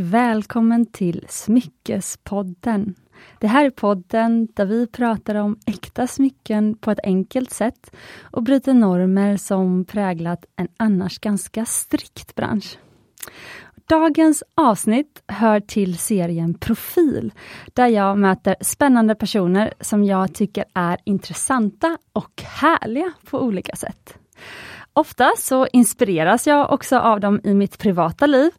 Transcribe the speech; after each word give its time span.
välkommen 0.00 0.86
till 0.86 1.24
Smyckespodden. 1.28 2.94
Det 3.38 3.46
här 3.46 3.64
är 3.64 3.70
podden 3.70 4.48
där 4.54 4.66
vi 4.66 4.86
pratar 4.86 5.34
om 5.34 5.58
äkta 5.66 6.06
smycken 6.06 6.76
på 6.76 6.90
ett 6.90 6.98
enkelt 7.04 7.50
sätt 7.50 7.90
och 8.22 8.42
bryter 8.42 8.74
normer 8.74 9.36
som 9.36 9.84
präglat 9.84 10.44
en 10.56 10.68
annars 10.76 11.18
ganska 11.18 11.64
strikt 11.64 12.34
bransch. 12.34 12.78
Dagens 13.88 14.42
avsnitt 14.54 15.22
hör 15.26 15.60
till 15.60 15.98
serien 15.98 16.54
Profil, 16.54 17.32
där 17.74 17.86
jag 17.86 18.18
möter 18.18 18.56
spännande 18.60 19.14
personer 19.14 19.74
som 19.80 20.04
jag 20.04 20.34
tycker 20.34 20.64
är 20.74 20.98
intressanta 21.04 21.98
och 22.12 22.42
härliga 22.42 23.12
på 23.30 23.40
olika 23.40 23.76
sätt. 23.76 24.18
Ofta 24.92 25.32
så 25.38 25.66
inspireras 25.72 26.46
jag 26.46 26.72
också 26.72 26.98
av 26.98 27.20
dem 27.20 27.40
i 27.44 27.54
mitt 27.54 27.78
privata 27.78 28.26
liv 28.26 28.50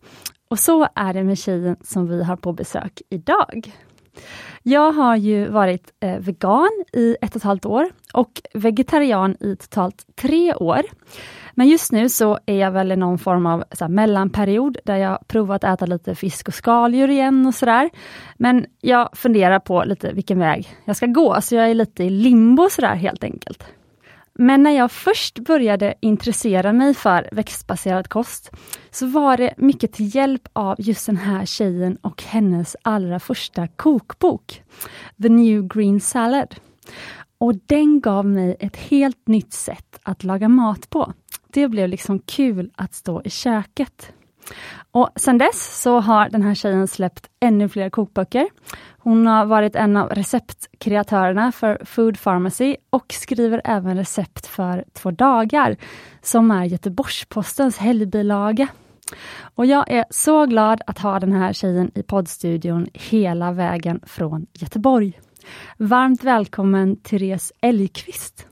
och 0.50 0.60
så 0.60 0.88
är 0.96 1.14
det 1.14 1.24
med 1.24 1.38
tjejen 1.38 1.76
som 1.82 2.08
vi 2.08 2.24
har 2.24 2.36
på 2.36 2.54
besök 2.54 3.02
idag. 3.10 3.72
Jag 4.64 4.92
har 4.92 5.16
ju 5.16 5.48
varit 5.48 5.94
eh, 6.00 6.20
vegan 6.20 6.84
i 6.94 7.18
ett 7.22 7.30
och 7.30 7.36
ett 7.36 7.44
halvt 7.44 7.66
år 7.66 7.90
och 8.14 8.42
vegetarian 8.54 9.38
i 9.40 9.56
totalt 9.56 10.06
tre 10.16 10.54
år. 10.54 10.82
Men 11.54 11.68
just 11.68 11.92
nu 11.92 12.10
så 12.10 12.40
är 12.46 12.56
jag 12.56 12.72
väl 12.72 12.92
i 12.92 12.96
någon 12.96 13.20
form 13.20 13.46
av 13.46 13.64
så 13.72 13.84
här, 13.84 13.90
mellanperiod 13.90 14.78
där 14.86 14.96
jag 14.96 15.28
provat 15.28 15.64
att 15.64 15.74
äta 15.74 15.86
lite 15.86 16.16
fisk 16.16 16.48
och 16.48 16.54
skaldjur 16.54 17.10
igen 17.10 17.46
och 17.46 17.56
sådär. 17.56 17.90
Men 18.38 18.66
jag 18.82 19.10
funderar 19.14 19.60
på 19.60 19.84
lite 19.84 20.14
vilken 20.14 20.40
väg 20.40 20.78
jag 20.86 20.96
ska 20.96 21.06
gå, 21.06 21.42
så 21.42 21.56
jag 21.56 21.70
är 21.70 21.74
lite 21.74 22.04
i 22.04 22.10
limbo 22.10 22.70
sådär 22.70 22.96
helt 22.96 23.24
enkelt. 23.24 23.64
Men 24.42 24.64
när 24.64 24.72
jag 24.72 24.92
först 24.92 25.40
började 25.40 25.94
intressera 26.00 26.74
mig 26.74 26.94
för 26.94 27.30
växtbaserad 27.32 28.08
kost, 28.08 28.52
så 28.92 29.08
var 29.08 29.38
det 29.38 29.54
mycket 29.58 29.94
till 29.94 30.16
hjälp 30.16 30.48
av 30.54 30.76
just 30.80 31.06
den 31.06 31.18
här 31.18 31.46
tjejen 31.46 31.96
och 32.02 32.24
hennes 32.24 32.76
allra 32.82 33.20
första 33.20 33.68
kokbok, 33.68 34.62
The 35.22 35.30
New 35.30 35.68
Green 35.68 36.02
Salad. 36.02 36.56
Och 37.38 37.56
den 37.56 38.02
gav 38.02 38.26
mig 38.26 38.56
ett 38.60 38.76
helt 38.76 39.28
nytt 39.28 39.54
sätt 39.54 40.00
att 40.04 40.24
laga 40.24 40.50
mat 40.50 40.90
på. 40.90 41.14
Det 41.48 41.68
blev 41.68 41.90
liksom 41.90 42.20
kul 42.20 42.72
att 42.76 42.94
stå 42.94 43.22
i 43.26 43.30
köket. 43.30 44.12
Och 44.92 45.10
sen 45.16 45.38
dess 45.38 45.82
så 45.82 46.00
har 46.00 46.30
den 46.30 46.42
här 46.42 46.56
tjejen 46.56 46.88
släppt 46.88 47.30
ännu 47.40 47.70
fler 47.70 47.90
kokböcker. 47.90 48.48
Hon 48.98 49.28
har 49.28 49.46
varit 49.46 49.76
en 49.76 49.98
av 49.98 50.10
receptkreatörerna 50.10 51.52
för 51.52 51.86
Food 51.86 52.24
Pharmacy 52.24 52.76
och 52.90 53.14
skriver 53.14 53.62
även 53.64 53.98
recept 53.98 54.48
för 54.48 54.86
Två 54.94 55.12
dagar, 55.12 55.78
som 56.22 56.52
är 56.52 56.66
Göteborgs-Postens 56.66 57.78
helgbilaga. 57.78 58.68
Och 59.56 59.66
jag 59.66 59.92
är 59.92 60.06
så 60.10 60.46
glad 60.46 60.82
att 60.88 61.00
ha 61.00 61.20
den 61.20 61.32
här 61.32 61.54
tjejen 61.54 61.92
i 61.96 62.04
poddstudion 62.04 62.88
hela 62.94 63.52
vägen 63.52 64.00
från 64.06 64.46
Göteborg. 64.54 65.20
Varmt 65.78 66.24
välkommen 66.24 66.96
Therese 66.96 67.52
Elgqvist. 67.62 68.49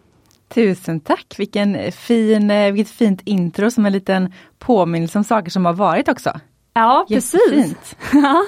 Tusen 0.50 1.00
tack! 1.00 1.36
Vilken 1.38 1.92
fin, 1.92 2.52
eh, 2.52 2.72
vilket 2.72 2.94
fint 2.94 3.22
intro 3.26 3.72
som 3.72 3.86
en 3.86 3.94
liten 3.94 4.34
påminnelse 4.59 5.17
om 5.17 5.23
saker 5.23 5.52
som 5.52 5.66
har 5.66 5.73
varit 5.73 6.08
också. 6.08 6.39
Ja, 6.73 7.06
precis. 7.09 7.95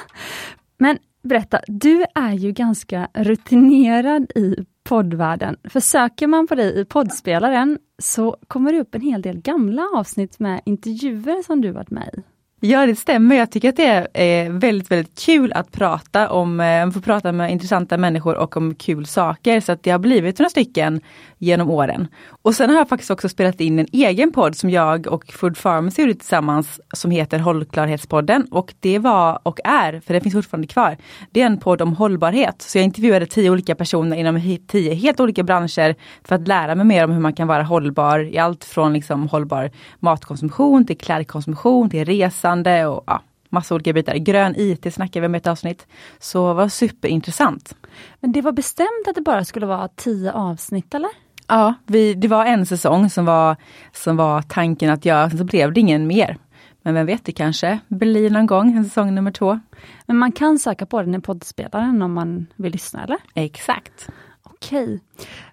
Men 0.77 0.97
berätta, 1.23 1.61
du 1.67 2.05
är 2.15 2.33
ju 2.33 2.51
ganska 2.51 3.07
rutinerad 3.13 4.31
i 4.35 4.55
poddvärlden. 4.83 5.57
För 5.63 5.79
söker 5.79 6.27
man 6.27 6.47
på 6.47 6.55
dig 6.55 6.79
i 6.79 6.85
poddspelaren 6.85 7.79
så 8.01 8.37
kommer 8.47 8.73
det 8.73 8.79
upp 8.79 8.95
en 8.95 9.01
hel 9.01 9.21
del 9.21 9.41
gamla 9.41 9.87
avsnitt 9.95 10.39
med 10.39 10.61
intervjuer 10.65 11.43
som 11.43 11.61
du 11.61 11.71
varit 11.71 11.91
med 11.91 12.09
i. 12.17 12.21
Ja 12.61 12.85
det 12.85 12.95
stämmer, 12.95 13.35
jag 13.35 13.51
tycker 13.51 13.69
att 13.69 13.75
det 13.75 14.07
är 14.13 14.49
väldigt 14.49 14.91
väldigt 14.91 15.19
kul 15.19 15.53
att 15.53 15.71
prata 15.71 16.29
om, 16.29 16.59
eh, 16.59 16.91
få 16.91 17.01
prata 17.01 17.31
med 17.31 17.51
intressanta 17.51 17.97
människor 17.97 18.35
och 18.35 18.57
om 18.57 18.75
kul 18.75 19.05
saker. 19.05 19.59
Så 19.59 19.71
att 19.71 19.83
det 19.83 19.91
har 19.91 19.99
blivit 19.99 20.39
några 20.39 20.49
stycken 20.49 21.01
genom 21.37 21.69
åren. 21.69 22.07
Och 22.41 22.55
sen 22.55 22.69
har 22.69 22.77
jag 22.77 22.89
faktiskt 22.89 23.11
också 23.11 23.29
spelat 23.29 23.61
in 23.61 23.79
en 23.79 23.87
egen 23.91 24.31
podd 24.31 24.55
som 24.55 24.69
jag 24.69 25.07
och 25.07 25.33
Food 25.33 25.57
Pharmacy 25.57 26.01
gjorde 26.01 26.13
tillsammans 26.13 26.81
som 26.93 27.11
heter 27.11 27.39
Hållklarhetspodden. 27.39 28.47
Och 28.51 28.73
det 28.79 28.99
var 28.99 29.39
och 29.43 29.59
är, 29.63 29.99
för 29.99 30.13
det 30.13 30.21
finns 30.21 30.35
fortfarande 30.35 30.67
kvar, 30.67 30.97
det 31.31 31.41
är 31.41 31.45
en 31.45 31.59
podd 31.59 31.81
om 31.81 31.93
hållbarhet. 31.93 32.61
Så 32.61 32.77
jag 32.77 32.85
intervjuade 32.85 33.25
tio 33.25 33.49
olika 33.49 33.75
personer 33.75 34.17
inom 34.17 34.57
tio 34.67 34.93
helt 34.93 35.19
olika 35.19 35.43
branscher 35.43 35.95
för 36.23 36.35
att 36.35 36.47
lära 36.47 36.75
mig 36.75 36.85
mer 36.85 37.03
om 37.03 37.11
hur 37.11 37.19
man 37.19 37.33
kan 37.33 37.47
vara 37.47 37.63
hållbar 37.63 38.19
i 38.19 38.37
allt 38.37 38.63
från 38.63 38.93
liksom 38.93 39.27
hållbar 39.27 39.71
matkonsumtion 39.99 40.85
till 40.85 40.97
klädkonsumtion 40.97 41.89
till 41.89 42.05
resa 42.05 42.48
resande 42.49 42.85
och 42.85 43.03
ja, 43.07 43.21
massa 43.49 43.75
olika 43.75 43.93
bitar. 43.93 44.15
Grön 44.15 44.55
IT 44.57 44.93
snackade 44.93 45.21
vi 45.21 45.27
om 45.27 45.35
i 45.35 45.37
ett 45.37 45.47
avsnitt. 45.47 45.87
Så 46.19 46.47
det 46.47 46.53
var 46.53 46.69
superintressant. 46.69 47.75
Men 48.19 48.31
det 48.31 48.41
var 48.41 48.51
bestämt 48.51 49.07
att 49.07 49.15
det 49.15 49.21
bara 49.21 49.45
skulle 49.45 49.65
vara 49.65 49.87
tio 49.87 50.31
avsnitt 50.31 50.93
eller? 50.93 51.09
Ja, 51.47 51.73
vi, 51.85 52.13
det 52.13 52.27
var 52.27 52.45
en 52.45 52.65
säsong 52.65 53.09
som 53.09 53.25
var, 53.25 53.55
som 53.93 54.17
var 54.17 54.41
tanken 54.41 54.89
att 54.89 55.05
göra, 55.05 55.29
så 55.29 55.43
blev 55.43 55.73
det 55.73 55.79
ingen 55.79 56.07
mer. 56.07 56.37
Men 56.81 56.93
vem 56.93 57.05
vet, 57.05 57.25
det 57.25 57.31
kanske 57.31 57.79
blir 57.87 58.29
någon 58.29 58.45
gång 58.45 58.77
en 58.77 58.83
säsong 58.83 59.15
nummer 59.15 59.31
två. 59.31 59.59
Men 60.05 60.17
man 60.17 60.31
kan 60.31 60.59
söka 60.59 60.85
på 60.85 61.01
den 61.01 61.15
i 61.15 61.21
poddspelaren 61.21 62.01
om 62.01 62.13
man 62.13 62.47
vill 62.55 62.71
lyssna 62.71 63.03
eller? 63.03 63.17
Exakt. 63.35 64.09
Okej. 64.43 64.99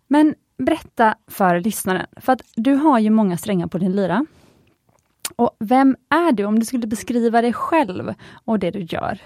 Men 0.08 0.34
berätta 0.58 1.14
för 1.30 1.60
lyssnaren, 1.60 2.06
för 2.16 2.32
att 2.32 2.42
du 2.56 2.74
har 2.74 2.98
ju 2.98 3.10
många 3.10 3.36
strängar 3.36 3.66
på 3.66 3.78
din 3.78 3.92
lyra. 3.92 4.26
Och 5.36 5.56
vem 5.58 5.96
är 6.10 6.32
du 6.32 6.44
om 6.44 6.58
du 6.58 6.66
skulle 6.66 6.86
beskriva 6.86 7.42
dig 7.42 7.52
själv 7.52 8.14
och 8.44 8.58
det 8.58 8.70
du 8.70 8.80
gör? 8.80 9.18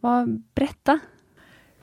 Vad, 0.00 0.42
berätta. 0.54 1.00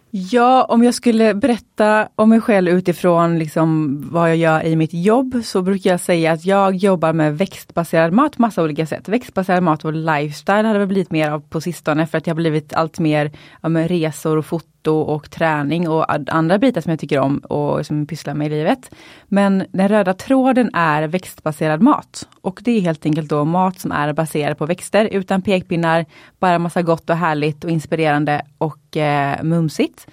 Ja, 0.10 0.64
om 0.64 0.84
jag 0.84 0.94
skulle 0.94 1.34
berätta 1.34 2.10
om 2.16 2.30
mig 2.30 2.42
själv 2.42 2.70
utifrån 2.70 3.40
liksom 3.40 3.98
vad 4.12 4.30
jag 4.30 4.38
gör 4.38 4.66
i 4.66 4.76
mitt 4.76 4.94
jobb 4.94 5.42
så 5.44 5.62
brukar 5.62 5.90
jag 5.90 6.00
säga 6.00 6.32
att 6.32 6.46
jag 6.46 6.76
jobbar 6.76 7.14
med 7.14 7.38
växtbaserad 7.38 8.14
mat 8.14 8.36
på 8.36 8.42
massa 8.42 8.64
olika 8.64 8.86
sätt. 8.86 9.10
Växtbaserad 9.10 9.64
mat 9.64 9.86
och 9.86 9.94
lifestyle 9.94 10.68
har 10.68 10.80
det 10.80 10.88
blivit 10.88 11.12
mer 11.12 11.32
av 11.32 11.40
på 11.40 11.62
sistone 11.62 12.08
för 12.08 12.18
att 12.18 12.28
jag 12.28 12.34
har 12.34 12.42
blivit 12.42 12.74
allt 12.74 13.00
mer 13.00 13.32
ja, 13.62 13.70
med 13.70 13.88
resor 13.88 14.38
och 14.38 14.46
foto 14.46 14.77
och 14.92 15.32
träning 15.32 15.90
och 15.90 16.06
andra 16.34 16.58
bitar 16.58 16.82
som 16.82 16.90
jag 16.90 17.00
tycker 17.00 17.20
om 17.20 17.38
och 17.38 17.86
som 17.86 18.08
pysslar 18.08 18.34
med 18.34 18.48
i 18.48 18.50
livet. 18.50 18.92
Men 19.28 19.66
den 19.72 19.88
röda 19.88 20.14
tråden 20.14 20.70
är 20.74 21.08
växtbaserad 21.08 21.82
mat. 21.82 22.28
Och 22.42 22.60
det 22.64 22.72
är 22.72 22.82
helt 22.82 23.06
enkelt 23.06 23.30
då 23.30 23.46
mat 23.46 23.80
som 23.80 23.92
är 23.92 24.14
baserad 24.14 24.58
på 24.58 24.66
växter 24.66 25.06
utan 25.06 25.42
pekpinnar, 25.42 26.06
bara 26.40 26.60
massa 26.60 26.82
gott 26.82 27.10
och 27.10 27.16
härligt 27.16 27.64
och 27.64 27.70
inspirerande 27.70 28.42
och 28.58 28.98
eh, 28.98 29.44
mumsigt. 29.44 30.08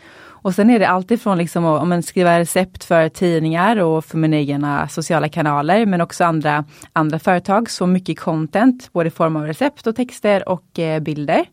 Och 0.44 0.54
sen 0.54 0.70
är 0.70 0.78
det 0.78 0.88
alltifrån 0.88 1.38
liksom 1.38 1.64
att 1.64 1.88
man 1.88 2.02
skriva 2.02 2.38
recept 2.38 2.84
för 2.84 3.08
tidningar 3.08 3.76
och 3.76 4.04
för 4.04 4.18
mina 4.18 4.36
egna 4.36 4.88
sociala 4.88 5.28
kanaler 5.28 5.86
men 5.86 6.00
också 6.00 6.24
andra, 6.24 6.64
andra 6.92 7.18
företag. 7.18 7.70
Så 7.70 7.86
mycket 7.86 8.20
content, 8.20 8.92
både 8.92 9.08
i 9.08 9.10
form 9.10 9.36
av 9.36 9.46
recept 9.46 9.86
och 9.86 9.96
texter 9.96 10.48
och 10.48 10.78
eh, 10.78 11.00
bilder. 11.00 11.44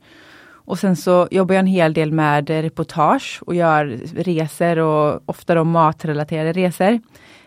Och 0.72 0.80
sen 0.80 0.96
så 0.96 1.28
jobbar 1.32 1.56
jag 1.56 1.59
en 1.59 1.68
hel 1.68 1.94
del 1.94 2.12
med 2.12 2.50
reportage 2.50 3.42
och 3.46 3.56
gör 3.56 3.86
resor 4.16 4.80
och 4.80 5.22
ofta 5.26 5.56
då 5.56 5.64
matrelaterade 5.64 6.54
resor. 6.54 7.00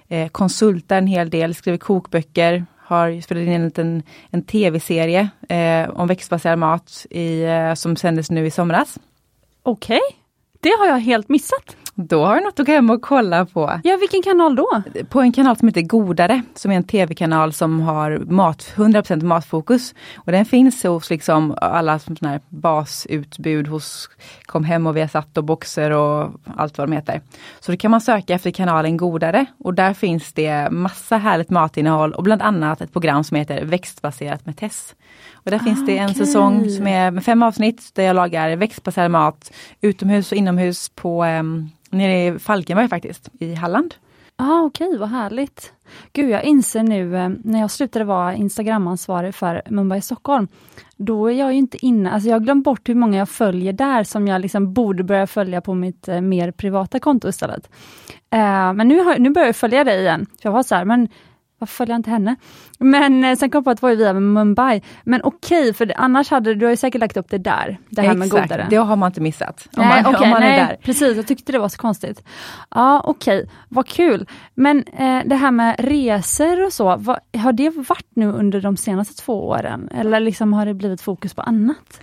Eh, 0.09 0.29
konsultar 0.29 0.99
en 0.99 1.07
hel 1.07 1.31
del, 1.31 1.55
skriver 1.55 1.79
kokböcker, 1.79 2.67
har 2.79 3.21
spelat 3.21 3.43
in 3.43 3.53
en 3.53 3.65
liten 3.65 4.03
en 4.31 4.43
tv-serie 4.43 5.29
eh, 5.49 5.91
om 5.91 6.09
växtbaserad 6.09 6.59
mat 6.59 7.07
i, 7.11 7.43
eh, 7.43 7.75
som 7.75 7.97
sändes 7.97 8.31
nu 8.31 8.47
i 8.47 8.51
somras. 8.51 8.99
Okej, 9.62 9.97
okay. 9.97 10.19
det 10.61 10.77
har 10.79 10.87
jag 10.87 10.99
helt 10.99 11.29
missat. 11.29 11.77
Då 11.96 12.25
har 12.25 12.35
du 12.37 12.41
något 12.41 12.61
att 12.61 12.67
gå 12.67 12.73
hem 12.73 12.91
och 12.91 13.02
kolla 13.02 13.46
på. 13.46 13.81
Ja, 13.85 13.96
vilken 13.96 14.23
kanal 14.23 14.56
då? 14.56 14.82
På 15.08 15.20
en 15.20 15.32
kanal 15.32 15.56
som 15.56 15.69
heter 15.69 15.82
Godare, 15.82 16.43
som 16.55 16.70
är 16.70 16.76
en 16.76 16.85
tv-kanal 16.85 17.52
som 17.52 17.81
har 17.81 18.19
mat, 18.19 18.73
100% 18.76 19.23
matfokus. 19.25 19.94
Och 20.17 20.32
den 20.32 20.44
finns 20.44 20.82
hos 20.82 21.11
liksom 21.11 21.55
alla 21.61 21.99
såna 21.99 22.31
här 22.31 22.41
basutbud 22.49 23.69
hos 23.69 24.11
Kom 24.46 24.64
hem 24.64 24.87
och 24.87 24.96
Viasat 24.96 25.37
och 25.37 25.44
Boxer 25.44 25.91
och 25.91 26.31
allt 26.56 26.79
vad 26.79 26.88
de 26.88 26.93
heter. 26.93 27.20
Så 27.61 27.73
då 27.73 27.79
kan 27.79 27.91
man 27.91 28.00
söka 28.00 28.35
efter 28.35 28.50
kanalen 28.50 28.96
Godare 28.96 29.46
och 29.58 29.75
där 29.75 29.94
finns 29.94 30.32
det 30.32 30.70
massa 30.70 31.17
härligt 31.17 31.50
matinnehåll 31.50 32.12
och 32.12 32.23
bland 32.23 32.43
annat 32.43 32.81
ett 32.81 32.93
program 32.93 33.25
som 33.25 33.37
heter 33.37 33.64
Växtbaserat 33.64 34.46
med 34.46 34.56
Tess. 34.56 34.94
Och 35.32 35.50
där 35.50 35.56
ah, 35.56 35.64
finns 35.64 35.87
det 35.87 35.99
en 35.99 36.11
okay. 36.11 36.26
säsong 36.26 36.70
som 36.70 36.87
är 36.87 37.11
med 37.11 37.25
fem 37.25 37.43
avsnitt 37.43 37.91
där 37.94 38.02
jag 38.02 38.17
lagar 38.17 38.56
växtbaserad 38.56 39.11
mat 39.11 39.52
utomhus 39.81 40.32
och 40.32 40.38
inomhus 40.38 40.88
på 40.88 41.25
um, 41.25 41.70
nere 41.94 42.26
i 42.26 42.38
Falkenberg 42.38 42.88
faktiskt, 42.88 43.29
i 43.38 43.55
Halland. 43.55 43.94
Ah, 44.37 44.61
Okej, 44.61 44.87
okay, 44.87 44.99
vad 44.99 45.08
härligt. 45.08 45.73
Gud, 46.12 46.31
jag 46.31 46.44
inser 46.44 46.82
nu 46.82 47.17
eh, 47.17 47.31
när 47.44 47.61
jag 47.61 47.70
slutade 47.70 48.05
vara 48.05 48.35
Instagramansvarig 48.35 49.35
för 49.35 49.62
Mumbai 49.70 50.00
Stockholm, 50.00 50.49
då 50.96 51.26
är 51.26 51.35
jag 51.35 51.52
ju 51.52 51.58
inte 51.58 51.87
inne, 51.87 52.11
alltså 52.11 52.29
jag 52.29 52.35
har 52.35 52.41
glömt 52.41 52.64
bort 52.64 52.88
hur 52.88 52.94
många 52.94 53.19
jag 53.19 53.29
följer 53.29 53.73
där 53.73 54.05
som 54.05 54.29
jag 54.29 54.41
liksom 54.41 54.73
borde 54.73 55.05
börja 55.05 55.26
följa 55.26 55.61
på 55.61 55.75
mitt 55.75 56.08
eh, 56.08 56.20
mer 56.20 56.50
privata 56.50 56.99
konto 56.99 57.29
istället. 57.29 57.70
Eh, 58.31 58.73
men 58.73 58.88
nu, 58.88 59.00
har, 59.00 59.19
nu 59.19 59.31
börjar 59.31 59.49
jag 59.49 59.56
följa 59.56 59.85
dig 59.85 60.00
igen. 60.00 60.26
För 60.26 60.49
jag 60.49 60.52
var 60.52 60.62
så 60.62 60.75
här, 60.75 60.85
men 60.85 61.08
varför 61.64 61.75
följer 61.75 61.93
jag 61.93 61.99
inte 61.99 62.11
henne? 62.11 62.37
Men 62.78 63.25
eh, 63.25 63.37
sen 63.37 63.50
kom 63.50 63.58
jag 63.58 63.64
på 63.64 63.70
att 63.70 63.81
det 63.81 63.87
var 63.87 63.94
via 63.94 64.12
Mumbai. 64.12 64.82
Men 65.05 65.20
okej, 65.25 65.61
okay, 65.61 65.72
för 65.72 65.93
annars 65.96 66.31
hade 66.31 66.55
du 66.55 66.66
har 66.66 66.70
ju 66.70 66.76
säkert 66.76 67.00
lagt 67.00 67.16
upp 67.16 67.31
det 67.31 67.38
där, 67.38 67.78
det 67.90 68.02
här 68.02 68.08
Exakt, 68.08 68.19
med 68.19 68.31
godare. 68.31 68.66
det 68.70 68.76
har 68.76 68.96
man 68.96 69.06
inte 69.06 69.20
missat. 69.20 69.69
Om 69.76 69.82
nej, 69.88 70.02
man, 70.02 70.14
okay, 70.14 70.25
om 70.25 70.31
man 70.31 70.40
nej, 70.40 70.61
är 70.61 70.66
där. 70.66 70.76
Precis, 70.82 71.16
jag 71.16 71.26
tyckte 71.26 71.52
det 71.52 71.58
var 71.58 71.69
så 71.69 71.78
konstigt. 71.78 72.22
Ja, 72.70 73.00
okej, 73.05 73.38
okay, 73.38 73.50
vad 73.69 73.87
kul. 73.87 74.26
Men 74.55 74.84
eh, 74.87 75.20
det 75.25 75.37
här 75.37 75.50
med 75.50 75.75
resor 75.78 76.64
och 76.64 76.72
så, 76.72 76.96
vad, 76.96 77.19
har 77.38 77.52
det 77.52 77.70
varit 77.70 78.10
nu 78.14 78.26
under 78.26 78.60
de 78.60 78.76
senaste 78.76 79.22
två 79.22 79.49
åren? 79.49 79.88
Eller 79.94 80.20
liksom 80.20 80.52
har 80.52 80.67
det 80.67 80.75
blivit 80.75 81.00
fokus 81.00 81.34
på 81.34 81.43
annat? 81.43 82.00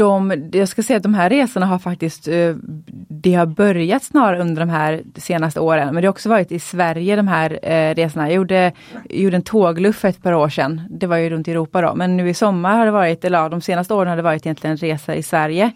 De, 0.00 0.50
jag 0.52 0.68
ska 0.68 0.82
säga 0.82 0.96
att 0.96 1.02
de 1.02 1.14
här 1.14 1.30
resorna 1.30 1.66
har 1.66 1.78
faktiskt, 1.78 2.28
eh, 2.28 2.54
det 3.08 3.34
har 3.34 3.46
börjat 3.46 4.02
snarare 4.02 4.40
under 4.40 4.60
de 4.60 4.68
här 4.68 5.02
senaste 5.16 5.60
åren, 5.60 5.94
men 5.94 6.02
det 6.02 6.08
har 6.08 6.10
också 6.10 6.28
varit 6.28 6.52
i 6.52 6.58
Sverige 6.58 7.16
de 7.16 7.28
här 7.28 7.58
eh, 7.62 7.94
resorna. 7.94 8.28
Jag 8.28 8.34
gjorde, 8.34 8.72
gjorde 9.10 9.36
en 9.36 9.42
tågluff 9.42 9.96
för 9.96 10.08
ett 10.08 10.22
par 10.22 10.32
år 10.32 10.48
sedan. 10.48 10.82
Det 10.90 11.06
var 11.06 11.16
ju 11.16 11.30
runt 11.30 11.48
i 11.48 11.50
Europa 11.50 11.80
då, 11.80 11.94
men 11.94 12.16
nu 12.16 12.28
i 12.28 12.34
sommar 12.34 12.76
har 12.76 12.86
det 12.86 12.92
varit, 12.92 13.24
eller 13.24 13.48
de 13.48 13.60
senaste 13.60 13.94
åren 13.94 14.08
har 14.08 14.16
det 14.16 14.22
varit 14.22 14.46
egentligen 14.46 14.76
resor 14.76 15.14
i 15.14 15.22
Sverige. 15.22 15.72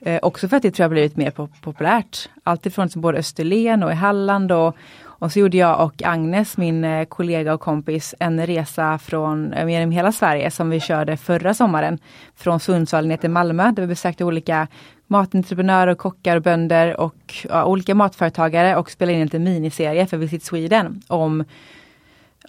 Eh, 0.00 0.18
också 0.22 0.48
för 0.48 0.56
att 0.56 0.62
det 0.62 0.70
tror 0.70 0.84
jag 0.84 0.90
blivit 0.90 1.16
mer 1.16 1.30
populärt. 1.60 2.28
Alltifrån 2.44 2.88
både 2.94 3.18
Österlen 3.18 3.82
och 3.82 3.90
i 3.92 3.94
Halland 3.94 4.52
och, 4.52 4.76
och 5.20 5.32
så 5.32 5.38
gjorde 5.38 5.56
jag 5.56 5.84
och 5.84 6.02
Agnes, 6.04 6.56
min 6.56 6.84
eh, 6.84 7.04
kollega 7.04 7.54
och 7.54 7.60
kompis, 7.60 8.14
en 8.18 8.46
resa 8.46 8.98
från 8.98 9.52
eh, 9.52 9.68
genom 9.68 9.90
hela 9.90 10.12
Sverige 10.12 10.50
som 10.50 10.70
vi 10.70 10.80
körde 10.80 11.16
förra 11.16 11.54
sommaren. 11.54 11.98
Från 12.34 12.60
Sundsvall 12.60 13.06
ner 13.06 13.16
till 13.16 13.30
Malmö 13.30 13.70
där 13.70 13.82
vi 13.82 13.86
besökte 13.86 14.24
olika 14.24 14.68
matentreprenörer, 15.06 15.94
kockar 15.94 16.36
och 16.36 16.42
bönder 16.42 17.00
och 17.00 17.46
ja, 17.48 17.64
olika 17.64 17.94
matföretagare 17.94 18.76
och 18.76 18.90
spelade 18.90 19.12
in 19.12 19.20
en 19.20 19.26
liten 19.26 19.44
miniserie 19.44 20.06
för 20.06 20.16
Visit 20.16 20.44
Sweden 20.44 21.02
om 21.06 21.44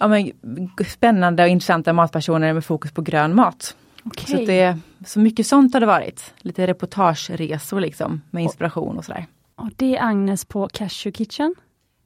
ja, 0.00 0.08
men, 0.08 0.32
spännande 0.86 1.42
och 1.42 1.48
intressanta 1.48 1.92
matpersoner 1.92 2.52
med 2.52 2.64
fokus 2.64 2.92
på 2.92 3.02
grön 3.02 3.34
mat. 3.34 3.76
Okay. 4.04 4.36
Så, 4.36 4.44
det, 4.44 4.78
så 5.06 5.20
mycket 5.20 5.46
sånt 5.46 5.74
har 5.74 5.80
det 5.80 5.86
varit. 5.86 6.34
Lite 6.38 6.66
reportageresor 6.66 7.80
liksom 7.80 8.20
med 8.30 8.42
inspiration 8.42 8.98
och 8.98 9.04
sådär. 9.04 9.26
Och 9.56 9.70
det 9.76 9.96
är 9.96 10.02
Agnes 10.04 10.44
på 10.44 10.68
Cashew 10.68 11.12
Kitchen? 11.12 11.54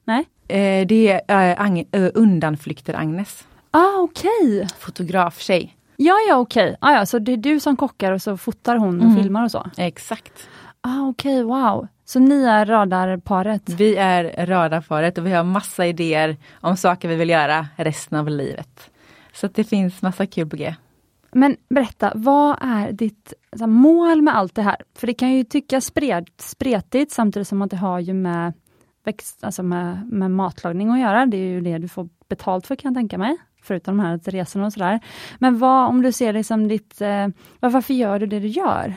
Nej? 0.07 0.25
Eh, 0.49 0.87
det 0.87 1.21
är 1.29 1.51
äh, 1.51 1.61
Ang 1.61 1.85
äh, 1.93 2.11
Undanflykter-Agnes. 2.15 3.47
Ah, 3.71 4.01
okej! 4.01 4.31
Okay. 4.43 4.69
Fotograf-tjej. 4.79 5.77
Ja, 5.97 6.15
ja 6.29 6.39
okej. 6.39 6.69
Okay. 6.69 6.77
Ah, 6.81 6.93
ja, 6.93 7.07
så 7.07 7.19
det 7.19 7.33
är 7.33 7.37
du 7.37 7.61
som 7.61 7.77
kockar 7.77 8.13
och 8.13 8.23
så 8.23 8.37
fotar 8.37 8.77
hon 8.77 9.01
och 9.01 9.07
mm. 9.07 9.17
filmar 9.17 9.45
och 9.45 9.51
så? 9.51 9.71
Exakt. 9.77 10.49
Ah, 10.81 11.09
okej, 11.09 11.45
okay, 11.45 11.61
wow. 11.61 11.89
Så 12.05 12.19
ni 12.19 12.45
är 12.45 12.67
radarparet? 12.67 13.69
Vi 13.69 13.97
är 13.97 14.47
radarparet 14.47 15.19
och 15.19 15.27
vi 15.27 15.33
har 15.33 15.45
massa 15.45 15.87
idéer 15.87 16.37
om 16.61 16.77
saker 16.77 17.09
vi 17.09 17.17
vill 17.17 17.31
göra 17.31 17.67
resten 17.77 18.19
av 18.19 18.29
livet. 18.29 18.91
Så 19.33 19.47
det 19.47 19.65
finns 19.65 20.03
massa 20.03 20.27
kul 20.27 20.49
på 20.49 20.57
G. 20.57 20.75
Men 21.33 21.57
berätta, 21.69 22.13
vad 22.15 22.57
är 22.61 22.93
ditt 22.93 23.33
mål 23.67 24.23
med 24.23 24.37
allt 24.37 24.55
det 24.55 24.63
här? 24.63 24.77
För 24.95 25.07
det 25.07 25.15
kan 25.15 25.33
ju 25.33 25.45
tyckas 25.45 25.93
spretigt 26.39 27.13
samtidigt 27.13 27.49
som 27.49 27.63
att 27.63 27.71
det 27.71 27.77
har 27.77 28.01
ju 28.01 28.13
med 28.13 28.53
växt, 29.07 29.45
alltså 29.45 29.63
med, 29.63 30.09
med 30.13 30.31
matlagning 30.31 30.91
att 30.91 31.01
göra. 31.01 31.27
Det 31.27 31.37
är 31.37 31.49
ju 31.49 31.61
det 31.61 31.79
du 31.79 31.89
får 31.89 32.09
betalt 32.29 32.67
för 32.67 32.77
kan 32.77 32.93
jag 32.93 32.99
tänka 32.99 33.19
mig. 33.19 33.37
Förutom 33.63 33.97
de 33.97 34.03
här 34.03 34.19
resorna 34.19 34.67
och 34.67 34.73
sådär. 34.73 35.01
Men 35.39 35.59
vad, 35.59 35.89
om 35.89 36.03
du 36.03 36.13
ser 36.13 36.33
det 36.33 36.45
som 36.45 36.69
ditt, 36.69 37.01
eh, 37.01 37.29
varför 37.61 37.95
gör 37.95 38.19
du 38.19 38.27
det 38.27 38.41
du 38.41 38.49
gör? 38.49 38.95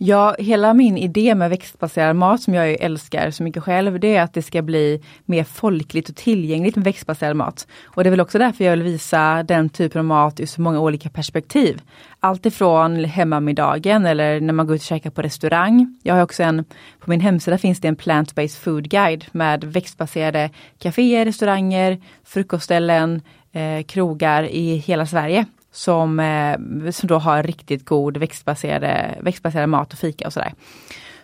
Ja, 0.00 0.36
hela 0.38 0.74
min 0.74 0.98
idé 0.98 1.34
med 1.34 1.50
växtbaserad 1.50 2.16
mat 2.16 2.42
som 2.42 2.54
jag 2.54 2.70
älskar 2.80 3.30
så 3.30 3.42
mycket 3.42 3.62
själv, 3.62 4.00
det 4.00 4.16
är 4.16 4.22
att 4.22 4.34
det 4.34 4.42
ska 4.42 4.62
bli 4.62 5.02
mer 5.24 5.44
folkligt 5.44 6.08
och 6.08 6.16
tillgängligt 6.16 6.76
med 6.76 6.84
växtbaserad 6.84 7.36
mat. 7.36 7.66
Och 7.84 8.04
det 8.04 8.08
är 8.08 8.10
väl 8.10 8.20
också 8.20 8.38
därför 8.38 8.64
jag 8.64 8.70
vill 8.70 8.82
visa 8.82 9.42
den 9.42 9.68
typen 9.68 9.98
av 9.98 10.04
mat 10.04 10.40
ur 10.40 10.46
så 10.46 10.60
många 10.60 10.80
olika 10.80 11.10
perspektiv. 11.10 11.82
Allt 12.20 12.46
ifrån 12.46 13.04
hemmamiddagen 13.04 14.06
eller 14.06 14.40
när 14.40 14.52
man 14.52 14.66
går 14.66 14.76
ut 14.76 14.82
och 14.82 14.86
käkar 14.86 15.10
på 15.10 15.22
restaurang. 15.22 15.98
Jag 16.02 16.14
har 16.14 16.22
också 16.22 16.42
en, 16.42 16.64
på 16.98 17.10
min 17.10 17.20
hemsida 17.20 17.58
finns 17.58 17.80
det 17.80 17.88
en 17.88 17.96
plant-based 17.96 18.60
food 18.60 18.88
guide 18.88 19.24
med 19.32 19.64
växtbaserade 19.64 20.50
kaféer, 20.78 21.24
restauranger, 21.24 22.00
frukostställen, 22.24 23.22
eh, 23.52 23.82
krogar 23.82 24.42
i 24.42 24.76
hela 24.76 25.06
Sverige 25.06 25.46
som, 25.72 26.20
eh, 26.20 26.90
som 26.90 27.06
då 27.06 27.18
har 27.18 27.42
riktigt 27.42 27.84
god 27.84 28.16
växtbaserade, 28.16 29.18
växtbaserad 29.20 29.68
mat 29.68 29.92
och 29.92 29.98
fika 29.98 30.26
och 30.26 30.32
sådär. 30.32 30.52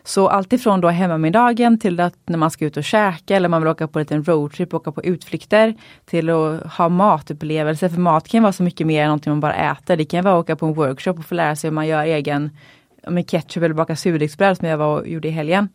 Så 0.07 0.29
alltifrån 0.29 0.81
då 0.81 0.89
hemmamiddagen 0.89 1.79
till 1.79 2.01
att 2.01 2.15
när 2.27 2.39
man 2.39 2.51
ska 2.51 2.65
ut 2.65 2.77
och 2.77 2.85
käka 2.85 3.37
eller 3.37 3.49
man 3.49 3.63
vill 3.63 3.69
åka 3.69 3.89
på 3.89 3.99
en 3.99 4.03
liten 4.03 4.25
roadtrip, 4.25 4.75
åka 4.75 4.93
på 4.93 5.05
utflykter 5.05 5.75
till 6.05 6.31
att 6.31 6.73
ha 6.73 6.89
matupplevelser. 6.89 7.89
För 7.89 8.01
mat 8.01 8.29
kan 8.29 8.43
vara 8.43 8.53
så 8.53 8.63
mycket 8.63 8.87
mer 8.87 9.03
än 9.03 9.07
någonting 9.07 9.33
man 9.33 9.41
bara 9.41 9.55
äter. 9.55 9.97
Det 9.97 10.05
kan 10.05 10.25
vara 10.25 10.35
att 10.35 10.45
åka 10.45 10.57
på 10.57 10.67
en 10.67 10.75
workshop 10.75 11.13
och 11.13 11.25
få 11.25 11.35
lära 11.35 11.57
sig 11.57 11.71
hur 11.71 11.75
man 11.75 11.87
gör 11.87 12.05
egen 12.05 12.51
med 13.09 13.31
ketchup 13.31 13.63
eller 13.63 13.75
baka 13.75 13.97
surdegsbröd 13.97 14.57
som 14.57 14.69
jag 14.69 14.79
var 14.79 15.01
och 15.01 15.09
gjorde 15.09 15.29
i 15.29 15.31
helgen. 15.31 15.69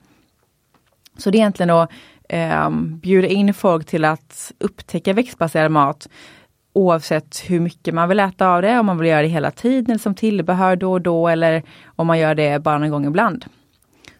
Så 1.18 1.30
det 1.30 1.38
är 1.38 1.39
egentligen 1.39 1.69
att 1.69 1.92
eh, 2.30 2.69
bjuda 3.01 3.27
in 3.27 3.54
folk 3.54 3.88
till 3.88 4.06
att 4.06 4.51
upptäcka 4.60 5.13
växtbaserad 5.13 5.71
mat 5.71 6.10
oavsett 6.74 7.44
hur 7.48 7.60
mycket 7.60 7.94
man 7.94 8.10
vill 8.10 8.19
äta 8.19 8.48
av 8.48 8.62
det, 8.62 8.80
om 8.80 8.86
man 8.86 8.98
vill 8.98 9.07
göra 9.07 9.21
det 9.21 9.27
hela 9.27 9.51
tiden 9.51 10.00
som 10.00 10.16
tillbehör 10.16 10.75
då 10.75 10.92
och 10.92 11.01
då 11.01 11.27
eller 11.27 11.63
om 11.86 12.07
man 12.07 12.19
gör 12.19 12.36
det 12.36 12.63
bara 12.63 12.86
en 12.86 12.92
gång 12.92 13.06
ibland. 13.06 13.45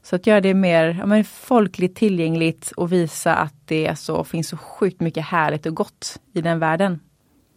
Så 0.02 0.16
att 0.16 0.28
göra 0.28 0.42
det 0.42 0.54
mer 0.54 0.96
ja, 1.00 1.06
men 1.06 1.24
folkligt 1.24 1.96
tillgängligt 1.96 2.72
och 2.72 2.92
visa 2.92 3.36
att 3.36 3.54
det 3.66 4.00
så, 4.00 4.24
finns 4.24 4.50
så 4.50 4.58
sjukt 4.58 5.02
mycket 5.02 5.26
härligt 5.26 5.66
och 5.66 5.76
gott 5.76 6.20
i 6.34 6.42
den 6.42 6.60
världen. 6.60 7.00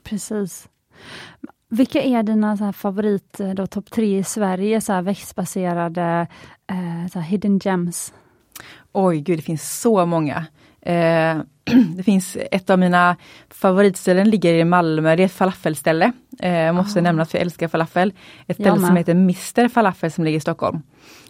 Precis. 0.04 0.68
Vilka 1.68 2.02
är 2.02 2.22
dina 2.22 2.56
så 2.56 2.64
här 2.64 2.72
favorit, 2.72 3.40
då, 3.56 3.66
topp 3.66 3.90
tre 3.90 4.18
i 4.18 4.24
Sverige, 4.24 4.80
så 4.80 4.92
här 4.92 5.02
växtbaserade 5.02 6.26
eh, 6.66 7.10
så 7.12 7.18
här 7.18 7.26
hidden 7.26 7.58
gems? 7.58 8.14
Oj, 8.92 9.20
gud 9.20 9.38
det 9.38 9.42
finns 9.42 9.80
så 9.80 10.06
många. 10.06 10.46
Eh, 10.80 11.36
det 11.96 12.02
finns 12.02 12.36
ett 12.50 12.70
av 12.70 12.78
mina 12.78 13.16
favoritställen 13.50 14.30
ligger 14.30 14.54
i 14.54 14.64
Malmö, 14.64 15.16
det 15.16 15.22
är 15.22 15.24
ett 15.24 15.32
falafelställe. 15.32 16.12
Eh, 16.40 16.72
måste 16.72 16.98
oh. 16.98 17.02
nämna 17.02 17.22
att 17.22 17.34
jag 17.34 17.40
älskar 17.40 17.68
falafel. 17.68 18.12
Ett 18.46 18.56
ställe 18.56 18.80
som 18.80 18.96
heter 18.96 19.12
Mr 19.12 19.68
Falafel 19.68 20.10
som 20.10 20.24
ligger 20.24 20.38
i 20.38 20.40
Stockholm. 20.40 20.82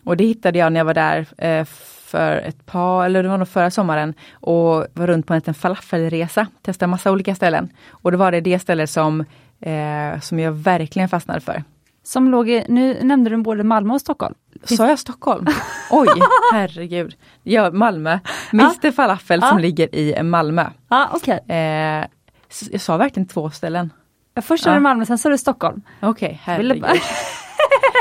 Och 0.04 0.16
det 0.16 0.24
hittade 0.24 0.58
jag 0.58 0.72
när 0.72 0.80
jag 0.80 0.84
var 0.84 0.94
där 0.94 1.26
eh, 1.38 1.64
för 2.12 2.36
ett 2.36 2.66
par, 2.66 3.04
eller 3.04 3.22
det 3.22 3.28
var 3.28 3.38
nog 3.38 3.48
förra 3.48 3.70
sommaren, 3.70 4.14
och 4.32 4.86
var 4.92 5.06
runt 5.06 5.26
på 5.26 5.34
en 5.34 5.38
liten 5.38 5.54
falafelresa. 5.54 6.46
Testade 6.62 6.90
massa 6.90 7.10
olika 7.10 7.34
ställen. 7.34 7.68
Och 7.88 8.12
då 8.12 8.18
var 8.18 8.32
det 8.32 8.40
det 8.40 8.58
stället 8.58 8.90
som, 8.90 9.20
eh, 9.60 10.20
som 10.20 10.38
jag 10.38 10.52
verkligen 10.52 11.08
fastnade 11.08 11.40
för. 11.40 11.64
Som 12.02 12.30
låg 12.30 12.48
i, 12.48 12.64
nu 12.68 13.02
nämnde 13.02 13.30
du 13.30 13.36
både 13.36 13.64
Malmö 13.64 13.94
och 13.94 14.00
Stockholm. 14.00 14.34
Sa 14.64 14.88
jag 14.88 14.98
Stockholm? 14.98 15.46
Oj, 15.90 16.08
herregud. 16.52 17.14
Ja, 17.42 17.70
Malmö. 17.70 18.18
Mr 18.52 18.88
ah. 18.88 18.92
Falafel 18.92 19.40
ah. 19.44 19.48
som 19.48 19.58
ligger 19.58 19.94
i 19.94 20.22
Malmö. 20.22 20.66
Ah, 20.88 21.16
okay. 21.16 21.38
Eh, 21.48 22.06
jag 22.70 22.80
sa 22.80 22.96
verkligen 22.96 23.28
två 23.28 23.50
ställen. 23.50 23.92
Ja, 24.34 24.42
först 24.42 24.64
sa 24.64 24.74
du 24.74 24.80
Malmö, 24.80 25.06
sen 25.06 25.18
sa 25.18 25.28
du 25.28 25.38
Stockholm. 25.38 25.82
Okej, 26.00 26.26
okay, 26.26 26.38
herregud. 26.42 26.84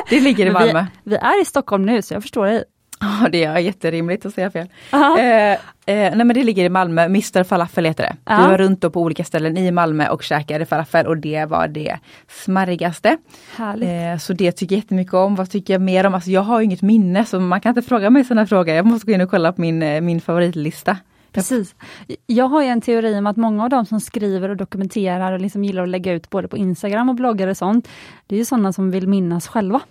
det 0.09 0.19
ligger 0.19 0.45
i 0.45 0.51
Malmö. 0.51 0.85
Vi, 1.03 1.09
vi, 1.09 1.15
är 1.15 1.41
i 1.41 1.45
Stockholm 1.45 1.85
nu 1.85 2.01
så 2.01 2.13
jag 2.13 2.21
förstår 2.21 2.45
dig. 2.45 2.63
Ja, 3.21 3.29
det 3.29 3.43
är 3.43 3.57
jätterimligt 3.57 4.25
att 4.25 4.33
säga 4.33 4.51
fel. 4.51 4.67
Eh, 4.91 5.51
eh, 5.51 5.57
nej 5.85 6.15
men 6.15 6.33
det 6.33 6.43
ligger 6.43 6.65
i 6.65 6.69
Malmö, 6.69 7.01
Mr 7.03 7.43
Falafel 7.43 7.85
heter 7.85 8.03
det. 8.03 8.33
Aha. 8.33 8.43
Vi 8.43 8.51
var 8.51 8.57
runt 8.57 8.81
på 8.81 9.01
olika 9.01 9.23
ställen 9.23 9.57
i 9.57 9.71
Malmö 9.71 10.07
och 10.07 10.23
käkade 10.23 10.65
falafel 10.65 11.07
och 11.07 11.17
det 11.17 11.45
var 11.45 11.67
det 11.67 11.99
smarrigaste. 12.27 13.17
Eh, 13.59 14.17
så 14.19 14.33
det 14.33 14.51
tycker 14.51 14.75
jag 14.75 14.79
jättemycket 14.81 15.13
om. 15.13 15.35
Vad 15.35 15.49
tycker 15.49 15.73
jag 15.73 15.81
mer 15.81 16.05
om? 16.05 16.13
Alltså 16.13 16.31
jag 16.31 16.41
har 16.41 16.61
inget 16.61 16.81
minne 16.81 17.25
så 17.25 17.39
man 17.39 17.61
kan 17.61 17.69
inte 17.69 17.81
fråga 17.81 18.09
mig 18.09 18.23
sådana 18.23 18.47
frågor. 18.47 18.75
Jag 18.75 18.85
måste 18.85 19.05
gå 19.05 19.11
in 19.11 19.21
och 19.21 19.29
kolla 19.29 19.53
på 19.53 19.61
min, 19.61 19.83
eh, 19.83 20.01
min 20.01 20.21
favoritlista. 20.21 20.97
Precis. 21.31 21.75
Jag 22.27 22.45
har 22.45 22.63
en 22.63 22.81
teori 22.81 23.17
om 23.17 23.27
att 23.27 23.37
många 23.37 23.63
av 23.63 23.69
de 23.69 23.85
som 23.85 23.99
skriver 23.99 24.49
och 24.49 24.57
dokumenterar 24.57 25.31
och 25.31 25.39
liksom 25.39 25.63
gillar 25.63 25.83
att 25.83 25.89
lägga 25.89 26.13
ut 26.13 26.29
både 26.29 26.47
på 26.47 26.57
Instagram 26.57 27.09
och 27.09 27.15
bloggar 27.15 27.47
och 27.47 27.57
sånt, 27.57 27.87
det 28.27 28.35
är 28.35 28.39
ju 28.39 28.45
sådana 28.45 28.73
som 28.73 28.91
vill 28.91 29.07
minnas 29.07 29.47
själva. 29.47 29.81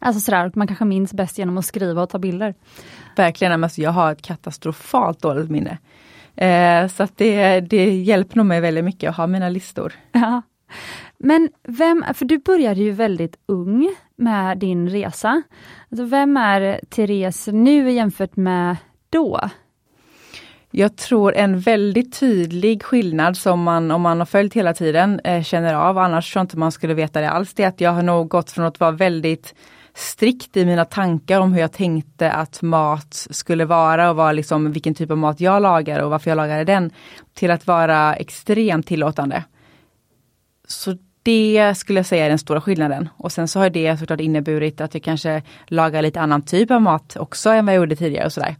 Alltså 0.00 0.20
sådär, 0.20 0.50
man 0.54 0.66
kanske 0.66 0.84
minns 0.84 1.12
bäst 1.12 1.38
genom 1.38 1.58
att 1.58 1.64
skriva 1.64 2.02
och 2.02 2.10
ta 2.10 2.18
bilder. 2.18 2.54
Verkligen, 3.16 3.64
alltså 3.64 3.80
jag 3.80 3.90
har 3.90 4.12
ett 4.12 4.22
katastrofalt 4.22 5.22
dåligt 5.22 5.50
minne. 5.50 5.78
Eh, 6.36 6.88
så 6.88 7.02
att 7.02 7.16
det, 7.16 7.60
det 7.60 7.94
hjälper 7.94 8.36
nog 8.36 8.46
mig 8.46 8.60
väldigt 8.60 8.84
mycket 8.84 9.10
att 9.10 9.16
ha 9.16 9.26
mina 9.26 9.48
listor. 9.48 9.92
Ja. 10.12 10.42
Men 11.18 11.48
vem, 11.68 12.04
för 12.14 12.24
du 12.24 12.38
började 12.38 12.80
ju 12.80 12.90
väldigt 12.90 13.36
ung 13.46 13.94
med 14.16 14.58
din 14.58 14.88
resa. 14.88 15.42
Alltså 15.90 16.04
vem 16.04 16.36
är 16.36 16.80
Therese 16.88 17.46
nu 17.52 17.90
jämfört 17.90 18.36
med 18.36 18.76
då? 19.10 19.40
Jag 20.70 20.96
tror 20.96 21.34
en 21.34 21.60
väldigt 21.60 22.20
tydlig 22.20 22.82
skillnad 22.82 23.36
som 23.36 23.62
man, 23.62 23.90
om 23.90 24.02
man 24.02 24.18
har 24.18 24.26
följt 24.26 24.54
hela 24.54 24.74
tiden, 24.74 25.20
eh, 25.24 25.42
känner 25.42 25.74
av, 25.74 25.98
annars 25.98 26.32
tror 26.32 26.40
jag 26.40 26.44
inte 26.44 26.58
man 26.58 26.72
skulle 26.72 26.94
veta 26.94 27.20
det 27.20 27.30
alls, 27.30 27.54
det 27.54 27.62
är 27.62 27.68
att 27.68 27.80
jag 27.80 27.90
har 27.90 28.02
nog 28.02 28.28
gått 28.28 28.50
från 28.50 28.64
att 28.64 28.80
vara 28.80 28.90
väldigt 28.90 29.54
strikt 29.94 30.56
i 30.56 30.64
mina 30.64 30.84
tankar 30.84 31.40
om 31.40 31.52
hur 31.52 31.60
jag 31.60 31.72
tänkte 31.72 32.32
att 32.32 32.62
mat 32.62 33.26
skulle 33.30 33.64
vara 33.64 34.10
och 34.10 34.16
var 34.16 34.32
liksom, 34.32 34.72
vilken 34.72 34.94
typ 34.94 35.10
av 35.10 35.18
mat 35.18 35.40
jag 35.40 35.62
lagar 35.62 36.00
och 36.00 36.10
varför 36.10 36.30
jag 36.30 36.36
lagade 36.36 36.64
den. 36.64 36.90
Till 37.34 37.50
att 37.50 37.66
vara 37.66 38.14
extremt 38.14 38.86
tillåtande. 38.86 39.44
Så 40.68 40.96
det 41.22 41.74
skulle 41.76 41.98
jag 41.98 42.06
säga 42.06 42.24
är 42.24 42.28
den 42.28 42.38
stora 42.38 42.60
skillnaden. 42.60 43.08
Och 43.16 43.32
sen 43.32 43.48
så 43.48 43.58
har 43.58 43.70
det 43.70 43.96
såklart 43.96 44.20
inneburit 44.20 44.80
att 44.80 44.94
jag 44.94 45.02
kanske 45.02 45.42
lagar 45.66 46.02
lite 46.02 46.20
annan 46.20 46.42
typ 46.42 46.70
av 46.70 46.82
mat 46.82 47.16
också 47.16 47.50
än 47.50 47.66
vad 47.66 47.74
jag 47.74 47.80
gjorde 47.80 47.96
tidigare 47.96 48.26
och 48.26 48.32
sådär. 48.32 48.56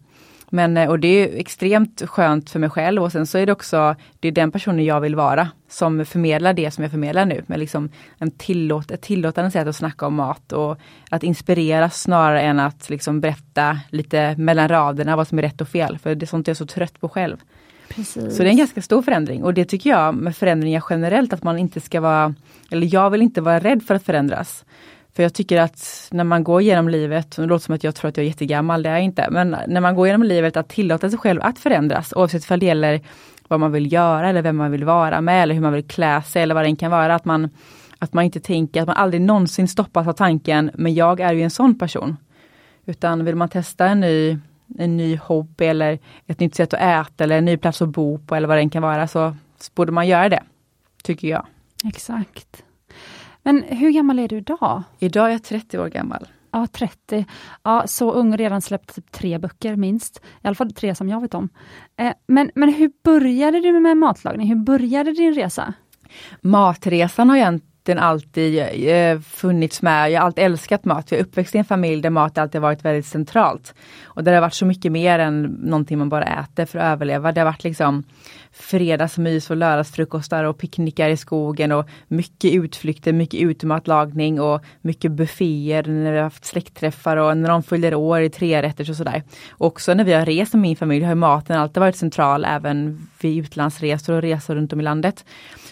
Men, 0.52 0.76
eh, 0.76 0.88
och 0.88 0.98
det 0.98 1.08
är 1.08 1.40
extremt 1.40 2.02
skönt 2.06 2.50
för 2.50 2.58
mig 2.58 2.70
själv 2.70 3.02
och 3.02 3.12
sen 3.12 3.26
så 3.26 3.38
är 3.38 3.46
det 3.46 3.52
också, 3.52 3.96
det 4.20 4.28
är 4.28 4.32
den 4.32 4.50
personen 4.50 4.84
jag 4.84 5.00
vill 5.00 5.14
vara 5.14 5.48
som 5.68 6.04
förmedlar 6.04 6.52
det 6.52 6.70
som 6.70 6.84
jag 6.84 6.90
förmedlar 6.90 7.24
nu. 7.24 7.42
Med 7.46 7.58
liksom 7.58 7.88
en 8.18 8.30
tillåt, 8.30 8.90
ett 8.90 9.02
tillåtande 9.02 9.50
sätt 9.50 9.66
att 9.66 9.76
snacka 9.76 10.06
om 10.06 10.14
mat 10.14 10.52
och 10.52 10.78
att 11.10 11.22
inspireras 11.22 12.00
snarare 12.00 12.40
än 12.40 12.60
att 12.60 12.90
liksom 12.90 13.20
berätta 13.20 13.78
lite 13.90 14.34
mellan 14.36 14.68
raderna 14.68 15.16
vad 15.16 15.28
som 15.28 15.38
är 15.38 15.42
rätt 15.42 15.60
och 15.60 15.68
fel. 15.68 15.98
För 15.98 16.14
det 16.14 16.24
är 16.24 16.26
sånt 16.26 16.46
jag 16.46 16.54
är 16.54 16.56
så 16.56 16.66
trött 16.66 17.00
på 17.00 17.08
själv. 17.08 17.36
Precis. 17.88 18.36
Så 18.36 18.42
det 18.42 18.48
är 18.48 18.50
en 18.50 18.56
ganska 18.56 18.82
stor 18.82 19.02
förändring 19.02 19.44
och 19.44 19.54
det 19.54 19.64
tycker 19.64 19.90
jag 19.90 20.14
med 20.14 20.36
förändringar 20.36 20.84
generellt 20.90 21.32
att 21.32 21.42
man 21.42 21.58
inte 21.58 21.80
ska 21.80 22.00
vara, 22.00 22.34
eller 22.70 22.94
jag 22.94 23.10
vill 23.10 23.22
inte 23.22 23.40
vara 23.40 23.58
rädd 23.58 23.82
för 23.82 23.94
att 23.94 24.04
förändras. 24.04 24.64
För 25.14 25.22
jag 25.22 25.34
tycker 25.34 25.60
att 25.60 26.08
när 26.10 26.24
man 26.24 26.44
går 26.44 26.62
genom 26.62 26.88
livet, 26.88 27.38
och 27.38 27.42
det 27.42 27.48
låter 27.48 27.64
som 27.64 27.74
att 27.74 27.84
jag 27.84 27.94
tror 27.94 28.08
att 28.08 28.16
jag 28.16 28.24
är 28.24 28.28
jättegammal, 28.28 28.82
det 28.82 28.88
är 28.88 28.92
jag 28.92 29.02
inte, 29.02 29.28
men 29.30 29.56
när 29.66 29.80
man 29.80 29.94
går 29.94 30.06
genom 30.06 30.22
livet 30.22 30.56
att 30.56 30.68
tillåta 30.68 31.10
sig 31.10 31.18
själv 31.18 31.40
att 31.42 31.58
förändras 31.58 32.12
oavsett 32.16 32.50
om 32.50 32.58
det 32.58 32.66
gäller 32.66 33.00
vad 33.48 33.60
man 33.60 33.72
vill 33.72 33.92
göra 33.92 34.28
eller 34.28 34.42
vem 34.42 34.56
man 34.56 34.70
vill 34.70 34.84
vara 34.84 35.20
med 35.20 35.42
eller 35.42 35.54
hur 35.54 35.62
man 35.62 35.72
vill 35.72 35.84
klä 35.84 36.22
sig 36.22 36.42
eller 36.42 36.54
vad 36.54 36.64
det 36.64 36.68
än 36.68 36.76
kan 36.76 36.90
vara. 36.90 37.14
Att 37.14 37.24
man, 37.24 37.50
att 37.98 38.12
man 38.12 38.24
inte 38.24 38.40
tänker, 38.40 38.80
att 38.80 38.86
man 38.86 38.96
aldrig 38.96 39.20
någonsin 39.22 39.68
stoppas 39.68 40.06
av 40.08 40.12
tanken, 40.12 40.70
men 40.74 40.94
jag 40.94 41.20
är 41.20 41.32
ju 41.32 41.42
en 41.42 41.50
sån 41.50 41.78
person. 41.78 42.16
Utan 42.86 43.24
vill 43.24 43.36
man 43.36 43.48
testa 43.48 43.86
en 43.86 44.00
ny, 44.00 44.38
en 44.78 44.96
ny 44.96 45.16
hobby 45.16 45.64
eller 45.64 45.98
ett 46.26 46.40
nytt 46.40 46.54
sätt 46.54 46.74
att 46.74 46.80
äta 46.80 47.24
eller 47.24 47.38
en 47.38 47.44
ny 47.44 47.56
plats 47.56 47.82
att 47.82 47.88
bo 47.88 48.18
på 48.18 48.34
eller 48.34 48.48
vad 48.48 48.56
det 48.56 48.60
än 48.60 48.70
kan 48.70 48.82
vara 48.82 49.08
så, 49.08 49.36
så 49.58 49.70
borde 49.74 49.92
man 49.92 50.08
göra 50.08 50.28
det. 50.28 50.42
Tycker 51.02 51.28
jag. 51.28 51.46
Exakt. 51.84 52.64
Men 53.42 53.62
hur 53.62 53.90
gammal 53.90 54.18
är 54.18 54.28
du 54.28 54.36
idag? 54.36 54.82
Idag 54.98 55.26
är 55.26 55.30
jag 55.30 55.42
30 55.42 55.78
år 55.78 55.88
gammal. 55.88 56.28
Ja, 56.52 56.66
30. 56.72 57.26
Ja, 57.62 57.86
så 57.86 58.12
ung 58.12 58.32
och 58.32 58.38
redan 58.38 58.62
släppt 58.62 58.94
typ 58.94 59.12
tre 59.12 59.38
böcker 59.38 59.76
minst. 59.76 60.20
I 60.42 60.46
alla 60.46 60.54
fall 60.54 60.72
tre 60.72 60.94
som 60.94 61.08
jag 61.08 61.20
vet 61.20 61.34
om. 61.34 61.48
Eh, 61.96 62.12
men, 62.26 62.50
men 62.54 62.72
hur 62.72 62.92
började 63.04 63.60
du 63.60 63.80
med 63.80 63.96
matlagning? 63.96 64.48
Hur 64.48 64.56
började 64.56 65.12
din 65.12 65.34
resa? 65.34 65.74
Matresan 66.40 67.30
har 67.30 67.36
maten 67.90 68.04
alltid 68.04 68.58
eh, 68.58 68.66
eh, 68.66 69.20
funnits 69.20 69.82
med. 69.82 70.10
Jag 70.10 70.20
har 70.20 70.26
alltid 70.26 70.44
älskat 70.44 70.84
mat. 70.84 71.10
Jag 71.10 71.20
är 71.20 71.24
uppväxt 71.24 71.54
i 71.54 71.58
en 71.58 71.64
familj 71.64 72.02
där 72.02 72.10
mat 72.10 72.38
alltid 72.38 72.60
varit 72.60 72.84
väldigt 72.84 73.06
centralt. 73.06 73.74
Och 74.04 74.24
där 74.24 74.32
det 74.32 74.36
har 74.36 74.42
varit 74.42 74.54
så 74.54 74.66
mycket 74.66 74.92
mer 74.92 75.18
än 75.18 75.42
någonting 75.42 75.98
man 75.98 76.08
bara 76.08 76.24
äter 76.24 76.66
för 76.66 76.78
att 76.78 76.92
överleva. 76.92 77.32
Det 77.32 77.40
har 77.40 77.46
varit 77.46 77.64
liksom 77.64 78.04
fredagsmys 78.52 79.50
och 79.50 79.56
lördagsfrukostar 79.56 80.44
och 80.44 80.58
picknickar 80.58 81.08
i 81.08 81.16
skogen 81.16 81.72
och 81.72 81.88
mycket 82.08 82.52
utflykter, 82.52 83.12
mycket 83.12 83.40
utematlagning 83.40 84.40
och 84.40 84.60
mycket 84.82 85.12
bufféer 85.12 85.82
när 85.82 86.12
vi 86.12 86.16
har 86.16 86.24
haft 86.24 86.44
släktträffar 86.44 87.16
och 87.16 87.36
när 87.36 87.48
de 87.48 87.62
fyller 87.62 87.94
år 87.94 88.20
i 88.20 88.30
trerätters 88.30 88.88
och 88.88 88.96
sådär. 88.96 89.22
Också 89.58 89.94
när 89.94 90.04
vi 90.04 90.12
har 90.12 90.26
rest 90.26 90.52
med 90.52 90.62
min 90.62 90.76
familj 90.76 91.04
har 91.04 91.14
maten 91.14 91.60
alltid 91.60 91.80
varit 91.80 91.96
central 91.96 92.44
även 92.44 93.08
vid 93.20 93.38
utlandsresor 93.38 94.14
och 94.14 94.22
resor 94.22 94.54
runt 94.54 94.72
om 94.72 94.80
i 94.80 94.82
landet. 94.82 95.24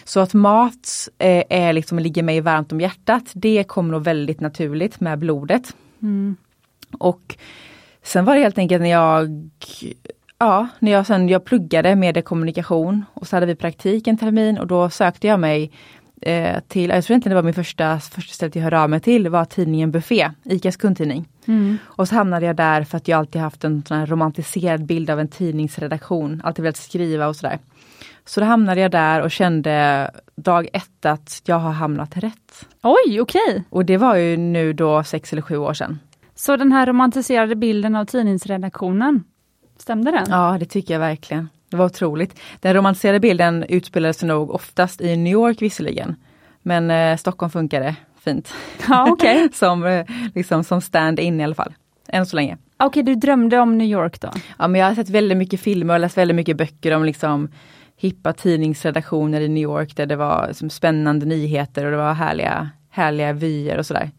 Så 0.09 0.19
att 0.19 0.33
mat 0.33 1.09
eh, 1.17 1.43
är 1.49 1.73
liksom, 1.73 1.99
ligger 1.99 2.23
mig 2.23 2.41
varmt 2.41 2.71
om 2.71 2.81
hjärtat, 2.81 3.23
det 3.33 3.63
kommer 3.63 3.91
nog 3.91 4.03
väldigt 4.03 4.39
naturligt 4.39 4.99
med 4.99 5.19
blodet. 5.19 5.75
Mm. 6.01 6.35
Och 6.97 7.37
sen 8.03 8.25
var 8.25 8.35
det 8.35 8.41
helt 8.41 8.57
enkelt 8.57 8.81
när 8.81 8.89
jag 8.89 9.49
Ja, 10.37 10.67
när 10.79 10.91
jag 10.91 11.07
sen 11.07 11.29
jag 11.29 11.45
pluggade 11.45 11.95
mediekommunikation 11.95 13.05
och 13.13 13.27
så 13.27 13.35
hade 13.35 13.45
vi 13.45 13.55
praktik 13.55 14.07
en 14.07 14.17
termin 14.17 14.57
och 14.57 14.67
då 14.67 14.89
sökte 14.89 15.27
jag 15.27 15.39
mig 15.39 15.71
eh, 16.21 16.59
till, 16.67 16.89
jag 16.89 17.03
tror 17.03 17.15
inte 17.15 17.29
det 17.29 17.35
var 17.35 17.43
min 17.43 17.53
första, 17.53 17.99
första 17.99 18.33
stället 18.33 18.55
jag 18.55 18.63
hörde 18.63 18.79
av 18.79 18.89
mig 18.89 18.99
till, 18.99 19.29
var 19.29 19.45
tidningen 19.45 19.91
Buffé, 19.91 20.31
ICAs 20.43 20.75
kundtidning. 20.75 21.27
Mm. 21.45 21.77
Och 21.83 22.07
så 22.07 22.15
hamnade 22.15 22.45
jag 22.45 22.55
där 22.55 22.83
för 22.83 22.97
att 22.97 23.07
jag 23.07 23.17
alltid 23.17 23.41
haft 23.41 23.63
en 23.63 23.83
romantiserad 23.89 24.85
bild 24.85 25.09
av 25.09 25.19
en 25.19 25.27
tidningsredaktion, 25.27 26.41
alltid 26.43 26.63
velat 26.63 26.77
skriva 26.77 27.27
och 27.27 27.35
sådär. 27.35 27.59
Så 28.29 28.39
då 28.39 28.45
hamnade 28.45 28.81
jag 28.81 28.91
där 28.91 29.21
och 29.21 29.31
kände 29.31 30.11
dag 30.35 30.67
ett 30.73 31.05
att 31.05 31.41
jag 31.45 31.59
har 31.59 31.71
hamnat 31.71 32.17
rätt. 32.17 32.67
Oj, 32.81 33.21
okej! 33.21 33.41
Okay. 33.49 33.61
Och 33.69 33.85
det 33.85 33.97
var 33.97 34.15
ju 34.15 34.37
nu 34.37 34.73
då 34.73 35.03
sex 35.03 35.33
eller 35.33 35.41
sju 35.41 35.57
år 35.57 35.73
sedan. 35.73 35.99
Så 36.35 36.57
den 36.57 36.71
här 36.71 36.85
romantiserade 36.85 37.55
bilden 37.55 37.95
av 37.95 38.05
tidningsredaktionen, 38.05 39.23
stämde 39.77 40.11
den? 40.11 40.25
Ja, 40.29 40.57
det 40.59 40.65
tycker 40.65 40.93
jag 40.93 40.99
verkligen. 40.99 41.49
Det 41.69 41.77
var 41.77 41.85
otroligt. 41.85 42.39
Den 42.59 42.73
romantiserade 42.73 43.19
bilden 43.19 43.65
utspelade 43.69 44.13
sig 44.13 44.27
nog 44.27 44.51
oftast 44.51 45.01
i 45.01 45.17
New 45.17 45.33
York 45.33 45.61
visserligen. 45.61 46.15
Men 46.61 46.91
eh, 46.91 47.17
Stockholm 47.17 47.49
funkade 47.49 47.95
fint. 48.19 48.53
Ja, 48.89 49.11
okay. 49.11 49.49
som, 49.53 49.85
eh, 49.85 50.05
liksom, 50.35 50.63
som 50.63 50.81
stand-in 50.81 51.41
i 51.41 51.43
alla 51.43 51.55
fall. 51.55 51.73
Än 52.07 52.25
så 52.25 52.35
länge. 52.35 52.57
Okej, 52.77 52.87
okay, 52.87 53.13
du 53.13 53.19
drömde 53.19 53.59
om 53.59 53.77
New 53.77 53.87
York 53.87 54.21
då? 54.21 54.29
Ja, 54.59 54.67
men 54.67 54.81
jag 54.81 54.87
har 54.87 54.95
sett 54.95 55.09
väldigt 55.09 55.37
mycket 55.37 55.59
filmer 55.59 55.93
och 55.93 55.99
läst 55.99 56.17
väldigt 56.17 56.35
mycket 56.35 56.57
böcker 56.57 56.95
om 56.95 57.05
liksom 57.05 57.49
hippa 57.99 58.33
tidningsredaktioner 58.33 59.41
i 59.41 59.47
New 59.49 59.63
York 59.63 59.95
där 59.95 60.05
det 60.05 60.15
var 60.15 60.47
liksom, 60.47 60.69
spännande 60.69 61.25
nyheter 61.25 61.85
och 61.85 61.91
det 61.91 61.97
var 61.97 62.13
härliga, 62.13 62.69
härliga 62.89 63.33
vyer 63.33 63.77
och 63.77 63.85
sådär. 63.85 64.11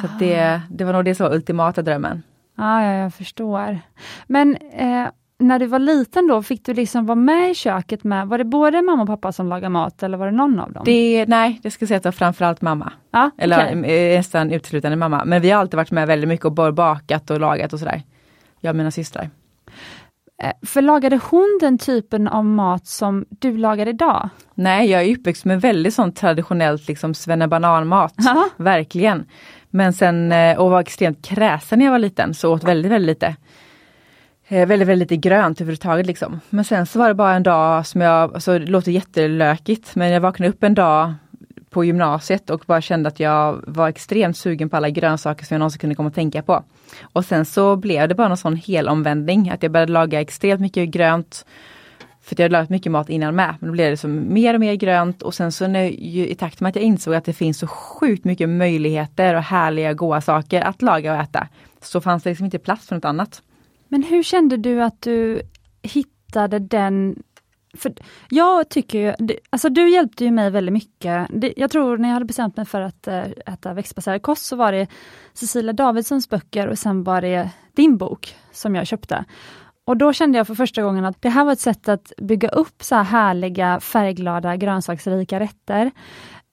Så 0.00 0.06
ah. 0.06 0.18
det, 0.18 0.60
det 0.70 0.84
var 0.84 0.92
nog 0.92 1.04
det 1.04 1.14
som 1.14 1.26
var 1.26 1.34
ultimata 1.34 1.82
drömmen. 1.82 2.22
Ja, 2.56 2.84
ja 2.84 2.92
jag 2.92 3.14
förstår. 3.14 3.78
Men 4.26 4.56
eh, 4.56 5.06
när 5.38 5.58
du 5.58 5.66
var 5.66 5.78
liten 5.78 6.26
då, 6.26 6.42
fick 6.42 6.66
du 6.66 6.74
liksom 6.74 7.06
vara 7.06 7.16
med 7.16 7.50
i 7.50 7.54
köket 7.54 8.04
med, 8.04 8.28
var 8.28 8.38
det 8.38 8.44
både 8.44 8.82
mamma 8.82 9.02
och 9.02 9.08
pappa 9.08 9.32
som 9.32 9.48
lagade 9.48 9.68
mat 9.68 10.02
eller 10.02 10.18
var 10.18 10.26
det 10.26 10.32
någon 10.32 10.60
av 10.60 10.72
dem? 10.72 10.82
Det, 10.84 11.26
nej, 11.28 11.60
det 11.62 11.70
ska 11.70 11.82
jag 11.82 11.88
säga 11.88 11.96
att 11.96 12.02
det 12.02 12.06
var 12.06 12.12
framförallt 12.12 12.62
mamma. 12.62 12.92
Ja, 13.10 13.30
eller 13.38 13.78
okay. 13.78 14.16
nästan 14.16 14.52
uteslutande 14.52 14.96
mamma. 14.96 15.24
Men 15.24 15.42
vi 15.42 15.50
har 15.50 15.60
alltid 15.60 15.76
varit 15.76 15.90
med 15.90 16.06
väldigt 16.06 16.28
mycket 16.28 16.46
och 16.46 16.74
bakat 16.74 17.30
och 17.30 17.40
lagat 17.40 17.72
och 17.72 17.78
sådär. 17.78 18.02
Jag 18.60 18.70
och 18.70 18.76
mina 18.76 18.90
systrar. 18.90 19.30
Eh, 20.40 20.52
för 20.62 20.82
lagade 20.82 21.20
hon 21.30 21.58
den 21.60 21.78
typen 21.78 22.28
av 22.28 22.44
mat 22.44 22.86
som 22.86 23.24
du 23.28 23.56
lagar 23.56 23.88
idag? 23.88 24.28
Nej, 24.54 24.90
jag 24.90 25.02
är 25.02 25.16
uppväxt 25.16 25.44
med 25.44 25.60
väldigt 25.60 25.94
sånt 25.94 26.16
traditionellt 26.16 26.88
liksom 26.88 27.14
svennebananmat. 27.14 28.14
Verkligen. 28.56 29.24
Men 29.70 29.92
sen, 29.92 30.32
eh, 30.32 30.58
och 30.58 30.70
var 30.70 30.80
extremt 30.80 31.24
kräsen 31.24 31.78
när 31.78 31.86
jag 31.86 31.92
var 31.92 31.98
liten, 31.98 32.34
så 32.34 32.52
åt 32.52 32.64
väldigt, 32.64 32.92
väldigt 32.92 33.16
lite. 33.16 33.36
Eh, 34.48 34.66
väldigt, 34.68 34.88
väldigt 34.88 35.10
lite 35.10 35.28
grönt 35.28 35.60
överhuvudtaget 35.60 36.06
liksom. 36.06 36.40
Men 36.50 36.64
sen 36.64 36.86
så 36.86 36.98
var 36.98 37.08
det 37.08 37.14
bara 37.14 37.34
en 37.34 37.42
dag 37.42 37.86
som 37.86 38.00
jag, 38.00 38.34
alltså 38.34 38.58
det 38.58 38.66
låter 38.66 38.92
jättelökigt, 38.92 39.94
men 39.96 40.10
jag 40.10 40.20
vaknade 40.20 40.50
upp 40.50 40.62
en 40.64 40.74
dag 40.74 41.14
på 41.70 41.84
gymnasiet 41.84 42.50
och 42.50 42.62
bara 42.66 42.80
kände 42.80 43.08
att 43.08 43.20
jag 43.20 43.64
var 43.66 43.88
extremt 43.88 44.36
sugen 44.36 44.70
på 44.70 44.76
alla 44.76 44.90
grönsaker 44.90 45.44
som 45.44 45.54
jag 45.54 45.58
någonsin 45.58 45.78
kunde 45.78 45.94
komma 45.94 46.08
att 46.08 46.14
tänka 46.14 46.42
på. 46.42 46.64
Och 47.02 47.24
sen 47.24 47.44
så 47.44 47.76
blev 47.76 48.08
det 48.08 48.14
bara 48.14 48.30
en 48.30 48.36
sån 48.36 48.56
helomvändning, 48.56 49.50
att 49.50 49.62
jag 49.62 49.72
började 49.72 49.92
laga 49.92 50.20
extremt 50.20 50.60
mycket 50.60 50.88
grönt. 50.88 51.46
För 52.22 52.34
jag 52.38 52.44
hade 52.44 52.52
lagat 52.52 52.70
mycket 52.70 52.92
mat 52.92 53.08
innan 53.08 53.34
med, 53.34 53.54
men 53.60 53.68
då 53.68 53.72
blev 53.72 53.90
det 53.90 53.96
som 53.96 54.34
mer 54.34 54.54
och 54.54 54.60
mer 54.60 54.74
grönt 54.74 55.22
och 55.22 55.34
sen 55.34 55.52
så 55.52 55.66
när, 55.66 55.84
i 55.84 56.34
takt 56.34 56.60
med 56.60 56.68
att 56.68 56.76
jag 56.76 56.84
insåg 56.84 57.14
att 57.14 57.24
det 57.24 57.32
finns 57.32 57.58
så 57.58 57.66
sjukt 57.66 58.24
mycket 58.24 58.48
möjligheter 58.48 59.34
och 59.34 59.42
härliga 59.42 59.92
goda 59.92 60.20
saker 60.20 60.60
att 60.60 60.82
laga 60.82 61.12
och 61.12 61.20
äta, 61.20 61.48
så 61.80 62.00
fanns 62.00 62.22
det 62.22 62.30
liksom 62.30 62.44
inte 62.44 62.58
plats 62.58 62.86
för 62.86 62.94
något 62.94 63.04
annat. 63.04 63.42
Men 63.88 64.02
hur 64.02 64.22
kände 64.22 64.56
du 64.56 64.82
att 64.82 65.02
du 65.02 65.42
hittade 65.82 66.58
den 66.58 67.22
för 67.74 67.94
jag 68.28 68.68
tycker 68.68 68.98
ju, 68.98 69.36
alltså 69.50 69.68
du 69.68 69.90
hjälpte 69.90 70.24
ju 70.24 70.30
mig 70.30 70.50
väldigt 70.50 70.72
mycket. 70.72 71.28
Jag 71.56 71.70
tror 71.70 71.98
när 71.98 72.08
jag 72.08 72.14
hade 72.14 72.24
bestämt 72.24 72.56
mig 72.56 72.66
för 72.66 72.80
att 72.80 73.06
eh, 73.06 73.24
äta 73.46 73.74
växtbaserad 73.74 74.22
kost 74.22 74.46
så 74.46 74.56
var 74.56 74.72
det 74.72 74.86
Cecilia 75.32 75.72
Davidssons 75.72 76.28
böcker 76.28 76.66
och 76.66 76.78
sen 76.78 77.04
var 77.04 77.20
det 77.20 77.50
din 77.72 77.96
bok 77.96 78.34
som 78.52 78.74
jag 78.74 78.86
köpte. 78.86 79.24
Och 79.84 79.96
då 79.96 80.12
kände 80.12 80.38
jag 80.38 80.46
för 80.46 80.54
första 80.54 80.82
gången 80.82 81.04
att 81.04 81.22
det 81.22 81.28
här 81.28 81.44
var 81.44 81.52
ett 81.52 81.60
sätt 81.60 81.88
att 81.88 82.12
bygga 82.16 82.48
upp 82.48 82.82
så 82.82 82.94
här 82.94 83.02
härliga 83.02 83.80
färgglada 83.80 84.56
grönsaksrika 84.56 85.40
rätter 85.40 85.90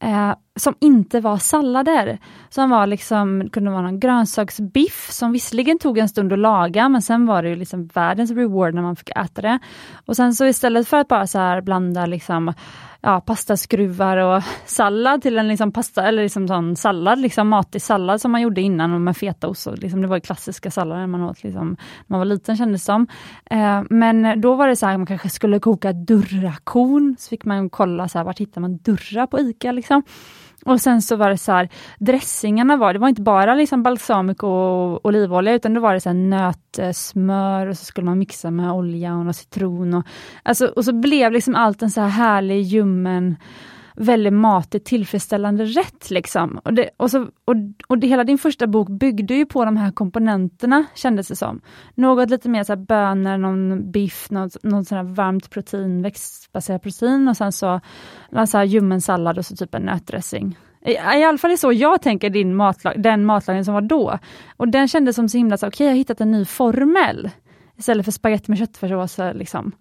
eh, 0.04 0.36
som 0.56 0.76
inte 0.80 1.20
var 1.20 1.38
sallader. 1.38 2.20
Som 2.50 2.70
var 2.70 2.88
liksom, 2.88 3.50
kunde 3.50 3.72
vara 3.72 3.82
någon 3.82 4.00
grönsaksbiff 4.00 5.12
som 5.12 5.32
visserligen 5.32 5.80
tog 5.80 5.98
en 5.98 6.10
stund 6.10 6.34
att 6.34 6.40
laga 6.40 6.90
men 6.90 7.02
sen 7.02 7.26
var 7.26 7.44
det 7.44 7.50
ju 7.50 7.56
liksom 7.56 7.88
världens 7.88 8.32
reward 8.32 8.74
när 8.74 8.82
man 8.82 8.96
fick 8.96 9.10
äta 9.10 9.42
det. 9.42 9.60
Och 10.06 10.16
sen 10.16 10.34
så 10.34 10.46
istället 10.46 10.88
för 10.88 10.98
att 10.98 11.08
bara 11.08 11.28
så 11.28 11.40
här 11.40 11.62
blanda 11.62 12.06
liksom 12.06 12.54
ja, 13.08 13.22
pastaskruvar 13.22 14.18
och 14.18 14.44
sallad 14.66 15.22
till 15.22 15.38
en 15.38 15.48
liksom 15.48 15.72
pasta, 15.72 16.08
eller 16.08 16.24
liksom 16.24 16.48
sån 16.48 16.76
sallad, 16.76 17.20
liksom 17.20 17.48
matig 17.48 17.82
sallad 17.82 18.22
som 18.22 18.32
man 18.32 18.42
gjorde 18.42 18.62
innan 18.62 19.04
med 19.04 19.18
fetaost. 19.18 19.68
Liksom, 19.78 20.02
det 20.02 20.08
var 20.08 20.20
klassiska 20.20 20.72
sallader 20.72 21.08
man 21.08 21.24
åt 21.24 21.44
liksom, 21.44 21.68
när 21.68 21.78
man 22.08 22.20
var 22.20 22.26
liten 22.26 22.58
kändes 22.58 22.82
det 22.82 22.86
som. 22.86 23.08
Eh, 23.46 23.82
men 23.90 24.42
då 24.42 24.56
var 24.56 24.68
det 24.68 24.76
så 24.76 24.86
här, 24.86 24.98
man 24.98 25.08
kanske 25.08 25.30
skulle 25.30 25.60
koka 25.60 25.94
durrakorn, 25.94 27.16
så 27.20 27.30
fick 27.30 27.46
man 27.46 27.70
kolla 27.70 28.08
så 28.08 28.18
här, 28.18 28.26
vart 28.26 28.40
hittar 28.40 28.62
man 28.62 28.78
durra 28.78 29.28
på 29.28 29.40
ICA 29.40 29.72
liksom. 29.72 30.04
Och 30.68 30.82
sen 30.82 31.02
så 31.02 31.16
var 31.16 31.30
det 31.30 31.38
så 31.38 31.52
här, 31.52 31.70
dressingarna 32.00 32.78
var, 32.78 32.94
det 32.94 33.00
var 33.00 33.10
inte 33.10 33.22
bara 33.22 33.56
liksom 33.56 33.84
balsamico 33.84 34.48
och 34.48 35.06
olivolja, 35.06 35.54
utan 35.54 35.74
det 35.74 35.80
var 35.80 35.94
det 35.94 36.02
så 36.02 36.10
här 36.10 36.14
nötsmör 36.14 37.68
och 37.68 37.78
så 37.78 37.86
skulle 37.86 38.06
man 38.06 38.20
mixa 38.20 38.52
med 38.52 38.72
olja 38.72 39.16
och 39.16 39.36
citron. 39.36 39.94
Och, 39.94 40.06
alltså, 40.44 40.68
och 40.68 40.86
så 40.86 40.94
blev 40.94 41.32
liksom 41.32 41.56
allt 41.56 41.82
en 41.82 41.92
så 41.92 42.02
här 42.02 42.10
härlig, 42.10 42.62
ljummen 42.62 43.36
väldigt 43.98 44.34
matigt 44.34 44.86
tillfredsställande 44.86 45.66
rätt. 45.66 46.10
Liksom. 46.10 46.60
Och, 46.64 46.74
det, 46.74 46.90
och, 46.98 47.12
så, 47.12 47.22
och, 47.22 47.56
och 47.88 47.98
det, 47.98 48.08
hela 48.08 48.24
din 48.24 48.38
första 48.38 48.68
bok 48.68 48.90
byggde 48.90 49.34
ju 49.34 49.46
på 49.46 49.66
de 49.66 49.78
här 49.78 49.92
komponenterna, 49.92 50.86
kändes 50.96 51.28
det 51.28 51.36
som. 51.36 51.62
Något 51.96 52.30
lite 52.30 52.50
mer 52.50 52.64
så 52.64 52.72
här 52.72 52.78
bönor, 52.78 53.38
någon 53.38 53.92
biff, 53.92 54.30
något, 54.30 54.64
något 54.64 54.88
sån 54.88 55.14
varmt 55.14 55.50
protein, 55.50 56.02
växtbaserat 56.02 56.84
protein 56.84 57.28
och 57.28 57.38
sen 57.38 57.52
så, 57.52 57.80
så 58.48 58.58
här 58.58 58.64
ljummen 58.64 59.02
sallad 59.02 59.38
och 59.38 59.46
så 59.46 59.56
typ 59.56 59.76
en 59.76 59.82
nötdressing. 59.82 60.58
I, 60.86 60.92
I 60.92 61.24
alla 61.24 61.38
fall 61.38 61.52
är 61.52 61.58
så 61.58 61.72
jag 61.72 62.02
tänker 62.02 62.30
din 62.30 62.56
matlag, 62.56 62.94
den 62.98 63.26
matlagning 63.26 63.66
som 63.66 63.74
var 63.74 63.82
då. 63.82 64.20
Och 64.58 64.68
den 64.68 64.88
kändes 64.88 65.16
som 65.16 65.30
så 65.30 65.38
himla, 65.38 65.56
okej 65.56 65.68
okay, 65.68 65.88
jag 65.88 65.92
har 65.94 65.98
hittat 65.98 66.22
en 66.22 66.32
ny 66.32 66.46
formel. 66.46 67.30
Istället 67.78 68.06
för 68.06 68.12
spagetti 68.12 68.52
med 68.52 68.58
köttfärssås. 68.58 69.18
Liksom 69.34 69.72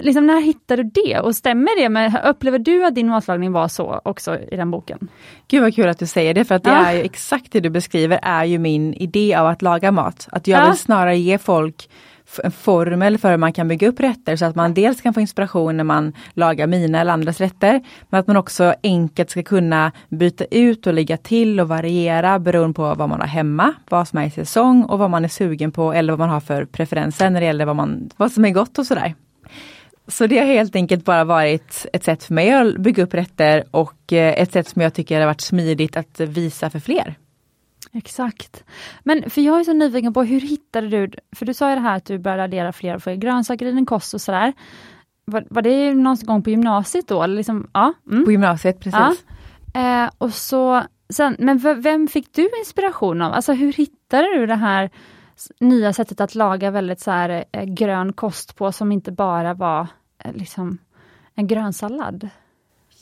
liksom, 0.00 0.26
när 0.26 0.40
hittade 0.40 0.82
du 0.82 0.90
det? 1.04 1.20
Och 1.20 1.36
stämmer 1.36 1.82
det 1.82 1.88
med, 1.88 2.20
upplever 2.24 2.58
du 2.58 2.84
att 2.84 2.94
din 2.94 3.08
matlagning 3.08 3.52
var 3.52 3.68
så 3.68 4.00
också 4.04 4.38
i 4.38 4.56
den 4.56 4.70
boken? 4.70 5.08
Gud 5.48 5.62
vad 5.62 5.74
kul 5.74 5.88
att 5.88 5.98
du 5.98 6.06
säger 6.06 6.34
det, 6.34 6.44
för 6.44 6.54
att 6.54 6.64
det 6.64 6.70
ja. 6.70 6.86
är 6.86 6.92
ju 6.92 7.00
exakt 7.00 7.52
det 7.52 7.60
du 7.60 7.70
beskriver 7.70 8.20
är 8.22 8.44
ju 8.44 8.58
min 8.58 8.94
idé 8.94 9.34
av 9.34 9.46
att 9.46 9.62
laga 9.62 9.92
mat. 9.92 10.28
Att 10.32 10.46
jag 10.46 10.60
ja. 10.60 10.70
vill 10.70 10.78
snarare 10.78 11.16
ge 11.16 11.38
folk 11.38 11.88
en 12.42 12.52
formel 12.52 13.18
för 13.18 13.30
hur 13.30 13.36
man 13.36 13.52
kan 13.52 13.68
bygga 13.68 13.88
upp 13.88 14.00
rätter 14.00 14.36
så 14.36 14.44
att 14.44 14.54
man 14.54 14.74
dels 14.74 15.00
kan 15.00 15.14
få 15.14 15.20
inspiration 15.20 15.76
när 15.76 15.84
man 15.84 16.12
lagar 16.32 16.66
mina 16.66 17.00
eller 17.00 17.12
andras 17.12 17.40
rätter. 17.40 17.82
Men 18.10 18.20
att 18.20 18.26
man 18.26 18.36
också 18.36 18.74
enkelt 18.82 19.30
ska 19.30 19.42
kunna 19.42 19.92
byta 20.08 20.44
ut 20.44 20.86
och 20.86 20.94
lägga 20.94 21.16
till 21.16 21.60
och 21.60 21.68
variera 21.68 22.38
beroende 22.38 22.74
på 22.74 22.94
vad 22.94 23.08
man 23.08 23.20
har 23.20 23.28
hemma, 23.28 23.74
vad 23.90 24.08
som 24.08 24.18
är 24.18 24.26
i 24.26 24.30
säsong 24.30 24.84
och 24.84 24.98
vad 24.98 25.10
man 25.10 25.24
är 25.24 25.28
sugen 25.28 25.72
på 25.72 25.92
eller 25.92 26.12
vad 26.12 26.18
man 26.18 26.30
har 26.30 26.40
för 26.40 26.64
preferenser 26.64 27.30
när 27.30 27.40
det 27.40 27.46
gäller 27.46 27.64
vad, 27.64 27.76
man, 27.76 28.10
vad 28.16 28.32
som 28.32 28.44
är 28.44 28.50
gott 28.50 28.78
och 28.78 28.86
sådär. 28.86 29.14
Så 30.08 30.26
det 30.26 30.38
har 30.38 30.46
helt 30.46 30.76
enkelt 30.76 31.04
bara 31.04 31.24
varit 31.24 31.86
ett 31.92 32.04
sätt 32.04 32.24
för 32.24 32.34
mig 32.34 32.52
att 32.52 32.76
bygga 32.76 33.02
upp 33.02 33.14
rätter 33.14 33.64
och 33.70 34.12
eh, 34.12 34.42
ett 34.42 34.52
sätt 34.52 34.68
som 34.68 34.82
jag 34.82 34.94
tycker 34.94 35.20
har 35.20 35.26
varit 35.26 35.40
smidigt 35.40 35.96
att 35.96 36.20
visa 36.20 36.70
för 36.70 36.80
fler. 36.80 37.14
Exakt. 37.92 38.64
Men 39.02 39.30
för 39.30 39.40
jag 39.40 39.60
är 39.60 39.64
så 39.64 39.72
nyfiken 39.72 40.14
på, 40.14 40.22
hur 40.22 40.40
hittade 40.40 40.88
du, 40.88 41.10
för 41.36 41.46
du 41.46 41.54
sa 41.54 41.70
ju 41.70 41.74
det 41.74 41.80
här 41.80 41.96
att 41.96 42.04
du 42.04 42.18
började 42.18 42.44
addera 42.44 42.72
fler 42.72 42.98
för 42.98 43.14
grönsaker 43.14 43.66
i 43.66 43.72
din 43.72 43.86
kost 43.86 44.14
och 44.14 44.20
sådär. 44.20 44.52
Var, 45.24 45.46
var 45.50 45.62
det 45.62 45.94
någon 45.94 46.16
gång 46.22 46.42
på 46.42 46.50
gymnasiet 46.50 47.08
då? 47.08 47.22
Eller 47.22 47.36
liksom, 47.36 47.70
ja, 47.72 47.92
mm. 48.10 48.24
På 48.24 48.32
gymnasiet, 48.32 48.80
precis. 48.80 49.24
Ja. 49.74 50.04
Eh, 50.04 50.10
och 50.18 50.34
så, 50.34 50.82
sen, 51.08 51.36
men 51.38 51.82
vem 51.82 52.08
fick 52.08 52.32
du 52.32 52.50
inspiration 52.58 53.22
av? 53.22 53.32
Alltså 53.32 53.52
hur 53.52 53.72
hittade 53.72 54.38
du 54.38 54.46
det 54.46 54.54
här 54.54 54.90
nya 55.60 55.92
sättet 55.92 56.20
att 56.20 56.34
laga 56.34 56.70
väldigt 56.70 57.00
så 57.00 57.10
här, 57.10 57.44
eh, 57.52 57.64
grön 57.64 58.12
kost 58.12 58.56
på 58.56 58.72
som 58.72 58.92
inte 58.92 59.12
bara 59.12 59.54
var 59.54 59.86
eh, 60.18 60.32
liksom 60.32 60.78
en 61.34 61.46
grönsallad? 61.46 62.28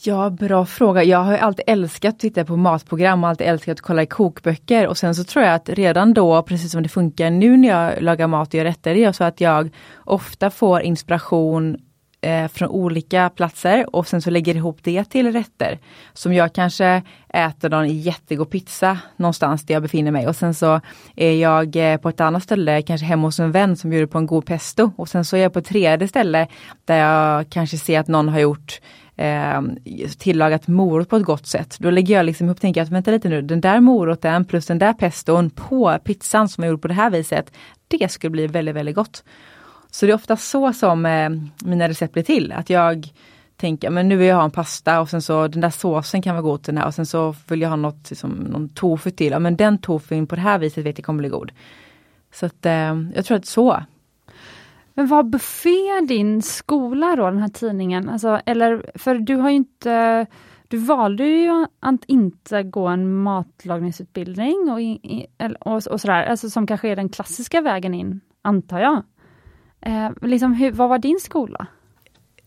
Ja, 0.04 0.30
bra 0.30 0.66
fråga. 0.66 1.04
Jag 1.04 1.18
har 1.18 1.38
alltid 1.38 1.64
älskat 1.66 2.14
att 2.14 2.20
titta 2.20 2.44
på 2.44 2.56
matprogram 2.56 3.24
och 3.24 3.30
alltid 3.30 3.46
älskat 3.46 3.72
att 3.72 3.80
kolla 3.80 4.02
i 4.02 4.06
kokböcker 4.06 4.86
och 4.86 4.98
sen 4.98 5.14
så 5.14 5.24
tror 5.24 5.44
jag 5.44 5.54
att 5.54 5.68
redan 5.68 6.14
då, 6.14 6.42
precis 6.42 6.72
som 6.72 6.82
det 6.82 6.88
funkar 6.88 7.30
nu 7.30 7.56
när 7.56 7.68
jag 7.68 8.02
lagar 8.02 8.26
mat 8.26 8.48
och 8.48 8.54
gör 8.54 8.64
rätter, 8.64 8.94
det 8.94 9.04
är 9.04 9.12
så 9.12 9.24
att 9.24 9.40
jag 9.40 9.70
ofta 10.04 10.50
får 10.50 10.82
inspiration 10.82 11.76
eh, 12.22 12.48
från 12.48 12.68
olika 12.68 13.30
platser 13.30 13.96
och 13.96 14.08
sen 14.08 14.22
så 14.22 14.30
lägger 14.30 14.56
ihop 14.56 14.78
det 14.82 15.04
till 15.04 15.32
rätter. 15.32 15.78
Som 16.12 16.34
jag 16.34 16.52
kanske 16.52 17.02
äter 17.28 17.70
någon 17.70 17.88
jättegod 17.88 18.50
pizza 18.50 18.98
någonstans 19.16 19.66
där 19.66 19.74
jag 19.74 19.82
befinner 19.82 20.10
mig 20.10 20.28
och 20.28 20.36
sen 20.36 20.54
så 20.54 20.80
är 21.16 21.32
jag 21.32 21.76
eh, 21.76 21.96
på 21.96 22.08
ett 22.08 22.20
annat 22.20 22.42
ställe, 22.42 22.82
kanske 22.82 23.06
hemma 23.06 23.28
hos 23.28 23.40
en 23.40 23.52
vän 23.52 23.76
som 23.76 23.90
bjuder 23.90 24.06
på 24.06 24.18
en 24.18 24.26
god 24.26 24.46
pesto 24.46 24.90
och 24.96 25.08
sen 25.08 25.24
så 25.24 25.36
är 25.36 25.40
jag 25.40 25.52
på 25.52 25.58
ett 25.58 25.66
tredje 25.66 26.08
ställe 26.08 26.46
där 26.84 26.96
jag 26.96 27.50
kanske 27.50 27.78
ser 27.78 28.00
att 28.00 28.08
någon 28.08 28.28
har 28.28 28.40
gjort 28.40 28.80
eh, 29.16 29.62
tillagat 30.18 30.68
morot 30.68 31.08
på 31.08 31.16
ett 31.16 31.24
gott 31.24 31.46
sätt. 31.46 31.76
Då 31.78 31.90
lägger 31.90 32.14
jag 32.14 32.26
liksom 32.26 32.46
ihop 32.46 32.56
och 32.56 32.61
tänker 32.61 32.82
att 32.82 32.88
vänta 32.88 33.11
lite 33.11 33.28
nu, 33.28 33.42
den 33.42 33.61
där 33.61 33.80
moroten 33.80 34.44
plus 34.44 34.66
den 34.66 34.78
där 34.78 34.92
peston 34.92 35.50
på 35.50 35.98
pizzan 36.04 36.48
som 36.48 36.64
jag 36.64 36.70
gjord 36.70 36.82
på 36.82 36.88
det 36.88 36.94
här 36.94 37.11
viset, 37.11 37.52
det 37.88 38.11
skulle 38.11 38.30
bli 38.30 38.46
väldigt, 38.46 38.74
väldigt 38.74 38.94
gott. 38.94 39.24
Så 39.94 40.07
det 40.07 40.12
är 40.12 40.14
ofta 40.14 40.37
så 40.37 40.72
som 40.72 41.07
eh, 41.07 41.31
mina 41.64 41.88
recept 41.88 42.12
blir 42.12 42.22
till. 42.22 42.52
Att 42.52 42.70
jag 42.70 43.12
tänker, 43.57 43.90
men 43.90 44.09
nu 44.09 44.16
vill 44.16 44.26
jag 44.26 44.37
ha 44.37 44.44
en 44.44 44.50
pasta 44.50 45.00
och 45.00 45.09
sen 45.09 45.22
så 45.22 45.48
den 45.48 45.61
där 45.61 45.70
såsen 45.70 46.22
kan 46.22 46.35
vara 46.35 46.42
god 46.42 46.62
till 46.62 46.74
den 46.74 46.83
här 46.83 46.88
och 46.88 46.94
sen 46.94 47.07
så 47.07 47.35
vill 47.48 47.61
jag 47.61 47.68
ha 47.68 47.76
något, 47.76 48.11
liksom, 48.11 48.31
någon 48.31 48.68
tofu 48.68 49.11
till. 49.11 49.33
Ja, 49.33 49.38
men 49.38 49.57
den 49.57 49.78
tofun 49.78 50.26
på 50.26 50.35
det 50.35 50.40
här 50.40 50.59
viset 50.59 50.85
vet 50.85 50.98
jag 50.98 51.05
kommer 51.05 51.18
bli 51.18 51.28
god. 51.28 51.52
Så 52.33 52.46
att 52.46 52.66
eh, 52.66 52.96
jag 53.14 53.24
tror 53.24 53.37
att 53.37 53.46
så. 53.46 53.83
Men 54.94 55.07
var 55.07 55.22
buffé 55.22 56.00
din 56.09 56.42
skola 56.42 57.16
då, 57.16 57.31
den 57.31 57.38
här 57.38 57.48
tidningen? 57.48 58.09
Alltså, 58.09 58.40
eller, 58.46 58.90
för 58.94 59.14
du 59.14 59.37
har 59.37 59.50
ju 59.50 59.57
inte 59.57 60.26
du 60.68 60.78
valde 60.78 61.24
ju 61.24 61.66
att 61.81 62.05
inte 62.07 62.62
gå 62.62 62.87
en 62.87 63.22
matlagningsutbildning 63.22 64.70
och, 64.70 64.81
och, 65.61 65.87
och 65.87 66.00
sådär, 66.00 66.24
alltså 66.24 66.50
som 66.50 66.66
kanske 66.66 66.88
är 66.88 66.96
den 66.96 67.09
klassiska 67.09 67.61
vägen 67.61 67.94
in, 67.94 68.20
antar 68.42 68.81
jag. 68.81 69.02
Eh, 69.83 70.11
liksom, 70.21 70.55
hur, 70.55 70.73
vad 70.73 70.88
var 70.88 70.99
din 70.99 71.21
skola? 71.21 71.66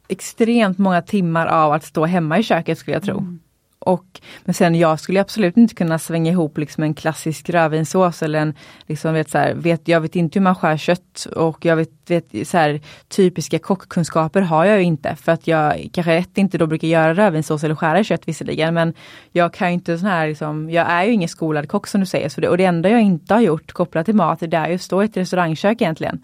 Extremt 0.07 0.77
många 0.77 1.01
timmar 1.01 1.47
av 1.47 1.71
att 1.73 1.83
stå 1.83 2.05
hemma 2.05 2.39
i 2.39 2.43
köket 2.43 2.77
skulle 2.77 2.95
jag 2.95 3.03
tro. 3.03 3.17
Mm. 3.17 3.39
Och, 3.85 4.21
men 4.45 4.53
sen 4.53 4.75
jag 4.75 4.99
skulle 4.99 5.21
absolut 5.21 5.57
inte 5.57 5.75
kunna 5.75 5.99
svänga 5.99 6.31
ihop 6.31 6.57
liksom 6.57 6.83
en 6.83 6.93
klassisk 6.93 7.49
rödvinssås 7.49 8.23
eller 8.23 8.39
en, 8.39 8.53
liksom, 8.85 9.13
vet, 9.13 9.29
så 9.29 9.37
här, 9.37 9.53
vet, 9.53 9.87
jag 9.87 10.01
vet 10.01 10.15
inte 10.15 10.39
hur 10.39 10.43
man 10.43 10.55
skär 10.55 10.77
kött 10.77 11.27
och 11.35 11.65
jag 11.65 11.75
vet, 11.75 11.89
vet 12.07 12.47
så 12.47 12.57
här, 12.57 12.81
typiska 13.07 13.59
kockkunskaper 13.59 14.41
har 14.41 14.65
jag 14.65 14.77
ju 14.77 14.83
inte 14.83 15.15
för 15.15 15.31
att 15.31 15.47
jag 15.47 15.89
kanske 15.93 16.13
ett 16.13 16.37
inte 16.37 16.57
då 16.57 16.67
brukar 16.67 16.87
göra 16.87 17.13
rödvinssås 17.13 17.63
eller 17.63 17.75
skära 17.75 18.03
kött 18.03 18.27
visserligen 18.27 18.73
men 18.73 18.93
jag 19.31 19.53
kan 19.53 19.69
inte 19.69 19.97
sån 19.97 20.09
här 20.09 20.27
liksom, 20.27 20.69
jag 20.69 20.89
är 20.89 21.03
ju 21.03 21.11
ingen 21.11 21.29
skolad 21.29 21.69
kock 21.69 21.87
som 21.87 21.99
du 21.99 22.05
säger 22.05 22.29
så 22.29 22.41
det, 22.41 22.49
och 22.49 22.57
det 22.57 22.65
enda 22.65 22.89
jag 22.89 23.01
inte 23.01 23.33
har 23.33 23.41
gjort 23.41 23.71
kopplat 23.71 24.05
till 24.05 24.15
mat 24.15 24.39
det 24.39 24.57
är 24.57 24.67
ju 24.69 24.75
att 24.75 24.81
stå 24.81 25.01
i 25.01 25.05
ett 25.05 25.17
restaurangkök 25.17 25.81
egentligen. 25.81 26.21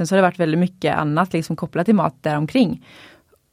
Sen 0.00 0.06
så 0.06 0.14
har 0.14 0.16
det 0.16 0.28
varit 0.28 0.38
väldigt 0.38 0.60
mycket 0.60 0.96
annat 0.96 1.32
liksom 1.32 1.56
kopplat 1.56 1.84
till 1.84 1.94
mat 1.94 2.14
däromkring. 2.20 2.86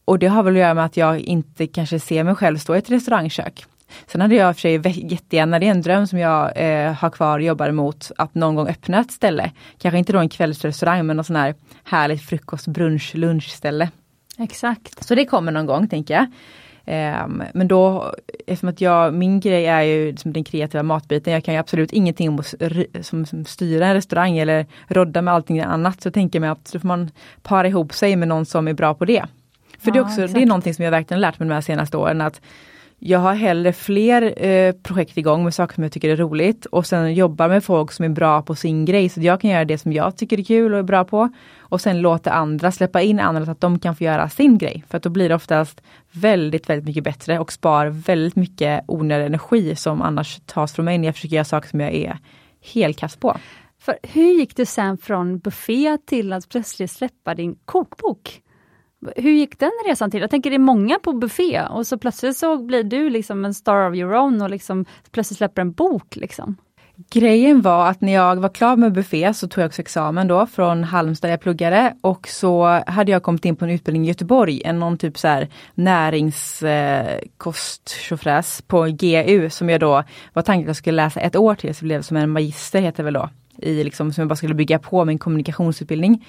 Och 0.05 0.19
det 0.19 0.27
har 0.27 0.43
väl 0.43 0.53
att 0.53 0.59
göra 0.59 0.73
med 0.73 0.85
att 0.85 0.97
jag 0.97 1.19
inte 1.19 1.67
kanske 1.67 1.99
ser 1.99 2.23
mig 2.23 2.35
själv 2.35 2.57
stå 2.57 2.75
i 2.75 2.77
ett 2.77 2.89
restaurangkök. 2.89 3.65
Sen 4.07 4.21
hade 4.21 4.35
jag 4.35 4.55
för 4.55 4.61
sig 4.61 5.11
jättegärna, 5.11 5.59
det 5.59 5.65
är 5.65 5.71
en 5.71 5.81
dröm 5.81 6.07
som 6.07 6.19
jag 6.19 6.51
eh, 6.55 6.93
har 6.93 7.09
kvar 7.09 7.39
och 7.39 7.45
jobbar 7.45 7.69
emot, 7.69 8.11
att 8.17 8.35
någon 8.35 8.55
gång 8.55 8.67
öppna 8.67 8.99
ett 8.99 9.11
ställe. 9.11 9.51
Kanske 9.77 9.97
inte 9.97 10.13
då 10.13 10.19
en 10.19 10.29
kvällsrestaurang 10.29 11.05
men 11.05 11.17
någon 11.17 11.23
sån 11.23 11.35
här 11.35 11.55
härligt 11.83 12.21
frukost, 12.21 12.67
brunch, 12.67 13.15
lunchställe. 13.15 13.89
Exakt. 14.37 15.05
Så 15.05 15.15
det 15.15 15.25
kommer 15.25 15.51
någon 15.51 15.65
gång 15.65 15.87
tänker 15.87 16.13
jag. 16.13 16.25
Um, 16.87 17.43
men 17.53 17.67
då, 17.67 18.13
eftersom 18.47 18.69
att 18.69 18.81
jag, 18.81 19.13
min 19.13 19.39
grej 19.39 19.65
är 19.65 19.81
ju 19.81 20.11
liksom 20.11 20.33
den 20.33 20.43
kreativa 20.43 20.83
matbiten, 20.83 21.33
jag 21.33 21.43
kan 21.43 21.53
ju 21.53 21.59
absolut 21.59 21.93
ingenting 21.93 22.29
om 22.29 22.39
att 22.39 22.53
som, 23.05 23.25
som 23.25 23.45
styra 23.45 23.87
en 23.87 23.93
restaurang 23.93 24.37
eller 24.37 24.65
rodda 24.87 25.21
med 25.21 25.33
allting 25.33 25.59
annat. 25.59 26.01
Så 26.01 26.11
tänker 26.11 26.39
jag 26.39 26.41
mig 26.41 26.49
att 26.49 26.71
då 26.73 26.79
får 26.79 26.87
man 26.87 27.11
para 27.41 27.67
ihop 27.67 27.93
sig 27.93 28.15
med 28.15 28.27
någon 28.27 28.45
som 28.45 28.67
är 28.67 28.73
bra 28.73 28.93
på 28.93 29.05
det. 29.05 29.25
För 29.79 29.89
ja, 29.89 29.93
det, 29.93 29.99
är 29.99 30.03
också, 30.03 30.27
det 30.27 30.41
är 30.41 30.45
någonting 30.45 30.73
som 30.73 30.83
jag 30.83 30.91
verkligen 30.91 31.21
lärt 31.21 31.39
mig 31.39 31.47
de 31.49 31.53
här 31.53 31.61
senaste 31.61 31.97
åren. 31.97 32.21
att 32.21 32.41
jag 32.99 33.19
har 33.19 33.33
hellre 33.33 33.73
fler 33.73 34.45
eh, 34.45 34.71
projekt 34.71 35.17
igång 35.17 35.43
med 35.43 35.53
saker 35.53 35.75
som 35.75 35.83
jag 35.83 35.91
tycker 35.91 36.09
är 36.09 36.15
roligt 36.15 36.65
och 36.65 36.85
sen 36.85 37.13
jobbar 37.13 37.49
med 37.49 37.63
folk 37.63 37.91
som 37.91 38.05
är 38.05 38.09
bra 38.09 38.41
på 38.41 38.55
sin 38.55 38.85
grej. 38.85 39.09
Så 39.09 39.21
jag 39.21 39.41
kan 39.41 39.49
göra 39.49 39.65
det 39.65 39.77
som 39.77 39.93
jag 39.93 40.17
tycker 40.17 40.39
är 40.39 40.43
kul 40.43 40.73
och 40.73 40.79
är 40.79 40.83
bra 40.83 41.03
på. 41.03 41.29
Och 41.59 41.81
sen 41.81 42.01
låta 42.01 42.31
andra 42.31 42.71
släppa 42.71 43.01
in 43.01 43.19
andra 43.19 43.45
så 43.45 43.51
att 43.51 43.61
de 43.61 43.79
kan 43.79 43.95
få 43.95 44.03
göra 44.03 44.29
sin 44.29 44.57
grej. 44.57 44.83
För 44.89 44.97
att 44.97 45.03
då 45.03 45.09
blir 45.09 45.29
det 45.29 45.35
oftast 45.35 45.81
väldigt, 46.11 46.69
väldigt 46.69 46.85
mycket 46.85 47.03
bättre 47.03 47.39
och 47.39 47.51
spar 47.51 47.87
väldigt 47.87 48.35
mycket 48.35 48.83
onödig 48.87 49.25
energi 49.25 49.75
som 49.75 50.01
annars 50.01 50.39
tas 50.45 50.73
från 50.73 50.85
mig 50.85 50.97
när 50.97 51.07
jag 51.07 51.15
försöker 51.15 51.35
göra 51.35 51.45
saker 51.45 51.69
som 51.69 51.79
jag 51.79 51.93
är 51.93 52.17
helkast 52.73 53.19
på. 53.19 53.37
För 53.79 53.97
hur 54.03 54.39
gick 54.39 54.55
du 54.55 54.65
sen 54.65 54.97
från 54.97 55.39
buffé 55.39 55.97
till 56.05 56.33
att 56.33 56.49
plötsligt 56.49 56.91
släppa 56.91 57.35
din 57.35 57.55
kokbok? 57.65 58.41
Hur 59.15 59.31
gick 59.31 59.59
den 59.59 59.71
resan 59.87 60.11
till? 60.11 60.21
Jag 60.21 60.29
tänker 60.29 60.49
det 60.49 60.55
är 60.55 60.59
många 60.59 60.99
på 60.99 61.13
buffé 61.13 61.61
och 61.61 61.87
så 61.87 61.97
plötsligt 61.97 62.37
så 62.37 62.57
blir 62.57 62.83
du 62.83 63.09
liksom 63.09 63.45
en 63.45 63.53
star 63.53 63.89
of 63.89 63.95
your 63.95 64.15
own 64.15 64.41
och 64.41 64.49
liksom 64.49 64.85
plötsligt 65.11 65.37
släpper 65.37 65.61
en 65.61 65.71
bok. 65.71 66.15
Liksom. 66.15 66.55
Grejen 67.09 67.61
var 67.61 67.89
att 67.89 68.01
när 68.01 68.13
jag 68.13 68.35
var 68.35 68.49
klar 68.49 68.75
med 68.75 68.93
buffé 68.93 69.33
så 69.33 69.47
tog 69.47 69.61
jag 69.61 69.67
också 69.67 69.81
examen 69.81 70.27
då 70.27 70.47
från 70.47 70.83
Halmstad 70.83 71.27
där 71.27 71.33
jag 71.33 71.41
pluggade 71.41 71.95
och 72.01 72.27
så 72.27 72.81
hade 72.87 73.11
jag 73.11 73.23
kommit 73.23 73.45
in 73.45 73.55
på 73.55 73.65
en 73.65 73.71
utbildning 73.71 74.05
i 74.05 74.07
Göteborg, 74.07 74.61
en 74.65 74.79
någon 74.79 74.97
typ 74.97 75.17
så 75.17 75.27
här 75.27 75.47
näringskosttjofräs 75.75 78.59
eh, 78.59 78.63
på 78.67 78.83
GU 78.83 79.49
som 79.49 79.69
jag 79.69 79.79
då 79.79 80.03
var 80.33 80.41
tanken 80.41 80.63
att 80.63 80.67
jag 80.67 80.75
skulle 80.75 81.03
läsa 81.03 81.19
ett 81.19 81.35
år 81.35 81.55
till, 81.55 81.75
så 81.75 81.85
blev 81.85 81.99
det 81.99 82.03
som 82.03 82.17
en 82.17 82.29
magister 82.29 82.81
heter 82.81 82.97
det 82.97 83.03
väl 83.03 83.13
då, 83.13 83.29
i 83.57 83.83
liksom, 83.83 84.13
som 84.13 84.21
jag 84.21 84.29
bara 84.29 84.35
skulle 84.35 84.53
bygga 84.53 84.79
på 84.79 85.05
min 85.05 85.19
kommunikationsutbildning. 85.19 86.25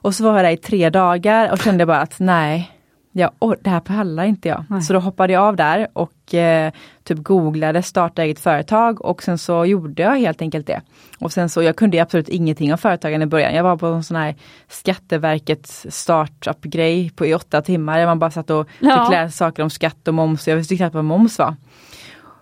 Och 0.00 0.14
så 0.14 0.24
var 0.24 0.34
jag 0.36 0.44
där 0.44 0.50
i 0.50 0.56
tre 0.56 0.90
dagar 0.90 1.52
och 1.52 1.58
kände 1.58 1.86
bara 1.86 2.00
att 2.00 2.14
nej, 2.18 2.70
Ja, 3.12 3.32
och 3.38 3.56
det 3.60 3.70
här 3.70 3.80
pallar 3.80 4.24
inte 4.24 4.48
jag. 4.48 4.64
Nej. 4.68 4.82
Så 4.82 4.92
då 4.92 4.98
hoppade 4.98 5.32
jag 5.32 5.42
av 5.42 5.56
där 5.56 5.88
och 5.92 6.34
eh, 6.34 6.72
typ 7.04 7.18
googlade 7.18 7.82
starta 7.82 8.22
eget 8.22 8.40
företag 8.40 9.04
och 9.04 9.22
sen 9.22 9.38
så 9.38 9.64
gjorde 9.64 10.02
jag 10.02 10.16
helt 10.18 10.42
enkelt 10.42 10.66
det. 10.66 10.80
Och 11.20 11.32
sen 11.32 11.48
så, 11.48 11.62
jag 11.62 11.76
kunde 11.76 12.02
absolut 12.02 12.28
ingenting 12.28 12.72
om 12.72 12.78
företagen 12.78 13.22
i 13.22 13.26
början. 13.26 13.54
Jag 13.54 13.62
var 13.62 13.76
på 13.76 13.86
en 13.86 14.04
sån 14.04 14.16
här 14.16 14.34
Skatteverkets 14.68 15.86
startup-grej 15.90 17.10
på 17.16 17.26
i 17.26 17.34
åtta 17.34 17.62
timmar. 17.62 17.98
Där 17.98 18.06
man 18.06 18.18
bara 18.18 18.30
satt 18.30 18.50
och 18.50 18.68
Ja. 18.80 19.04
fick 19.04 19.12
lära 19.12 19.30
saker 19.30 19.62
om 19.62 19.70
skatt 19.70 20.08
och 20.08 20.14
moms. 20.14 20.48
Jag 20.48 20.56
visste 20.56 20.76
knappt 20.76 20.94
vad 20.94 21.04
moms 21.04 21.38
var. 21.38 21.56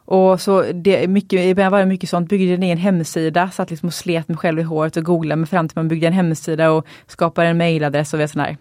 Och 0.07 0.40
så 0.40 0.62
det, 0.62 1.09
mycket, 1.09 1.40
i 1.40 1.55
början 1.55 1.73
var 1.73 1.79
det 1.79 1.87
mycket 1.87 2.11
sånt, 2.11 2.29
byggde 2.29 2.55
en 2.55 2.62
egen 2.62 2.79
hemsida, 2.79 3.51
satt 3.51 3.71
liksom 3.71 3.87
och 3.87 3.95
slet 3.95 4.29
mig 4.29 4.37
själv 4.37 4.61
i 4.61 4.62
håret 4.62 4.97
och 4.97 5.05
googlade 5.05 5.37
mig 5.37 5.49
fram 5.49 5.69
till 5.69 5.79
man 5.79 5.88
byggde 5.88 6.07
en 6.07 6.12
hemsida 6.12 6.71
och 6.71 6.87
skapade 7.07 7.49
en 7.49 7.59
mailadress 7.59 8.14
och 8.14 8.31
sådana 8.31 8.49
här 8.49 8.57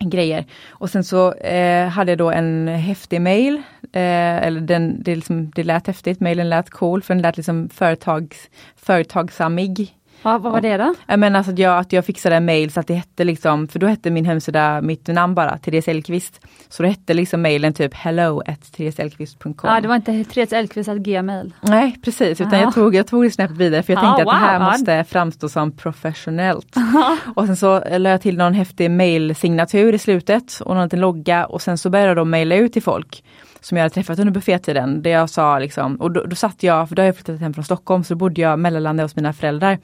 grejer. 0.00 0.44
Och 0.68 0.90
sen 0.90 1.04
så 1.04 1.32
eh, 1.32 1.88
hade 1.88 2.10
jag 2.10 2.18
då 2.18 2.30
en 2.30 2.68
häftig 2.68 3.20
mail, 3.20 3.54
eh, 3.92 4.46
eller 4.46 4.60
den, 4.60 5.02
det, 5.02 5.16
liksom, 5.16 5.50
det 5.50 5.64
lät 5.64 5.86
häftigt, 5.86 6.20
mailen 6.20 6.50
lät 6.50 6.70
cool 6.70 7.02
för 7.02 7.14
den 7.14 7.22
lät 7.22 7.36
liksom 7.36 7.68
företags, 7.68 8.50
företagsamig. 8.76 9.96
Ja, 10.22 10.38
vad 10.38 10.52
var 10.52 10.60
det 10.60 10.76
då? 10.76 10.94
Jag 11.06 11.18
menar 11.18 11.38
alltså 11.38 11.52
att 11.52 11.58
jag, 11.58 11.78
att 11.78 11.92
jag 11.92 12.04
fixade 12.04 12.36
en 12.36 12.44
mail 12.44 12.72
så 12.72 12.80
att 12.80 12.86
det 12.86 12.94
hette 12.94 13.24
liksom, 13.24 13.68
för 13.68 13.78
då 13.78 13.86
hette 13.86 14.10
min 14.10 14.24
hemsida 14.24 14.80
mitt 14.80 15.08
namn 15.08 15.34
bara, 15.34 15.58
Therese 15.58 15.88
Elkvist. 15.88 16.40
Så 16.68 16.82
då 16.82 16.88
hette 16.88 17.14
liksom 17.14 17.42
mailen 17.42 17.72
typ 17.72 17.94
hello 17.94 18.42
at 18.46 18.72
thereselkvist.com. 18.72 19.54
Ja, 19.62 19.80
det 19.80 19.88
var 19.88 19.96
inte 19.96 20.24
Therese 20.24 20.52
Elfqvist 20.52 20.88
att 20.88 20.98
gmail. 20.98 21.52
Nej 21.60 21.96
precis, 22.04 22.40
utan 22.40 22.52
Ja. 22.52 22.60
jag 22.60 22.74
tog, 22.74 22.94
jag 22.94 23.06
tog 23.06 23.24
det 23.24 23.30
snäppet 23.30 23.56
vidare 23.56 23.82
för 23.82 23.92
jag 23.92 24.02
Ja, 24.02 24.06
tänkte 24.06 24.22
att 24.32 24.40
det 24.40 24.46
här 24.46 24.58
wow. 24.58 24.68
måste 24.68 25.04
framstå 25.04 25.48
som 25.48 25.72
professionellt. 25.72 26.76
och 27.36 27.46
sen 27.46 27.56
så 27.56 27.82
la 27.98 28.10
jag 28.10 28.20
till 28.20 28.36
någon 28.36 28.54
häftig 28.54 28.90
mailsignatur 28.90 29.94
i 29.94 29.98
slutet 29.98 30.60
och 30.60 30.74
någon 30.74 30.84
liten 30.84 31.00
logga 31.00 31.46
och 31.46 31.62
sen 31.62 31.78
så 31.78 31.90
började 31.90 32.08
jag 32.10 32.16
då 32.16 32.24
mejla 32.24 32.54
ut 32.56 32.72
till 32.72 32.82
folk 32.82 33.24
som 33.60 33.76
jag 33.76 33.84
hade 33.84 33.94
träffat 33.94 34.18
under 34.18 34.32
buffétiden. 34.32 35.02
Där 35.02 35.10
jag 35.10 35.30
sa 35.30 35.58
liksom, 35.58 35.96
och 35.96 36.10
då, 36.12 36.24
då 36.24 36.36
satt 36.36 36.62
jag, 36.62 36.88
för 36.88 36.96
då 36.96 37.02
har 37.02 37.06
jag 37.06 37.16
flyttat 37.16 37.40
hem 37.40 37.54
från 37.54 37.64
Stockholm, 37.64 38.04
så 38.04 38.14
då 38.14 38.18
bodde 38.18 38.40
jag 38.40 38.58
mellanlandade 38.58 39.04
hos 39.04 39.16
mina 39.16 39.32
föräldrar 39.32 39.78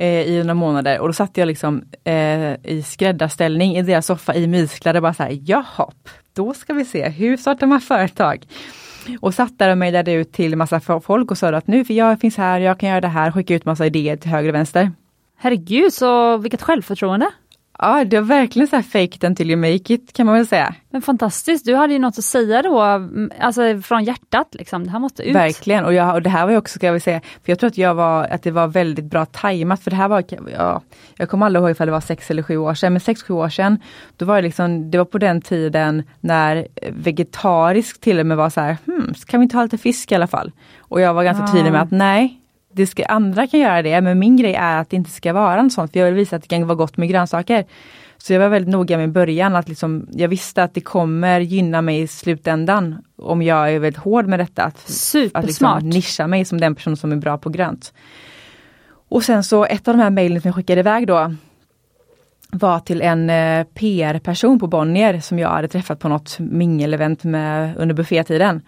eh, 0.00 0.28
i 0.28 0.38
några 0.38 0.54
månader 0.54 1.00
och 1.00 1.08
då 1.08 1.12
satt 1.12 1.36
jag 1.36 1.46
liksom 1.46 1.84
eh, 2.04 2.54
i 2.64 2.84
skräddarställning 2.86 3.76
i 3.76 3.82
deras 3.82 4.06
soffa 4.06 4.34
i 4.34 4.46
myskläder 4.46 5.00
bara 5.00 5.14
såhär, 5.14 5.38
jaha, 5.44 5.90
då 6.32 6.54
ska 6.54 6.72
vi 6.72 6.84
se, 6.84 7.08
hur 7.08 7.36
startar 7.36 7.66
man 7.66 7.80
företag? 7.80 8.46
Och 9.20 9.34
satt 9.34 9.58
där 9.58 9.70
och 9.70 9.78
mejlade 9.78 10.12
ut 10.12 10.32
till 10.32 10.56
massa 10.56 10.80
folk 10.80 11.30
och 11.30 11.38
sa 11.38 11.48
att 11.48 11.66
nu 11.66 11.84
för 11.84 11.94
jag 11.94 12.20
finns 12.20 12.36
här, 12.36 12.60
jag 12.60 12.80
kan 12.80 12.88
göra 12.88 13.00
det 13.00 13.08
här, 13.08 13.30
skicka 13.30 13.54
ut 13.54 13.64
massa 13.64 13.86
idéer 13.86 14.16
till 14.16 14.30
höger 14.30 14.48
och 14.48 14.54
vänster. 14.54 14.92
Herregud, 15.36 15.92
så 15.92 16.36
vilket 16.36 16.62
självförtroende. 16.62 17.30
Ja, 17.82 18.04
det 18.04 18.20
var 18.20 18.26
verkligen 18.26 18.68
så 18.68 18.76
här 18.76 18.82
fake 18.82 19.04
it 19.04 19.24
until 19.24 19.50
you 19.50 19.56
make 19.60 19.94
it 19.94 20.12
kan 20.12 20.26
man 20.26 20.34
väl 20.34 20.46
säga. 20.46 20.74
Men 20.90 21.02
fantastiskt, 21.02 21.66
du 21.66 21.74
hade 21.74 21.92
ju 21.92 21.98
något 21.98 22.18
att 22.18 22.24
säga 22.24 22.62
då, 22.62 22.80
mm, 22.80 23.30
alltså 23.40 23.80
från 23.82 24.04
hjärtat 24.04 24.48
liksom. 24.50 24.84
Det 24.84 24.90
här 24.90 24.98
måste 24.98 25.22
ut. 25.22 25.34
Verkligen, 25.34 25.84
och, 25.84 25.94
jag, 25.94 26.14
och 26.14 26.22
det 26.22 26.30
här 26.30 26.44
var 26.44 26.52
ju 26.52 26.58
också, 26.58 26.78
ska 26.78 26.86
jag 26.86 26.92
väl 26.92 27.00
säga, 27.00 27.20
för 27.20 27.52
jag 27.52 27.58
tror 27.58 27.68
att, 27.68 27.78
jag 27.78 27.94
var, 27.94 28.24
att 28.24 28.42
det 28.42 28.50
var 28.50 28.66
väldigt 28.66 29.04
bra 29.04 29.26
tajmat, 29.26 29.80
för 29.82 29.90
det 29.90 29.96
här 29.96 30.08
var, 30.08 30.24
ja, 30.56 30.82
jag 31.16 31.28
kommer 31.30 31.46
aldrig 31.46 31.62
ihåg 31.62 31.70
ifall 31.70 31.86
det 31.86 31.92
var 31.92 32.00
sex 32.00 32.30
eller 32.30 32.42
sju 32.42 32.56
år 32.56 32.74
sedan, 32.74 32.92
men 32.92 33.00
sex, 33.00 33.22
sju 33.22 33.34
år 33.34 33.48
sedan, 33.48 33.78
då 34.16 34.24
var 34.24 34.36
det 34.36 34.42
liksom, 34.42 34.90
det 34.90 34.98
var 34.98 35.04
på 35.04 35.18
den 35.18 35.40
tiden 35.40 36.02
när 36.20 36.66
vegetarisk 36.90 38.00
till 38.00 38.20
och 38.20 38.26
med 38.26 38.36
var 38.36 38.50
så 38.50 38.60
här, 38.60 38.76
hmm, 38.86 39.14
kan 39.26 39.40
vi 39.40 39.44
inte 39.44 39.56
ha 39.56 39.62
lite 39.62 39.78
fisk 39.78 40.12
i 40.12 40.14
alla 40.14 40.26
fall? 40.26 40.52
Och 40.78 41.00
jag 41.00 41.14
var 41.14 41.24
ganska 41.24 41.44
Ah. 41.44 41.52
tydlig 41.52 41.72
med 41.72 41.82
att 41.82 41.90
nej, 41.90 42.39
det 42.80 42.86
ska, 42.86 43.04
andra 43.04 43.46
kan 43.46 43.60
göra 43.60 43.82
det, 43.82 44.00
men 44.00 44.18
min 44.18 44.36
grej 44.36 44.54
är 44.54 44.76
att 44.76 44.90
det 44.90 44.96
inte 44.96 45.10
ska 45.10 45.32
vara 45.32 45.60
en 45.60 45.70
sån, 45.70 45.88
för 45.88 45.98
jag 45.98 46.06
vill 46.06 46.14
visa 46.14 46.36
att 46.36 46.42
det 46.42 46.48
kan 46.48 46.66
vara 46.66 46.76
gott 46.76 46.96
med 46.96 47.08
grönsaker. 47.08 47.64
Så 48.18 48.32
jag 48.32 48.40
var 48.40 48.48
väldigt 48.48 48.72
noga 48.72 48.96
med 48.96 49.12
början 49.12 49.56
att 49.56 49.68
liksom, 49.68 50.06
jag 50.12 50.28
visste 50.28 50.62
att 50.62 50.74
det 50.74 50.80
kommer 50.80 51.40
gynna 51.40 51.82
mig 51.82 52.00
i 52.00 52.06
slutändan 52.06 53.04
om 53.16 53.42
jag 53.42 53.72
är 53.72 53.78
väldigt 53.78 54.02
hård 54.02 54.26
med 54.26 54.38
detta. 54.38 54.62
Att, 54.62 54.74
att 54.74 54.90
Supersmart. 54.90 55.46
liksom 55.46 55.88
nischa 55.88 56.26
mig 56.26 56.44
som 56.44 56.60
den 56.60 56.74
person 56.74 56.96
som 56.96 57.12
är 57.12 57.16
bra 57.16 57.38
på 57.38 57.50
grönt. 57.50 57.92
Och 59.08 59.24
sen 59.24 59.44
så 59.44 59.64
ett 59.64 59.88
av 59.88 59.96
de 59.96 60.02
här 60.02 60.10
mejlen 60.10 60.40
som 60.40 60.48
jag 60.48 60.54
skickade 60.54 60.80
iväg 60.80 61.06
då 61.06 61.34
var 62.52 62.80
till 62.80 63.02
en 63.02 63.30
eh, 63.30 63.64
PR-person 63.64 64.58
på 64.58 64.66
Bonnier 64.66 65.20
som 65.20 65.38
jag 65.38 65.48
hade 65.48 65.68
träffat 65.68 65.98
på 65.98 66.08
något 66.08 66.38
mingelevent 66.38 67.24
med 67.24 67.76
under 67.76 67.94
buffétiden. 67.94 68.62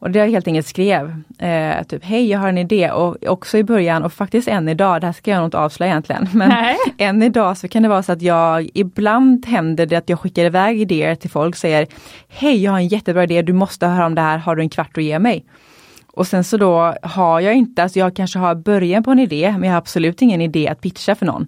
Och 0.00 0.10
det 0.10 0.18
jag 0.18 0.28
helt 0.28 0.48
enkelt 0.48 0.66
skrev, 0.66 1.22
eh, 1.38 1.82
typ 1.82 2.04
hej 2.04 2.30
jag 2.30 2.38
har 2.38 2.48
en 2.48 2.58
idé 2.58 2.90
och 2.90 3.16
också 3.26 3.58
i 3.58 3.64
början 3.64 4.04
och 4.04 4.12
faktiskt 4.12 4.48
än 4.48 4.68
idag, 4.68 5.00
det 5.00 5.06
här 5.06 5.12
ska 5.12 5.30
jag 5.30 5.38
nog 5.38 5.46
inte 5.46 5.58
avslöja 5.58 5.92
egentligen, 5.92 6.28
men 6.34 6.48
Nej. 6.48 6.76
än 6.98 7.22
idag 7.22 7.56
så 7.56 7.68
kan 7.68 7.82
det 7.82 7.88
vara 7.88 8.02
så 8.02 8.12
att 8.12 8.22
jag, 8.22 8.68
ibland 8.74 9.46
händer 9.46 9.86
det 9.86 9.96
att 9.96 10.08
jag 10.08 10.20
skickar 10.20 10.44
iväg 10.44 10.80
idéer 10.80 11.14
till 11.14 11.30
folk 11.30 11.54
och 11.54 11.58
säger 11.58 11.86
Hej 12.28 12.62
jag 12.62 12.72
har 12.72 12.78
en 12.78 12.88
jättebra 12.88 13.22
idé, 13.22 13.42
du 13.42 13.52
måste 13.52 13.86
höra 13.86 14.06
om 14.06 14.14
det 14.14 14.20
här, 14.20 14.38
har 14.38 14.56
du 14.56 14.62
en 14.62 14.70
kvart 14.70 14.98
att 14.98 15.04
ge 15.04 15.18
mig? 15.18 15.44
Och 16.12 16.26
sen 16.26 16.44
så 16.44 16.56
då 16.56 16.94
har 17.02 17.40
jag 17.40 17.54
inte, 17.54 17.82
alltså 17.82 17.98
jag 17.98 18.16
kanske 18.16 18.38
har 18.38 18.54
början 18.54 19.02
på 19.02 19.10
en 19.10 19.18
idé, 19.18 19.50
men 19.52 19.62
jag 19.62 19.70
har 19.70 19.78
absolut 19.78 20.22
ingen 20.22 20.40
idé 20.40 20.68
att 20.68 20.80
pitcha 20.80 21.14
för 21.14 21.26
någon. 21.26 21.46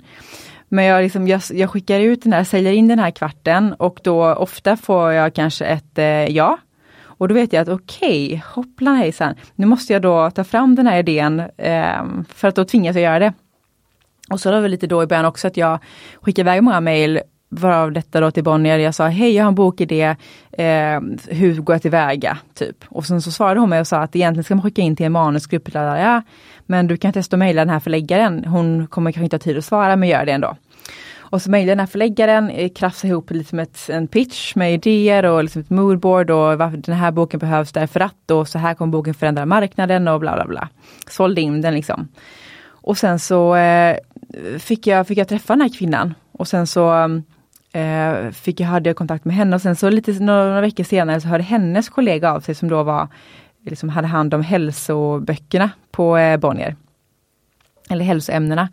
Men 0.68 0.84
jag, 0.84 1.02
liksom, 1.02 1.28
jag, 1.28 1.40
jag 1.50 1.70
skickar 1.70 2.00
ut 2.00 2.22
den 2.22 2.32
här, 2.32 2.44
säljer 2.44 2.72
in 2.72 2.88
den 2.88 2.98
här 2.98 3.10
kvarten 3.10 3.72
och 3.72 4.00
då 4.02 4.34
ofta 4.34 4.76
får 4.76 5.12
jag 5.12 5.34
kanske 5.34 5.64
ett 5.64 5.98
eh, 5.98 6.04
ja. 6.04 6.58
Och 7.20 7.28
då 7.28 7.34
vet 7.34 7.52
jag 7.52 7.62
att 7.62 7.68
okej, 7.68 8.26
okay, 8.26 8.40
hopplan 8.54 8.96
hejsan, 8.96 9.34
nu 9.54 9.66
måste 9.66 9.92
jag 9.92 10.02
då 10.02 10.30
ta 10.30 10.44
fram 10.44 10.74
den 10.74 10.86
här 10.86 10.98
idén 10.98 11.40
eh, 11.56 12.04
för 12.28 12.48
att 12.48 12.54
då 12.54 12.64
tvingas 12.64 12.96
jag 12.96 13.02
göra 13.02 13.18
det. 13.18 13.32
Och 14.30 14.40
så 14.40 14.50
var 14.50 14.60
det 14.60 14.68
lite 14.68 14.86
då 14.86 15.02
i 15.02 15.06
början 15.06 15.24
också 15.24 15.46
att 15.46 15.56
jag 15.56 15.78
skickade 16.22 16.50
iväg 16.50 16.62
många 16.62 16.80
mejl 16.80 17.20
varav 17.48 17.92
detta 17.92 18.20
då 18.20 18.30
till 18.30 18.44
Bonnier. 18.44 18.78
Jag 18.78 18.94
sa, 18.94 19.06
hej 19.06 19.34
jag 19.34 19.44
har 19.44 19.48
en 19.48 19.54
bokidé, 19.54 20.16
eh, 20.52 21.00
hur 21.28 21.60
går 21.60 21.74
jag 21.74 21.82
tillväga? 21.82 22.38
Typ. 22.54 22.84
Och 22.88 23.04
sen 23.04 23.22
så 23.22 23.30
svarade 23.30 23.60
hon 23.60 23.70
mig 23.70 23.80
och 23.80 23.86
sa 23.86 23.98
att 23.98 24.16
egentligen 24.16 24.44
ska 24.44 24.54
man 24.54 24.62
skicka 24.62 24.82
in 24.82 24.96
till 24.96 25.06
en 25.06 25.12
manusgrupp. 25.12 25.68
Ja, 25.74 26.22
men 26.66 26.86
du 26.86 26.96
kan 26.96 27.12
testa 27.12 27.36
att 27.36 27.38
mejla 27.38 27.60
den 27.60 27.70
här 27.70 27.80
förläggaren. 27.80 28.44
Hon 28.44 28.86
kommer 28.86 29.12
kanske 29.12 29.24
inte 29.24 29.36
ha 29.36 29.40
tid 29.40 29.58
att 29.58 29.64
svara 29.64 29.96
men 29.96 30.08
gör 30.08 30.24
det 30.24 30.32
ändå. 30.32 30.56
Och 31.30 31.42
så 31.42 31.50
mejlade 31.50 31.70
den 31.70 31.80
här 31.80 31.86
förläggaren, 31.86 32.50
eh, 32.50 32.68
krafsade 32.72 33.08
ihop 33.10 33.30
liksom 33.30 33.58
ett, 33.58 33.90
en 33.90 34.08
pitch 34.08 34.54
med 34.54 34.74
idéer 34.74 35.24
och 35.24 35.42
liksom 35.42 35.62
ett 35.62 35.70
moodboard 35.70 36.30
och 36.30 36.58
varför 36.58 36.76
den 36.76 36.96
här 36.96 37.10
boken 37.10 37.40
behövs 37.40 37.72
därför 37.72 38.00
att 38.00 38.30
och 38.30 38.48
så 38.48 38.58
här 38.58 38.74
kommer 38.74 38.92
boken 38.92 39.14
förändra 39.14 39.46
marknaden 39.46 40.08
och 40.08 40.20
bla 40.20 40.34
bla 40.34 40.46
bla. 40.46 40.68
Sålde 41.10 41.40
in 41.40 41.60
den 41.60 41.74
liksom. 41.74 42.08
Och 42.64 42.98
sen 42.98 43.18
så 43.18 43.54
eh, 43.54 43.96
fick, 44.58 44.86
jag, 44.86 45.06
fick 45.06 45.18
jag 45.18 45.28
träffa 45.28 45.52
den 45.52 45.60
här 45.60 45.78
kvinnan 45.78 46.14
och 46.32 46.48
sen 46.48 46.66
så 46.66 47.10
eh, 47.72 48.30
fick 48.30 48.60
jag, 48.60 48.66
hade 48.66 48.88
jag 48.88 48.96
kontakt 48.96 49.24
med 49.24 49.36
henne 49.36 49.56
och 49.56 49.62
sen 49.62 49.76
så 49.76 49.90
lite 49.90 50.12
några, 50.12 50.44
några 50.44 50.60
veckor 50.60 50.84
senare 50.84 51.20
så 51.20 51.28
hörde 51.28 51.44
hennes 51.44 51.88
kollega 51.88 52.32
av 52.32 52.40
sig 52.40 52.54
som 52.54 52.68
då 52.68 52.82
var, 52.82 53.08
liksom 53.66 53.88
hade 53.88 54.08
hand 54.08 54.34
om 54.34 54.42
hälsoböckerna 54.42 55.70
på 55.90 56.16
eh, 56.16 56.36
Bonnier. 56.36 56.76
Eller 57.90 58.04
hälsoämnena. 58.04 58.68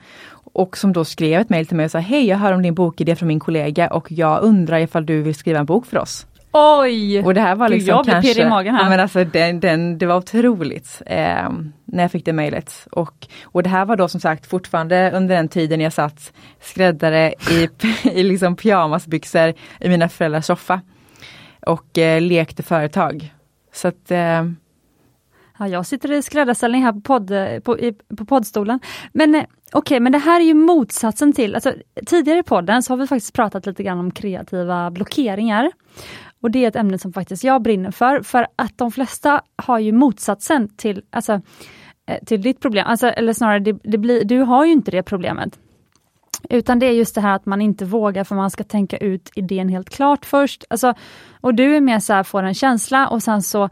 Och 0.57 0.77
som 0.77 0.93
då 0.93 1.05
skrev 1.05 1.41
ett 1.41 1.49
mejl 1.49 1.67
till 1.67 1.77
mig 1.77 1.85
och 1.85 1.91
sa 1.91 1.99
Hej, 1.99 2.27
jag 2.27 2.37
hör 2.37 2.53
om 2.53 2.61
din 2.61 2.73
bokidé 2.73 3.15
från 3.15 3.27
min 3.27 3.39
kollega 3.39 3.87
och 3.87 4.11
jag 4.11 4.43
undrar 4.43 4.79
ifall 4.79 5.05
du 5.05 5.21
vill 5.21 5.35
skriva 5.35 5.59
en 5.59 5.65
bok 5.65 5.85
för 5.85 5.97
oss. 5.97 6.27
Oj! 6.51 7.23
Och 7.23 7.33
det 7.33 7.41
här 7.41 7.55
var 7.55 7.69
Gud, 7.69 7.77
liksom 7.77 7.95
jag 7.95 8.05
blir 8.05 8.13
kanske, 8.13 8.41
i 8.41 8.49
magen 8.49 8.75
här. 8.75 8.83
Ja, 8.83 8.89
men 8.89 8.99
alltså 8.99 9.23
den, 9.23 9.59
den, 9.59 9.97
det 9.97 10.05
var 10.05 10.15
otroligt 10.15 11.01
eh, 11.05 11.49
när 11.85 12.03
jag 12.03 12.11
fick 12.11 12.25
det 12.25 12.33
mejlet. 12.33 12.87
Och, 12.91 13.27
och 13.43 13.63
det 13.63 13.69
här 13.69 13.85
var 13.85 13.95
då 13.95 14.07
som 14.07 14.19
sagt 14.19 14.45
fortfarande 14.45 15.11
under 15.11 15.35
den 15.35 15.47
tiden 15.47 15.81
jag 15.81 15.93
satt 15.93 16.33
skräddare 16.61 17.33
i, 17.51 17.69
i 18.03 18.23
liksom 18.23 18.55
pyjamasbyxor 18.55 19.53
i 19.79 19.89
mina 19.89 20.09
föräldrars 20.09 20.45
soffa. 20.45 20.81
Och 21.65 21.97
eh, 21.97 22.21
lekte 22.21 22.63
företag. 22.63 23.33
Så 23.73 23.87
att 23.87 24.11
eh, 24.11 24.43
Ja, 25.59 25.67
jag 25.67 25.85
sitter 25.85 26.11
i 26.11 26.21
skräddarställning 26.21 26.83
här 26.83 26.91
på, 26.91 27.01
podd, 27.01 27.31
på, 27.63 27.79
i, 27.79 27.93
på 28.17 28.25
poddstolen. 28.25 28.79
Men 29.13 29.35
eh, 29.35 29.43
okej, 29.73 29.79
okay, 29.79 29.99
men 29.99 30.11
det 30.11 30.17
här 30.17 30.39
är 30.39 30.45
ju 30.45 30.53
motsatsen 30.53 31.33
till, 31.33 31.55
alltså, 31.55 31.73
tidigare 32.05 32.39
i 32.39 32.43
podden 32.43 32.83
så 32.83 32.93
har 32.93 32.97
vi 32.97 33.07
faktiskt 33.07 33.33
pratat 33.33 33.65
lite 33.65 33.83
grann 33.83 33.99
om 33.99 34.11
kreativa 34.11 34.91
blockeringar. 34.91 35.71
Och 36.41 36.51
det 36.51 36.63
är 36.63 36.67
ett 36.67 36.75
ämne 36.75 36.97
som 36.97 37.13
faktiskt 37.13 37.43
jag 37.43 37.61
brinner 37.61 37.91
för, 37.91 38.21
för 38.21 38.47
att 38.55 38.77
de 38.77 38.91
flesta 38.91 39.41
har 39.55 39.79
ju 39.79 39.91
motsatsen 39.91 40.69
till, 40.69 41.03
alltså, 41.09 41.41
eh, 42.05 42.23
till 42.25 42.41
ditt 42.41 42.59
problem. 42.59 42.87
Alltså, 42.87 43.07
eller 43.07 43.33
snarare, 43.33 43.59
det, 43.59 43.79
det 43.83 43.97
blir, 43.97 44.25
du 44.25 44.39
har 44.39 44.65
ju 44.65 44.71
inte 44.71 44.91
det 44.91 45.03
problemet. 45.03 45.59
Utan 46.49 46.79
det 46.79 46.85
är 46.85 46.91
just 46.91 47.15
det 47.15 47.21
här 47.21 47.35
att 47.35 47.45
man 47.45 47.61
inte 47.61 47.85
vågar 47.85 48.23
för 48.23 48.35
man 48.35 48.51
ska 48.51 48.63
tänka 48.63 48.97
ut 48.97 49.31
idén 49.35 49.69
helt 49.69 49.89
klart 49.89 50.25
först. 50.25 50.63
Alltså, 50.69 50.93
och 51.41 51.55
du 51.55 51.75
är 51.75 51.81
mer 51.81 51.99
så 51.99 52.13
här, 52.13 52.23
får 52.23 52.43
en 52.43 52.53
känsla 52.53 53.07
och 53.07 53.23
sen 53.23 53.41
så 53.41 53.69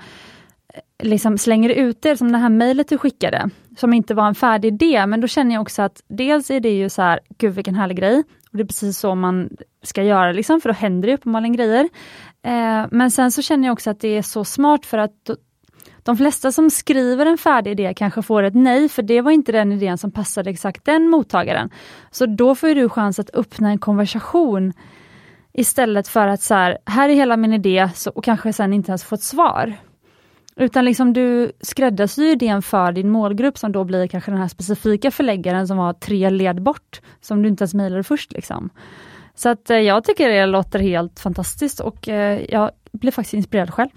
liksom 1.04 1.38
slänger 1.38 1.70
ut 1.70 2.02
det, 2.02 2.18
som 2.18 2.32
det 2.32 2.38
här 2.38 2.50
mejlet 2.50 2.90
du 2.90 2.98
skickade, 2.98 3.50
som 3.78 3.94
inte 3.94 4.14
var 4.14 4.28
en 4.28 4.36
färdig 4.36 4.68
idé, 4.68 5.06
men 5.06 5.22
då 5.22 5.28
känner 5.28 5.56
jag 5.56 5.62
också 5.62 5.82
att 5.82 6.04
dels 6.08 6.52
är 6.52 6.60
det 6.60 6.70
ju 6.70 6.90
så 6.90 7.02
här, 7.02 7.20
gud 7.38 7.56
vilken 7.56 7.76
härlig 7.76 7.98
grej, 7.98 8.24
och 8.52 8.58
det 8.58 8.64
är 8.64 8.68
precis 8.68 9.00
så 9.00 9.16
man 9.16 9.50
ska 9.84 10.04
göra, 10.04 10.32
liksom, 10.32 10.62
för 10.62 10.70
då 10.70 10.74
händer 10.74 11.08
det 11.08 11.14
uppenbarligen 11.14 11.56
grejer. 11.56 11.90
Eh, 12.44 12.86
men 12.92 13.12
sen 13.12 13.32
så 13.32 13.42
känner 13.42 13.68
jag 13.68 13.74
också 13.74 13.90
att 13.90 14.00
det 14.00 14.18
är 14.18 14.22
så 14.22 14.44
smart 14.44 14.86
för 14.86 14.98
att 14.98 15.12
då, 15.24 15.36
de 16.04 16.18
flesta 16.18 16.52
som 16.52 16.70
skriver 16.70 17.26
en 17.26 17.38
färdig 17.38 17.72
idé 17.72 17.94
kanske 17.94 18.22
får 18.22 18.44
ett 18.44 18.56
nej, 18.56 18.90
för 18.90 19.02
det 19.02 19.22
var 19.22 19.32
inte 19.32 19.52
den 19.52 19.72
idén 19.72 19.98
som 19.98 20.12
passade 20.12 20.50
exakt 20.50 20.86
den 20.86 21.10
mottagaren. 21.10 21.70
Så 22.12 22.26
då 22.26 22.56
får 22.56 22.76
du 22.76 22.90
chans 22.90 23.20
att 23.20 23.36
öppna 23.36 23.70
en 23.70 23.80
konversation 23.80 24.74
Istället 25.58 26.08
för 26.08 26.28
att 26.28 26.42
så 26.42 26.54
här, 26.54 26.78
här 26.86 27.10
är 27.10 27.14
hela 27.14 27.38
min 27.38 27.54
idé 27.54 27.90
så, 27.96 28.10
och 28.10 28.24
kanske 28.24 28.54
sen 28.54 28.74
inte 28.74 28.92
ens 28.92 29.04
få 29.04 29.16
ett 29.16 29.22
svar. 29.22 29.74
Utan 30.56 30.86
liksom 30.86 31.14
du 31.14 31.52
skräddarsyr 31.62 32.32
idén 32.32 32.62
för 32.62 32.92
din 32.92 33.10
målgrupp 33.10 33.58
som 33.58 33.72
då 33.72 33.84
blir 33.84 34.08
kanske 34.08 34.32
den 34.32 34.40
här 34.40 34.48
specifika 34.48 35.12
förläggaren 35.12 35.68
som 35.68 35.78
har 35.78 35.94
tre 35.94 36.30
led 36.30 36.62
bort, 36.62 37.02
som 37.22 37.42
du 37.42 37.50
inte 37.50 37.64
ens 37.64 37.74
mejlade 37.74 38.04
först. 38.04 38.32
Liksom. 38.32 38.70
Så 39.36 39.50
att 39.50 39.70
eh, 39.70 39.78
jag 39.78 40.04
tycker 40.04 40.30
det 40.30 40.46
låter 40.46 40.80
helt 40.80 41.20
fantastiskt 41.20 41.80
och 41.80 42.10
eh, 42.10 42.42
jag 42.50 42.72
blir 42.92 43.12
faktiskt 43.12 43.34
inspirerad 43.34 43.74
själv. 43.74 43.90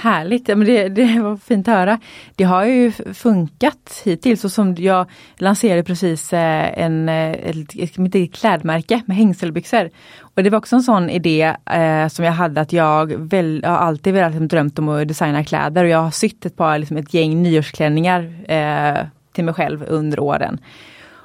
Härligt, 0.00 0.48
men 0.48 0.64
det, 0.64 0.88
det 0.88 1.20
var 1.20 1.36
fint 1.36 1.68
att 1.68 1.74
höra. 1.74 1.98
Det 2.36 2.44
har 2.44 2.64
ju 2.64 2.92
funkat 3.14 4.02
hittills 4.04 4.44
och 4.44 4.52
som 4.52 4.74
jag 4.74 5.06
lanserade 5.36 5.82
precis 5.82 6.32
eh, 6.32 6.82
en, 6.82 7.08
eh, 7.08 7.30
ett, 7.30 7.96
ett, 8.14 8.32
klädmärke 8.34 9.02
med 9.06 9.16
hängselbyxor. 9.16 9.90
Och 10.20 10.42
det 10.42 10.50
var 10.50 10.58
också 10.58 10.76
en 10.76 10.82
sån 10.82 11.10
idé 11.10 11.54
eh, 11.70 12.08
som 12.08 12.24
jag 12.24 12.32
hade 12.32 12.60
att 12.60 12.72
jag 12.72 13.12
väl, 13.12 13.64
har 13.64 13.76
alltid 13.76 14.14
velat, 14.14 14.30
liksom, 14.30 14.48
drömt 14.48 14.78
om 14.78 14.88
att 14.88 15.08
designa 15.08 15.44
kläder 15.44 15.84
och 15.84 15.90
jag 15.90 16.02
har 16.02 16.10
sytt 16.10 16.46
ett 16.46 16.56
par, 16.56 16.78
liksom, 16.78 16.96
ett 16.96 17.14
gäng 17.14 17.42
nyårsklänningar 17.42 18.34
eh, 18.48 19.06
till 19.32 19.44
mig 19.44 19.54
själv 19.54 19.84
under 19.88 20.20
åren. 20.20 20.60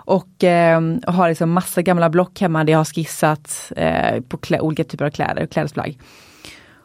Och, 0.05 0.43
eh, 0.43 0.81
och 1.07 1.13
har 1.13 1.29
liksom 1.29 1.51
massa 1.51 1.81
gamla 1.81 2.09
block 2.09 2.41
hemma 2.41 2.63
där 2.63 2.73
jag 2.73 2.79
har 2.79 2.85
skissat 2.85 3.71
eh, 3.75 4.21
på 4.21 4.37
olika 4.59 4.83
typer 4.83 5.05
av 5.05 5.09
kläder 5.09 5.43
och 5.43 5.49
klädesplagg. 5.49 5.97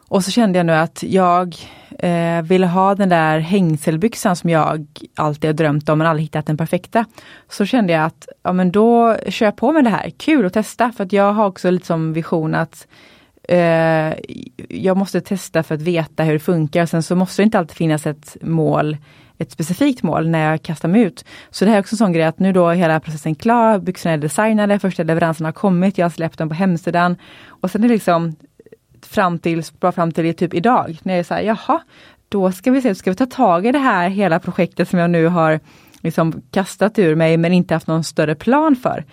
Och 0.09 0.23
så 0.23 0.31
kände 0.31 0.59
jag 0.59 0.65
nu 0.65 0.73
att 0.73 1.03
jag 1.03 1.55
eh, 1.99 2.41
ville 2.41 2.67
ha 2.67 2.95
den 2.95 3.09
där 3.09 3.39
hängselbyxan 3.39 4.35
som 4.35 4.49
jag 4.49 4.87
alltid 5.15 5.47
har 5.47 5.53
drömt 5.53 5.89
om 5.89 5.97
men 5.97 6.07
aldrig 6.07 6.25
hittat 6.25 6.45
den 6.45 6.57
perfekta. 6.57 7.05
Så 7.49 7.65
kände 7.65 7.93
jag 7.93 8.05
att 8.05 8.27
ja 8.43 8.53
men 8.53 8.71
då 8.71 9.15
kör 9.27 9.45
jag 9.45 9.55
på 9.55 9.71
med 9.71 9.83
det 9.83 9.89
här, 9.89 10.09
kul 10.09 10.45
att 10.45 10.53
testa 10.53 10.91
för 10.91 11.03
att 11.03 11.13
jag 11.13 11.33
har 11.33 11.45
också 11.45 11.71
lite 11.71 11.85
som 11.85 12.13
vision 12.13 12.55
att 12.55 12.87
eh, 13.43 14.13
jag 14.69 14.97
måste 14.97 15.21
testa 15.21 15.63
för 15.63 15.75
att 15.75 15.81
veta 15.81 16.23
hur 16.23 16.33
det 16.33 16.39
funkar. 16.39 16.85
Sen 16.85 17.03
så 17.03 17.15
måste 17.15 17.41
det 17.41 17.43
inte 17.43 17.59
alltid 17.59 17.77
finnas 17.77 18.07
ett 18.07 18.37
mål 18.41 18.97
ett 19.41 19.51
specifikt 19.51 20.03
mål 20.03 20.29
när 20.29 20.51
jag 20.51 20.61
kastar 20.61 20.89
mig 20.89 21.01
ut. 21.01 21.25
Så 21.49 21.65
det 21.65 21.71
här 21.71 21.77
är 21.77 21.81
också 21.81 21.93
en 21.93 21.97
sån 21.97 22.13
grej 22.13 22.23
att 22.23 22.39
nu 22.39 22.53
då 22.53 22.69
är 22.69 22.75
hela 22.75 22.99
processen 22.99 23.35
klar, 23.35 23.79
byxorna 23.79 24.13
är 24.13 24.17
designade, 24.17 24.79
första 24.79 25.03
leveransen 25.03 25.45
har 25.45 25.51
kommit, 25.51 25.97
jag 25.97 26.05
har 26.05 26.09
släppt 26.09 26.37
dem 26.37 26.49
på 26.49 26.55
hemsidan. 26.55 27.15
Och 27.47 27.71
sen 27.71 27.83
är 27.83 27.87
det 27.87 27.93
liksom 27.93 28.35
fram 29.05 29.39
till, 29.39 29.63
bara 29.79 29.91
fram 29.91 30.11
till 30.11 30.35
typ 30.35 30.53
idag, 30.53 30.97
när 31.03 31.13
jag 31.13 31.19
är 31.19 31.23
så 31.23 31.33
här, 31.33 31.41
jaha, 31.41 31.81
då 32.29 32.51
ska 32.51 32.71
vi 32.71 32.81
se, 32.81 32.95
ska 32.95 33.09
vi 33.09 33.15
ta 33.15 33.25
tag 33.25 33.65
i 33.65 33.71
det 33.71 33.79
här 33.79 34.09
hela 34.09 34.39
projektet 34.39 34.89
som 34.89 34.99
jag 34.99 35.09
nu 35.09 35.27
har 35.27 35.59
liksom 36.01 36.41
kastat 36.51 36.99
ur 36.99 37.15
mig 37.15 37.37
men 37.37 37.53
inte 37.53 37.73
haft 37.73 37.87
någon 37.87 38.03
större 38.03 38.35
plan 38.35 38.75
för. 38.75 39.05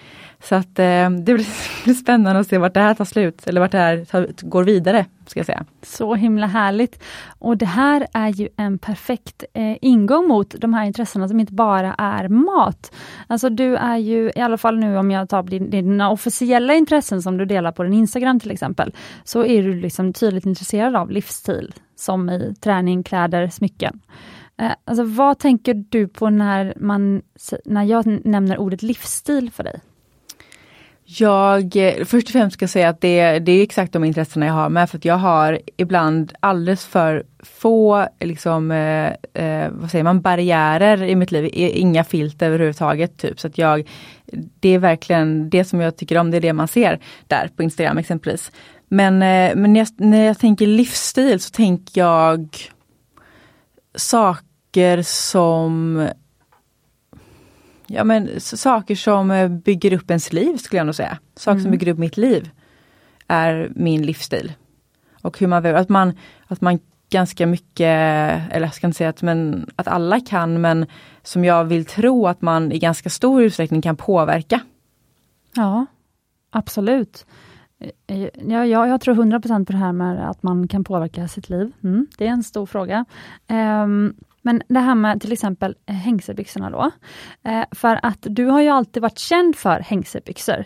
Så 0.43 0.55
att 0.55 0.79
eh, 0.79 1.11
det 1.11 1.35
blir 1.85 1.95
spännande 1.95 2.41
att 2.41 2.49
se 2.49 2.59
vart 2.59 2.75
det 2.75 2.81
här 2.81 2.95
tar 2.95 3.05
slut, 3.05 3.47
eller 3.47 3.61
vart 3.61 3.73
det 3.73 3.79
här 3.79 4.05
tar, 4.05 4.29
går 4.43 4.65
vidare. 4.65 5.07
ska 5.27 5.39
jag 5.41 5.47
säga. 5.47 5.65
Så 5.83 6.15
himla 6.15 6.47
härligt! 6.47 7.03
Och 7.39 7.57
det 7.57 7.67
här 7.67 8.07
är 8.13 8.29
ju 8.29 8.49
en 8.57 8.79
perfekt 8.79 9.45
eh, 9.55 9.77
ingång 9.81 10.29
mot 10.29 10.55
de 10.59 10.75
här 10.75 10.85
intressena 10.85 11.29
som 11.29 11.41
inte 11.41 11.53
bara 11.53 11.95
är 11.95 12.29
mat. 12.29 12.95
Alltså 13.27 13.49
du 13.49 13.77
är 13.77 13.97
ju, 13.97 14.31
i 14.37 14.41
alla 14.41 14.59
fall 14.59 14.79
nu 14.79 14.99
om 14.99 15.11
jag 15.11 15.29
tar 15.29 15.43
dina 15.43 16.11
officiella 16.11 16.75
intressen 16.75 17.23
som 17.23 17.37
du 17.37 17.45
delar 17.45 17.73
på 17.73 17.83
din 17.83 17.93
Instagram 17.93 18.41
till 18.41 18.51
exempel, 18.51 18.95
så 19.25 19.45
är 19.45 19.63
du 19.63 19.81
liksom 19.81 20.13
tydligt 20.13 20.47
intresserad 20.47 20.97
av 20.97 21.11
livsstil, 21.11 21.75
som 21.97 22.31
i 22.31 22.55
träning, 22.61 23.03
kläder, 23.03 23.49
smycken. 23.49 24.01
Eh, 24.59 24.73
alltså, 24.85 25.05
vad 25.05 25.39
tänker 25.39 25.75
du 25.89 26.09
på 26.09 26.31
när, 26.31 26.75
man, 26.77 27.23
när 27.65 27.85
jag 27.85 28.07
nämner 28.27 28.59
ordet 28.59 28.83
livsstil 28.83 29.51
för 29.51 29.65
dig? 29.65 29.81
Jag, 31.09 31.77
eh, 31.77 32.05
först 32.05 32.29
och 32.29 32.33
främst 32.33 32.55
ska 32.55 32.63
jag 32.63 32.71
säga 32.71 32.89
att 32.89 33.01
det, 33.01 33.39
det 33.39 33.53
är 33.53 33.63
exakt 33.63 33.93
de 33.93 34.05
intressena 34.05 34.47
jag 34.47 34.53
har 34.53 34.69
med 34.69 34.91
för 34.91 34.99
att 34.99 35.05
jag 35.05 35.17
har 35.17 35.61
ibland 35.77 36.33
alldeles 36.41 36.87
för 36.87 37.25
få 37.43 38.07
liksom, 38.21 38.71
eh, 38.71 39.07
eh 39.35 39.71
vad 39.71 39.91
säger 39.91 40.05
man, 40.05 40.21
barriärer 40.21 41.03
i 41.03 41.17
mitt 41.17 41.33
liv, 41.33 41.51
inga 41.53 42.05
filter 42.05 42.47
överhuvudtaget. 42.47 43.19
Typ. 43.19 43.41
Så 43.41 43.47
att 43.47 43.59
jag, 43.59 43.89
det 44.61 44.69
är 44.69 44.79
verkligen 44.79 45.51
det 45.51 45.65
som 45.65 45.81
jag 45.81 45.97
tycker 45.97 46.19
om, 46.19 46.31
det 46.31 46.37
är 46.37 46.41
det 46.41 46.53
man 46.53 46.69
ser 46.69 47.01
där 47.27 47.51
på 47.57 47.63
Instagram 47.63 47.99
exempelvis. 47.99 48.53
Men, 48.89 49.15
eh, 49.15 49.57
men 49.57 49.73
när, 49.73 49.81
jag, 49.81 49.89
när 49.97 50.25
jag 50.25 50.39
tänker 50.39 50.67
livsstil 50.67 51.41
så 51.41 51.51
tänker 51.51 52.01
jag 52.01 52.57
saker 53.95 55.03
som 55.03 56.09
ja, 57.87 58.05
men, 58.05 58.41
saker 58.41 58.95
som 58.95 59.31
eh, 59.31 59.49
bygger 59.49 59.93
upp 59.93 60.11
ens 60.11 60.33
liv 60.33 60.57
skulle 60.57 60.79
jag 60.79 60.87
nog 60.87 60.95
säga. 60.95 61.19
Saker 61.37 61.53
mm. 61.53 61.63
som 61.63 61.71
bygger 61.71 61.93
upp 61.93 61.99
mitt 61.99 62.17
liv 62.17 62.51
är 63.27 63.73
min 63.75 64.03
livsstil. 64.03 64.53
Och 65.23 65.39
hur 65.39 65.47
man, 65.47 65.67
att 65.67 65.89
man, 65.89 66.13
att 66.47 66.61
man 66.61 66.79
ganska 67.11 67.47
mycket, 67.47 67.81
eller 68.51 68.67
jag 68.67 68.75
ska 68.75 68.87
inte 68.87 68.97
säga 68.97 69.11
att, 69.11 69.23
men, 69.23 69.71
att 69.77 69.89
alla 69.89 70.21
kan, 70.21 70.61
men 70.61 70.87
som 71.23 71.45
jag 71.45 71.65
vill 71.65 71.85
tro 71.85 72.27
att 72.27 72.43
man 72.43 72.73
i 72.73 72.79
ganska 72.79 73.11
stor 73.11 73.43
utsträckning 73.43 73.83
kan 73.83 73.97
påverka. 73.97 74.61
Ja, 75.55 75.87
absolut. 76.51 77.27
Eh, 78.07 78.29
ja, 78.47 78.67
jag, 78.67 78.89
jag 78.89 79.01
tror 79.01 79.15
100% 79.15 79.65
på 79.65 79.73
det 79.73 79.79
här 79.79 79.93
med 79.93 80.31
att 80.31 80.43
man 80.43 80.69
kan 80.69 80.85
påverka 80.85 81.29
sitt 81.29 81.49
liv. 81.49 81.73
Mm, 81.85 82.07
det 82.19 82.27
är 82.27 82.31
en 82.31 82.43
stor 82.43 82.67
fråga. 82.67 83.05
Um, 83.49 84.15
men 84.47 84.63
det 84.69 84.81
här 84.81 84.95
med 84.95 85.21
till 85.21 85.33
exempel 85.33 85.75
eh, 85.87 85.95
hängselbyxorna 85.95 86.71
då. 86.71 86.91
Eh, 87.51 87.65
för 87.71 88.01
att 88.03 88.19
du 88.21 88.47
har 88.47 88.61
ju 88.61 88.69
alltid 88.69 89.03
varit 89.03 89.19
känd 89.19 89.57
för 89.57 89.81
hängselbyxor. 89.81 90.65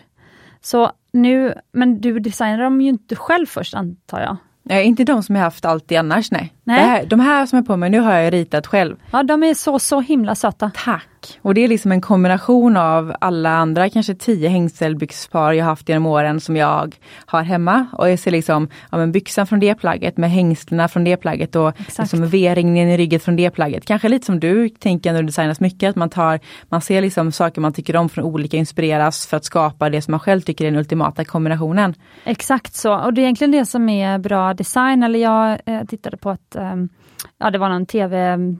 Så 0.61 0.91
nu, 1.13 1.53
men 1.71 2.01
du 2.01 2.19
designar 2.19 2.63
dem 2.63 2.81
ju 2.81 2.89
inte 2.89 3.15
själv 3.15 3.45
först 3.45 3.73
antar 3.73 4.21
jag? 4.21 4.37
Nej, 4.63 4.85
inte 4.85 5.03
de 5.03 5.23
som 5.23 5.35
jag 5.35 5.43
haft 5.43 5.65
alltid 5.65 5.97
annars 5.97 6.31
nej. 6.31 6.53
nej. 6.63 6.79
Här, 6.79 7.05
de 7.05 7.19
här 7.19 7.45
som 7.45 7.57
jag 7.57 7.63
har 7.63 7.67
på 7.67 7.77
mig 7.77 7.89
nu 7.89 7.99
har 7.99 8.13
jag 8.13 8.33
ritat 8.33 8.67
själv. 8.67 8.95
Ja, 9.11 9.23
de 9.23 9.43
är 9.43 9.53
så, 9.53 9.79
så 9.79 10.01
himla 10.01 10.35
söta. 10.35 10.71
Tack! 10.75 11.07
Och 11.41 11.53
det 11.53 11.63
är 11.63 11.67
liksom 11.67 11.91
en 11.91 12.01
kombination 12.01 12.77
av 12.77 13.15
alla 13.21 13.49
andra, 13.49 13.89
kanske 13.89 14.15
tio 14.15 14.49
hängselbyxpar 14.49 15.53
jag 15.53 15.65
haft 15.65 15.89
genom 15.89 16.05
åren 16.05 16.39
som 16.39 16.55
jag 16.55 16.95
har 17.25 17.43
hemma. 17.43 17.85
Och 17.93 18.09
jag 18.09 18.19
ser 18.19 18.31
liksom 18.31 18.67
ja, 18.91 18.97
men 18.97 19.11
byxan 19.11 19.47
från 19.47 19.59
det 19.59 19.75
plagget 19.75 20.17
med 20.17 20.31
hängslena 20.31 20.87
från 20.87 21.03
det 21.03 21.17
plagget 21.17 21.55
och 21.55 21.73
liksom 21.99 22.27
V-ringen 22.27 22.87
i 22.87 22.97
ryggen 22.97 23.19
från 23.19 23.35
det 23.35 23.49
plagget. 23.49 23.85
Kanske 23.85 24.09
lite 24.09 24.25
som 24.25 24.39
du 24.39 24.69
tänker 24.69 25.13
när 25.13 25.21
du 25.21 25.25
designar 25.25 25.53
smycket, 25.53 25.89
att 25.89 25.95
man 25.95 26.09
tar, 26.09 26.39
man 26.69 26.81
ser 26.81 27.01
liksom 27.01 27.31
saker 27.31 27.61
man 27.61 27.73
tycker 27.73 27.95
om 27.95 28.09
från 28.09 28.25
olika, 28.25 28.57
inspireras 28.57 29.27
för 29.27 29.37
att 29.37 29.45
skapa 29.45 29.89
det 29.89 30.01
som 30.01 30.11
man 30.11 30.19
själv 30.19 30.41
tycker 30.41 30.65
är 30.65 30.71
den 30.71 30.79
ultimata 30.79 31.25
kombinationen. 31.25 31.93
Exakt 32.23 32.75
så, 32.75 32.95
och 32.95 33.13
det 33.13 33.21
är 33.21 33.23
egentligen 33.23 33.51
det 33.51 33.65
som 33.65 33.89
är 33.89 34.17
bra 34.17 34.53
design, 34.53 35.03
eller 35.03 35.19
jag 35.19 35.59
eh, 35.65 35.83
tittade 35.85 36.17
på 36.17 36.29
att 36.29 36.55
um 36.55 36.89
ja, 37.37 37.51
det 37.51 37.57
var 37.57 37.69
någon 37.69 37.85
tv-avsnitt 37.85 38.55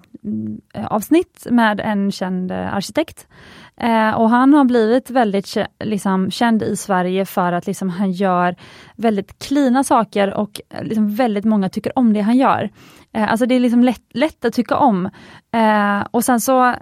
mm, 1.45 1.59
eh, 1.59 1.65
med 1.65 1.79
en 1.79 2.11
känd 2.11 2.51
eh, 2.51 2.73
arkitekt. 2.75 3.27
Eh, 3.77 4.11
och 4.11 4.29
han 4.29 4.53
har 4.53 4.65
blivit 4.65 5.09
väldigt 5.09 5.57
liksom, 5.83 6.31
känd 6.31 6.63
i 6.63 6.75
Sverige 6.75 7.25
för 7.25 7.51
att 7.53 7.67
liksom, 7.67 7.89
han 7.89 8.11
gör 8.11 8.55
väldigt 8.95 9.39
klina 9.39 9.83
saker 9.83 10.33
och 10.33 10.61
eh, 10.69 10.83
liksom, 10.83 11.15
väldigt 11.15 11.45
många 11.45 11.69
tycker 11.69 11.99
om 11.99 12.13
det 12.13 12.21
han 12.21 12.37
gör. 12.37 12.69
Eh, 13.13 13.31
alltså 13.31 13.45
det 13.45 13.55
är 13.55 13.59
liksom 13.59 13.83
lätt, 13.83 14.03
lätt 14.09 14.45
att 14.45 14.53
tycka 14.53 14.77
om. 14.77 15.09
Eh, 15.51 16.01
och 16.11 16.23
sen 16.23 16.41
så, 16.41 16.75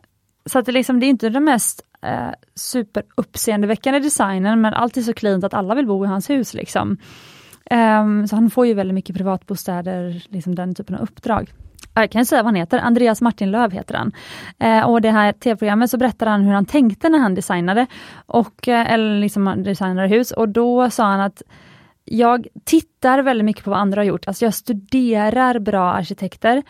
så 0.46 0.60
att 0.60 0.66
det, 0.66 0.72
liksom, 0.72 1.00
det 1.00 1.06
är 1.06 1.10
inte 1.10 1.30
den 1.30 1.44
mest 1.44 1.82
eh, 2.02 2.30
superuppseendeväckande 2.56 4.00
designen, 4.00 4.62
men 4.62 4.74
allt 4.74 4.98
är 4.98 5.02
så 5.02 5.14
klint 5.14 5.44
att 5.44 5.54
alla 5.54 5.76
vill 5.76 5.88
bo 5.88 6.06
i 6.06 6.08
hans 6.08 6.30
hus. 6.30 6.54
Liksom. 6.54 6.98
Um, 7.72 8.28
så 8.28 8.36
han 8.36 8.50
får 8.50 8.68
ju 8.68 8.74
väldigt 8.74 8.96
mycket 8.96 9.16
privatbostäder, 9.16 10.26
liksom 10.30 10.56
den 10.56 10.76
typen 10.76 10.96
av 10.96 11.02
uppdrag. 11.02 11.54
Jag 11.94 12.12
kan 12.12 12.26
säga 12.26 12.44
vad 12.44 12.48
han 12.48 12.56
heter, 12.56 12.80
Andreas 12.80 13.22
Martin 13.22 13.52
Löv 13.52 13.72
heter 13.72 13.96
han. 13.96 14.12
Eh, 14.60 14.90
och 14.90 15.02
det 15.02 15.12
här 15.12 15.32
tv-programmet 15.32 15.90
så 15.90 15.98
berättar 15.98 16.28
han 16.28 16.42
hur 16.42 16.54
han 16.54 16.66
tänkte 16.66 17.10
när 17.10 17.20
han 17.20 17.36
designade, 17.36 17.86
och, 18.26 18.68
eh, 18.68 18.94
eller 18.94 19.20
liksom 19.20 19.64
designade 19.64 20.08
hus, 20.08 20.32
och 20.32 20.50
då 20.50 20.90
sa 20.90 21.04
han 21.04 21.20
att 21.20 21.42
jag 22.06 22.48
tittar 22.64 23.22
väldigt 23.22 23.46
mycket 23.46 23.64
på 23.64 23.70
vad 23.70 23.80
andra 23.80 24.02
har 24.02 24.06
gjort, 24.06 24.28
alltså 24.28 24.46
jag 24.46 24.54
studerar 24.54 25.60
bra 25.60 25.94
arkitekter. 25.94 26.64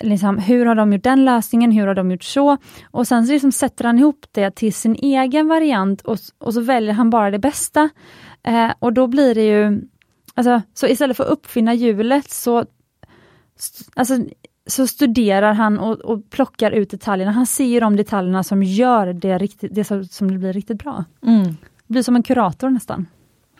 Liksom, 0.00 0.38
hur 0.38 0.66
har 0.66 0.74
de 0.74 0.92
gjort 0.92 1.02
den 1.02 1.24
lösningen, 1.24 1.72
hur 1.72 1.86
har 1.86 1.94
de 1.94 2.10
gjort 2.10 2.24
så? 2.24 2.56
Och 2.90 3.08
sen 3.08 3.26
så 3.26 3.32
liksom 3.32 3.52
sätter 3.52 3.84
han 3.84 3.98
ihop 3.98 4.26
det 4.32 4.50
till 4.50 4.74
sin 4.74 4.94
egen 4.94 5.48
variant 5.48 6.00
och, 6.00 6.18
och 6.38 6.54
så 6.54 6.60
väljer 6.60 6.94
han 6.94 7.10
bara 7.10 7.30
det 7.30 7.38
bästa. 7.38 7.88
Eh, 8.42 8.70
och 8.78 8.92
då 8.92 9.06
blir 9.06 9.34
det 9.34 9.42
ju 9.42 9.80
Alltså, 10.34 10.62
så 10.74 10.86
istället 10.86 11.16
för 11.16 11.24
att 11.24 11.30
uppfinna 11.30 11.74
hjulet 11.74 12.30
så, 12.30 12.64
alltså, 13.94 14.14
så 14.66 14.86
studerar 14.86 15.52
han 15.52 15.78
och, 15.78 16.00
och 16.00 16.30
plockar 16.30 16.70
ut 16.70 16.90
detaljerna. 16.90 17.32
Han 17.32 17.46
ser 17.46 17.80
de 17.80 17.96
detaljerna 17.96 18.44
som 18.44 18.62
gör 18.62 19.12
det, 19.12 19.38
riktigt, 19.38 19.74
det 19.74 19.84
som, 19.84 20.04
som 20.04 20.26
blir 20.26 20.52
riktigt 20.52 20.78
bra. 20.78 21.04
Mm. 21.22 21.44
Det 21.86 21.92
blir 21.92 22.02
som 22.02 22.16
en 22.16 22.22
kurator 22.22 22.70
nästan. 22.70 23.06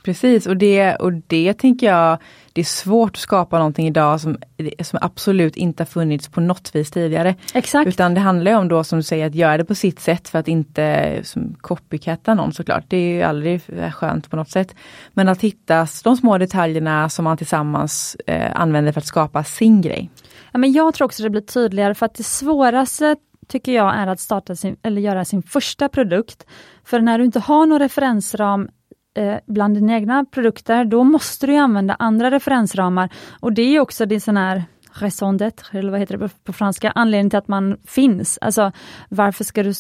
Precis 0.04 0.46
och 0.46 0.56
det, 0.56 0.94
och 0.94 1.12
det 1.12 1.54
tänker 1.54 1.86
jag, 1.86 2.18
det 2.52 2.60
är 2.60 2.64
svårt 2.64 3.10
att 3.10 3.16
skapa 3.16 3.58
någonting 3.58 3.86
idag 3.86 4.20
som, 4.20 4.36
som 4.82 4.98
absolut 5.02 5.56
inte 5.56 5.82
har 5.82 5.86
funnits 5.86 6.28
på 6.28 6.40
något 6.40 6.74
vis 6.74 6.90
tidigare. 6.90 7.34
Exakt. 7.54 7.88
Utan 7.88 8.14
det 8.14 8.20
handlar 8.20 8.52
om 8.52 8.68
då 8.68 8.84
som 8.84 8.98
du 8.98 9.02
säger 9.02 9.26
att 9.26 9.34
göra 9.34 9.56
det 9.56 9.64
på 9.64 9.74
sitt 9.74 10.00
sätt 10.00 10.28
för 10.28 10.38
att 10.38 10.48
inte 10.48 11.20
som 11.22 11.54
copycatta 11.60 12.34
någon 12.34 12.52
såklart. 12.52 12.84
Det 12.88 12.96
är 12.96 13.14
ju 13.14 13.22
aldrig 13.22 13.62
skönt 13.94 14.30
på 14.30 14.36
något 14.36 14.50
sätt. 14.50 14.74
Men 15.12 15.28
att 15.28 15.40
hitta 15.40 15.86
de 16.04 16.16
små 16.16 16.38
detaljerna 16.38 17.08
som 17.08 17.24
man 17.24 17.36
tillsammans 17.36 18.16
eh, 18.26 18.60
använder 18.60 18.92
för 18.92 19.00
att 19.00 19.06
skapa 19.06 19.44
sin 19.44 19.80
grej. 19.80 20.10
Ja, 20.52 20.58
men 20.58 20.72
jag 20.72 20.94
tror 20.94 21.04
också 21.04 21.22
det 21.22 21.30
blir 21.30 21.40
tydligare 21.40 21.94
för 21.94 22.06
att 22.06 22.14
det 22.14 22.22
svåraste 22.22 23.16
tycker 23.48 23.72
jag 23.72 23.94
är 23.96 24.06
att 24.06 24.20
starta 24.20 24.56
sin, 24.56 24.76
eller 24.82 25.00
göra 25.00 25.24
sin 25.24 25.42
första 25.42 25.88
produkt. 25.88 26.46
För 26.84 27.00
när 27.00 27.18
du 27.18 27.24
inte 27.24 27.40
har 27.40 27.66
någon 27.66 27.78
referensram 27.78 28.68
eh, 29.14 29.36
bland 29.46 29.74
dina 29.74 29.94
egna 29.94 30.24
produkter, 30.24 30.84
då 30.84 31.04
måste 31.04 31.46
du 31.46 31.56
använda 31.56 31.96
andra 31.98 32.30
referensramar. 32.30 33.08
Och 33.40 33.52
det 33.52 33.62
är 33.62 33.80
också 33.80 34.06
det 34.06 34.20
sån 34.20 34.36
här 34.36 34.64
raison 35.00 35.38
d'être, 35.38 35.78
eller 35.78 35.90
vad 35.90 36.00
heter 36.00 36.16
det 36.18 36.28
på 36.44 36.52
franska, 36.52 36.92
anledningen 36.94 37.30
till 37.30 37.38
att 37.38 37.48
man 37.48 37.76
finns. 37.84 38.38
Alltså 38.40 38.72
varför 39.08 39.44
ska 39.44 39.62
du 39.62 39.72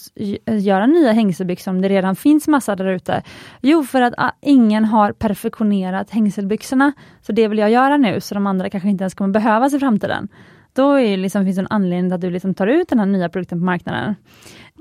eh, 0.46 0.58
göra 0.58 0.86
nya 0.86 1.12
hängselbyxor 1.12 1.70
om 1.70 1.82
det 1.82 1.88
redan 1.88 2.16
finns 2.16 2.48
massa 2.48 2.76
där 2.76 2.86
ute? 2.86 3.22
Jo, 3.60 3.84
för 3.84 4.02
att 4.02 4.14
ah, 4.16 4.32
ingen 4.40 4.84
har 4.84 5.12
perfektionerat 5.12 6.10
hängselbyxorna. 6.10 6.92
Så 7.20 7.32
det 7.32 7.48
vill 7.48 7.58
jag 7.58 7.70
göra 7.70 7.96
nu, 7.96 8.20
så 8.20 8.34
de 8.34 8.46
andra 8.46 8.70
kanske 8.70 8.88
inte 8.88 9.02
ens 9.02 9.14
kommer 9.14 9.32
behövas 9.32 9.74
i 9.74 9.78
framtiden. 9.78 10.28
Då 10.74 11.00
är 11.00 11.16
liksom, 11.16 11.44
finns 11.44 11.56
det 11.56 11.62
en 11.62 11.66
anledning 11.70 12.10
till 12.10 12.14
att 12.14 12.20
du 12.20 12.30
liksom 12.30 12.54
tar 12.54 12.66
ut 12.66 12.88
den 12.88 12.98
här 12.98 13.06
nya 13.06 13.28
produkten 13.28 13.58
på 13.58 13.64
marknaden. 13.64 14.14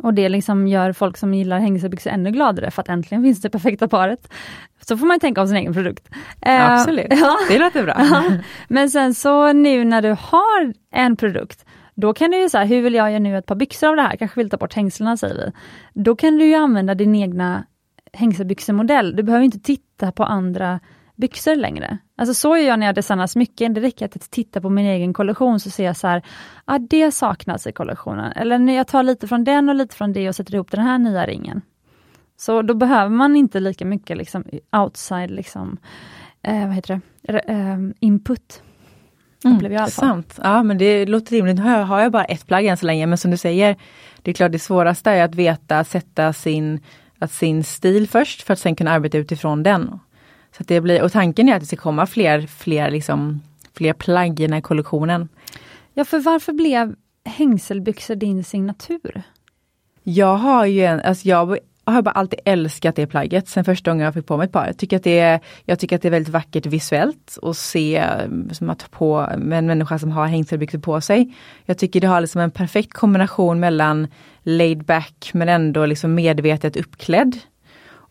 Och 0.03 0.13
det 0.13 0.29
liksom 0.29 0.67
gör 0.67 0.93
folk 0.93 1.17
som 1.17 1.33
gillar 1.33 1.59
hängselbyxor 1.59 2.11
ännu 2.11 2.31
gladare 2.31 2.71
för 2.71 2.81
att 2.81 2.89
äntligen 2.89 3.23
finns 3.23 3.41
det 3.41 3.49
perfekta 3.49 3.87
paret. 3.87 4.33
Så 4.81 4.97
får 4.97 5.05
man 5.05 5.19
tänka 5.19 5.41
om 5.41 5.47
sin 5.47 5.57
egen 5.57 5.73
produkt. 5.73 6.09
Eh, 6.41 6.71
Absolut, 6.71 7.07
ja. 7.09 7.37
det 7.49 7.59
låter 7.59 7.83
bra. 7.83 8.23
Men 8.67 8.89
sen 8.89 9.13
så 9.13 9.53
nu 9.53 9.85
när 9.85 10.01
du 10.01 10.09
har 10.09 10.73
en 10.91 11.15
produkt, 11.15 11.65
då 11.95 12.13
kan 12.13 12.31
du 12.31 12.37
ju 12.37 12.49
säga, 12.49 12.63
hur 12.63 12.81
vill 12.81 12.93
jag 12.93 13.11
göra 13.11 13.19
nu 13.19 13.37
ett 13.37 13.45
par 13.45 13.55
byxor 13.55 13.89
av 13.89 13.95
det 13.95 14.01
här? 14.01 14.15
Kanske 14.15 14.39
vill 14.39 14.49
ta 14.49 14.57
bort 14.57 14.73
hängslena 14.73 15.17
säger 15.17 15.35
vi. 15.35 15.51
Då 16.01 16.15
kan 16.15 16.37
du 16.37 16.45
ju 16.45 16.55
använda 16.55 16.95
din 16.95 17.15
egna 17.15 17.63
hängselbyxemodell. 18.13 19.15
Du 19.15 19.23
behöver 19.23 19.45
inte 19.45 19.59
titta 19.59 20.11
på 20.11 20.23
andra 20.23 20.79
byxor 21.15 21.55
längre. 21.55 21.97
Alltså 22.17 22.33
så 22.33 22.57
gör 22.57 22.67
jag 22.67 22.79
när 22.79 22.85
jag 22.85 22.95
designar 22.95 23.27
smycken. 23.27 23.73
Det 23.73 23.81
räcker 23.81 24.05
att 24.05 24.31
titta 24.31 24.61
på 24.61 24.69
min 24.69 24.85
egen 24.85 25.13
kollektion 25.13 25.59
så 25.59 25.69
ser 25.69 25.85
jag 25.85 25.97
så 25.97 26.07
här, 26.07 26.21
ah, 26.65 26.79
det 26.79 27.11
saknas 27.11 27.67
i 27.67 27.71
kollektionen. 27.71 28.31
Eller 28.31 28.59
när 28.59 28.73
jag 28.73 28.87
tar 28.87 29.03
lite 29.03 29.27
från 29.27 29.43
den 29.43 29.69
och 29.69 29.75
lite 29.75 29.95
från 29.95 30.13
det 30.13 30.29
och 30.29 30.35
sätter 30.35 30.55
ihop 30.55 30.71
den 30.71 30.81
här 30.81 30.97
nya 30.97 31.25
ringen. 31.25 31.61
Så 32.37 32.61
då 32.61 32.73
behöver 32.73 33.09
man 33.09 33.35
inte 33.35 33.59
lika 33.59 33.85
mycket 33.85 34.17
liksom, 34.17 34.43
outside 34.71 35.31
liksom, 35.31 35.77
eh, 36.43 36.67
vad 36.67 36.75
heter 36.75 37.01
det? 37.21 37.39
Eh, 37.39 37.77
input. 37.99 38.61
Mm, 39.45 39.71
jag 39.71 39.91
sant. 39.91 40.39
Ja 40.43 40.63
men 40.63 40.77
det 40.77 41.05
låter 41.05 41.35
rimligt. 41.35 41.55
Nu 41.55 41.61
har 41.63 42.01
jag 42.01 42.11
bara 42.11 42.25
ett 42.25 42.47
plagg 42.47 42.65
än 42.65 42.77
så 42.77 42.85
länge 42.85 43.05
men 43.05 43.17
som 43.17 43.31
du 43.31 43.37
säger, 43.37 43.75
det 44.21 44.31
är 44.31 44.35
klart 44.35 44.51
det 44.51 44.59
svåraste 44.59 45.11
är 45.11 45.23
att 45.23 45.35
veta, 45.35 45.83
sätta 45.83 46.33
sin, 46.33 46.79
att 47.19 47.31
sin 47.31 47.63
stil 47.63 48.07
först 48.07 48.41
för 48.41 48.53
att 48.53 48.59
sen 48.59 48.75
kunna 48.75 48.91
arbeta 48.91 49.17
utifrån 49.17 49.63
den. 49.63 49.99
Så 50.57 50.63
det 50.63 50.81
blir, 50.81 51.01
och 51.01 51.11
tanken 51.11 51.49
är 51.49 51.53
att 51.53 51.59
det 51.59 51.65
ska 51.65 51.75
komma 51.75 52.05
fler, 52.05 52.41
fler, 52.41 52.91
liksom, 52.91 53.41
fler 53.73 53.93
plagg 53.93 54.39
i 54.39 54.43
den 54.43 54.53
här 54.53 54.61
kollektionen. 54.61 55.29
Ja, 55.93 56.05
för 56.05 56.19
varför 56.19 56.53
blev 56.53 56.95
hängselbyxor 57.25 58.15
din 58.15 58.43
signatur? 58.43 59.23
Jag 60.03 60.35
har 60.35 60.65
ju 60.65 60.85
en, 60.85 60.99
alltså 60.99 61.27
jag 61.27 61.57
har 61.85 62.01
bara 62.01 62.11
alltid 62.11 62.39
älskat 62.45 62.95
det 62.95 63.07
plagget 63.07 63.47
sen 63.47 63.65
första 63.65 63.91
gången 63.91 64.05
jag 64.05 64.13
fick 64.13 64.25
på 64.25 64.37
mig 64.37 64.45
ett 64.45 64.51
par. 64.51 64.65
Jag 64.65 64.77
tycker 64.77 64.97
att 64.97 65.03
det 65.03 65.19
är, 65.19 65.39
jag 65.65 65.79
tycker 65.79 65.95
att 65.95 66.01
det 66.01 66.07
är 66.07 66.11
väldigt 66.11 66.33
vackert 66.33 66.65
visuellt 66.65 67.37
att 67.41 67.57
se 67.57 68.05
som 68.51 68.69
att 68.69 68.91
på 68.91 69.27
en 69.31 69.67
människa 69.67 69.99
som 69.99 70.11
har 70.11 70.27
hängselbyxor 70.27 70.79
på 70.79 71.01
sig. 71.01 71.35
Jag 71.65 71.77
tycker 71.77 72.01
det 72.01 72.07
har 72.07 72.21
liksom 72.21 72.41
en 72.41 72.51
perfekt 72.51 72.93
kombination 72.93 73.59
mellan 73.59 74.07
laid 74.43 74.83
back 74.83 75.29
men 75.33 75.49
ändå 75.49 75.85
liksom 75.85 76.15
medvetet 76.15 76.77
uppklädd. 76.77 77.39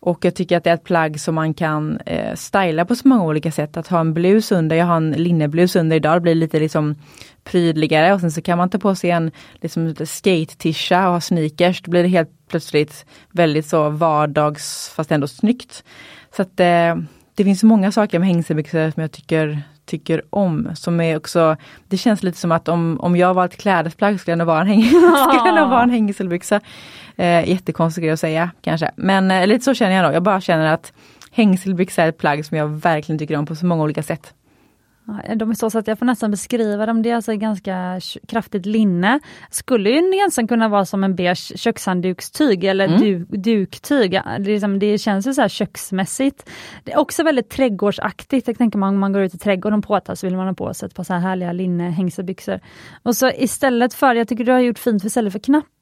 Och 0.03 0.25
jag 0.25 0.35
tycker 0.35 0.57
att 0.57 0.63
det 0.63 0.69
är 0.69 0.73
ett 0.73 0.83
plagg 0.83 1.19
som 1.19 1.35
man 1.35 1.53
kan 1.53 1.99
eh, 2.05 2.35
styla 2.35 2.85
på 2.85 2.95
så 2.95 3.07
många 3.07 3.23
olika 3.23 3.51
sätt. 3.51 3.77
Att 3.77 3.87
ha 3.87 3.99
en 3.99 4.13
blus 4.13 4.51
under, 4.51 4.75
jag 4.75 4.85
har 4.85 4.97
en 4.97 5.11
linneblus 5.11 5.75
under 5.75 5.95
idag, 5.95 6.15
det 6.15 6.21
blir 6.21 6.35
lite 6.35 6.59
liksom 6.59 6.95
prydligare 7.43 8.13
och 8.13 8.21
sen 8.21 8.31
så 8.31 8.41
kan 8.41 8.57
man 8.57 8.69
ta 8.69 8.77
på 8.77 8.95
sig 8.95 9.09
en 9.09 9.31
liksom 9.53 9.95
skate-tisha 10.05 11.07
och 11.07 11.13
ha 11.13 11.21
sneakers. 11.21 11.81
Då 11.81 11.91
blir 11.91 12.03
det 12.03 12.09
helt 12.09 12.47
plötsligt 12.49 13.05
väldigt 13.31 13.65
så 13.65 13.89
vardags 13.89 14.89
fast 14.95 15.11
ändå 15.11 15.27
snyggt. 15.27 15.83
Så 16.35 16.41
att 16.41 16.59
eh, 16.59 16.95
det 17.35 17.43
finns 17.43 17.63
många 17.63 17.91
saker 17.91 18.19
med 18.19 18.27
hängselbyxor 18.27 18.91
som 18.91 19.01
jag 19.01 19.11
tycker 19.11 19.63
tycker 19.85 20.21
om. 20.29 20.69
Som 20.75 21.01
är 21.01 21.17
också, 21.17 21.55
det 21.87 21.97
känns 21.97 22.23
lite 22.23 22.37
som 22.37 22.51
att 22.51 22.67
om, 22.67 22.99
om 22.99 23.15
jag 23.15 23.33
var 23.33 23.45
ett 23.45 23.57
klädesplagg 23.57 24.19
skulle 24.19 24.31
jag 24.31 24.37
nog 24.37 24.47
vara 24.47 24.61
en, 24.61 24.67
häng, 24.67 24.83
skulle 24.85 25.59
jag 25.59 25.69
vara 25.69 25.83
en 25.83 25.89
hängselbyxa. 25.89 26.61
Eh, 27.15 27.49
jättekonstig 27.49 28.03
grej 28.03 28.13
att 28.13 28.19
säga 28.19 28.51
kanske. 28.61 28.91
Men 28.95 29.31
eh, 29.31 29.47
lite 29.47 29.65
så 29.65 29.73
känner 29.73 29.95
jag 29.95 30.03
nog. 30.03 30.13
Jag 30.13 30.23
bara 30.23 30.41
känner 30.41 30.73
att 30.73 30.93
hängselbyxa 31.31 32.03
är 32.03 32.09
ett 32.09 32.17
plagg 32.17 32.45
som 32.45 32.57
jag 32.57 32.67
verkligen 32.67 33.19
tycker 33.19 33.37
om 33.37 33.45
på 33.45 33.55
så 33.55 33.65
många 33.65 33.83
olika 33.83 34.03
sätt. 34.03 34.33
De 35.35 35.49
är 35.49 35.53
så, 35.53 35.69
så 35.69 35.79
att 35.79 35.87
jag 35.87 35.99
får 35.99 36.05
nästan 36.05 36.31
beskriva 36.31 36.85
dem. 36.85 37.01
Det 37.01 37.09
är 37.09 37.15
alltså 37.15 37.35
ganska 37.35 37.99
kraftigt 38.27 38.65
linne. 38.65 39.19
Skulle 39.49 39.89
ju 39.89 40.25
nästan 40.25 40.47
kunna 40.47 40.69
vara 40.69 40.85
som 40.85 41.03
en 41.03 41.15
beige 41.15 41.51
kökshanddukstyg 41.55 42.63
eller 42.63 42.87
mm. 42.87 43.01
du, 43.01 43.25
duktyg. 43.37 44.11
Det, 44.11 44.39
liksom, 44.39 44.79
det 44.79 44.97
känns 44.97 45.27
ju 45.27 45.33
så 45.33 45.41
här 45.41 45.49
köksmässigt. 45.49 46.49
Det 46.83 46.93
är 46.93 46.99
också 46.99 47.23
väldigt 47.23 47.49
trädgårdsaktigt. 47.49 48.47
Jag 48.47 48.57
tänker 48.57 48.79
man, 48.79 48.93
om 48.93 48.99
man 48.99 49.13
går 49.13 49.21
ut 49.21 49.33
i 49.33 49.37
trädgården 49.37 49.81
på 49.81 50.01
så 50.13 50.27
vill 50.27 50.35
man 50.35 50.47
ha 50.47 50.53
på 50.53 50.73
sig 50.73 50.87
ett 50.87 50.95
par 50.95 51.03
så 51.03 51.13
här 51.13 51.19
härliga 51.19 51.51
linne 51.51 51.89
hängselbyxor. 51.89 52.59
Och 53.03 53.15
så 53.15 53.31
istället 53.31 53.93
för, 53.93 54.15
jag 54.15 54.27
tycker 54.27 54.43
du 54.43 54.51
har 54.51 54.59
gjort 54.59 54.79
fint, 54.79 55.01
för 55.01 55.07
istället 55.07 55.33
för 55.33 55.39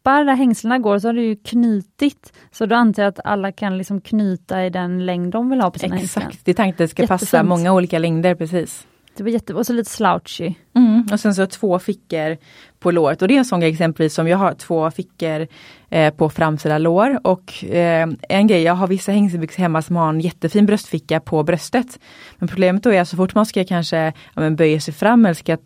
knappar 0.10 0.26
där 0.26 0.36
hängslena 0.36 0.80
går 0.80 1.00
så 1.00 1.08
har 1.08 1.14
du 1.14 1.22
ju 1.24 1.36
knutit. 1.36 2.34
Så 2.52 2.66
då 2.66 2.76
antar 2.76 3.04
jag 3.04 3.10
att 3.10 3.20
alla 3.24 3.52
kan 3.52 3.78
liksom 3.78 4.02
knyta 4.02 4.66
i 4.66 4.70
den 4.70 5.06
längd 5.06 5.32
de 5.32 5.50
vill 5.50 5.62
ha 5.62 5.72
på 5.72 5.80
sina 5.80 5.96
hängslen. 5.96 6.28
Exakt, 6.28 6.46
det 6.46 6.52
är 6.52 6.56
tanken 6.56 6.74
att 6.74 6.78
det 6.78 6.88
ska 6.88 7.02
Jättefint. 7.04 7.20
passa 7.32 7.44
många 7.44 7.74
olika 7.74 8.00
längder 8.00 8.36
precis. 8.36 8.86
Det 9.18 9.24
var 9.24 9.30
jätte, 9.30 9.54
och 9.54 9.66
så 9.66 9.74
lite 9.74 9.90
slouchy. 9.90 10.54
Mm, 10.76 11.08
och 11.12 11.20
sen 11.20 11.36
så 11.36 11.46
två 11.46 11.80
fickor 11.80 12.38
på 12.80 12.92
låret 12.92 13.22
och 13.22 13.28
det 13.28 13.34
är 13.34 13.38
en 13.38 13.46
sån 13.46 13.60
grej 13.60 13.72
exempelvis 13.72 14.14
som 14.14 14.28
jag 14.28 14.38
har 14.38 14.54
två 14.54 14.92
fickor 14.92 15.48
eh, 15.90 16.14
på 16.14 16.30
framsida 16.30 16.78
lår 16.78 17.20
och 17.24 17.64
eh, 17.64 18.10
en 18.30 18.48
grej, 18.48 18.62
jag 18.62 18.74
har 18.74 18.88
vissa 18.88 19.12
hängselbyxor 19.12 19.62
hemma 19.62 19.82
som 19.82 19.96
har 19.96 20.10
en 20.10 20.20
jättefin 20.20 20.66
bröstficka 20.66 21.20
på 21.20 21.44
bröstet. 21.44 22.00
Men 22.38 22.48
problemet 22.48 22.84
då 22.84 22.94
är 22.94 23.02
att 23.02 23.08
så 23.08 23.18
fort 23.18 23.36
man 23.36 23.46
ska 23.46 23.64
kanske 23.64 24.14
ja, 24.36 24.50
böja 24.50 24.80
sig 24.80 24.94
fram 24.94 25.26
eller 25.26 25.34
ska 25.34 25.58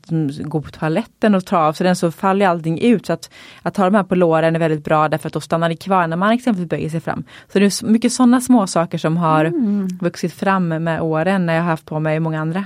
gå 0.43 0.61
på 0.61 0.71
toaletten 0.71 1.35
och 1.35 1.45
ta 1.45 1.57
av 1.57 1.73
sig 1.73 1.83
den 1.83 1.95
så 1.95 2.11
faller 2.11 2.47
allting 2.47 2.79
ut. 2.79 3.05
Så 3.05 3.13
att, 3.13 3.29
att 3.61 3.77
ha 3.77 3.85
de 3.85 3.95
här 3.95 4.03
på 4.03 4.15
låren 4.15 4.55
är 4.55 4.59
väldigt 4.59 4.83
bra 4.83 5.09
därför 5.09 5.27
att 5.27 5.33
då 5.33 5.41
stannar 5.41 5.69
det 5.69 5.75
kvar 5.75 6.07
när 6.07 6.17
man 6.17 6.31
exempelvis 6.31 6.69
böjer 6.69 6.89
sig 6.89 7.01
fram. 7.01 7.23
Så 7.53 7.59
det 7.59 7.65
är 7.65 7.85
mycket 7.85 8.13
sådana 8.13 8.41
små 8.41 8.67
saker 8.67 8.97
som 8.97 9.17
har 9.17 9.45
mm. 9.45 9.87
vuxit 10.01 10.33
fram 10.33 10.67
med 10.67 11.01
åren 11.01 11.45
när 11.45 11.53
jag 11.53 11.61
har 11.61 11.69
haft 11.69 11.85
på 11.85 11.99
mig 11.99 12.19
många 12.19 12.41
andra. 12.41 12.65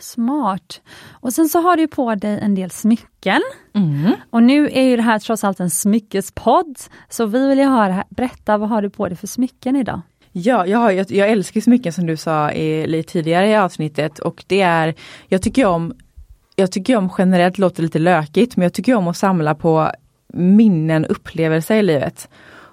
Smart. 0.00 0.80
Och 1.10 1.32
sen 1.32 1.48
så 1.48 1.60
har 1.60 1.76
du 1.76 1.88
på 1.88 2.14
dig 2.14 2.38
en 2.42 2.54
del 2.54 2.70
smycken. 2.70 3.42
Mm. 3.74 4.12
Och 4.30 4.42
nu 4.42 4.68
är 4.72 4.82
ju 4.82 4.96
det 4.96 5.02
här 5.02 5.18
trots 5.18 5.44
allt 5.44 5.60
en 5.60 5.70
smyckespodd. 5.70 6.78
Så 7.08 7.26
vi 7.26 7.48
vill 7.48 7.58
ju 7.58 7.64
höra, 7.64 8.04
berätta 8.10 8.58
vad 8.58 8.68
har 8.68 8.82
du 8.82 8.90
på 8.90 9.08
dig 9.08 9.16
för 9.16 9.26
smycken 9.26 9.76
idag? 9.76 10.00
Ja, 10.32 10.66
jag, 10.66 10.78
har, 10.78 10.90
jag, 10.90 11.10
jag 11.10 11.30
älskar 11.30 11.60
smycken 11.60 11.92
som 11.92 12.06
du 12.06 12.16
sa 12.16 12.52
i, 12.52 12.86
lite 12.86 13.12
tidigare 13.12 13.48
i 13.48 13.56
avsnittet 13.56 14.18
och 14.18 14.44
det 14.46 14.60
är, 14.60 14.94
jag 15.28 15.42
tycker 15.42 15.66
om, 15.66 15.94
jag 16.56 16.72
tycker 16.72 16.96
om 16.96 17.10
generellt, 17.18 17.58
låter 17.58 17.82
lite 17.82 17.98
lökigt, 17.98 18.56
men 18.56 18.62
jag 18.62 18.72
tycker 18.72 18.94
om 18.94 19.08
att 19.08 19.16
samla 19.16 19.54
på 19.54 19.90
minnen, 20.32 21.04
upplevelser 21.04 21.76
i 21.76 21.82
livet. 21.82 22.28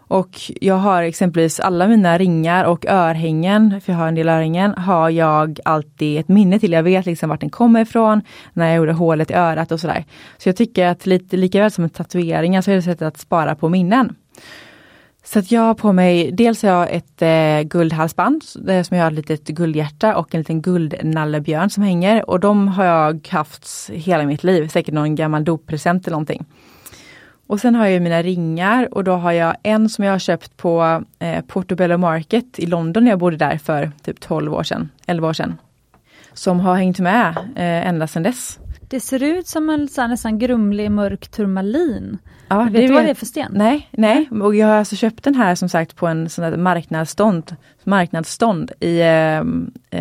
Och 0.09 0.41
jag 0.61 0.75
har 0.75 1.03
exempelvis 1.03 1.59
alla 1.59 1.87
mina 1.87 2.17
ringar 2.17 2.65
och 2.65 2.85
örhängen, 2.85 3.81
för 3.81 3.93
jag 3.93 3.99
har 3.99 4.07
en 4.07 4.15
del 4.15 4.29
örhängen, 4.29 4.73
har 4.73 5.09
jag 5.09 5.59
alltid 5.65 6.19
ett 6.19 6.27
minne 6.27 6.59
till. 6.59 6.71
Jag 6.71 6.83
vet 6.83 7.05
liksom 7.05 7.29
vart 7.29 7.39
den 7.39 7.49
kommer 7.49 7.81
ifrån, 7.81 8.21
när 8.53 8.67
jag 8.67 8.75
gjorde 8.75 8.93
hålet 8.93 9.31
i 9.31 9.33
örat 9.33 9.71
och 9.71 9.79
sådär. 9.79 10.05
Så 10.37 10.49
jag 10.49 10.55
tycker 10.55 10.87
att 10.87 11.05
lite 11.05 11.37
likaväl 11.37 11.71
som 11.71 11.83
en 11.83 11.89
tatuering 11.89 12.63
så 12.63 12.71
är 12.71 12.75
det 12.75 12.79
ett 12.79 12.85
sätt 12.85 13.01
att 13.01 13.17
spara 13.17 13.55
på 13.55 13.69
minnen. 13.69 14.15
Så 15.23 15.39
att 15.39 15.51
jag 15.51 15.61
har 15.61 15.73
på 15.73 15.93
mig, 15.93 16.31
dels 16.31 16.63
har 16.63 16.69
jag 16.69 16.91
ett 16.91 17.21
eh, 17.21 17.69
guldhalsband 17.69 18.43
eh, 18.67 18.83
som 18.83 18.97
jag 18.97 19.03
har 19.03 19.11
ett 19.11 19.29
litet 19.29 19.47
guldhjärta 19.47 20.15
och 20.15 20.35
en 20.35 20.41
liten 20.41 20.61
guldnallebjörn 20.61 21.69
som 21.69 21.83
hänger 21.83 22.29
och 22.29 22.39
de 22.39 22.67
har 22.67 22.85
jag 22.85 23.27
haft 23.31 23.89
hela 23.93 24.25
mitt 24.25 24.43
liv, 24.43 24.67
säkert 24.67 24.93
någon 24.93 25.15
gammal 25.15 25.43
doppresent 25.43 26.07
eller 26.07 26.15
någonting. 26.15 26.45
Och 27.49 27.59
sen 27.59 27.75
har 27.75 27.87
jag 27.87 28.01
mina 28.01 28.21
ringar 28.21 28.93
och 28.93 29.03
då 29.03 29.11
har 29.11 29.31
jag 29.31 29.55
en 29.63 29.89
som 29.89 30.05
jag 30.05 30.11
har 30.11 30.19
köpt 30.19 30.57
på 30.57 31.03
eh, 31.19 31.41
Portobello 31.45 31.97
Market 31.97 32.59
i 32.59 32.65
London 32.65 33.03
när 33.03 33.11
jag 33.11 33.19
bodde 33.19 33.37
där 33.37 33.57
för 33.57 33.91
typ 34.03 34.19
12 34.19 34.53
år 34.53 34.63
sedan, 34.63 34.89
11 35.07 35.27
år 35.27 35.33
sedan. 35.33 35.57
Som 36.33 36.59
har 36.59 36.75
hängt 36.75 36.99
med 36.99 37.27
eh, 37.55 37.87
ända 37.87 38.07
sedan 38.07 38.23
dess. 38.23 38.59
Det 38.89 38.99
ser 38.99 39.23
ut 39.23 39.47
som 39.47 39.69
en 39.69 39.87
så 39.87 40.01
här, 40.01 40.07
nästan 40.07 40.39
grumlig 40.39 40.91
mörk 40.91 41.27
turmalin. 41.27 42.17
Ja, 42.47 42.67
vet 42.71 42.87
du 42.87 42.93
vad 42.93 43.03
det 43.03 43.09
är 43.09 43.13
för 43.13 43.25
sten? 43.25 43.51
Nej, 43.55 43.89
nej. 43.91 44.29
Och 44.41 44.55
jag 44.55 44.67
har 44.67 44.75
alltså 44.75 44.95
köpt 44.95 45.23
den 45.23 45.35
här 45.35 45.55
som 45.55 45.69
sagt 45.69 45.95
på 45.95 46.07
en 46.07 46.29
sån 46.29 46.51
där 46.51 46.57
marknadsstånd, 46.57 47.55
marknadsstånd 47.83 48.71
i, 48.79 48.99
eh, 48.99 49.37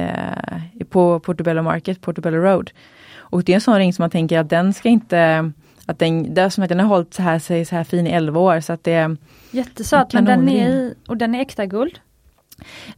eh, 0.00 0.62
på 0.88 1.20
Portobello 1.20 1.62
Market, 1.62 2.00
Portobello 2.00 2.38
Road. 2.38 2.70
Och 3.16 3.44
det 3.44 3.52
är 3.52 3.54
en 3.54 3.60
sån 3.60 3.78
ring 3.78 3.92
som 3.92 4.02
man 4.02 4.10
tänker 4.10 4.38
att 4.38 4.50
den 4.50 4.74
ska 4.74 4.88
inte 4.88 5.52
att 5.88 5.98
den, 5.98 6.34
det 6.34 6.42
är 6.42 6.48
som 6.48 6.64
att 6.64 6.68
den 6.68 6.80
har 6.80 6.86
hållit 6.86 7.14
så 7.14 7.22
här, 7.22 7.38
sig 7.38 7.64
så 7.64 7.76
här 7.76 7.84
fin 7.84 8.06
i 8.06 8.10
11 8.10 8.40
år 8.40 8.60
så 8.60 8.72
att 8.72 8.84
det 8.84 9.16
Jättesöt 9.50 10.12
men 10.12 10.24
den 10.24 10.48
är 10.48 10.68
i, 10.68 10.94
och 11.08 11.16
den 11.16 11.34
är 11.34 11.40
äkta 11.40 11.66
guld? 11.66 11.98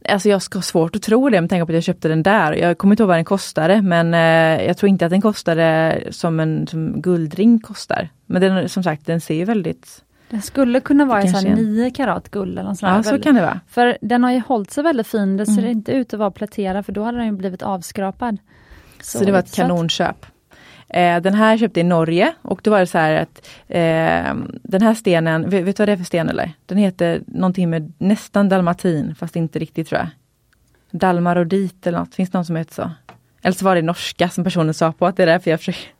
Alltså 0.09 0.29
jag 0.29 0.41
ska 0.41 0.57
ha 0.57 0.63
svårt 0.63 0.95
att 0.95 1.01
tro 1.01 1.29
det 1.29 1.41
med 1.41 1.49
tanke 1.49 1.65
på 1.65 1.71
att 1.71 1.75
jag 1.75 1.83
köpte 1.83 2.07
den 2.07 2.23
där. 2.23 2.53
Jag 2.53 2.77
kommer 2.77 2.93
inte 2.93 3.03
ihåg 3.03 3.07
vad 3.07 3.17
den 3.17 3.25
kostade 3.25 3.81
men 3.81 4.13
eh, 4.13 4.65
jag 4.67 4.77
tror 4.77 4.89
inte 4.89 5.05
att 5.05 5.11
den 5.11 5.21
kostade 5.21 5.99
som 6.11 6.39
en 6.39 6.67
som 6.67 7.01
guldring 7.01 7.59
kostar. 7.59 8.09
Men 8.25 8.41
den, 8.41 8.69
som 8.69 8.83
sagt 8.83 9.05
den 9.05 9.21
ser 9.21 9.45
väldigt 9.45 10.03
Den 10.29 10.41
skulle 10.41 10.79
kunna 10.79 11.05
vara 11.05 11.23
i 11.23 11.55
9 11.55 11.91
karat 11.91 12.29
guld 12.29 12.59
eller 12.59 12.73
sånt 12.73 12.81
Ja 12.81 13.03
så 13.03 13.19
kan 13.19 13.35
det 13.35 13.41
vara. 13.41 13.59
För 13.67 13.97
den 14.01 14.23
har 14.23 14.31
ju 14.31 14.41
hållit 14.47 14.71
sig 14.71 14.83
väldigt 14.83 15.07
fin. 15.07 15.37
Det 15.37 15.45
ser 15.45 15.59
mm. 15.59 15.71
inte 15.71 15.91
ut 15.91 16.13
att 16.13 16.19
vara 16.19 16.31
pläterad 16.31 16.85
för 16.85 16.93
då 16.93 17.03
hade 17.03 17.17
den 17.17 17.37
blivit 17.37 17.61
avskrapad. 17.61 18.37
Så, 19.01 19.17
så 19.17 19.25
det 19.25 19.31
var 19.31 19.39
ett 19.39 19.55
kanonköp. 19.55 20.25
Eh, 20.93 21.21
den 21.21 21.33
här 21.33 21.57
köpte 21.57 21.79
jag 21.79 21.85
i 21.85 21.89
Norge 21.89 22.33
och 22.41 22.59
då 22.63 22.71
var 22.71 22.79
det 22.79 22.87
så 22.87 22.97
här 22.97 23.21
att 23.21 23.47
eh, 23.67 24.35
den 24.63 24.81
här 24.81 24.93
stenen, 24.93 25.49
vet, 25.49 25.63
vet, 25.63 25.77
du 25.77 25.81
vad 25.81 25.87
det 25.87 25.93
är 25.93 25.97
för 25.97 26.03
sten 26.03 26.29
eller? 26.29 26.51
Den 26.65 26.77
heter 26.77 27.21
någonting 27.27 27.69
med 27.69 27.93
nästan 27.97 28.49
dalmatin 28.49 29.15
fast 29.15 29.35
inte 29.35 29.59
riktigt 29.59 29.87
tror 29.89 29.99
jag. 29.99 30.09
Dalmarodit 30.91 31.87
eller 31.87 31.99
något, 31.99 32.15
finns 32.15 32.29
det 32.29 32.37
någon 32.37 32.45
som 32.45 32.55
heter 32.55 32.73
så? 32.73 32.91
Eller 33.41 33.55
så 33.55 33.65
var 33.65 33.75
det 33.75 33.81
norska 33.81 34.29
som 34.29 34.43
personen 34.43 34.73
sa 34.73 34.91
på 34.91 35.05
att 35.05 35.17
det 35.17 35.23
är 35.23 35.27
därför 35.27 35.51
jag 35.51 35.59
försöker. 35.59 35.91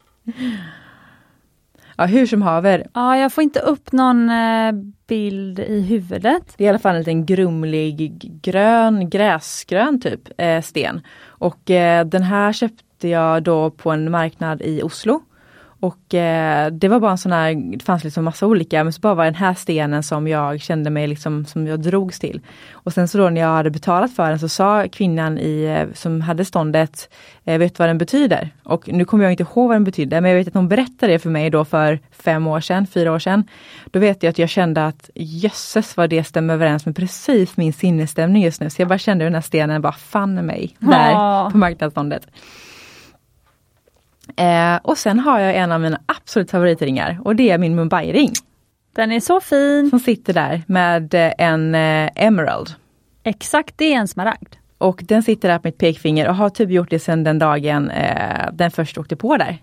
Ja 1.97 2.05
hur 2.05 2.25
som 2.25 2.41
haver. 2.41 2.87
Ja 2.93 3.17
jag 3.17 3.33
får 3.33 3.43
inte 3.43 3.59
upp 3.59 3.91
någon 3.91 4.29
eh, 4.29 4.71
bild 5.07 5.59
i 5.59 5.81
huvudet. 5.81 6.53
Det 6.57 6.63
är 6.63 6.65
i 6.65 6.69
alla 6.69 6.79
fall 6.79 6.95
en 6.95 7.01
liten 7.01 7.25
grumlig 7.25 8.21
grön, 8.41 9.09
gräsgrön 9.09 10.01
typ 10.01 10.21
eh, 10.37 10.61
sten. 10.61 11.01
Och 11.25 11.69
eh, 11.69 12.05
den 12.05 12.23
här 12.23 12.53
köpte 12.53 12.83
köpte 13.01 13.07
jag 13.07 13.43
då 13.43 13.69
på 13.69 13.91
en 13.91 14.11
marknad 14.11 14.61
i 14.61 14.83
Oslo. 14.83 15.21
Och 15.81 16.13
eh, 16.13 16.71
det 16.71 16.87
var 16.87 16.99
bara 16.99 17.11
en 17.11 17.17
sån 17.17 17.31
här, 17.31 17.77
det 17.77 17.83
fanns 17.83 18.03
liksom 18.03 18.23
massa 18.23 18.47
olika, 18.47 18.83
men 18.83 18.93
så 18.93 18.99
bara 19.01 19.15
var 19.15 19.25
den 19.25 19.35
här 19.35 19.53
stenen 19.53 20.03
som 20.03 20.27
jag 20.27 20.61
kände 20.61 20.89
mig 20.89 21.07
liksom, 21.07 21.45
som 21.45 21.67
jag 21.67 21.81
drogs 21.81 22.19
till. 22.19 22.41
Och 22.71 22.93
sen 22.93 23.07
så 23.07 23.17
då 23.17 23.29
när 23.29 23.41
jag 23.41 23.47
hade 23.47 23.69
betalat 23.69 24.15
för 24.15 24.29
den 24.29 24.39
så 24.39 24.49
sa 24.49 24.87
kvinnan 24.91 25.37
i, 25.37 25.63
eh, 25.63 25.93
som 25.93 26.21
hade 26.21 26.45
ståndet, 26.45 27.09
eh, 27.45 27.57
vet 27.57 27.79
vad 27.79 27.89
den 27.89 27.97
betyder? 27.97 28.49
Och 28.63 28.89
nu 28.93 29.05
kommer 29.05 29.23
jag 29.23 29.33
inte 29.33 29.43
ihåg 29.43 29.67
vad 29.67 29.75
den 29.75 29.83
betyder, 29.83 30.21
men 30.21 30.31
jag 30.31 30.37
vet 30.37 30.47
att 30.47 30.53
hon 30.53 30.67
berättade 30.67 31.13
det 31.13 31.19
för 31.19 31.29
mig 31.29 31.49
då 31.49 31.65
för 31.65 31.99
fem 32.11 32.47
år 32.47 32.61
sedan, 32.61 32.87
fyra 32.87 33.11
år 33.11 33.19
sedan. 33.19 33.43
Då 33.91 33.99
vet 33.99 34.23
jag 34.23 34.29
att 34.29 34.39
jag 34.39 34.49
kände 34.49 34.85
att 34.85 35.09
jösses 35.15 35.97
vad 35.97 36.09
det 36.09 36.23
stämmer 36.23 36.53
överens 36.53 36.85
med 36.85 36.95
precis 36.95 37.57
min 37.57 37.73
sinnesstämning 37.73 38.43
just 38.43 38.61
nu. 38.61 38.69
Så 38.69 38.81
jag 38.81 38.89
bara 38.89 38.99
kände 38.99 39.25
den 39.25 39.33
här 39.33 39.41
stenen 39.41 39.81
bara 39.81 39.93
fann 39.93 40.45
mig 40.45 40.75
där 40.79 41.13
Aww. 41.13 41.51
på 41.51 41.57
marknadsståndet. 41.57 42.27
Eh, 44.37 44.79
och 44.83 44.97
sen 44.97 45.19
har 45.19 45.39
jag 45.39 45.55
en 45.55 45.71
av 45.71 45.81
mina 45.81 46.01
absolut 46.05 46.51
favoritringar 46.51 47.19
och 47.23 47.35
det 47.35 47.49
är 47.49 47.57
min 47.57 47.75
Mumbai-ring. 47.75 48.33
Den 48.95 49.11
är 49.11 49.19
så 49.19 49.41
fin! 49.41 49.89
Som 49.89 49.99
sitter 49.99 50.33
där 50.33 50.63
med 50.67 51.13
eh, 51.13 51.31
en 51.37 51.75
eh, 51.75 52.09
Emerald. 52.15 52.69
Exakt, 53.23 53.77
det 53.77 53.93
är 53.93 53.97
en 53.97 54.07
smaragd. 54.07 54.55
Och 54.77 55.01
den 55.03 55.23
sitter 55.23 55.49
där 55.49 55.57
på 55.57 55.67
mitt 55.67 55.77
pekfinger 55.77 56.29
och 56.29 56.35
har 56.35 56.49
typ 56.49 56.69
gjort 56.69 56.89
det 56.89 56.99
sedan 56.99 57.23
den 57.23 57.39
dagen 57.39 57.89
eh, 57.89 58.49
den 58.53 58.71
först 58.71 58.97
åkte 58.97 59.15
på 59.15 59.37
där. 59.37 59.57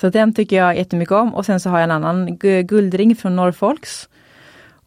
Så 0.00 0.08
den 0.08 0.34
tycker 0.34 0.56
jag 0.56 0.76
jättemycket 0.76 1.12
om 1.12 1.34
och 1.34 1.46
sen 1.46 1.60
så 1.60 1.70
har 1.70 1.78
jag 1.78 1.84
en 1.84 2.04
annan 2.04 2.36
guldring 2.66 3.16
från 3.16 3.36
Norfolks. 3.36 4.08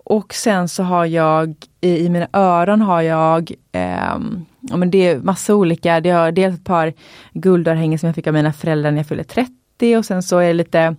Och 0.04 0.34
sen 0.34 0.68
så 0.70 0.84
har 0.84 1.06
jag 1.06 1.56
i, 1.82 2.06
i 2.06 2.10
mina 2.10 2.28
öron 2.34 2.82
har 2.82 3.02
jag 3.02 3.52
eh, 3.72 4.20
ja, 4.62 4.78
men 4.78 4.92
det 4.92 5.08
är 5.08 5.20
massa 5.20 5.56
olika. 5.56 6.00
Det 6.02 6.10
är 6.10 6.32
dels 6.32 6.56
ett 6.56 6.64
par 6.64 6.94
guldörhängen 7.34 8.00
som 8.00 8.08
jag 8.08 8.16
fick 8.16 8.28
av 8.28 8.34
mina 8.34 8.54
föräldrar 8.54 8.92
när 8.92 8.98
jag 8.98 9.08
fyllde 9.08 9.24
30 9.24 9.98
och 9.98 10.06
sen 10.06 10.24
så 10.24 10.38
är 10.38 10.48
det 10.48 10.54
lite 10.54 10.96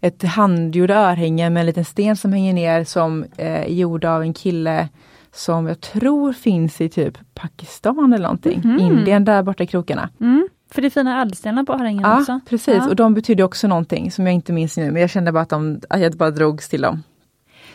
ett 0.00 0.22
handgjorda 0.22 0.94
örhänge 0.94 1.50
med 1.50 1.60
en 1.60 1.66
liten 1.66 1.84
sten 1.84 2.16
som 2.16 2.32
hänger 2.32 2.52
ner 2.52 2.84
som 2.84 3.24
eh, 3.36 3.62
är 3.62 3.68
gjord 3.68 4.04
av 4.04 4.22
en 4.22 4.34
kille 4.34 4.88
som 5.32 5.66
jag 5.66 5.80
tror 5.80 6.32
finns 6.32 6.80
i 6.80 6.88
typ 6.88 7.18
Pakistan 7.34 8.12
eller 8.12 8.22
någonting. 8.22 8.60
Mm. 8.64 8.78
Indien 8.78 9.24
där 9.24 9.42
borta 9.42 9.62
i 9.62 9.66
krokarna. 9.66 10.08
Mm. 10.20 10.48
För 10.70 10.82
det 10.82 10.88
är 10.88 10.90
fina 10.90 11.22
ädelstenar 11.22 11.64
på 11.64 11.72
örhängena 11.72 12.08
ja, 12.08 12.20
också. 12.20 12.40
Precis, 12.48 12.74
ja. 12.76 12.88
och 12.88 12.96
de 12.96 13.14
betyder 13.14 13.44
också 13.44 13.68
någonting 13.68 14.10
som 14.10 14.26
jag 14.26 14.34
inte 14.34 14.52
minns 14.52 14.76
nu 14.76 14.90
men 14.90 15.00
jag 15.00 15.10
kände 15.10 15.32
bara 15.32 15.42
att, 15.42 15.48
de, 15.48 15.80
att 15.90 16.00
jag 16.00 16.12
bara 16.12 16.30
drogs 16.30 16.68
till 16.68 16.82
dem. 16.82 17.02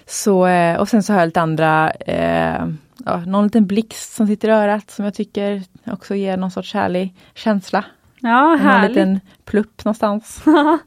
Så, 0.06 0.48
eh, 0.48 0.80
och 0.80 0.90
sen 0.90 1.04
så 1.04 1.14
har 1.14 1.20
jag 1.20 1.28
lite 1.28 1.42
andra 1.42 1.92
eh, 1.92 2.68
ja, 3.06 3.18
någon 3.26 3.44
liten 3.44 3.68
blixt 3.68 4.16
som 4.16 4.28
sitter 4.28 4.48
i 4.48 4.52
örat 4.52 4.92
som 4.92 5.06
jag 5.06 5.14
tycker 5.14 5.64
också 5.86 6.16
ger 6.16 6.38
någon 6.38 6.52
sorts 6.52 6.74
härlig 6.74 7.16
känsla. 7.34 7.86
Ja, 8.20 8.56
härligt. 8.62 8.98
En 8.98 9.14
liten 9.14 9.20
plupp 9.46 9.86
någonstans. 9.86 10.44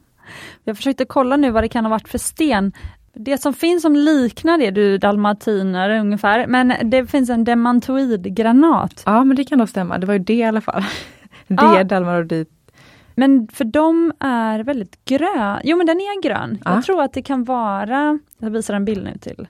jag 0.63 0.77
försökte 0.77 1.05
kolla 1.05 1.37
nu 1.37 1.51
vad 1.51 1.63
det 1.63 1.67
kan 1.67 1.85
ha 1.85 1.89
varit 1.89 2.07
för 2.07 2.17
sten. 2.17 2.71
Det 3.13 3.37
som 3.37 3.53
finns 3.53 3.81
som 3.81 3.95
liknar 3.95 4.57
det 4.57 4.71
du 4.71 4.97
dalmatiner 4.97 5.99
ungefär, 5.99 6.47
men 6.47 6.73
det 6.83 7.07
finns 7.07 7.29
en 7.29 7.43
demantoidgranat. 7.43 9.03
Ja 9.05 9.23
men 9.23 9.37
det 9.37 9.43
kan 9.43 9.57
nog 9.57 9.69
stämma, 9.69 9.97
det 9.97 10.07
var 10.07 10.13
ju 10.13 10.19
det 10.19 10.33
i 10.33 10.43
alla 10.43 10.61
fall. 10.61 10.83
det 11.47 11.55
ja. 11.63 11.83
dalmarodit. 11.83 12.49
Men 13.15 13.47
för 13.47 13.65
de 13.65 14.13
är 14.19 14.59
väldigt 14.59 15.05
grön. 15.05 15.59
Jo 15.63 15.77
men 15.77 15.85
den 15.85 15.97
är 15.97 16.21
grön. 16.21 16.57
Ja. 16.65 16.73
Jag 16.73 16.83
tror 16.83 17.01
att 17.01 17.13
det 17.13 17.21
kan 17.21 17.43
vara, 17.43 18.19
jag 18.37 18.49
visar 18.49 18.73
en 18.73 18.85
bild 18.85 19.03
nu 19.03 19.17
till. 19.17 19.47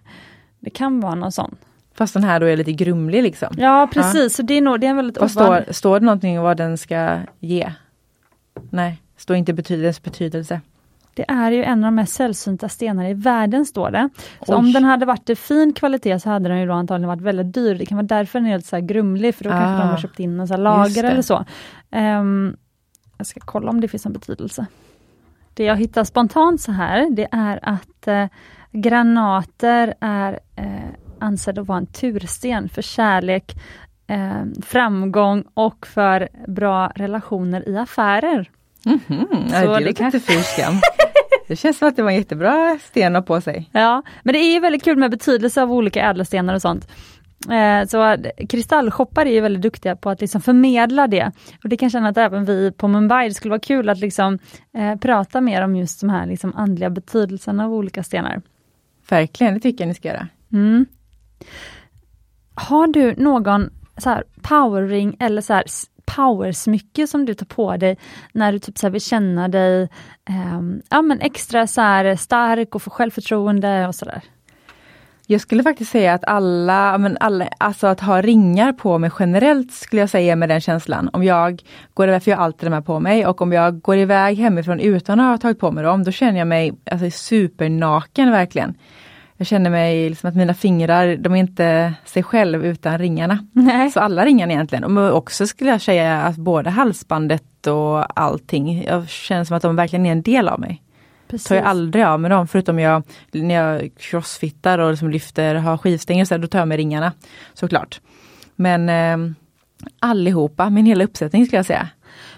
Det 0.60 0.70
kan 0.70 1.00
vara 1.00 1.16
någon 1.16 1.32
sån. 1.32 1.56
Fast 2.00 2.14
den 2.14 2.24
här 2.24 2.40
då 2.40 2.46
är 2.46 2.58
lite 2.58 2.72
grumlig 2.72 3.24
liksom. 3.24 3.48
Ja 3.58 3.90
precis, 3.94 4.24
ja. 4.24 4.30
så 4.30 4.42
det 4.42 4.54
är, 4.54 4.62
nog, 4.62 4.80
det 4.80 4.88
är 4.88 4.90
en 4.90 4.96
väldigt 4.96 5.20
vad 5.20 5.32
står, 5.32 5.74
står 5.74 6.00
det 6.00 6.06
någonting 6.06 6.42
vad 6.42 6.58
den 6.58 6.78
ska 6.78 7.20
ge? 7.40 7.72
Nej, 8.70 9.02
står 9.18 9.36
inte 9.36 9.54
betydelse, 9.54 10.02
betydelse. 10.04 10.62
Det 11.14 11.26
är 11.28 11.52
ju 11.52 11.64
en 11.64 11.84
av 11.84 11.88
de 11.88 11.96
mest 11.96 12.14
sällsynta 12.14 12.70
stenarna 12.70 13.10
i 13.10 13.14
världen 13.14 13.66
står 13.66 13.92
det. 13.92 14.10
Så 14.46 14.54
Oj. 14.54 14.56
om 14.56 14.74
den 14.74 14.84
hade 14.84 15.06
varit 15.06 15.30
i 15.30 15.36
fin 15.36 15.74
kvalitet 15.74 16.20
så 16.20 16.30
hade 16.30 16.50
den 16.50 16.60
ju 16.60 16.68
då 16.68 16.74
antagligen 16.74 17.08
varit 17.08 17.22
väldigt 17.22 17.54
dyr. 17.54 17.76
Det 17.76 17.86
kan 17.86 17.98
vara 17.98 18.08
därför 18.08 18.40
den 18.40 18.50
är 18.50 18.58
lite 18.58 18.68
så 18.70 18.80
grumlig 18.80 19.36
för 19.36 19.44
då 19.44 19.50
ah, 19.50 19.54
kanske 19.54 19.84
de 19.84 19.88
har 19.88 19.94
ah, 19.94 20.02
köpt 20.02 20.20
in 20.20 20.40
en 20.40 20.48
så 20.48 20.58
lager 20.58 21.04
eller 21.04 21.22
så. 21.22 21.46
Um, 21.92 22.58
jag 23.18 23.28
ska 23.28 23.40
kolla 23.40 23.70
om 23.70 23.82
det 23.82 23.88
finns 23.88 24.06
en 24.06 24.14
betydelse. 24.14 24.66
Det 25.54 25.64
jag 25.64 25.76
hittar 25.76 26.04
spontant 26.04 26.62
så 26.62 26.72
här, 26.72 27.10
det 27.10 27.28
är 27.32 27.60
att 27.62 28.08
eh, 28.08 28.26
granater 28.72 29.94
är 30.00 30.40
eh, 30.56 30.79
ansedd 31.22 31.60
att 31.60 31.68
vara 31.68 31.78
en 31.78 31.86
tursten 31.86 32.70
för 32.70 32.82
kärlek, 32.82 33.56
eh, 34.08 34.44
framgång 34.66 35.44
och 35.54 35.88
för 35.88 36.30
bra 36.48 36.92
relationer 36.96 37.70
i 37.70 37.78
affärer. 37.78 38.50
Mm 38.86 39.00
-hmm. 39.08 39.50
Så 39.50 39.66
ja, 39.66 39.80
det, 39.80 39.86
det 39.86 39.94
kan... 39.94 40.12
lite 40.12 40.20
Det 41.48 41.56
känns 41.56 41.78
som 41.78 41.88
att 41.88 41.96
det 41.96 42.04
var 42.04 42.10
en 42.10 42.18
jättebra 42.18 42.80
sten 42.82 43.16
att 43.16 43.26
på 43.26 43.42
sig. 43.42 43.70
Ja, 43.72 44.04
men 44.24 44.34
det 44.34 44.40
är 44.40 44.60
väldigt 44.60 44.84
kul 44.84 44.98
med 44.98 45.12
betydelse 45.12 45.62
av 45.62 45.72
olika 45.74 46.10
ädelstenar 46.10 46.54
och 46.54 46.62
sånt. 46.62 46.88
Eh, 47.50 47.88
så 47.88 48.18
kristallshoppar 48.50 49.26
är 49.26 49.42
väldigt 49.42 49.62
duktiga 49.62 49.96
på 49.96 50.10
att 50.10 50.22
liksom 50.22 50.42
förmedla 50.42 51.08
det. 51.08 51.32
Och 51.64 51.70
det 51.70 51.78
kan 51.78 51.90
känna 51.90 52.10
att 52.10 52.18
även 52.18 52.46
vi 52.46 52.72
på 52.72 52.88
Mumbai, 52.88 53.28
det 53.28 53.34
skulle 53.34 53.50
vara 53.50 53.60
kul 53.60 53.90
att 53.90 54.00
liksom, 54.00 54.40
eh, 54.74 54.96
prata 54.96 55.42
mer 55.42 55.62
om 55.62 55.76
just 55.76 56.02
de 56.02 56.10
här 56.10 56.26
liksom 56.26 56.54
andliga 56.56 56.90
betydelserna 56.90 57.66
av 57.66 57.74
olika 57.74 58.04
stenar. 58.04 58.42
Verkligen, 59.10 59.54
det 59.54 59.60
tycker 59.60 59.84
jag 59.84 59.88
ni 59.88 59.96
ska 59.96 60.08
göra. 60.08 60.28
Mm. 60.52 60.86
Har 62.56 62.88
du 62.88 63.16
någon 63.16 63.70
så 63.98 64.10
här 64.10 64.24
powerring 64.42 65.18
eller 65.20 65.42
så 65.42 65.54
här 65.54 65.64
powersmycke 66.06 67.08
som 67.08 67.26
du 67.26 67.34
tar 67.34 67.46
på 67.46 67.78
dig 67.78 67.98
när 68.34 68.52
du 68.52 68.60
typ 68.60 68.78
så 68.78 68.90
vill 68.90 69.02
känna 69.02 69.48
dig 69.48 69.82
eh, 70.30 70.62
ja, 70.90 71.02
men 71.02 71.22
extra 71.22 71.68
så 71.68 71.82
här 71.82 72.16
stark 72.16 72.76
och 72.76 72.82
få 72.82 72.90
självförtroende 72.90 73.88
och 73.88 73.96
sådär? 73.96 74.22
Jag 75.32 75.42
skulle 75.42 75.64
faktiskt 75.64 75.92
säga 75.92 76.14
att 76.14 76.26
alla, 76.26 76.98
men 76.98 77.18
alla, 77.20 77.48
alltså 77.58 77.88
att 77.88 78.00
ha 78.00 78.22
ringar 78.22 78.74
på 78.74 78.98
mig 78.98 79.12
generellt 79.20 79.72
skulle 79.72 80.02
jag 80.02 80.10
säga 80.10 80.36
med 80.36 80.50
den 80.50 80.62
känslan. 80.62 81.10
Om 81.14 81.24
jag 81.24 81.64
går 81.94 82.08
iväg, 82.08 82.24
för 82.24 82.32
jag 82.32 82.38
har 82.38 82.46
alltid 82.46 82.70
de 82.70 82.74
här 82.74 82.82
på 82.82 83.00
mig, 83.00 83.26
och 83.26 83.42
om 83.42 83.52
jag 83.52 83.82
går 83.82 83.98
iväg 83.98 84.38
hemifrån 84.38 84.80
utan 84.80 85.20
att 85.20 85.26
ha 85.26 85.38
tagit 85.38 85.60
på 85.60 85.72
mig 85.72 85.84
dem, 85.84 86.04
då 86.04 86.12
känner 86.12 86.40
jag 86.40 86.48
mig 86.48 86.74
alltså, 86.92 87.12
supernaken 87.12 88.32
verkligen. 88.32 88.76
Jag 89.40 89.48
känner 89.48 89.70
mig 89.70 90.10
liksom 90.10 90.30
att 90.30 90.36
mina 90.36 90.54
fingrar, 90.54 91.16
de 91.16 91.36
är 91.36 91.40
inte 91.40 91.94
sig 92.06 92.24
själv 92.24 92.66
utan 92.66 92.98
ringarna. 92.98 93.48
Nej. 93.52 93.92
Så 93.92 94.00
alla 94.00 94.26
ringarna 94.26 94.54
egentligen. 94.54 94.98
Och 94.98 95.18
också 95.18 95.48
skulle 95.48 95.70
jag 95.70 95.82
säga 95.82 96.22
att 96.22 96.36
både 96.36 96.70
halsbandet 96.70 97.68
och 97.68 98.20
allting, 98.20 98.84
jag 98.84 99.10
känner 99.10 99.44
som 99.44 99.58
att 99.58 99.62
de 99.64 99.76
verkligen 99.76 100.06
är 100.06 100.12
en 100.12 100.22
del 100.22 100.48
av 100.48 100.60
mig. 100.60 100.84
Precis. 101.28 101.48
Tar 101.48 101.56
jag 101.56 101.66
aldrig 101.66 102.06
av 102.06 102.20
med 102.20 102.32
dem 102.32 102.48
förutom 102.48 102.80
jag, 102.80 103.04
när 103.32 103.56
jag 103.56 103.92
crossfittar 103.98 104.80
och 104.80 104.92
liksom 104.92 105.10
lyfter, 105.10 105.56
har 105.56 105.78
skivstänger 105.78 106.26
så 106.26 106.34
här, 106.34 106.40
då 106.40 106.48
tar 106.48 106.60
jag 106.60 106.68
med 106.68 106.78
ringarna. 106.78 107.14
Såklart. 107.54 108.02
Men 108.56 108.90
eh, 108.90 109.34
allihopa, 110.00 110.70
min 110.70 110.86
hela 110.86 111.04
uppsättning 111.04 111.46
skulle 111.46 111.58
jag 111.58 111.66
säga. 111.66 111.90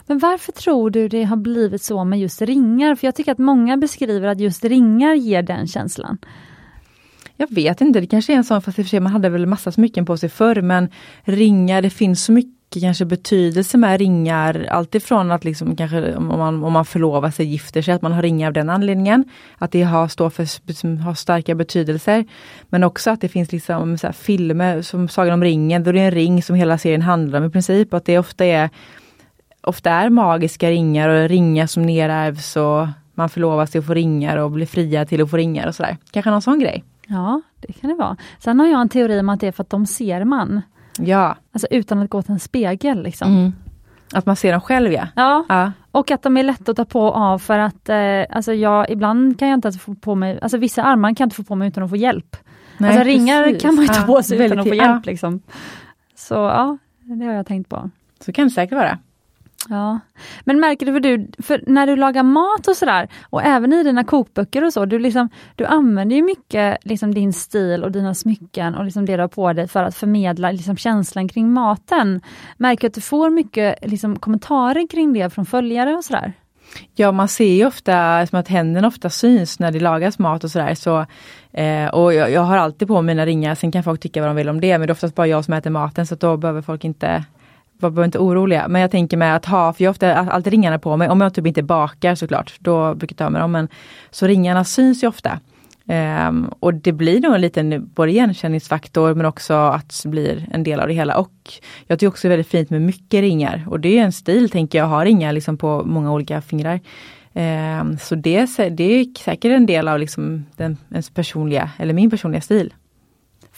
Men 0.05 0.19
varför 0.19 0.51
tror 0.51 0.89
du 0.89 1.07
det 1.07 1.23
har 1.23 1.37
blivit 1.37 1.83
så 1.83 2.03
med 2.03 2.19
just 2.19 2.41
ringar? 2.41 2.95
För 2.95 3.07
jag 3.07 3.15
tycker 3.15 3.31
att 3.31 3.37
många 3.37 3.77
beskriver 3.77 4.27
att 4.27 4.39
just 4.39 4.65
ringar 4.65 5.13
ger 5.13 5.41
den 5.41 5.67
känslan. 5.67 6.17
Jag 7.37 7.47
vet 7.51 7.81
inte, 7.81 7.99
det 7.99 8.07
kanske 8.07 8.33
är 8.33 8.37
en 8.37 8.43
sån, 8.43 8.61
fast 8.61 8.79
i 8.79 8.81
och 8.81 8.85
för 8.85 8.89
sig 8.89 8.99
man 8.99 9.11
hade 9.11 9.29
väl 9.29 9.45
massa 9.45 9.71
smycken 9.71 10.05
på 10.05 10.17
sig 10.17 10.29
förr 10.29 10.61
men 10.61 10.89
ringar, 11.23 11.81
det 11.81 11.89
finns 11.89 12.25
så 12.25 12.31
mycket 12.31 12.61
kanske 12.79 13.05
betydelse 13.05 13.77
med 13.77 13.99
ringar. 13.99 14.67
Alltifrån 14.69 15.31
att 15.31 15.43
liksom 15.45 15.75
kanske 15.75 16.15
om 16.15 16.27
man, 16.27 16.63
om 16.63 16.73
man 16.73 16.85
förlovar 16.85 17.31
sig, 17.31 17.45
gifter 17.45 17.81
sig, 17.81 17.93
att 17.93 18.01
man 18.01 18.11
har 18.11 18.21
ringar 18.21 18.47
av 18.47 18.53
den 18.53 18.69
anledningen. 18.69 19.25
Att 19.57 19.71
det 19.71 19.81
har, 19.83 20.07
står 20.07 20.29
för, 20.29 20.97
har 21.03 21.13
starka 21.13 21.55
betydelser. 21.55 22.25
Men 22.69 22.83
också 22.83 23.09
att 23.09 23.21
det 23.21 23.29
finns 23.29 23.51
liksom 23.51 23.97
så 23.97 24.13
filmer 24.13 24.81
som 24.81 25.07
Sagan 25.07 25.33
om 25.33 25.43
ringen, 25.43 25.83
då 25.83 25.91
det 25.91 25.99
är 25.99 26.05
en 26.05 26.11
ring 26.11 26.43
som 26.43 26.55
hela 26.55 26.77
serien 26.77 27.01
handlar 27.01 27.39
om 27.39 27.45
i 27.45 27.49
princip. 27.49 27.93
Att 27.93 28.05
det 28.05 28.19
ofta 28.19 28.45
är, 28.45 28.69
ofta 29.61 29.91
är 29.91 30.09
magiska 30.09 30.69
ringar 30.69 31.09
och 31.09 31.29
ringar 31.29 31.67
som 31.67 31.83
nerärvs 31.83 32.55
och 32.55 32.87
man 33.13 33.29
förlovar 33.29 33.65
sig 33.65 33.79
och 33.79 33.85
får 33.85 33.95
ringar 33.95 34.37
och 34.37 34.51
blir 34.51 34.65
fria 34.65 35.05
till 35.05 35.21
att 35.21 35.29
få 35.29 35.37
ringar 35.37 35.67
och 35.67 35.75
sådär. 35.75 35.97
Kanske 36.11 36.31
någon 36.31 36.41
sån 36.41 36.59
grej. 36.59 36.83
Ja, 37.11 37.41
det 37.59 37.73
kan 37.73 37.89
det 37.89 37.95
vara. 37.95 38.17
Sen 38.39 38.59
har 38.59 38.67
jag 38.67 38.81
en 38.81 38.89
teori 38.89 39.19
om 39.19 39.29
att 39.29 39.39
det 39.39 39.47
är 39.47 39.51
för 39.51 39.63
att 39.63 39.69
de 39.69 39.85
ser 39.85 40.23
man. 40.23 40.61
Ja. 40.97 41.35
Alltså 41.51 41.67
utan 41.71 41.99
att 41.99 42.09
gå 42.09 42.21
till 42.21 42.31
en 42.31 42.39
spegel. 42.39 43.03
Liksom. 43.03 43.31
Mm. 43.31 43.53
Att 44.13 44.25
man 44.25 44.35
ser 44.35 44.51
dem 44.51 44.61
själv 44.61 44.91
ja. 44.91 45.07
ja. 45.15 45.45
ja. 45.49 45.71
och 45.91 46.11
att 46.11 46.23
de 46.23 46.37
är 46.37 46.43
lätta 46.43 46.71
att 46.71 46.77
ta 46.77 46.85
på 46.85 47.01
och 47.01 47.15
av 47.15 47.39
för 47.39 47.59
att 47.59 47.89
eh, 47.89 48.25
alltså 48.29 48.53
jag, 48.53 48.89
ibland 48.89 49.39
kan 49.39 49.47
jag 49.47 49.57
inte 49.57 49.71
få 49.71 49.95
på 49.95 50.15
mig, 50.15 50.39
alltså 50.41 50.57
vissa 50.57 50.83
armar 50.83 51.09
kan 51.09 51.15
jag 51.19 51.25
inte 51.25 51.35
få 51.35 51.43
på 51.43 51.55
mig 51.55 51.67
utan 51.67 51.83
att 51.83 51.89
få 51.89 51.95
hjälp. 51.95 52.37
Nej, 52.77 52.89
alltså 52.89 53.03
ringar 53.03 53.43
precis. 53.43 53.61
kan 53.61 53.75
man 53.75 53.83
ju 53.83 53.87
ta 53.87 54.01
på 54.01 54.23
sig 54.23 54.37
ja, 54.37 54.45
utan 54.45 54.59
att 54.59 54.67
få 54.67 54.75
hjälp. 54.75 55.05
Liksom. 55.05 55.41
Så 56.15 56.33
ja, 56.33 56.77
det 56.99 57.25
har 57.25 57.33
jag 57.33 57.47
tänkt 57.47 57.69
på. 57.69 57.89
Så 58.19 58.33
kan 58.33 58.47
det 58.47 58.51
säkert 58.51 58.77
vara. 58.77 58.97
Ja, 59.69 59.99
men 60.43 60.59
märker 60.59 60.85
du, 60.85 60.93
för 60.93 60.99
du 60.99 61.27
för 61.39 61.63
när 61.67 61.87
du 61.87 61.95
lagar 61.95 62.23
mat 62.23 62.67
och 62.67 62.75
sådär, 62.75 63.07
och 63.29 63.43
även 63.43 63.73
i 63.73 63.83
dina 63.83 64.03
kokböcker 64.03 64.63
och 64.63 64.73
så, 64.73 64.85
du, 64.85 64.99
liksom, 64.99 65.29
du 65.55 65.65
använder 65.65 66.15
ju 66.15 66.21
mycket 66.21 66.77
liksom, 66.83 67.13
din 67.13 67.33
stil 67.33 67.83
och 67.83 67.91
dina 67.91 68.15
smycken 68.15 68.75
och 68.75 68.85
liksom 68.85 69.05
det 69.05 69.15
du 69.15 69.21
har 69.21 69.27
på 69.27 69.53
dig 69.53 69.67
för 69.67 69.83
att 69.83 69.95
förmedla 69.95 70.51
liksom, 70.51 70.77
känslan 70.77 71.27
kring 71.27 71.53
maten. 71.53 72.21
Märker 72.57 72.81
du 72.81 72.87
att 72.87 72.93
du 72.93 73.01
får 73.01 73.29
mycket 73.29 73.75
liksom, 73.81 74.19
kommentarer 74.19 74.87
kring 74.87 75.13
det 75.13 75.29
från 75.29 75.45
följare 75.45 75.95
och 75.95 76.05
sådär? 76.05 76.33
Ja, 76.95 77.11
man 77.11 77.27
ser 77.27 77.53
ju 77.53 77.65
ofta 77.65 78.27
som 78.27 78.39
att 78.39 78.47
händerna 78.47 78.87
ofta 78.87 79.09
syns 79.09 79.59
när 79.59 79.71
det 79.71 79.79
lagas 79.79 80.19
mat 80.19 80.43
och 80.43 80.51
sådär. 80.51 80.75
Så, 80.75 81.05
eh, 81.51 81.87
och 81.87 82.13
jag, 82.13 82.31
jag, 82.31 82.41
har 82.41 82.57
alltid 82.57 82.87
på 82.87 83.01
mina 83.01 83.25
ringar, 83.25 83.55
sen 83.55 83.71
kan 83.71 83.83
folk 83.83 84.01
tycka 84.01 84.21
vad 84.21 84.29
de 84.29 84.35
vill 84.35 84.49
om 84.49 84.61
det, 84.61 84.77
men 84.77 84.87
det 84.87 84.91
är 84.91 84.93
oftast 84.93 85.15
bara 85.15 85.27
jag 85.27 85.45
som 85.45 85.53
äter 85.53 85.69
maten 85.69 86.07
så 86.07 86.15
då 86.15 86.37
behöver 86.37 86.61
folk 86.61 86.83
inte 86.83 87.23
var 87.89 88.05
inte 88.05 88.19
oroliga. 88.19 88.67
Men 88.67 88.81
jag 88.81 88.91
tänker 88.91 89.17
med 89.17 89.35
att 89.35 89.45
ha, 89.45 89.73
för 89.73 89.83
jag 89.83 89.89
har 89.89 89.93
ofta 89.93 90.15
alltid 90.15 90.51
ringarna 90.51 90.79
på 90.79 90.97
mig, 90.97 91.09
om 91.09 91.21
jag 91.21 91.33
typ 91.33 91.47
inte 91.47 91.63
bakar 91.63 92.15
såklart, 92.15 92.53
då 92.59 92.95
brukar 92.95 93.13
jag 93.13 93.17
ta 93.17 93.29
med 93.29 93.41
dem. 93.41 93.51
Men, 93.51 93.67
så 94.11 94.27
ringarna 94.27 94.63
syns 94.63 95.03
ju 95.03 95.07
ofta. 95.07 95.39
Um, 95.85 96.53
och 96.59 96.73
det 96.73 96.91
blir 96.91 97.21
nog 97.21 97.35
en 97.35 97.41
liten 97.41 97.89
både 97.95 98.11
igenkänningsfaktor 98.11 99.13
men 99.13 99.25
också 99.25 99.53
att 99.53 99.99
det 100.03 100.09
blir 100.09 100.47
en 100.51 100.63
del 100.63 100.79
av 100.79 100.87
det 100.87 100.93
hela. 100.93 101.17
Och 101.17 101.33
jag 101.87 101.99
tycker 101.99 102.07
också 102.07 102.27
det 102.27 102.33
är 102.33 102.37
väldigt 102.37 102.51
fint 102.51 102.69
med 102.69 102.81
mycket 102.81 103.21
ringar. 103.21 103.65
Och 103.67 103.79
det 103.79 103.99
är 103.99 104.03
en 104.03 104.11
stil 104.11 104.49
tänker 104.49 104.77
jag, 104.77 104.85
att 104.85 104.91
ha 104.91 105.05
ringar 105.05 105.33
liksom 105.33 105.57
på 105.57 105.83
många 105.85 106.13
olika 106.13 106.41
fingrar. 106.41 106.79
Um, 107.33 107.97
så 107.97 108.15
det, 108.15 108.57
det 108.69 108.83
är 108.83 109.19
säkert 109.19 109.51
en 109.51 109.65
del 109.65 109.87
av 109.87 109.99
liksom 109.99 110.45
den, 110.55 110.77
ens 110.91 111.09
personliga, 111.09 111.69
eller 111.77 111.93
min 111.93 112.09
personliga 112.09 112.41
stil. 112.41 112.73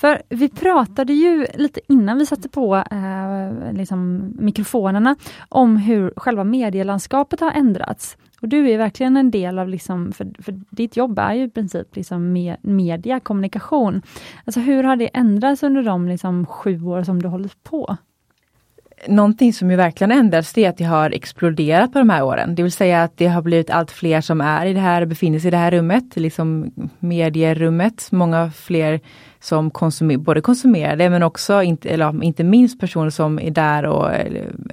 För 0.04 0.22
vi 0.30 0.50
pratade 0.50 1.14
ju 1.14 1.48
lite 1.54 1.80
innan 1.88 2.18
vi 2.18 2.26
satte 2.26 2.50
på 2.50 2.76
eh, 2.76 3.74
liksom 3.74 4.32
mikrofonerna 4.40 5.16
om 5.50 5.78
hur 5.78 6.14
själva 6.16 6.44
medielandskapet 6.44 7.40
har 7.40 7.52
ändrats. 7.52 8.18
Och 8.42 8.48
du 8.48 8.70
är 8.70 8.78
verkligen 8.78 9.18
en 9.18 9.32
del 9.32 9.60
av, 9.60 9.68
liksom, 9.68 10.12
för, 10.12 10.44
för 10.44 10.62
ditt 10.70 10.98
jobb 10.98 11.20
är 11.20 11.34
ju 11.34 11.44
i 11.44 11.50
princip 11.50 11.96
liksom 11.96 12.34
med, 12.34 12.56
media, 12.62 13.20
kommunikation. 13.20 14.02
Alltså 14.46 14.60
hur 14.60 14.84
har 14.84 14.96
det 14.96 15.08
ändrats 15.08 15.64
under 15.64 15.84
de 15.84 16.08
liksom, 16.08 16.46
sju 16.46 16.84
år 16.84 17.04
som 17.04 17.22
du 17.22 17.28
hållit 17.28 17.64
på? 17.64 17.98
Någonting 19.08 19.54
som 19.54 19.72
ju 19.72 19.78
verkligen 19.78 20.12
ändrats 20.12 20.54
det 20.54 20.66
är 20.66 20.70
att 20.70 20.78
det 20.78 20.84
har 20.84 21.12
exploderat 21.12 21.94
på 21.94 22.00
de 22.00 22.10
här 22.10 22.24
åren. 22.24 22.56
Det 22.56 22.64
vill 22.64 22.72
säga 22.72 23.04
att 23.04 23.18
det 23.18 23.28
har 23.28 23.42
blivit 23.42 23.70
allt 23.70 23.92
fler 23.92 24.22
som 24.22 24.42
är 24.42 24.66
i 24.66 24.74
det 24.74 24.80
här, 24.80 25.06
befinner 25.06 25.40
sig 25.40 25.48
i 25.48 25.52
det 25.52 25.58
här 25.58 25.72
rummet, 25.72 26.16
liksom 26.16 26.72
medierummet. 27.00 28.08
Många 28.12 28.52
fler 28.52 29.00
som 29.40 29.72
konsumer, 29.72 30.18
både 30.18 30.42
konsumerar 30.42 30.96
det 30.96 31.10
men 31.10 31.24
också, 31.24 31.62
inte, 31.62 31.90
eller 31.90 32.24
inte 32.24 32.44
minst 32.44 32.80
personer 32.80 33.10
som 33.10 33.40
är 33.40 33.52
där 33.52 33.86
och, 33.86 34.12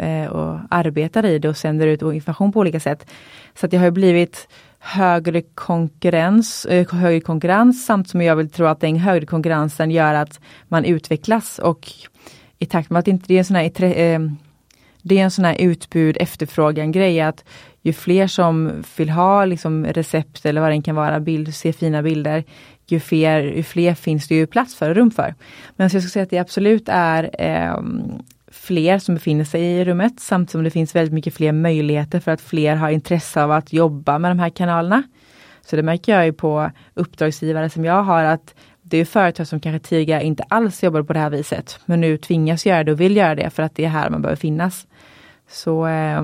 eh, 0.00 0.26
och 0.26 0.58
arbetar 0.70 1.26
i 1.26 1.38
det 1.38 1.48
och 1.48 1.56
sänder 1.56 1.86
ut 1.86 2.02
information 2.02 2.52
på 2.52 2.60
olika 2.60 2.80
sätt. 2.80 3.10
Så 3.54 3.66
att 3.66 3.70
det 3.70 3.76
har 3.76 3.90
blivit 3.90 4.48
högre 4.78 5.42
konkurrens, 5.42 6.64
eh, 6.66 6.92
högre 6.92 7.20
konkurrens 7.20 7.86
samt 7.86 8.08
som 8.08 8.22
jag 8.22 8.36
vill 8.36 8.50
tro 8.50 8.66
att 8.66 8.80
den 8.80 8.96
högre 8.96 9.26
konkurrensen 9.26 9.90
gör 9.90 10.14
att 10.14 10.40
man 10.68 10.84
utvecklas 10.84 11.58
och 11.58 11.88
i 12.60 12.66
takt 12.66 12.90
med 12.90 12.98
att 12.98 13.08
inte 13.08 13.24
det 13.28 13.34
är 13.34 13.38
en 13.38 13.44
sån 13.44 13.56
här, 13.56 13.82
eh, 13.82 14.20
det 15.02 15.18
är 15.18 15.24
en 15.24 15.30
sån 15.30 15.44
här 15.44 15.60
utbud 15.60 16.16
efterfrågan 16.20 16.92
grej 16.92 17.20
att 17.20 17.44
ju 17.82 17.92
fler 17.92 18.26
som 18.26 18.82
vill 18.96 19.10
ha 19.10 19.44
liksom 19.44 19.86
recept 19.86 20.46
eller 20.46 20.60
vad 20.60 20.70
det 20.70 20.82
kan 20.82 20.96
vara, 20.96 21.20
bild, 21.20 21.54
se 21.54 21.72
fina 21.72 22.02
bilder, 22.02 22.44
ju 22.86 23.00
fler, 23.00 23.42
ju 23.42 23.62
fler 23.62 23.94
finns 23.94 24.28
det 24.28 24.34
ju 24.34 24.46
plats 24.46 24.74
för 24.74 24.90
och 24.90 24.96
rum 24.96 25.10
för. 25.10 25.34
Men 25.76 25.90
så 25.90 25.96
jag 25.96 26.02
skulle 26.02 26.10
säga 26.10 26.22
att 26.22 26.30
det 26.30 26.38
absolut 26.38 26.88
är 26.88 27.30
eh, 27.38 27.82
fler 28.52 28.98
som 28.98 29.14
befinner 29.14 29.44
sig 29.44 29.62
i 29.62 29.84
rummet 29.84 30.20
samtidigt 30.20 30.50
som 30.50 30.64
det 30.64 30.70
finns 30.70 30.94
väldigt 30.94 31.14
mycket 31.14 31.34
fler 31.34 31.52
möjligheter 31.52 32.20
för 32.20 32.30
att 32.30 32.40
fler 32.40 32.76
har 32.76 32.90
intresse 32.90 33.42
av 33.42 33.52
att 33.52 33.72
jobba 33.72 34.18
med 34.18 34.30
de 34.30 34.38
här 34.38 34.50
kanalerna. 34.50 35.02
Så 35.62 35.76
det 35.76 35.82
märker 35.82 36.14
jag 36.14 36.26
ju 36.26 36.32
på 36.32 36.70
uppdragsgivare 36.94 37.70
som 37.70 37.84
jag 37.84 38.02
har 38.02 38.24
att 38.24 38.54
det 38.90 38.98
är 38.98 39.04
företag 39.04 39.46
som 39.46 39.60
kanske 39.60 39.88
tidigare 39.88 40.24
inte 40.24 40.42
alls 40.42 40.82
jobbade 40.82 41.04
på 41.04 41.12
det 41.12 41.18
här 41.18 41.30
viset 41.30 41.80
men 41.84 42.00
nu 42.00 42.16
tvingas 42.16 42.66
göra 42.66 42.84
det 42.84 42.92
och 42.92 43.00
vill 43.00 43.16
göra 43.16 43.34
det 43.34 43.50
för 43.50 43.62
att 43.62 43.74
det 43.74 43.84
är 43.84 43.88
här 43.88 44.10
man 44.10 44.22
behöver 44.22 44.36
finnas. 44.36 44.86
Så 45.48 45.86
eh, 45.86 46.22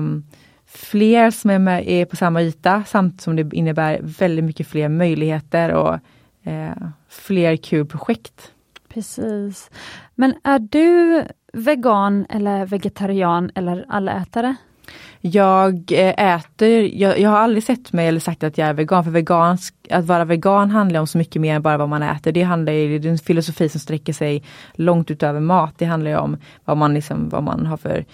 fler 0.65 1.31
som 1.31 1.49
är, 1.49 1.59
med, 1.59 1.87
är 1.87 2.05
på 2.05 2.15
samma 2.15 2.41
yta 2.41 2.83
samtidigt 2.87 3.21
som 3.21 3.35
det 3.35 3.55
innebär 3.55 3.99
väldigt 4.01 4.45
mycket 4.45 4.67
fler 4.67 4.89
möjligheter 4.89 5.71
och 5.73 5.93
eh, 6.43 6.87
fler 7.09 7.55
kul 7.55 7.85
projekt. 7.85 8.51
Precis. 8.89 9.69
Men 10.15 10.33
är 10.43 10.59
du 10.59 11.23
vegan 11.53 12.25
eller 12.29 12.65
vegetarian 12.65 13.51
eller 13.55 13.85
allätare? 13.87 14.55
Jag 15.31 15.91
eh, 15.91 16.35
äter, 16.35 16.95
jag, 17.01 17.19
jag, 17.19 17.29
har 17.29 17.37
aldrig 17.37 17.63
sett 17.63 17.93
mig 17.93 18.07
eller 18.07 18.19
sagt 18.19 18.43
att 18.43 18.57
jag 18.57 18.67
är 18.67 18.73
vegan, 18.73 19.03
för 19.03 19.11
vegansk, 19.11 19.75
att 19.89 20.05
vara 20.05 20.25
vegan 20.25 20.71
handlar 20.71 20.99
om 20.99 21.07
så 21.07 21.17
mycket 21.17 21.41
mer 21.41 21.55
än 21.55 21.61
bara 21.61 21.77
vad 21.77 21.89
man 21.89 22.03
äter. 22.03 22.31
Det 22.31 22.43
handlar 22.43 22.73
ju, 22.73 22.99
det 22.99 23.07
är 23.07 23.11
en 23.11 23.17
filosofi 23.17 23.69
som 23.69 23.79
sträcker 23.79 24.13
sig 24.13 24.43
långt 24.73 25.11
utöver 25.11 25.39
mat. 25.39 25.73
Det 25.77 25.85
handlar 25.85 26.17
om 26.17 26.37
vad 26.65 26.77
man, 26.77 26.93
liksom, 26.93 27.29
vad 27.29 27.43
man 27.43 27.65
har 27.65 27.77
för 27.77 28.05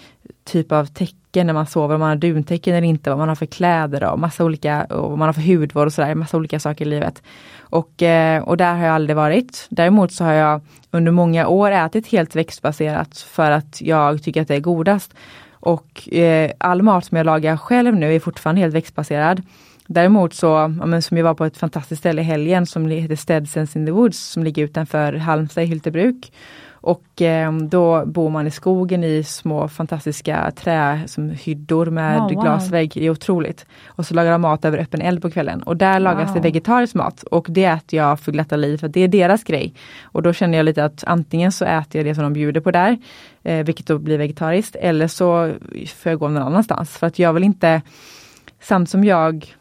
typ 0.44 0.72
av 0.72 0.86
tecken 0.86 1.46
när 1.46 1.54
man 1.54 1.66
sover, 1.66 1.94
om 1.94 2.00
man 2.00 2.08
har 2.08 2.16
duntäcken 2.16 2.74
eller 2.74 2.86
inte, 2.86 3.10
vad 3.10 3.18
man 3.18 3.28
har 3.28 3.36
för 3.36 3.46
kläder 3.46 4.04
och 4.12 4.18
massa 4.18 4.44
olika, 4.44 4.84
och 4.84 5.10
vad 5.10 5.18
man 5.18 5.28
har 5.28 5.32
för 5.32 5.56
hudvård 5.56 5.86
och 5.86 5.92
sådär, 5.92 6.14
massa 6.14 6.36
olika 6.36 6.60
saker 6.60 6.86
i 6.86 6.88
livet. 6.88 7.22
Och, 7.58 8.02
eh, 8.02 8.42
och 8.42 8.56
där 8.56 8.74
har 8.74 8.84
jag 8.84 8.94
aldrig 8.94 9.16
varit. 9.16 9.66
Däremot 9.70 10.12
så 10.12 10.24
har 10.24 10.32
jag 10.32 10.60
under 10.90 11.12
många 11.12 11.46
år 11.46 11.70
ätit 11.70 12.06
helt 12.06 12.36
växtbaserat 12.36 13.18
för 13.18 13.50
att 13.50 13.80
jag 13.80 14.22
tycker 14.22 14.42
att 14.42 14.48
det 14.48 14.54
är 14.54 14.60
godast. 14.60 15.14
Och 15.64 16.14
eh, 16.14 16.50
all 16.58 16.82
mat 16.82 17.04
som 17.04 17.16
jag 17.16 17.26
lagar 17.26 17.56
själv 17.56 17.96
nu 17.96 18.14
är 18.14 18.20
fortfarande 18.20 18.60
helt 18.60 18.74
växtbaserad. 18.74 19.42
Däremot 19.86 20.34
så, 20.34 20.46
ja, 20.46 20.68
men 20.68 21.02
som 21.02 21.16
jag 21.16 21.24
var 21.24 21.34
på 21.34 21.44
ett 21.44 21.56
fantastiskt 21.56 22.00
ställe 22.00 22.20
i 22.20 22.24
helgen 22.24 22.66
som 22.66 22.86
heter 22.86 23.16
Stedsens 23.16 23.76
in 23.76 23.86
the 23.86 23.92
Woods 23.92 24.18
som 24.18 24.44
ligger 24.44 24.64
utanför 24.64 25.12
Halmstad 25.12 25.64
i 25.64 25.66
Hyltebruk. 25.66 26.32
Och 26.84 27.22
eh, 27.22 27.52
då 27.52 28.06
bor 28.06 28.30
man 28.30 28.46
i 28.46 28.50
skogen 28.50 29.04
i 29.04 29.24
små 29.24 29.68
fantastiska 29.68 30.52
trähyddor 30.56 31.86
med 31.86 32.18
oh, 32.18 32.34
wow. 32.34 32.42
glasvägg. 32.42 32.92
Det 32.94 33.06
är 33.06 33.10
otroligt. 33.10 33.66
Och 33.86 34.06
så 34.06 34.14
lagar 34.14 34.32
de 34.32 34.40
mat 34.40 34.64
över 34.64 34.78
öppen 34.78 35.00
eld 35.00 35.22
på 35.22 35.30
kvällen. 35.30 35.62
Och 35.62 35.76
där 35.76 36.00
lagas 36.00 36.28
wow. 36.28 36.34
det 36.34 36.40
vegetarisk 36.40 36.94
mat 36.94 37.22
och 37.22 37.46
det 37.50 37.64
äter 37.64 37.96
jag 37.96 38.20
för 38.20 38.32
glatta 38.32 38.56
liv 38.56 38.76
för 38.76 38.88
det 38.88 39.00
är 39.00 39.08
deras 39.08 39.44
grej. 39.44 39.74
Och 40.02 40.22
då 40.22 40.32
känner 40.32 40.58
jag 40.58 40.64
lite 40.64 40.84
att 40.84 41.04
antingen 41.06 41.52
så 41.52 41.64
äter 41.64 41.98
jag 41.98 42.06
det 42.06 42.14
som 42.14 42.24
de 42.24 42.32
bjuder 42.32 42.60
på 42.60 42.70
där, 42.70 42.98
eh, 43.42 43.64
vilket 43.64 43.86
då 43.86 43.98
blir 43.98 44.18
vegetariskt, 44.18 44.76
eller 44.76 45.08
så 45.08 45.52
får 45.96 46.12
jag 46.12 46.18
gå 46.18 46.28
någon 46.28 46.42
annanstans. 46.42 46.90
För 46.98 47.06
att 47.06 47.18
jag 47.18 47.32
vill 47.32 47.44
inte, 47.44 47.82
samt 48.60 48.90
som 48.90 49.04
jag 49.04 49.54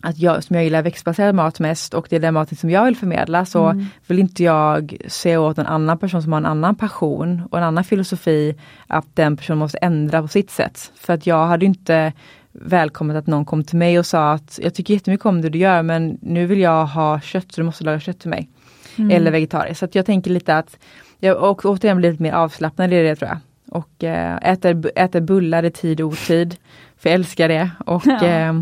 att 0.00 0.18
jag, 0.18 0.44
som 0.44 0.56
jag 0.56 0.64
gillar 0.64 0.82
växtbaserad 0.82 1.34
mat 1.34 1.60
mest 1.60 1.94
och 1.94 2.06
det 2.10 2.16
är 2.16 2.20
den 2.20 2.34
maten 2.34 2.56
som 2.56 2.70
jag 2.70 2.84
vill 2.84 2.96
förmedla 2.96 3.44
så 3.44 3.66
mm. 3.66 3.86
vill 4.06 4.18
inte 4.18 4.44
jag 4.44 4.96
se 5.08 5.36
åt 5.36 5.58
en 5.58 5.66
annan 5.66 5.98
person 5.98 6.22
som 6.22 6.32
har 6.32 6.40
en 6.40 6.46
annan 6.46 6.74
passion 6.74 7.42
och 7.50 7.58
en 7.58 7.64
annan 7.64 7.84
filosofi 7.84 8.54
att 8.86 9.06
den 9.14 9.36
personen 9.36 9.58
måste 9.58 9.78
ändra 9.78 10.22
på 10.22 10.28
sitt 10.28 10.50
sätt. 10.50 10.92
För 10.94 11.12
att 11.12 11.26
jag 11.26 11.46
hade 11.46 11.66
inte 11.66 12.12
välkommet 12.52 13.16
att 13.16 13.26
någon 13.26 13.44
kom 13.44 13.64
till 13.64 13.78
mig 13.78 13.98
och 13.98 14.06
sa 14.06 14.32
att 14.32 14.58
jag 14.62 14.74
tycker 14.74 14.94
jättemycket 14.94 15.26
om 15.26 15.42
det 15.42 15.48
du 15.48 15.58
gör 15.58 15.82
men 15.82 16.18
nu 16.22 16.46
vill 16.46 16.60
jag 16.60 16.86
ha 16.86 17.20
kött 17.20 17.52
så 17.52 17.60
du 17.60 17.64
måste 17.64 17.84
laga 17.84 18.00
kött 18.00 18.18
till 18.18 18.30
mig. 18.30 18.48
Mm. 18.96 19.10
Eller 19.10 19.30
vegetariskt. 19.30 19.78
Så 19.80 19.88
jag 19.92 20.06
tänker 20.06 20.30
lite 20.30 20.56
att 20.56 20.78
jag 21.18 21.36
och 21.36 21.64
återigen 21.64 21.96
blir 21.96 22.10
lite 22.10 22.22
mer 22.22 22.32
avslappnad 22.32 22.92
i 22.92 23.02
det 23.02 23.16
tror 23.16 23.28
jag. 23.28 23.38
och 23.78 24.04
eh, 24.04 24.36
äter, 24.36 24.90
äter 24.96 25.20
bullar 25.20 25.64
i 25.64 25.70
tid 25.70 26.00
och 26.00 26.08
otid. 26.08 26.56
För 26.96 27.10
jag 27.10 27.14
älskar 27.14 27.48
det. 27.48 27.70
Och, 27.86 28.02
Ja. 28.06 28.26
eh, 28.26 28.52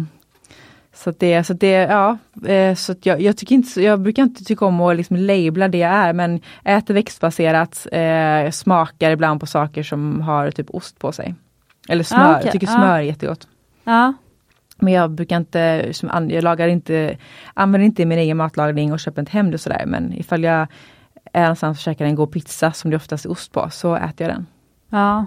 så 0.96 1.10
det, 1.18 1.44
så 1.44 1.52
det, 1.52 1.70
ja, 1.70 2.18
eh, 2.46 2.74
så 2.74 2.94
jag, 3.02 3.20
jag, 3.20 3.36
tycker 3.36 3.54
inte, 3.54 3.82
jag 3.82 4.00
brukar 4.00 4.22
inte 4.22 4.44
tycka 4.44 4.64
om 4.64 4.80
att 4.80 4.96
liksom 4.96 5.16
labla 5.16 5.68
det 5.68 5.78
jag 5.78 5.90
är 5.90 6.12
men 6.12 6.40
äter 6.64 6.94
växtbaserat, 6.94 7.86
eh, 7.92 8.50
smakar 8.50 9.10
ibland 9.10 9.40
på 9.40 9.46
saker 9.46 9.82
som 9.82 10.20
har 10.20 10.50
typ 10.50 10.70
ost 10.70 10.98
på 10.98 11.12
sig. 11.12 11.34
Eller 11.88 12.04
smör, 12.04 12.18
Ah, 12.20 12.30
okej. 12.32 12.40
jag 12.44 12.52
tycker 12.52 12.66
Ah. 12.66 12.70
smör 12.70 12.98
är 12.98 13.00
jättegott. 13.00 13.48
Ja, 13.84 14.12
Men 14.78 14.92
jag 14.92 15.10
brukar 15.10 15.36
inte, 15.36 15.92
jag 16.28 16.44
lagar 16.44 16.68
inte, 16.68 17.18
använder 17.54 17.86
inte 17.86 18.06
min 18.06 18.18
egen 18.18 18.36
matlagning 18.36 18.92
och 18.92 19.00
köper 19.00 19.22
inte 19.22 19.32
hem 19.32 19.50
det 19.50 19.58
sådär 19.58 19.82
men 19.86 20.12
ifall 20.12 20.42
jag 20.44 20.66
är 21.32 21.42
någonstans 21.42 21.78
och 21.78 21.82
käkar 21.82 22.04
en 22.04 22.14
god 22.14 22.32
pizza 22.32 22.72
som 22.72 22.90
det 22.90 22.96
oftast 22.96 23.24
är 23.24 23.30
ost 23.30 23.52
på 23.52 23.70
så 23.70 23.96
äter 23.96 24.26
jag 24.26 24.36
den. 24.36 24.46
ja. 24.90 25.26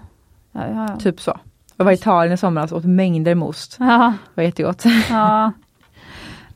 ja, 0.51 0.61
ja, 0.67 0.85
ja. 0.89 0.97
Typ 0.99 1.21
så. 1.21 1.39
Jag 1.79 1.85
var 1.85 1.91
i 1.91 1.95
Italien 1.95 2.33
i 2.33 2.37
somras 2.37 2.71
och 2.71 2.77
åt 2.77 2.85
mängder 2.85 3.35
med 3.35 3.47
ost. 3.47 3.77
ja. 3.79 4.13
Det 4.25 4.41
var 4.41 4.43
jättegott. 4.43 4.83
Ja. 5.09 5.51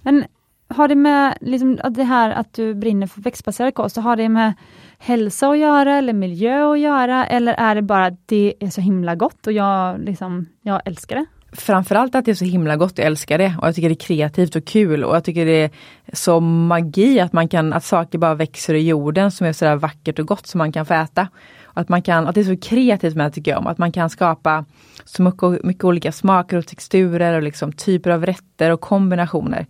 Men 0.01 0.25
har 0.67 0.87
det 0.87 0.95
med 0.95 1.37
liksom, 1.41 1.79
det 1.89 2.03
här 2.03 2.31
att 2.31 2.53
du 2.53 2.73
brinner 2.73 3.07
för 3.07 3.21
växtbaserad 3.21 3.73
kost, 3.73 3.97
har 3.97 4.15
det 4.15 4.29
med 4.29 4.53
hälsa 4.97 5.49
att 5.49 5.57
göra 5.57 5.97
eller 5.97 6.13
miljö 6.13 6.71
att 6.71 6.79
göra 6.79 7.25
eller 7.25 7.53
är 7.53 7.75
det 7.75 7.81
bara 7.81 8.05
att 8.05 8.19
det 8.25 8.53
är 8.59 8.69
så 8.69 8.81
himla 8.81 9.15
gott 9.15 9.47
och 9.47 9.53
jag, 9.53 9.99
liksom, 9.99 10.45
jag 10.61 10.81
älskar 10.85 11.15
det? 11.15 11.25
Framförallt 11.51 12.15
att 12.15 12.25
det 12.25 12.31
är 12.31 12.35
så 12.35 12.45
himla 12.45 12.75
gott, 12.75 12.97
jag 12.97 13.07
älskar 13.07 13.37
det 13.37 13.55
och 13.61 13.67
jag 13.67 13.75
tycker 13.75 13.89
det 13.89 13.95
är 13.95 14.07
kreativt 14.07 14.55
och 14.55 14.65
kul 14.65 15.03
och 15.03 15.15
jag 15.15 15.23
tycker 15.23 15.45
det 15.45 15.63
är 15.63 15.71
så 16.13 16.39
magi 16.39 17.19
att 17.19 17.33
man 17.33 17.47
kan, 17.47 17.73
att 17.73 17.83
saker 17.83 18.17
bara 18.17 18.35
växer 18.35 18.73
i 18.73 18.87
jorden 18.87 19.31
som 19.31 19.47
är 19.47 19.53
sådär 19.53 19.75
vackert 19.75 20.19
och 20.19 20.27
gott 20.27 20.47
som 20.47 20.57
man 20.57 20.71
kan 20.71 20.85
få 20.85 20.93
äta. 20.93 21.27
Att, 21.73 21.89
man 21.89 22.01
kan, 22.01 22.27
att 22.27 22.35
det 22.35 22.41
är 22.41 22.55
så 22.55 22.57
kreativt 22.57 23.15
med 23.15 23.25
det 23.25 23.31
tycker 23.31 23.51
jag 23.51 23.59
om, 23.59 23.67
att 23.67 23.77
man 23.77 23.91
kan 23.91 24.09
skapa 24.09 24.65
så 25.05 25.23
mycket, 25.23 25.63
mycket 25.63 25.83
olika 25.83 26.11
smaker 26.11 26.57
och 26.57 26.67
texturer 26.67 27.33
och 27.33 27.43
liksom 27.43 27.73
typer 27.73 28.09
av 28.09 28.25
rätter 28.25 28.71
och 28.71 28.81
kombinationer. 28.81 29.65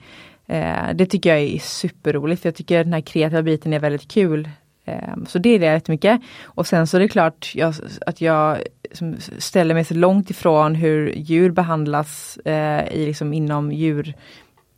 Eh, 0.47 0.95
det 0.95 1.05
tycker 1.05 1.29
jag 1.29 1.39
är 1.39 1.59
superroligt, 1.59 2.41
för 2.41 2.49
jag 2.49 2.55
tycker 2.55 2.84
den 2.84 2.93
här 2.93 3.01
kreativa 3.01 3.41
biten 3.41 3.73
är 3.73 3.79
väldigt 3.79 4.11
kul. 4.11 4.49
Eh, 4.86 5.15
så 5.27 5.39
det 5.39 5.49
är 5.49 5.59
det 5.59 5.65
jättemycket. 5.65 6.21
Och 6.43 6.67
sen 6.67 6.88
så 6.88 6.97
är 6.97 7.01
det 7.01 7.07
klart 7.07 7.51
jag, 7.55 7.73
att 8.05 8.21
jag 8.21 8.57
ställer 9.38 9.73
mig 9.73 9.86
så 9.86 9.93
långt 9.93 10.29
ifrån 10.29 10.75
hur 10.75 11.13
djur 11.15 11.51
behandlas 11.51 12.38
eh, 12.38 12.88
i, 12.93 13.05
liksom, 13.05 13.34
inom 13.34 13.71
djur 13.71 14.13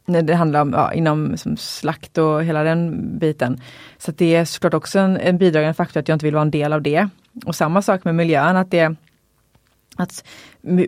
när 0.05 0.21
det 0.21 0.35
handlar 0.35 0.61
om 0.61 0.73
ja, 0.73 0.93
inom 0.93 1.37
som 1.37 1.57
slakt 1.57 2.17
och 2.17 2.43
hela 2.43 2.63
den 2.63 3.09
biten. 3.19 3.61
Så 3.97 4.11
att 4.11 4.17
det 4.17 4.35
är 4.35 4.45
såklart 4.45 4.73
också 4.73 4.99
en, 4.99 5.17
en 5.17 5.37
bidragande 5.37 5.73
faktor 5.73 5.99
att 5.99 6.07
jag 6.07 6.15
inte 6.15 6.25
vill 6.25 6.33
vara 6.33 6.41
en 6.41 6.51
del 6.51 6.73
av 6.73 6.81
det. 6.81 7.09
Och 7.45 7.55
samma 7.55 7.81
sak 7.81 8.03
med 8.03 8.15
miljön, 8.15 8.57
att 8.57 8.71
det 8.71 8.95
att 9.95 10.23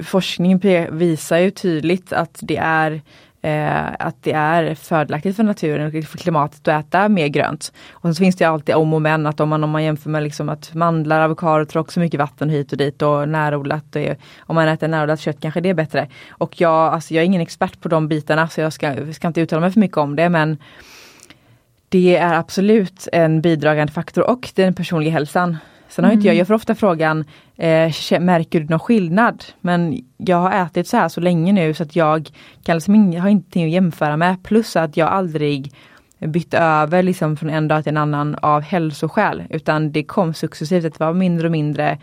forskning 0.04 0.60
forskningen 0.60 0.98
visar 0.98 1.38
ju 1.38 1.52
tydligt 1.52 2.14
att 2.14 2.40
det 2.42 2.58
är 2.58 3.02
eh, 3.42 3.92
att 4.00 4.24
det 4.24 4.32
är 4.32 4.76
fördelaktigt 4.76 5.36
för 5.36 5.44
naturen 5.44 5.88
och 5.88 6.06
för 6.06 6.18
klimatet 6.18 6.68
att 6.68 6.86
äta 6.86 7.10
mer 7.10 7.28
grönt. 7.28 7.74
Och 7.92 8.16
så 8.16 8.20
finns 8.20 8.36
det 8.36 8.46
alltid 8.46 8.76
om 8.76 8.94
och 8.94 9.02
men 9.02 9.26
att 9.28 9.40
om 9.40 9.50
man, 9.50 9.64
om 9.64 9.70
man 9.70 9.84
jämför 9.84 10.10
med 10.10 10.24
liksom 10.24 10.50
att 10.50 10.74
mandlar, 10.74 11.22
avokado 11.22 11.66
tar 11.66 11.80
också 11.80 12.00
mycket 12.00 12.20
vatten 12.20 12.50
hit 12.50 12.72
och 12.72 12.78
dit 12.78 13.02
och 13.02 13.30
närodlat, 13.30 13.86
det 13.90 14.08
är, 14.08 14.18
om 14.40 14.56
man 14.56 14.68
äter 14.68 14.88
närodlat 14.88 15.20
kött 15.20 15.42
kanske 15.42 15.62
det 15.62 15.70
är 15.70 15.74
bättre. 15.74 16.08
Och 16.30 16.62
jag, 16.62 16.94
alltså 16.94 17.14
jag 17.14 17.22
är 17.22 17.26
ingen 17.26 17.42
expert 17.42 17.82
på 17.82 17.90
de 17.90 18.08
bitarna 18.08 18.48
så 18.48 18.62
jag 18.62 18.74
ska, 18.74 19.14
ska 19.14 19.28
inte 19.28 19.42
uttala 19.42 19.60
mig 19.60 19.72
för 19.72 19.80
mycket 19.80 19.98
om 19.98 20.16
det 20.16 20.30
men 20.30 20.58
det 21.90 22.18
är 22.18 22.34
absolut 22.34 23.08
en 23.12 23.42
bidragande 23.42 23.94
faktor 23.94 24.30
och 24.30 24.52
den 24.56 24.74
personliga 24.74 25.12
hälsan. 25.12 25.58
Sen 25.90 26.06
har 26.06 26.12
inte 26.12 26.28
jag, 26.28 26.36
jag 26.36 26.48
får 26.48 26.54
ofta 26.54 26.76
frågan, 26.76 27.26
eh, 27.56 28.20
märker 28.20 28.60
du 28.60 28.66
någon 28.66 28.80
skillnad? 28.80 29.44
Men 29.62 30.04
jag 30.18 30.38
har 30.38 30.52
ätit 30.66 30.88
så 30.88 30.98
här 30.98 31.10
så 31.10 31.22
länge 31.22 31.54
nu 31.54 31.74
så 31.74 31.84
att 31.84 31.96
jag 31.96 32.30
kan 32.64 32.76
liksom 32.76 32.96
ing- 32.96 33.20
har 33.20 33.30
ingenting 33.30 33.66
att 33.66 33.72
jämföra 33.72 34.18
med. 34.18 34.44
Plus 34.44 34.76
att 34.76 34.98
jag 34.98 35.10
aldrig 35.10 35.74
bytt 36.20 36.54
över 36.54 37.04
liksom 37.04 37.38
från 37.38 37.50
en 37.50 37.68
dag 37.68 37.84
till 37.84 37.90
en 37.90 37.98
annan 37.98 38.36
av 38.36 38.62
hälsoskäl. 38.62 39.44
Utan 39.50 39.92
det 39.92 40.04
kom 40.04 40.34
successivt, 40.34 40.86
att 40.86 40.94
det 40.94 41.06
var 41.06 41.14
mindre 41.14 41.48
och 41.48 41.52
mindre 41.52 41.98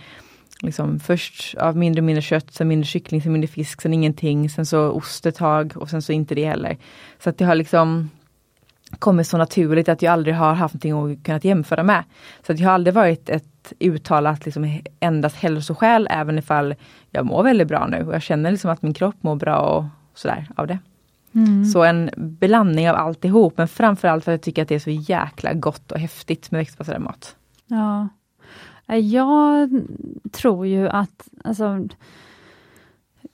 Liksom 0.62 1.00
först 1.00 1.54
av 1.54 1.76
mindre 1.76 2.00
och 2.00 2.04
mindre 2.04 2.22
kött, 2.22 2.52
sen 2.52 2.68
mindre 2.68 2.86
kyckling, 2.86 3.22
sen 3.22 3.32
mindre 3.32 3.48
fisk, 3.48 3.82
sen 3.82 3.94
ingenting, 3.94 4.50
sen 4.50 4.66
så 4.66 4.90
ost 4.90 5.26
ett 5.26 5.36
tag 5.36 5.72
och 5.76 5.90
sen 5.90 6.02
så 6.02 6.12
inte 6.12 6.34
det 6.34 6.44
heller. 6.44 6.76
Så 7.18 7.30
att 7.30 7.38
det 7.38 7.44
har 7.44 7.54
liksom 7.54 8.10
kommit 8.98 9.26
så 9.26 9.38
naturligt 9.38 9.88
att 9.88 10.02
jag 10.02 10.12
aldrig 10.12 10.34
har 10.34 10.54
haft 10.54 10.84
någonting 10.84 11.12
att 11.12 11.24
kunnat 11.24 11.44
jämföra 11.44 11.82
med. 11.82 12.04
Så 12.46 12.52
att 12.52 12.58
jag 12.58 12.68
har 12.68 12.74
aldrig 12.74 12.94
varit 12.94 13.28
ett 13.28 13.72
uttalat 13.80 14.44
liksom 14.44 14.80
endast 15.00 15.36
hälsoskäl 15.36 16.08
även 16.10 16.38
ifall 16.38 16.74
jag 17.10 17.26
mår 17.26 17.42
väldigt 17.42 17.68
bra 17.68 17.86
nu 17.86 18.06
och 18.06 18.14
jag 18.14 18.22
känner 18.22 18.50
liksom 18.50 18.70
att 18.70 18.82
min 18.82 18.94
kropp 18.94 19.16
mår 19.20 19.36
bra 19.36 19.58
och 19.58 19.84
sådär 20.14 20.48
av 20.56 20.66
det. 20.66 20.78
Så 21.72 21.84
en 21.84 22.10
blandning 22.16 22.90
av 22.90 22.96
alltihop 22.96 23.58
men 23.58 23.68
framförallt 23.68 24.24
för 24.24 24.32
att 24.32 24.38
jag 24.38 24.42
tycker 24.42 24.62
att 24.62 24.68
det 24.68 24.74
är 24.74 24.78
så 24.78 24.90
jäkla 24.90 25.52
gott 25.52 25.92
och 25.92 25.98
häftigt 25.98 26.50
med 26.50 26.58
växtbaserad 26.58 27.02
mat. 27.02 27.36
Ja. 27.66 28.08
Eh, 28.86 28.98
Jag 28.98 29.82
tror 30.32 30.66
ju 30.66 30.88
att, 30.88 31.28
alltså, 31.44 31.88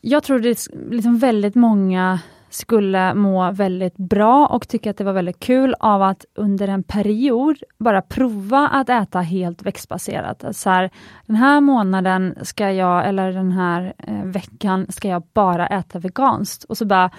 jag 0.01 0.23
tror 0.23 0.39
det 0.39 0.49
är 0.49 0.91
liksom 0.91 1.19
väldigt 1.19 1.55
många 1.55 2.21
skulle 2.51 3.15
må 3.15 3.51
väldigt 3.51 3.97
bra 3.97 4.47
och 4.47 4.69
tycka 4.69 4.91
att 4.91 4.97
det 4.97 5.05
var 5.05 5.13
väldigt 5.13 5.41
kul 5.41 5.75
av 5.81 6.03
att 6.03 6.25
under 6.35 6.69
en 6.69 6.83
period 6.83 7.57
bara 7.79 8.03
prova 8.03 8.69
att 8.69 8.89
äta 8.89 9.21
helt 9.21 9.63
växtbaserat. 9.63 10.45
Så 10.53 10.71
här, 10.71 10.91
den 11.27 11.37
här 11.37 11.61
månaden 11.61 12.35
ska 12.43 12.71
jag, 12.71 13.09
eller 13.09 13.33
den 13.33 13.53
här 13.53 13.93
eh, 13.99 14.25
veckan 14.25 14.87
ska 14.89 15.09
jag 15.09 15.23
bara 15.33 15.67
äta 15.67 15.99
veganskt. 15.99 16.65
Och 16.65 16.79
så 16.79 16.85
bara, 16.85 17.11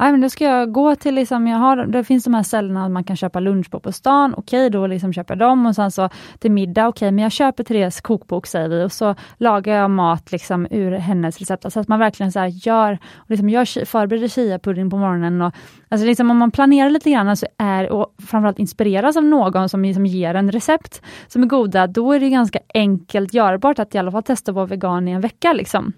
Nej, 0.00 0.12
men 0.12 0.20
då 0.20 0.28
ska 0.28 0.44
jag 0.44 0.72
gå 0.72 0.94
till, 0.96 1.14
liksom, 1.14 1.46
jag 1.46 1.58
har, 1.58 1.76
det 1.76 2.04
finns 2.04 2.24
de 2.24 2.34
här 2.34 2.42
ställena 2.42 2.88
man 2.88 3.04
kan 3.04 3.16
köpa 3.16 3.40
lunch 3.40 3.70
på 3.70 3.80
på 3.80 3.92
stan, 3.92 4.34
okej 4.36 4.70
då 4.70 4.86
liksom 4.86 5.12
köper 5.12 5.34
jag 5.34 5.38
dem. 5.38 5.66
Och 5.66 5.74
sen 5.74 5.90
så 5.90 6.08
till 6.38 6.50
middag, 6.50 6.88
okej 6.88 7.12
men 7.12 7.22
jag 7.22 7.32
köper 7.32 7.64
Therese 7.64 8.00
kokbok 8.00 8.46
säger 8.46 8.68
vi. 8.68 8.84
Och 8.84 8.92
så 8.92 9.14
lagar 9.36 9.74
jag 9.74 9.90
mat 9.90 10.32
liksom 10.32 10.66
ur 10.70 10.92
hennes 10.92 11.38
recept, 11.38 11.64
alltså 11.64 11.80
att 11.80 11.88
man 11.88 11.98
verkligen 11.98 12.32
så 12.32 12.38
här 12.38 12.66
gör, 12.66 12.98
och 13.16 13.30
liksom 13.30 13.48
gör, 13.48 13.84
förbereder 13.84 14.28
chiapudding 14.28 14.90
på 14.90 14.96
morgonen. 14.96 15.42
Och 15.42 15.54
alltså 15.88 16.06
liksom 16.06 16.30
om 16.30 16.36
man 16.36 16.50
planerar 16.50 16.90
lite 16.90 17.10
grann 17.10 17.36
så 17.36 17.46
är, 17.58 17.90
och 17.90 18.14
framförallt 18.26 18.58
inspireras 18.58 19.16
av 19.16 19.24
någon 19.24 19.68
som 19.68 19.82
liksom 19.82 20.06
ger 20.06 20.34
en 20.34 20.52
recept 20.52 21.02
som 21.28 21.42
är 21.42 21.46
goda, 21.46 21.86
då 21.86 22.12
är 22.12 22.20
det 22.20 22.30
ganska 22.30 22.58
enkelt 22.74 23.34
görbart 23.34 23.78
att 23.78 23.94
i 23.94 23.98
alla 23.98 24.12
fall 24.12 24.22
testa 24.22 24.50
att 24.50 24.54
vara 24.54 24.66
vegan 24.66 25.08
i 25.08 25.10
en 25.10 25.20
vecka 25.20 25.52
liksom 25.52 25.92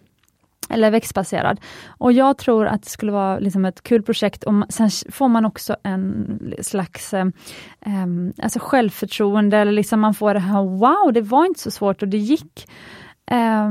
eller 0.71 0.91
växtbaserad. 0.91 1.61
Och 1.89 2.13
jag 2.13 2.39
tror 2.39 2.67
att 2.67 2.83
det 2.83 2.91
skulle 2.91 3.13
vara 3.13 3.39
liksom 3.39 3.65
ett 3.65 3.83
kul 3.83 4.03
projekt. 4.03 4.45
Och 4.45 4.55
sen 4.69 4.91
får 5.13 5.29
man 5.29 5.45
också 5.45 5.77
en 5.83 6.55
slags 6.63 7.15
eh, 7.15 7.27
ehm, 7.81 8.33
alltså 8.43 8.59
självförtroende, 8.63 9.59
eller 9.59 9.73
liksom 9.73 10.01
man 10.01 10.15
får 10.15 10.35
det 10.35 10.41
här 10.41 10.63
wow, 10.63 11.13
det 11.13 11.23
var 11.23 11.47
inte 11.47 11.61
så 11.61 11.71
svårt 11.71 12.03
och 12.03 12.09
det 12.09 12.19
gick. 12.19 12.69
Eh, 13.31 13.71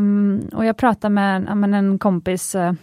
och 0.53 0.65
jag 0.65 0.77
pratade 0.77 1.13
med 1.13 1.49
en, 1.49 1.73
en 1.73 1.99
kompis 1.99 2.55
eh, 2.55 2.73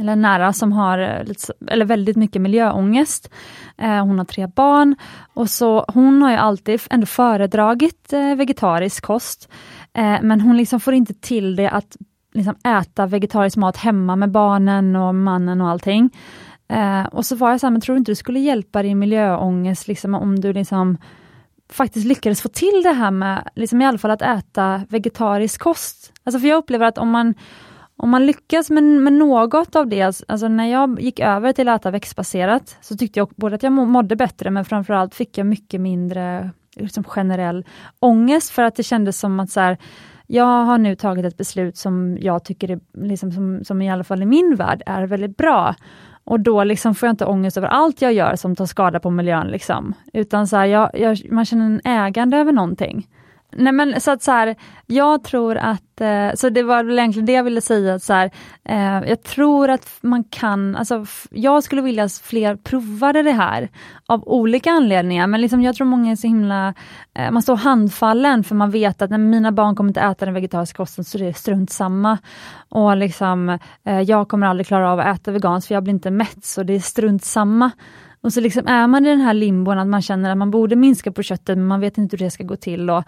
eller 0.00 0.16
nära 0.16 0.52
som 0.52 0.72
har 0.72 0.98
eh, 0.98 1.34
eller 1.66 1.84
väldigt 1.84 2.16
mycket 2.16 2.42
miljöångest. 2.42 3.30
Eh, 3.78 4.06
hon 4.06 4.18
har 4.18 4.24
tre 4.24 4.46
barn 4.46 4.96
och 5.34 5.50
så 5.50 5.84
hon 5.88 6.22
har 6.22 6.30
ju 6.30 6.36
alltid 6.36 6.80
ändå 6.90 7.06
föredragit 7.06 8.12
eh, 8.12 8.34
vegetarisk 8.34 9.04
kost. 9.04 9.48
Eh, 9.92 10.18
men 10.22 10.40
hon 10.40 10.56
liksom 10.56 10.80
får 10.80 10.94
inte 10.94 11.14
till 11.14 11.56
det 11.56 11.70
att 11.70 11.96
liksom 12.34 12.54
äta 12.64 13.06
vegetarisk 13.06 13.56
mat 13.56 13.76
hemma 13.76 14.16
med 14.16 14.30
barnen 14.30 14.96
och 14.96 15.14
mannen 15.14 15.60
och 15.60 15.68
allting. 15.68 16.10
Eh, 16.68 17.04
och 17.04 17.26
så 17.26 17.36
var 17.36 17.50
jag 17.50 17.60
så 17.60 17.66
här, 17.66 17.70
men 17.70 17.80
tror 17.80 17.94
du 17.94 17.98
inte 17.98 18.12
det 18.12 18.16
skulle 18.16 18.40
hjälpa 18.40 18.82
din 18.82 18.98
miljöångest 18.98 19.88
liksom, 19.88 20.14
om 20.14 20.40
du 20.40 20.52
liksom 20.52 20.98
faktiskt 21.72 22.06
lyckades 22.06 22.42
få 22.42 22.48
till 22.48 22.82
det 22.84 22.92
här 22.92 23.10
med, 23.10 23.48
liksom 23.54 23.82
i 23.82 23.86
alla 23.86 23.98
fall 23.98 24.10
att 24.10 24.22
äta 24.22 24.82
vegetarisk 24.88 25.60
kost. 25.60 26.12
Alltså 26.24 26.40
för 26.40 26.48
jag 26.48 26.56
upplever 26.58 26.86
att 26.86 26.98
om 26.98 27.10
man 27.10 27.34
om 27.96 28.10
man 28.10 28.26
lyckas 28.26 28.70
med, 28.70 28.84
med 28.84 29.12
något 29.12 29.76
av 29.76 29.88
det, 29.88 30.02
alltså, 30.02 30.24
alltså 30.28 30.48
när 30.48 30.66
jag 30.66 31.00
gick 31.00 31.20
över 31.20 31.52
till 31.52 31.68
att 31.68 31.80
äta 31.80 31.90
växtbaserat, 31.90 32.76
så 32.80 32.96
tyckte 32.96 33.18
jag 33.18 33.28
både 33.36 33.54
att 33.54 33.62
jag 33.62 33.72
mådde 33.72 34.16
bättre, 34.16 34.50
men 34.50 34.64
framförallt 34.64 35.14
fick 35.14 35.38
jag 35.38 35.46
mycket 35.46 35.80
mindre 35.80 36.50
liksom 36.76 37.04
generell 37.04 37.64
ångest, 37.98 38.50
för 38.50 38.62
att 38.62 38.76
det 38.76 38.82
kändes 38.82 39.18
som 39.18 39.40
att 39.40 39.50
så 39.50 39.60
här, 39.60 39.78
jag 40.34 40.64
har 40.64 40.78
nu 40.78 40.96
tagit 40.96 41.24
ett 41.24 41.36
beslut 41.36 41.76
som 41.76 42.18
jag 42.20 42.44
tycker 42.44 42.70
är, 42.70 42.80
liksom, 42.92 43.32
som, 43.32 43.64
som 43.64 43.82
i 43.82 43.90
alla 43.90 44.04
fall 44.04 44.22
i 44.22 44.26
min 44.26 44.56
värld 44.56 44.82
är 44.86 45.06
väldigt 45.06 45.36
bra. 45.36 45.74
Och 46.24 46.40
då 46.40 46.64
liksom 46.64 46.94
får 46.94 47.06
jag 47.06 47.12
inte 47.12 47.26
ångest 47.26 47.56
över 47.56 47.68
allt 47.68 48.02
jag 48.02 48.12
gör 48.12 48.36
som 48.36 48.56
tar 48.56 48.66
skada 48.66 49.00
på 49.00 49.10
miljön. 49.10 49.46
Liksom. 49.46 49.94
Utan 50.12 50.46
så 50.46 50.56
här, 50.56 50.66
jag, 50.66 50.90
jag, 50.94 51.32
man 51.32 51.44
känner 51.44 51.64
en 51.64 51.80
ägande 51.84 52.36
över 52.36 52.52
någonting 52.52 53.08
nej 53.56 53.72
men 53.72 54.00
så 54.00 54.10
att 54.10 54.22
så 54.22 54.30
här, 54.30 54.56
jag 54.86 55.24
tror 55.24 55.56
att, 55.56 56.00
eh, 56.00 56.30
så 56.34 56.48
det 56.48 56.62
var 56.62 56.84
väl 56.84 56.98
egentligen 56.98 57.26
det 57.26 57.32
jag 57.32 57.44
ville 57.44 57.60
säga, 57.60 57.94
att 57.94 58.02
så 58.02 58.12
här, 58.12 58.30
eh, 58.64 59.08
jag 59.08 59.22
tror 59.22 59.70
att 59.70 59.88
man 60.00 60.24
kan, 60.24 60.76
alltså 60.76 61.06
jag 61.30 61.62
skulle 61.62 61.82
vilja 61.82 62.04
att 62.04 62.12
fler 62.12 62.56
provade 62.56 63.22
det 63.22 63.32
här 63.32 63.68
av 64.06 64.28
olika 64.28 64.70
anledningar, 64.70 65.26
men 65.26 65.40
liksom 65.40 65.62
jag 65.62 65.76
tror 65.76 65.86
många 65.86 66.12
är 66.12 66.16
så 66.16 66.26
himla, 66.26 66.74
eh, 67.14 67.30
man 67.30 67.42
står 67.42 67.56
handfallen 67.56 68.44
för 68.44 68.54
man 68.54 68.70
vet 68.70 69.02
att 69.02 69.10
när 69.10 69.18
mina 69.18 69.52
barn 69.52 69.76
kommer 69.76 69.90
inte 69.90 70.00
äta 70.00 70.24
den 70.24 70.34
vegetariska 70.34 70.76
kosten 70.76 71.04
så 71.04 71.18
det 71.18 71.26
är 71.26 71.32
strunt 71.32 71.70
samma. 71.70 72.18
Och 72.68 72.96
liksom, 72.96 73.58
eh, 73.84 74.00
jag 74.00 74.28
kommer 74.28 74.46
aldrig 74.46 74.66
klara 74.66 74.92
av 74.92 75.00
att 75.00 75.20
äta 75.20 75.30
veganskt 75.30 75.68
för 75.68 75.74
jag 75.74 75.82
blir 75.82 75.94
inte 75.94 76.10
mätt, 76.10 76.44
så 76.44 76.62
det 76.62 76.72
är 76.74 76.80
strunt 76.80 77.24
samma. 77.24 77.70
Och 78.24 78.32
så 78.32 78.40
liksom 78.40 78.66
är 78.66 78.86
man 78.86 79.06
i 79.06 79.08
den 79.08 79.20
här 79.20 79.34
limbon 79.34 79.78
att 79.78 79.86
man 79.86 80.02
känner 80.02 80.30
att 80.30 80.38
man 80.38 80.50
borde 80.50 80.76
minska 80.76 81.12
på 81.12 81.22
köttet 81.22 81.58
men 81.58 81.66
man 81.66 81.80
vet 81.80 81.98
inte 81.98 82.16
hur 82.16 82.24
det 82.24 82.30
ska 82.30 82.44
gå 82.44 82.56
till. 82.56 82.90
Och, 82.90 83.04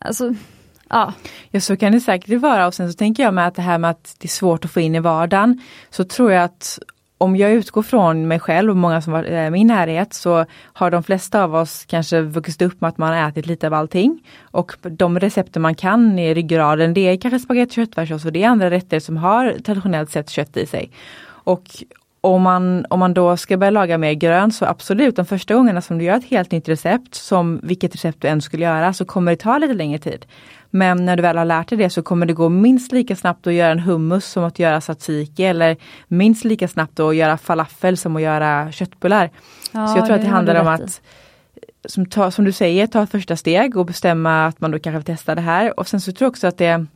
alltså, 0.00 0.34
ja. 0.88 1.12
ja 1.50 1.60
så 1.60 1.76
kan 1.76 1.92
det 1.92 2.00
säkert 2.00 2.40
vara 2.40 2.66
och 2.66 2.74
sen 2.74 2.92
så 2.92 2.96
tänker 2.96 3.22
jag 3.22 3.34
med 3.34 3.46
att 3.46 3.54
det 3.54 3.62
här 3.62 3.78
med 3.78 3.90
att 3.90 4.16
det 4.18 4.26
är 4.26 4.28
svårt 4.28 4.64
att 4.64 4.70
få 4.70 4.80
in 4.80 4.94
i 4.94 5.00
vardagen 5.00 5.60
så 5.90 6.04
tror 6.04 6.32
jag 6.32 6.44
att 6.44 6.78
om 7.18 7.36
jag 7.36 7.52
utgår 7.52 7.82
från 7.82 8.28
mig 8.28 8.40
själv 8.40 8.70
och 8.70 8.76
många 8.76 9.02
som 9.02 9.12
var 9.12 9.24
i 9.24 9.50
min 9.50 9.66
närhet 9.66 10.14
så 10.14 10.46
har 10.72 10.90
de 10.90 11.02
flesta 11.02 11.44
av 11.44 11.54
oss 11.54 11.84
kanske 11.84 12.20
vuxit 12.20 12.62
upp 12.62 12.80
med 12.80 12.88
att 12.88 12.98
man 12.98 13.08
har 13.08 13.28
ätit 13.28 13.46
lite 13.46 13.66
av 13.66 13.74
allting. 13.74 14.26
Och 14.40 14.72
de 14.82 15.20
recepter 15.20 15.60
man 15.60 15.74
kan 15.74 16.18
i 16.18 16.34
ryggraden 16.34 16.94
det 16.94 17.00
är 17.00 17.16
kanske 17.16 17.38
spagetti 17.38 17.70
och 17.70 17.74
köttfärssås 17.74 18.24
och 18.24 18.32
det 18.32 18.42
är 18.42 18.48
andra 18.48 18.70
rätter 18.70 19.00
som 19.00 19.16
har 19.16 19.56
traditionellt 19.64 20.10
sett 20.10 20.30
kött 20.30 20.56
i 20.56 20.66
sig. 20.66 20.90
Och 21.44 21.84
om 22.20 22.42
man, 22.42 22.86
om 22.90 23.00
man 23.00 23.14
då 23.14 23.36
ska 23.36 23.56
börja 23.56 23.70
laga 23.70 23.98
mer 23.98 24.12
grönt 24.12 24.54
så 24.54 24.64
absolut, 24.64 25.16
de 25.16 25.26
första 25.26 25.54
gångerna 25.54 25.80
som 25.80 25.98
du 25.98 26.04
gör 26.04 26.16
ett 26.16 26.24
helt 26.24 26.52
nytt 26.52 26.68
recept, 26.68 27.14
som 27.14 27.60
vilket 27.62 27.94
recept 27.94 28.22
du 28.22 28.28
än 28.28 28.42
skulle 28.42 28.64
göra, 28.64 28.92
så 28.92 29.04
kommer 29.04 29.32
det 29.32 29.36
ta 29.36 29.58
lite 29.58 29.74
längre 29.74 29.98
tid. 29.98 30.26
Men 30.70 31.04
när 31.04 31.16
du 31.16 31.22
väl 31.22 31.36
har 31.36 31.44
lärt 31.44 31.68
dig 31.68 31.78
det 31.78 31.90
så 31.90 32.02
kommer 32.02 32.26
det 32.26 32.32
gå 32.32 32.48
minst 32.48 32.92
lika 32.92 33.16
snabbt 33.16 33.46
att 33.46 33.52
göra 33.52 33.72
en 33.72 33.78
hummus 33.78 34.26
som 34.26 34.44
att 34.44 34.58
göra 34.58 34.80
tzatziki 34.80 35.44
eller 35.44 35.76
minst 36.08 36.44
lika 36.44 36.68
snabbt 36.68 37.00
att 37.00 37.16
göra 37.16 37.38
falafel 37.38 37.96
som 37.96 38.16
att 38.16 38.22
göra 38.22 38.72
köttbullar. 38.72 39.30
Ja, 39.72 39.86
så 39.86 39.98
jag 39.98 40.06
tror 40.06 40.16
att 40.16 40.22
det 40.22 40.28
handlar 40.28 40.60
om 40.60 40.68
att 40.68 41.00
som, 41.84 42.06
ta, 42.06 42.30
som 42.30 42.44
du 42.44 42.52
säger, 42.52 42.86
ta 42.86 43.02
ett 43.02 43.10
första 43.10 43.36
steg 43.36 43.76
och 43.76 43.86
bestämma 43.86 44.46
att 44.46 44.60
man 44.60 44.70
då 44.70 44.78
kanske 44.78 44.98
vill 44.98 45.16
testa 45.16 45.34
det 45.34 45.40
här. 45.40 45.80
Och 45.80 45.88
sen 45.88 46.00
så 46.00 46.12
tror 46.12 46.26
jag 46.26 46.30
också 46.30 46.46
att 46.46 46.58
det 46.58 46.86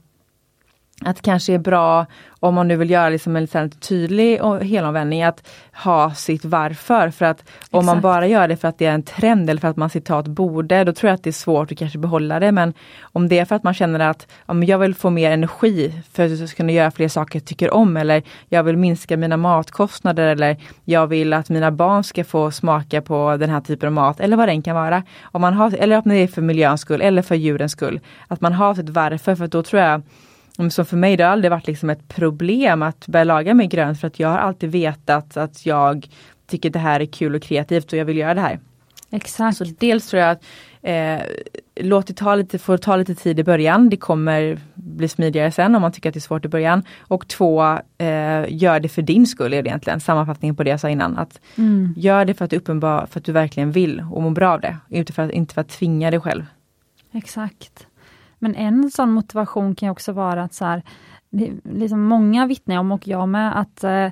att 1.00 1.16
det 1.16 1.22
kanske 1.22 1.52
är 1.52 1.58
bra 1.58 2.06
om 2.40 2.54
man 2.54 2.68
nu 2.68 2.76
vill 2.76 2.90
göra 2.90 3.08
liksom 3.08 3.36
en 3.36 3.42
lite 3.42 3.68
tydlig 3.68 4.38
helomvändning 4.62 5.22
att 5.22 5.48
ha 5.72 6.14
sitt 6.14 6.44
varför. 6.44 7.10
För 7.10 7.24
att 7.24 7.40
om 7.70 7.80
Exakt. 7.80 7.84
man 7.86 8.00
bara 8.00 8.26
gör 8.26 8.48
det 8.48 8.56
för 8.56 8.68
att 8.68 8.78
det 8.78 8.86
är 8.86 8.92
en 8.92 9.02
trend 9.02 9.50
eller 9.50 9.60
för 9.60 9.68
att 9.68 9.76
man 9.76 9.90
citat 9.90 10.26
borde, 10.26 10.84
då 10.84 10.92
tror 10.92 11.08
jag 11.08 11.14
att 11.14 11.22
det 11.22 11.30
är 11.30 11.32
svårt 11.32 11.72
att 11.72 11.78
kanske 11.78 11.98
behålla 11.98 12.40
det. 12.40 12.52
Men 12.52 12.74
om 13.02 13.28
det 13.28 13.38
är 13.38 13.44
för 13.44 13.56
att 13.56 13.62
man 13.62 13.74
känner 13.74 14.00
att 14.00 14.26
om 14.46 14.64
jag 14.64 14.78
vill 14.78 14.94
få 14.94 15.10
mer 15.10 15.30
energi 15.30 16.02
för 16.12 16.44
att 16.44 16.54
kunna 16.54 16.72
göra 16.72 16.90
fler 16.90 17.08
saker 17.08 17.38
jag 17.38 17.46
tycker 17.46 17.74
om 17.74 17.96
eller 17.96 18.22
jag 18.48 18.62
vill 18.62 18.76
minska 18.76 19.16
mina 19.16 19.36
matkostnader 19.36 20.26
eller 20.26 20.56
jag 20.84 21.06
vill 21.06 21.32
att 21.32 21.48
mina 21.48 21.70
barn 21.70 22.04
ska 22.04 22.24
få 22.24 22.50
smaka 22.50 23.02
på 23.02 23.36
den 23.36 23.50
här 23.50 23.60
typen 23.60 23.86
av 23.86 23.92
mat 23.92 24.20
eller 24.20 24.36
vad 24.36 24.48
det 24.48 24.52
än 24.52 24.62
kan 24.62 24.76
vara. 24.76 25.02
Om 25.22 25.40
man 25.40 25.54
har, 25.54 25.74
eller 25.74 25.96
om 25.96 26.02
det 26.04 26.16
är 26.16 26.26
för 26.26 26.42
miljöns 26.42 26.80
skull 26.80 27.00
eller 27.00 27.22
för 27.22 27.34
djurens 27.34 27.72
skull. 27.72 28.00
Att 28.28 28.40
man 28.40 28.52
har 28.52 28.74
sitt 28.74 28.88
varför 28.88 29.34
för 29.34 29.46
då 29.46 29.62
tror 29.62 29.82
jag 29.82 30.02
så 30.70 30.84
för 30.84 30.96
mig 30.96 31.16
det 31.16 31.24
har 31.24 31.30
aldrig 31.30 31.50
varit 31.50 31.66
liksom 31.66 31.90
ett 31.90 32.08
problem 32.08 32.82
att 32.82 33.06
börja 33.06 33.24
laga 33.24 33.54
mer 33.54 33.66
grönt 33.66 34.00
för 34.00 34.06
att 34.06 34.20
jag 34.20 34.28
har 34.28 34.38
alltid 34.38 34.70
vetat 34.70 35.36
att 35.36 35.66
jag 35.66 36.08
tycker 36.46 36.70
det 36.70 36.78
här 36.78 37.00
är 37.00 37.06
kul 37.06 37.34
och 37.34 37.42
kreativt 37.42 37.92
och 37.92 37.98
jag 37.98 38.04
vill 38.04 38.16
göra 38.16 38.34
det 38.34 38.40
här. 38.40 38.58
Exakt. 39.10 39.56
Så 39.56 39.64
dels 39.64 40.06
tror 40.06 40.22
jag 40.22 40.30
att 40.30 40.44
eh, 40.82 41.20
låt 41.80 42.06
det 42.06 42.14
ta 42.14 42.34
lite, 42.34 42.58
få 42.58 42.78
ta 42.78 42.96
lite 42.96 43.14
tid 43.14 43.40
i 43.40 43.44
början. 43.44 43.88
Det 43.88 43.96
kommer 43.96 44.58
bli 44.74 45.08
smidigare 45.08 45.52
sen 45.52 45.74
om 45.74 45.82
man 45.82 45.92
tycker 45.92 46.08
att 46.08 46.14
det 46.14 46.18
är 46.18 46.20
svårt 46.20 46.44
i 46.44 46.48
början. 46.48 46.82
Och 47.00 47.28
två, 47.28 47.62
eh, 47.98 48.44
gör 48.48 48.80
det 48.80 48.88
för 48.88 49.02
din 49.02 49.26
skull 49.26 49.52
är 49.52 49.66
egentligen 49.66 50.00
sammanfattningen 50.00 50.56
på 50.56 50.62
det 50.62 50.70
jag 50.70 50.80
sa 50.80 50.88
innan. 50.88 51.18
Att 51.18 51.40
mm. 51.56 51.94
Gör 51.96 52.24
det 52.24 52.34
för 52.34 52.44
att, 52.44 52.52
uppenbar, 52.52 53.06
för 53.06 53.20
att 53.20 53.24
du 53.24 53.32
verkligen 53.32 53.72
vill 53.72 54.04
och 54.10 54.22
mår 54.22 54.30
bra 54.30 54.52
av 54.52 54.60
det. 54.60 54.76
Inte 54.88 55.12
för 55.12 55.22
att, 55.22 55.30
inte 55.30 55.54
för 55.54 55.60
att 55.60 55.68
tvinga 55.68 56.10
dig 56.10 56.20
själv. 56.20 56.46
Exakt. 57.12 57.86
Men 58.38 58.54
en 58.54 58.90
sån 58.90 59.12
motivation 59.12 59.74
kan 59.74 59.88
också 59.88 60.12
vara 60.12 60.42
att 60.42 60.54
så 60.54 60.64
här, 60.64 60.82
liksom 61.64 62.02
många 62.02 62.46
vittnar 62.46 62.78
om, 62.78 62.92
och 62.92 63.08
jag 63.08 63.28
med, 63.28 63.60
att 63.60 63.84
eh, 63.84 64.08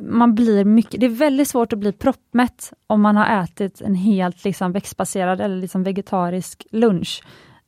man 0.00 0.34
blir 0.34 0.64
mycket, 0.64 1.00
det 1.00 1.06
är 1.06 1.10
väldigt 1.10 1.48
svårt 1.48 1.72
att 1.72 1.78
bli 1.78 1.92
proppmätt 1.92 2.72
om 2.86 3.00
man 3.00 3.16
har 3.16 3.42
ätit 3.42 3.80
en 3.80 3.94
helt 3.94 4.44
liksom, 4.44 4.72
växtbaserad 4.72 5.40
eller 5.40 5.56
liksom 5.56 5.82
vegetarisk 5.82 6.66
lunch. 6.70 7.22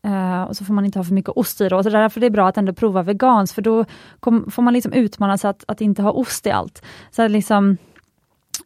Uh, 0.06 0.42
och 0.42 0.56
så 0.56 0.64
får 0.64 0.74
man 0.74 0.84
inte 0.84 0.98
ha 0.98 1.04
för 1.04 1.14
mycket 1.14 1.36
ost 1.36 1.60
i 1.60 1.68
det. 1.68 1.76
Och 1.76 1.84
så 1.84 1.90
därför 1.90 2.20
är 2.20 2.22
det 2.22 2.30
bra 2.30 2.48
att 2.48 2.58
ändå 2.58 2.72
prova 2.72 3.02
vegans, 3.02 3.52
för 3.52 3.62
då 3.62 3.84
kom, 4.20 4.50
får 4.50 4.62
man 4.62 4.74
liksom 4.74 4.92
utmana 4.92 5.38
sig 5.38 5.50
att, 5.50 5.64
att 5.68 5.80
inte 5.80 6.02
ha 6.02 6.12
ost 6.12 6.46
i 6.46 6.50
allt. 6.50 6.82
Så 7.10 7.28
liksom, 7.28 7.76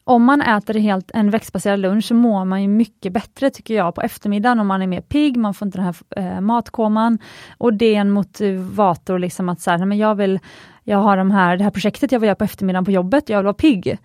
om 0.05 0.25
man 0.25 0.41
äter 0.41 0.75
helt 0.75 1.11
en 1.15 1.31
växtbaserad 1.31 1.81
lunch 1.81 2.05
så 2.05 2.15
mår 2.15 2.45
man 2.45 2.63
ju 2.63 2.69
mycket 2.69 3.13
bättre 3.13 3.51
tycker 3.51 3.75
jag 3.75 3.95
på 3.95 4.03
eftermiddagen 4.03 4.61
om 4.61 4.67
man 4.67 4.83
är 4.83 4.87
mer 4.87 5.01
pigg, 5.01 5.37
man 5.37 5.55
får 5.55 5.67
inte 5.67 5.79
den 5.79 5.85
här 5.85 5.97
eh, 6.17 6.41
matkoman 6.41 7.19
och 7.59 7.75
det 7.75 7.95
är 7.95 8.01
en 8.01 8.11
motivator 8.11 9.19
liksom 9.19 9.49
att 9.49 9.61
så 9.61 9.71
här, 9.71 9.87
men 9.87 9.99
jag 9.99 10.15
vill, 10.15 10.41
jag 10.83 10.99
har 10.99 11.17
de 11.17 11.31
här, 11.31 11.57
det 11.57 11.65
här 11.65 11.71
projektet 11.71 12.13
jag 12.13 12.21
vill 12.21 12.27
göra 12.27 12.37
på 12.37 12.45
eftermiddagen 12.45 12.85
på 12.85 12.91
jobbet, 12.91 13.29
jag 13.29 13.39
vill 13.39 13.45
vara 13.45 13.55
pigg. 13.55 13.99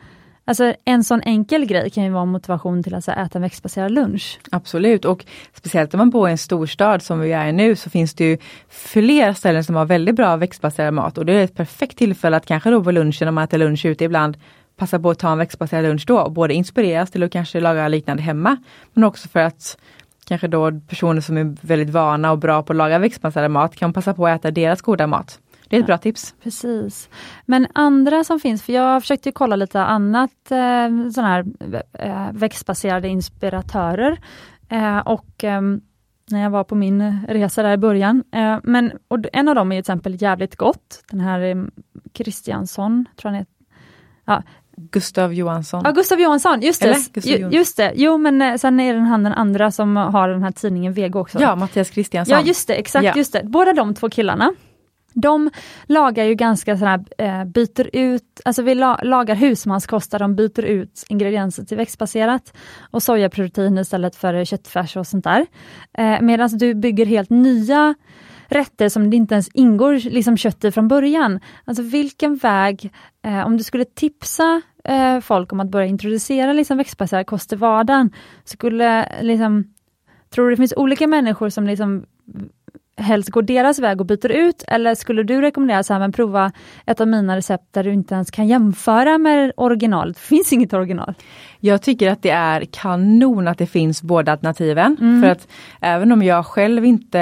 Alltså 0.45 0.73
en 0.85 1.03
sån 1.03 1.21
enkel 1.21 1.65
grej 1.65 1.89
kan 1.89 2.03
ju 2.03 2.09
vara 2.09 2.25
motivation 2.25 2.83
till 2.83 2.95
att 2.95 3.07
här, 3.07 3.25
äta 3.25 3.37
en 3.37 3.41
växtbaserad 3.41 3.91
lunch. 3.91 4.39
Absolut 4.51 5.05
och 5.05 5.25
speciellt 5.53 5.93
om 5.93 5.97
man 5.97 6.09
bor 6.09 6.29
i 6.29 6.31
en 6.31 6.37
storstad 6.37 7.01
som 7.01 7.19
vi 7.19 7.31
är 7.31 7.51
nu 7.51 7.75
så 7.75 7.89
finns 7.89 8.13
det 8.13 8.23
ju 8.23 8.37
fler 8.69 9.33
ställen 9.33 9.63
som 9.63 9.75
har 9.75 9.85
väldigt 9.85 10.15
bra 10.15 10.35
växtbaserad 10.35 10.93
mat 10.93 11.17
och 11.17 11.25
det 11.25 11.33
är 11.33 11.43
ett 11.43 11.55
perfekt 11.55 11.97
tillfälle 11.97 12.37
att 12.37 12.45
kanske 12.45 12.69
då 12.69 12.83
på 12.83 12.91
lunchen 12.91 13.27
om 13.27 13.35
man 13.35 13.43
äter 13.43 13.57
lunch 13.57 13.85
ute 13.85 14.03
ibland 14.03 14.37
passa 14.79 14.99
på 14.99 15.09
att 15.09 15.19
ta 15.19 15.31
en 15.31 15.37
växtbaserad 15.37 15.83
lunch 15.83 16.03
då 16.07 16.19
och 16.19 16.31
både 16.31 16.53
inspireras 16.53 17.11
till 17.11 17.23
att 17.23 17.31
kanske 17.31 17.59
laga 17.59 17.87
liknande 17.87 18.23
hemma 18.23 18.57
men 18.93 19.03
också 19.03 19.27
för 19.27 19.39
att 19.39 19.77
kanske 20.25 20.47
då 20.47 20.71
personer 20.87 21.21
som 21.21 21.37
är 21.37 21.55
väldigt 21.61 21.89
vana 21.89 22.31
och 22.31 22.37
bra 22.37 22.63
på 22.63 22.73
att 22.73 22.77
laga 22.77 22.99
växtbaserad 22.99 23.51
mat 23.51 23.75
kan 23.75 23.93
passa 23.93 24.13
på 24.13 24.27
att 24.27 24.39
äta 24.39 24.51
deras 24.51 24.81
goda 24.81 25.07
mat. 25.07 25.39
Det 25.67 25.75
är 25.75 25.79
ett 25.79 25.85
bra 25.85 25.97
tips. 25.97 26.35
Precis. 26.43 27.09
Men 27.45 27.67
andra 27.73 28.23
som 28.23 28.39
finns, 28.39 28.63
för 28.63 28.73
jag 28.73 29.01
försökte 29.01 29.31
kolla 29.31 29.55
lite 29.55 29.81
annat 29.81 30.51
eh, 30.51 31.09
sån 31.13 31.23
här 31.23 31.45
eh, 31.93 32.31
växtbaserade 32.31 33.07
inspiratörer 33.07 34.19
eh, 34.69 34.97
och 34.97 35.43
eh, 35.43 35.61
när 36.31 36.43
jag 36.43 36.49
var 36.49 36.63
på 36.63 36.75
min 36.75 37.25
resa 37.27 37.63
där 37.63 37.73
i 37.73 37.77
början. 37.77 38.23
Eh, 38.31 38.57
men 38.63 38.91
och 39.07 39.19
en 39.33 39.47
av 39.47 39.55
dem 39.55 39.71
är 39.71 39.75
till 39.75 39.79
exempel 39.79 40.21
jävligt 40.21 40.55
gott. 40.55 41.03
Den 41.11 41.19
här 41.19 41.69
Kristiansson, 42.13 43.05
eh, 43.09 43.15
tror 43.15 43.33
jag 43.33 43.37
han 43.37 43.41
är, 43.41 43.45
ja, 44.25 44.43
Gustav 44.91 45.33
Johansson. 45.33 45.81
Ja, 45.83 45.91
Gustav 45.91 46.19
Johansson, 46.19 46.61
just 46.61 46.81
det. 46.81 46.87
Johansson. 46.87 47.51
Just 47.51 47.77
det. 47.77 47.91
Jo 47.95 48.17
men 48.17 48.41
eh, 48.41 48.55
sen 48.55 48.79
är 48.79 48.93
det 48.93 48.99
han 48.99 49.23
den 49.23 49.33
andra 49.33 49.71
som 49.71 49.95
har 49.95 50.29
den 50.29 50.43
här 50.43 50.51
tidningen 50.51 50.93
Vego 50.93 51.19
också. 51.19 51.41
Ja, 51.41 51.55
Mattias 51.55 51.89
Kristiansson. 51.89 52.37
Ja 52.37 52.41
just 52.41 52.67
det, 52.67 52.73
exakt 52.73 53.05
ja. 53.05 53.13
just 53.15 53.33
det. 53.33 53.43
Båda 53.43 53.73
de 53.73 53.95
två 53.95 54.09
killarna. 54.09 54.53
De 55.13 55.49
lagar 55.85 56.23
ju 56.23 56.35
ganska 56.35 56.77
sådana 56.77 57.05
eh, 57.17 57.45
byter 57.45 57.95
ut, 57.95 58.41
alltså 58.45 58.61
vi 58.61 58.75
la, 58.75 58.99
lagar 59.03 59.35
husmanskost 59.35 60.11
där 60.11 60.19
de 60.19 60.35
byter 60.35 60.61
ut 60.61 61.03
ingredienser 61.09 61.63
till 61.63 61.77
växtbaserat 61.77 62.53
och 62.91 63.03
sojaprotein 63.03 63.77
istället 63.77 64.15
för 64.15 64.45
köttfärs 64.45 64.97
och 64.97 65.07
sånt 65.07 65.23
där. 65.23 65.45
Eh, 65.93 66.21
Medan 66.21 66.49
du 66.57 66.73
bygger 66.73 67.05
helt 67.05 67.29
nya 67.29 67.95
rätter 68.49 68.89
som 68.89 69.09
det 69.09 69.17
inte 69.17 69.35
ens 69.35 69.49
ingår 69.53 69.93
liksom 70.09 70.37
kött 70.37 70.63
i 70.63 70.71
från 70.71 70.87
början. 70.87 71.39
Alltså 71.65 71.83
vilken 71.83 72.35
väg, 72.35 72.93
eh, 73.25 73.45
om 73.45 73.57
du 73.57 73.63
skulle 73.63 73.85
tipsa 73.85 74.61
eh, 74.83 75.19
folk 75.19 75.53
om 75.53 75.59
att 75.59 75.69
börja 75.69 75.87
introducera 75.87 76.53
liksom 76.53 76.77
växtbaserad 76.77 77.27
kost 77.27 77.53
i 77.53 77.55
vardagen, 77.55 78.11
skulle 78.43 79.21
liksom, 79.21 79.73
tror 80.29 80.45
du 80.45 80.51
det 80.51 80.57
finns 80.57 80.73
olika 80.77 81.07
människor 81.07 81.49
som 81.49 81.67
liksom 81.67 82.05
helst 82.99 83.29
går 83.29 83.41
deras 83.41 83.79
väg 83.79 83.99
och 84.01 84.05
byter 84.05 84.31
ut 84.31 84.63
eller 84.67 84.95
skulle 84.95 85.23
du 85.23 85.41
rekommendera 85.41 85.83
så 85.83 85.93
här, 85.93 85.99
men 85.99 86.11
prova 86.11 86.51
ett 86.85 87.01
av 87.01 87.07
mina 87.07 87.37
recept 87.37 87.73
där 87.73 87.83
du 87.83 87.93
inte 87.93 88.15
ens 88.15 88.31
kan 88.31 88.47
jämföra 88.47 89.17
med 89.17 89.51
originalet? 89.57 90.15
Det 90.17 90.21
finns 90.21 90.53
inget 90.53 90.73
original. 90.73 91.13
Jag 91.61 91.81
tycker 91.81 92.09
att 92.11 92.21
det 92.21 92.29
är 92.29 92.65
kanon 92.71 93.47
att 93.47 93.57
det 93.57 93.65
finns 93.65 94.01
båda 94.01 94.31
alternativen. 94.31 94.97
Mm. 95.01 95.21
För 95.21 95.29
att 95.29 95.47
även 95.81 96.11
om 96.11 96.23
jag 96.23 96.45
själv 96.45 96.85
inte, 96.85 97.19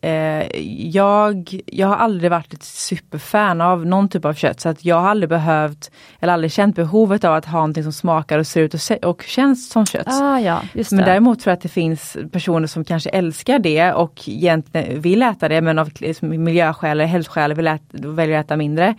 eh, 0.00 0.60
jag, 0.88 1.60
jag 1.66 1.88
har 1.88 1.96
aldrig 1.96 2.30
varit 2.30 2.52
ett 2.52 2.62
superfan 2.62 3.60
av 3.60 3.86
någon 3.86 4.08
typ 4.08 4.24
av 4.24 4.34
kött 4.34 4.60
så 4.60 4.68
att 4.68 4.84
jag 4.84 5.00
har 5.00 5.08
aldrig 5.08 5.28
behövt 5.28 5.90
eller 6.20 6.32
aldrig 6.32 6.52
känt 6.52 6.76
behovet 6.76 7.24
av 7.24 7.34
att 7.34 7.44
ha 7.44 7.58
någonting 7.58 7.82
som 7.82 7.92
smakar 7.92 8.38
och 8.38 8.46
ser 8.46 8.60
ut 8.60 8.74
och, 8.74 8.80
se, 8.80 8.96
och 8.96 9.22
känns 9.22 9.70
som 9.70 9.86
kött. 9.86 10.06
Ah, 10.06 10.38
ja, 10.38 10.62
Men 10.90 11.04
däremot 11.04 11.40
tror 11.40 11.50
jag 11.50 11.56
att 11.56 11.62
det 11.62 11.68
finns 11.68 12.16
personer 12.32 12.66
som 12.66 12.84
kanske 12.84 13.10
älskar 13.10 13.58
det 13.58 13.92
och 13.92 14.22
egentligen 14.26 15.00
vill 15.00 15.22
äta 15.22 15.48
det 15.48 15.60
men 15.60 15.78
av 15.78 15.90
liksom, 15.98 16.44
miljöskäl 16.44 16.90
eller 16.90 17.04
hälsoskäl 17.04 17.54
vill 17.54 17.66
äta, 17.66 17.82
väljer 17.92 18.38
att 18.38 18.46
äta 18.46 18.56
mindre. 18.56 18.94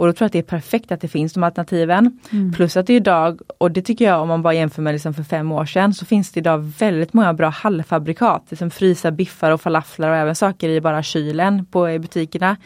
Och 0.00 0.06
då 0.06 0.12
tror 0.12 0.24
jag 0.24 0.26
att 0.26 0.32
det 0.32 0.38
är 0.38 0.60
perfekt 0.60 0.92
att 0.92 1.00
det 1.00 1.08
finns 1.08 1.32
de 1.32 1.42
alternativen. 1.42 2.18
Mm. 2.32 2.52
Plus 2.52 2.76
att 2.76 2.86
det 2.86 2.94
idag, 2.94 3.40
och 3.58 3.70
det 3.70 3.82
tycker 3.82 4.04
jag 4.04 4.22
om 4.22 4.28
man 4.28 4.42
bara 4.42 4.54
jämför 4.54 4.82
med 4.82 4.92
liksom 4.92 5.14
för 5.14 5.22
fem 5.22 5.52
år 5.52 5.64
sedan, 5.66 5.94
så 5.94 6.04
finns 6.04 6.32
det 6.32 6.40
idag 6.40 6.58
väldigt 6.58 7.12
många 7.12 7.34
bra 7.34 7.48
halvfabrikat. 7.48 8.46
Liksom 8.48 8.70
frysa 8.70 9.10
biffar 9.10 9.50
och 9.50 9.60
falaflar 9.60 10.10
och 10.10 10.16
även 10.16 10.34
saker 10.34 10.68
i 10.68 10.80
bara 10.80 11.02
kylen 11.02 11.66
på 11.66 11.98
butikerna 11.98 12.56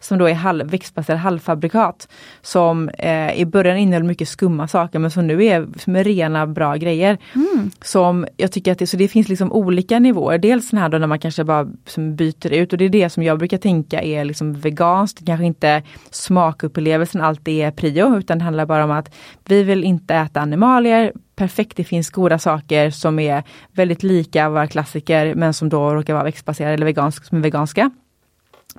som 0.00 0.18
då 0.18 0.28
är 0.28 0.34
halv, 0.34 0.70
växtbaserade 0.70 1.20
halvfabrikat. 1.20 2.08
Som 2.42 2.88
eh, 2.88 3.40
i 3.40 3.46
början 3.46 3.76
innehöll 3.76 4.02
mycket 4.02 4.28
skumma 4.28 4.68
saker 4.68 4.98
men 4.98 5.10
som 5.10 5.26
nu 5.26 5.44
är 5.44 5.66
som 5.78 5.96
är 5.96 6.04
rena 6.04 6.46
bra 6.46 6.76
grejer. 6.76 7.18
Mm. 7.34 7.70
Som 7.82 8.26
jag 8.36 8.52
tycker 8.52 8.72
att 8.72 8.78
det, 8.78 8.86
så 8.86 8.96
det 8.96 9.08
finns 9.08 9.28
liksom 9.28 9.52
olika 9.52 9.98
nivåer. 9.98 10.38
Dels 10.38 10.70
den 10.70 10.80
här 10.80 10.88
då 10.88 10.98
när 10.98 11.06
man 11.06 11.18
kanske 11.18 11.44
bara 11.44 11.64
byter 11.96 12.52
ut 12.52 12.72
och 12.72 12.78
det 12.78 12.84
är 12.84 12.88
det 12.88 13.10
som 13.10 13.22
jag 13.22 13.38
brukar 13.38 13.58
tänka 13.58 14.02
är 14.02 14.24
liksom 14.24 14.54
veganskt. 14.54 15.26
Kanske 15.26 15.46
inte 15.46 15.82
smakupplevelsen 16.10 17.20
alltid 17.20 17.54
är 17.64 17.70
prio 17.70 18.18
utan 18.18 18.38
det 18.38 18.44
handlar 18.44 18.66
bara 18.66 18.84
om 18.84 18.90
att 18.90 19.14
vi 19.44 19.62
vill 19.62 19.84
inte 19.84 20.14
äta 20.14 20.40
animalier, 20.40 21.12
perfekt, 21.36 21.76
det 21.76 21.84
finns 21.84 22.10
goda 22.10 22.38
saker 22.38 22.90
som 22.90 23.18
är 23.18 23.42
väldigt 23.72 24.02
lika 24.02 24.48
våra 24.48 24.66
klassiker 24.66 25.34
men 25.34 25.54
som 25.54 25.68
då 25.68 25.94
råkar 25.94 26.14
vara 26.14 26.24
växtbaserade 26.24 26.74
eller 26.74 26.86
vegansk, 26.86 27.24
som 27.24 27.38
är 27.38 27.42
veganska 27.42 27.90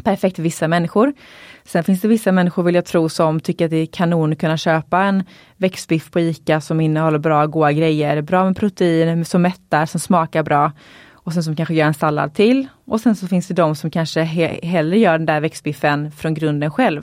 perfekt 0.04 0.36
för 0.36 0.44
vissa 0.44 0.68
människor. 0.68 1.14
Sen 1.64 1.84
finns 1.84 2.02
det 2.02 2.08
vissa 2.08 2.32
människor 2.32 2.64
vill 2.64 2.76
jag 2.76 2.86
tro 2.86 3.10
som 3.10 3.40
tycker 3.40 3.66
att 3.66 3.72
det 3.72 3.78
är 3.78 3.86
kanon 3.86 4.32
att 4.32 4.40
kunna 4.40 4.58
köpa 4.58 5.02
en 5.02 5.24
växtbiff 5.58 6.12
på 6.12 6.20
ICA 6.20 6.62
som 6.62 6.82
innehåller 6.82 7.20
bra 7.20 7.46
goda 7.46 7.72
grejer, 7.72 8.22
bra 8.22 8.46
med 8.46 8.58
protein, 8.58 9.26
som 9.26 9.42
mättar, 9.42 9.86
som 9.86 10.00
smakar 10.00 10.44
bra. 10.44 10.72
Och 11.14 11.34
sen 11.34 11.44
som 11.44 11.56
kanske 11.56 11.74
gör 11.74 11.88
en 11.88 11.94
sallad 11.94 12.34
till. 12.34 12.68
Och 12.86 13.02
sen 13.02 13.16
så 13.16 13.28
finns 13.28 13.48
det 13.48 13.54
de 13.54 13.76
som 13.76 13.92
kanske 13.92 14.22
he 14.22 14.60
hellre 14.64 15.00
gör 15.00 15.18
den 15.18 15.26
där 15.26 15.42
växtbiffen 15.42 16.12
från 16.12 16.34
grunden 16.34 16.72
själv. 16.72 17.02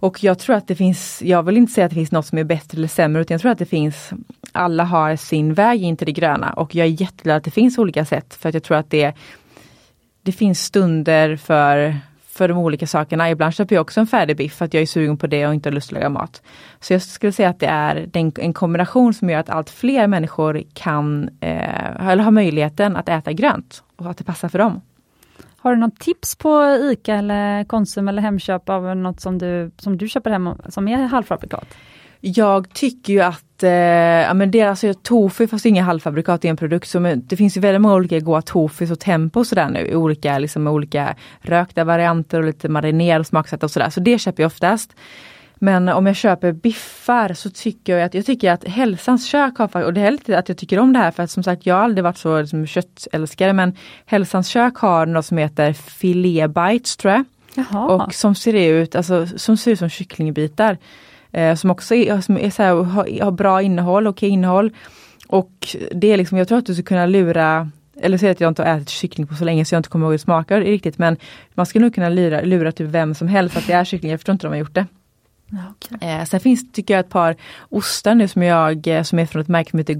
Och 0.00 0.24
jag 0.24 0.38
tror 0.38 0.56
att 0.56 0.68
det 0.68 0.74
finns, 0.74 1.22
jag 1.22 1.42
vill 1.42 1.56
inte 1.56 1.72
säga 1.72 1.84
att 1.84 1.90
det 1.90 1.94
finns 1.94 2.12
något 2.12 2.26
som 2.26 2.38
är 2.38 2.44
bättre 2.44 2.78
eller 2.78 2.88
sämre 2.88 3.22
utan 3.22 3.34
jag 3.34 3.40
tror 3.40 3.52
att 3.52 3.58
det 3.58 3.66
finns, 3.66 4.10
alla 4.52 4.84
har 4.84 5.16
sin 5.16 5.54
väg 5.54 5.82
in 5.82 5.96
till 5.96 6.06
det 6.06 6.12
gröna 6.12 6.52
och 6.52 6.74
jag 6.74 6.86
är 6.86 7.00
jätteglad 7.02 7.36
att 7.36 7.44
det 7.44 7.50
finns 7.50 7.78
olika 7.78 8.04
sätt 8.04 8.34
för 8.34 8.48
att 8.48 8.54
jag 8.54 8.62
tror 8.62 8.76
att 8.76 8.90
det 8.90 9.14
det 10.22 10.32
finns 10.32 10.64
stunder 10.64 11.36
för, 11.36 11.96
för 12.26 12.48
de 12.48 12.58
olika 12.58 12.86
sakerna. 12.86 13.30
Ibland 13.30 13.54
köper 13.54 13.74
jag 13.74 13.82
också 13.82 14.00
en 14.00 14.06
färdig 14.06 14.36
biff 14.36 14.54
för 14.54 14.64
att 14.64 14.74
jag 14.74 14.82
är 14.82 14.86
sugen 14.86 15.16
på 15.16 15.26
det 15.26 15.46
och 15.46 15.54
inte 15.54 15.68
har 15.68 15.74
lust 15.74 15.88
att 15.88 15.92
laga 15.92 16.08
mat. 16.08 16.42
Så 16.80 16.92
jag 16.92 17.02
skulle 17.02 17.32
säga 17.32 17.48
att 17.48 17.60
det 17.60 17.66
är 17.66 18.08
en 18.14 18.52
kombination 18.52 19.14
som 19.14 19.30
gör 19.30 19.38
att 19.38 19.50
allt 19.50 19.70
fler 19.70 20.06
människor 20.06 20.62
kan 20.74 21.28
eh, 21.40 22.08
eller 22.10 22.22
har 22.22 22.30
möjligheten 22.30 22.96
att 22.96 23.08
äta 23.08 23.32
grönt 23.32 23.82
och 23.96 24.10
att 24.10 24.18
det 24.18 24.24
passar 24.24 24.48
för 24.48 24.58
dem. 24.58 24.80
Har 25.56 25.74
du 25.74 25.80
något 25.80 25.98
tips 25.98 26.36
på 26.36 26.78
ICA 26.92 27.14
eller 27.14 27.64
Konsum 27.64 28.08
eller 28.08 28.22
Hemköp 28.22 28.68
av 28.68 28.96
något 28.96 29.20
som 29.20 29.38
du, 29.38 29.70
som 29.76 29.98
du 29.98 30.08
köper 30.08 30.30
hem 30.30 30.50
som 30.68 30.88
är 30.88 31.06
halvfabrikat? 31.06 31.76
Jag 32.20 32.74
tycker 32.74 33.12
ju 33.12 33.20
att 33.20 33.62
eh, 33.62 33.70
ja, 33.70 34.34
men 34.34 34.50
det, 34.50 34.62
alltså, 34.62 34.94
tofu, 34.94 35.46
fast 35.46 35.66
inga 35.66 35.82
halvfabrikat, 35.82 36.44
är 36.44 36.48
en 36.48 36.56
produkt 36.56 36.88
som 36.88 37.22
det 37.24 37.36
finns 37.36 37.56
ju 37.56 37.60
väldigt 37.60 37.80
många 37.80 37.94
olika 37.94 38.20
goda 38.20 38.42
tofus 38.42 38.90
och 38.90 39.00
tempo 39.00 39.40
och 39.40 39.46
sådär 39.46 39.68
nu. 39.68 39.94
Olika, 39.94 40.38
liksom, 40.38 40.66
olika 40.66 41.14
rökta 41.40 41.84
varianter 41.84 42.38
och 42.38 42.44
lite 42.44 42.68
marinerade 42.68 43.24
smaksätt 43.24 43.62
och 43.62 43.70
sådär. 43.70 43.90
Så 43.90 44.00
det 44.00 44.18
köper 44.18 44.42
jag 44.42 44.48
oftast. 44.48 44.94
Men 45.62 45.88
om 45.88 46.06
jag 46.06 46.16
köper 46.16 46.52
biffar 46.52 47.34
så 47.34 47.50
tycker 47.50 47.96
jag 47.96 48.06
att, 48.06 48.14
jag 48.14 48.26
tycker 48.26 48.52
att 48.52 48.64
Hälsans 48.64 49.26
kök 49.26 49.58
har, 49.58 49.82
och 49.82 49.94
det 49.94 50.00
är 50.00 50.10
lite 50.10 50.38
att 50.38 50.48
jag 50.48 50.58
tycker 50.58 50.78
om 50.78 50.92
det 50.92 50.98
här 50.98 51.10
för 51.10 51.22
att 51.22 51.30
som 51.30 51.42
sagt 51.42 51.66
jag 51.66 51.74
har 51.74 51.82
aldrig 51.82 52.04
varit 52.04 52.18
så 52.18 52.40
liksom, 52.40 52.66
köttälskare 52.66 53.52
men 53.52 53.76
Hälsans 54.06 54.48
kök 54.48 54.76
har 54.76 55.06
något 55.06 55.26
som 55.26 55.38
heter 55.38 55.72
Filet 55.72 56.50
Bites 56.50 56.96
tror 56.96 57.14
jag. 57.14 57.24
Jaha. 57.54 57.86
Och 57.86 58.14
som 58.14 58.34
ser 58.34 58.54
ut, 58.54 58.96
alltså, 58.96 59.26
som 59.26 59.56
ser 59.56 59.70
ut 59.70 59.78
som 59.78 59.88
kycklingbitar. 59.88 60.78
Eh, 61.32 61.54
som 61.54 61.70
också 61.70 61.94
är, 61.94 62.20
som 62.20 62.38
är 62.38 62.50
så 62.50 62.62
här, 62.62 62.74
har, 62.74 63.22
har, 63.22 63.30
bra 63.30 63.62
innehåll, 63.62 64.06
okej 64.06 64.26
okay 64.26 64.28
innehåll. 64.28 64.70
Och 65.28 65.76
det 65.92 66.12
är 66.12 66.16
liksom, 66.16 66.38
jag 66.38 66.48
tror 66.48 66.58
att 66.58 66.66
du 66.66 66.74
ska 66.74 66.82
kunna 66.82 67.06
lura 67.06 67.70
eller 68.02 68.18
säga 68.18 68.32
att 68.32 68.40
jag 68.40 68.48
inte 68.48 68.62
har 68.62 68.76
ätit 68.76 68.88
kyckling 68.88 69.26
på 69.26 69.34
så 69.34 69.44
länge 69.44 69.64
så 69.64 69.74
jag 69.74 69.78
inte 69.78 69.88
kommer 69.88 70.06
ihåg 70.06 70.12
hur 70.12 70.18
det 70.18 70.22
smakar 70.22 70.60
riktigt 70.60 70.98
men 70.98 71.16
man 71.54 71.66
ska 71.66 71.80
nog 71.80 71.94
kunna 71.94 72.08
lura, 72.08 72.40
lura 72.40 72.72
typ 72.72 72.88
vem 72.88 73.14
som 73.14 73.28
helst 73.28 73.56
att 73.56 73.66
det 73.66 73.72
är 73.72 73.84
kyckling, 73.84 74.10
jag 74.10 74.20
förstår 74.20 74.32
inte 74.32 74.46
om 74.46 74.52
de 74.52 74.56
har 74.56 74.60
gjort 74.60 74.74
det. 74.74 74.86
Okay. 75.70 76.08
Eh, 76.08 76.24
sen 76.24 76.40
finns 76.40 76.72
tycker 76.72 76.94
jag 76.94 77.00
ett 77.00 77.08
par 77.08 77.36
ostar 77.68 78.14
nu 78.14 78.28
som 78.28 78.42
jag 78.42 78.86
eh, 78.86 79.02
som 79.02 79.18
är 79.18 79.26
från 79.26 79.42
ett 79.42 79.48
märke 79.48 79.70
som 79.70 79.78
heter 79.78 79.94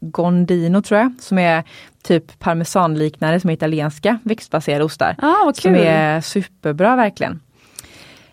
Gondino 0.00 0.82
tror 0.82 1.00
jag, 1.00 1.12
som 1.20 1.38
är 1.38 1.64
typ 2.02 2.38
parmesanliknande 2.38 3.40
som 3.40 3.50
är 3.50 3.54
italienska 3.54 4.18
växtbaserade 4.22 4.84
ostar. 4.84 5.16
Ah, 5.18 5.52
som 5.52 5.74
är 5.74 6.20
superbra 6.20 6.96
verkligen. 6.96 7.40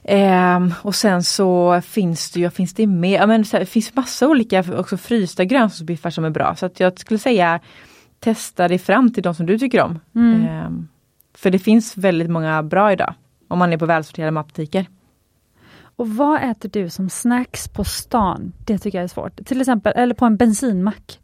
Um, 0.04 0.74
och 0.82 0.96
sen 0.96 1.24
så 1.24 1.82
finns 1.82 2.32
det 2.32 2.40
ju, 2.40 2.50
finns 2.50 2.74
det 2.74 2.88
mer, 2.88 3.20
ja, 3.20 3.28
men, 3.28 3.44
här, 3.54 3.60
det 3.60 3.66
finns 3.66 3.96
massa 3.96 4.28
olika 4.28 4.64
också 4.80 4.98
frysta 4.98 5.46
grönsaksbiffar 5.46 6.10
som 6.10 6.26
är 6.26 6.30
bra. 6.30 6.56
Så 6.56 6.66
att 6.66 6.80
jag 6.80 7.00
skulle 7.00 7.20
säga 7.20 7.60
testa 8.20 8.68
dig 8.68 8.80
fram 8.80 9.14
till 9.14 9.24
de 9.24 9.36
som 9.36 9.46
du 9.46 9.60
tycker 9.60 9.82
om. 9.82 10.00
Mm. 10.16 10.66
Um, 10.66 10.88
för 11.34 11.52
det 11.52 11.60
finns 11.60 11.98
väldigt 11.98 12.30
många 12.30 12.64
bra 12.64 12.92
idag, 12.92 13.14
om 13.48 13.60
man 13.60 13.74
är 13.74 13.78
på 13.78 13.86
välsorterade 13.86 14.32
matbutiker. 14.32 14.86
Och 15.96 16.10
vad 16.10 16.44
äter 16.52 16.70
du 16.70 16.90
som 16.90 17.10
snacks 17.10 17.68
på 17.68 17.84
stan? 17.84 18.54
Det 18.66 18.78
tycker 18.78 18.98
jag 18.98 19.04
är 19.04 19.08
svårt. 19.08 19.46
Till 19.46 19.62
exempel, 19.62 19.94
eller 19.96 20.16
på 20.16 20.26
en 20.26 20.38
bensinmack. 20.38 21.20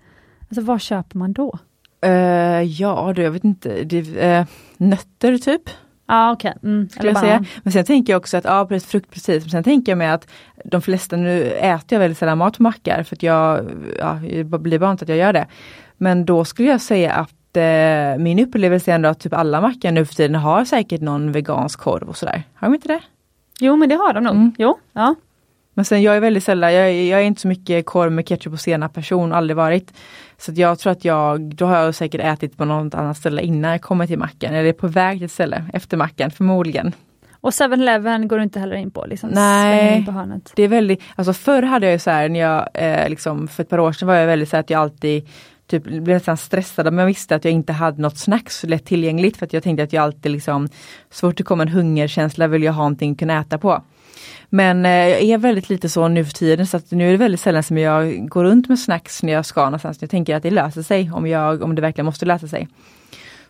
Alltså 0.50 0.62
vad 0.62 0.82
köper 0.82 1.18
man 1.18 1.34
då? 1.34 1.60
Uh, 2.06 2.62
ja 2.62 3.14
du, 3.16 3.22
jag 3.22 3.32
vet 3.32 3.44
inte. 3.44 3.84
Det, 3.84 4.40
uh, 4.40 4.46
nötter 4.78 5.38
typ. 5.38 5.70
Ja 6.08 6.32
okej. 6.32 6.54
Okay. 6.58 6.70
Mm, 6.70 6.90
jag 7.02 7.20
säga. 7.20 7.46
Men 7.64 7.74
sen 7.74 7.86
tänker 7.86 8.14
jag 8.14 8.20
också 8.20 8.38
att, 8.38 8.46
ja 8.46 8.68
frukt 8.80 9.12
precis. 9.12 9.44
Men 9.44 9.50
sen 9.50 9.64
tänker 9.64 9.92
jag 9.92 9.98
mig 9.98 10.08
att 10.08 10.28
de 10.66 10.82
flesta, 10.82 11.16
nu 11.16 11.52
äter 11.52 11.86
jag 11.96 12.00
väldigt 12.00 12.18
sällan 12.18 12.38
mat 12.38 12.58
på 12.58 12.64
mackar 12.64 13.04
för 13.04 13.16
att 13.16 13.24
jag, 13.24 13.66
ja, 14.00 14.20
det 14.30 14.44
blir 14.44 14.80
bara 14.80 14.92
inte 14.92 15.04
att 15.04 15.10
jag 15.10 15.18
gör 15.18 15.34
det. 15.34 15.48
Men 15.98 16.26
då 16.26 16.46
skulle 16.46 16.70
jag 16.70 16.82
säga 16.82 17.14
att 17.14 17.58
eh, 17.58 18.24
min 18.24 18.40
upplevelse 18.40 18.92
är 18.92 18.96
ändå 18.96 19.10
att 19.10 19.20
typ 19.20 19.34
alla 19.34 19.62
mackar 19.62 19.92
nu 19.92 20.06
för 20.06 20.16
tiden 20.16 20.36
har 20.36 20.66
säkert 20.66 21.02
någon 21.02 21.32
vegansk 21.32 21.80
korv 21.80 22.10
och 22.10 22.18
sådär. 22.18 22.44
Har 22.54 22.68
de 22.68 22.76
inte 22.76 22.88
det? 22.88 23.02
Jo 23.60 23.76
men 23.76 23.90
det 23.90 23.96
har 23.96 24.14
de 24.14 24.24
nog. 24.24 24.36
Mm. 24.36 24.52
Jo, 24.58 24.80
ja. 24.94 25.16
Men 25.78 25.86
sen 25.86 26.02
jag 26.02 26.16
är 26.16 26.20
väldigt 26.20 26.44
sällan, 26.44 26.74
jag, 26.74 26.94
jag 26.94 27.20
är 27.22 27.24
inte 27.24 27.42
så 27.42 27.48
mycket 27.48 27.86
korv 27.86 28.12
med 28.12 28.28
ketchup 28.28 28.54
och 28.54 28.60
senap 28.60 28.94
person, 28.94 29.34
aldrig 29.34 29.58
varit. 29.58 29.94
Så 30.38 30.52
jag 30.56 30.80
tror 30.80 30.92
att 30.92 31.06
jag, 31.06 31.56
då 31.56 31.66
har 31.66 31.78
jag 31.78 31.96
säkert 31.96 32.22
ätit 32.22 32.58
på 32.58 32.66
något 32.66 32.96
annat 32.96 33.18
ställe 33.18 33.42
innan 33.42 33.72
jag 33.72 33.82
kommer 33.82 34.08
till 34.08 34.20
macken, 34.20 34.54
eller 34.54 34.70
är 34.70 34.74
på 34.74 34.88
väg 34.88 35.18
till 35.18 35.26
ett 35.26 35.32
ställe 35.32 35.64
efter 35.74 35.98
macken 35.98 36.32
förmodligen. 36.32 36.96
Och 37.42 37.50
7-Eleven 37.50 38.28
går 38.28 38.38
du 38.38 38.44
inte 38.44 38.60
heller 38.60 38.76
in 38.76 38.92
på? 38.92 39.06
Liksom, 39.06 39.30
Nej, 39.30 40.06
på 40.06 40.12
hörnet. 40.12 40.52
det 40.56 40.64
är 40.64 40.68
väldigt, 40.68 41.02
alltså 41.16 41.34
förr 41.34 41.62
hade 41.62 41.86
jag 41.86 41.94
ju 41.94 42.00
så 42.00 42.12
här, 42.12 42.30
när 42.30 42.40
jag, 42.40 42.70
eh, 42.74 43.10
liksom, 43.10 43.48
för 43.48 43.64
ett 43.64 43.70
par 43.70 43.80
år 43.80 43.92
sedan 43.92 44.08
var 44.08 44.16
jag 44.16 44.28
väldigt 44.28 44.50
så 44.50 44.56
här 44.56 44.62
att 44.62 44.70
jag 44.70 44.82
alltid 44.82 45.28
typ 45.68 45.84
blev 45.84 46.08
nästan 46.08 46.38
stressad 46.38 46.88
om 46.88 46.98
jag 46.98 47.06
visste 47.06 47.36
att 47.36 47.46
jag 47.46 47.54
inte 47.54 47.74
hade 47.74 48.02
något 48.02 48.18
snacks 48.18 48.64
lätt 48.64 48.86
tillgängligt 48.86 49.38
för 49.38 49.46
att 49.46 49.54
jag 49.54 49.64
tänkte 49.64 49.84
att 49.84 49.94
jag 49.94 50.04
alltid 50.04 50.32
liksom, 50.32 50.68
så 51.12 51.28
fort 51.28 51.38
det 51.38 51.44
kom 51.44 51.62
en 51.62 51.68
hungerkänsla 51.68 52.48
vill 52.48 52.64
jag 52.64 52.74
ha 52.74 52.84
någonting 52.84 53.12
att 53.12 53.20
kunna 53.20 53.40
äta 53.40 53.58
på. 53.58 53.84
Men 54.50 54.86
eh, 54.86 54.92
jag 54.92 55.24
är 55.24 55.38
väldigt 55.38 55.70
lite 55.70 55.90
så 55.90 56.08
nu 56.08 56.26
för 56.26 56.34
tiden 56.34 56.68
så 56.68 56.78
att 56.78 56.92
nu 56.92 57.08
är 57.08 57.12
det 57.12 57.18
väldigt 57.18 57.42
sällan 57.42 57.64
som 57.64 57.78
jag 57.78 58.30
går 58.30 58.44
runt 58.44 58.70
med 58.70 58.80
snacks 58.80 59.24
när 59.24 59.34
jag 59.34 59.46
ska 59.46 59.66
någonstans. 59.66 59.98
Jag 60.02 60.10
tänker 60.10 60.36
att 60.36 60.44
det 60.44 60.52
löser 60.52 60.82
sig 60.82 61.12
om, 61.12 61.28
jag, 61.28 61.62
om 61.62 61.76
det 61.76 61.82
verkligen 61.82 62.06
måste 62.06 62.26
lösa 62.26 62.48
sig. 62.48 62.68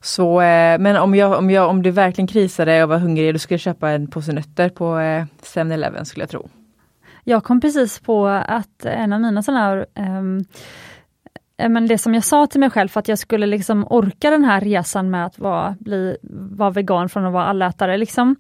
Så, 0.02 0.42
eh, 0.42 0.80
men 0.80 0.98
om, 0.98 1.16
jag, 1.16 1.38
om, 1.38 1.50
jag, 1.50 1.70
om 1.70 1.84
det 1.84 1.92
verkligen 1.92 2.28
krisade 2.28 2.84
och 2.84 2.90
var 2.90 2.98
hungrig 2.98 3.36
då 3.36 3.40
skulle 3.40 3.56
jag 3.56 3.62
köpa 3.62 3.90
en 3.90 4.08
påse 4.08 4.34
nötter 4.34 4.70
på 4.70 5.00
eh, 5.00 5.26
7-Eleven 5.44 6.06
skulle 6.06 6.24
jag 6.24 6.30
tro. 6.30 6.50
Jag 7.24 7.44
kom 7.44 7.62
precis 7.62 8.00
på 8.00 8.28
att 8.28 8.86
en 8.86 9.14
av 9.14 9.22
mina 9.22 9.44
sådana 9.44 9.64
här 9.64 9.86
um 9.96 10.46
Eh, 10.46 10.46
men 11.58 11.88
det 11.88 11.98
som 11.98 12.14
jag 12.14 12.24
sa 12.24 12.48
till 12.48 12.60
mig 12.60 12.70
själv 12.70 12.88
för 12.88 13.00
att 13.00 13.08
jag 13.08 13.20
skulle 13.20 13.46
liksom 13.46 13.88
orka 13.90 14.30
den 14.30 14.44
här 14.44 14.62
resan 14.62 15.10
med 15.10 15.26
att 15.26 15.40
vara, 15.40 15.76
bli, 15.80 16.18
vara 16.52 16.70
vegan 16.70 17.10
från 17.10 17.26
att 17.26 17.34
vara 17.34 17.46
allätare, 17.46 17.98
liksom, 17.98 18.36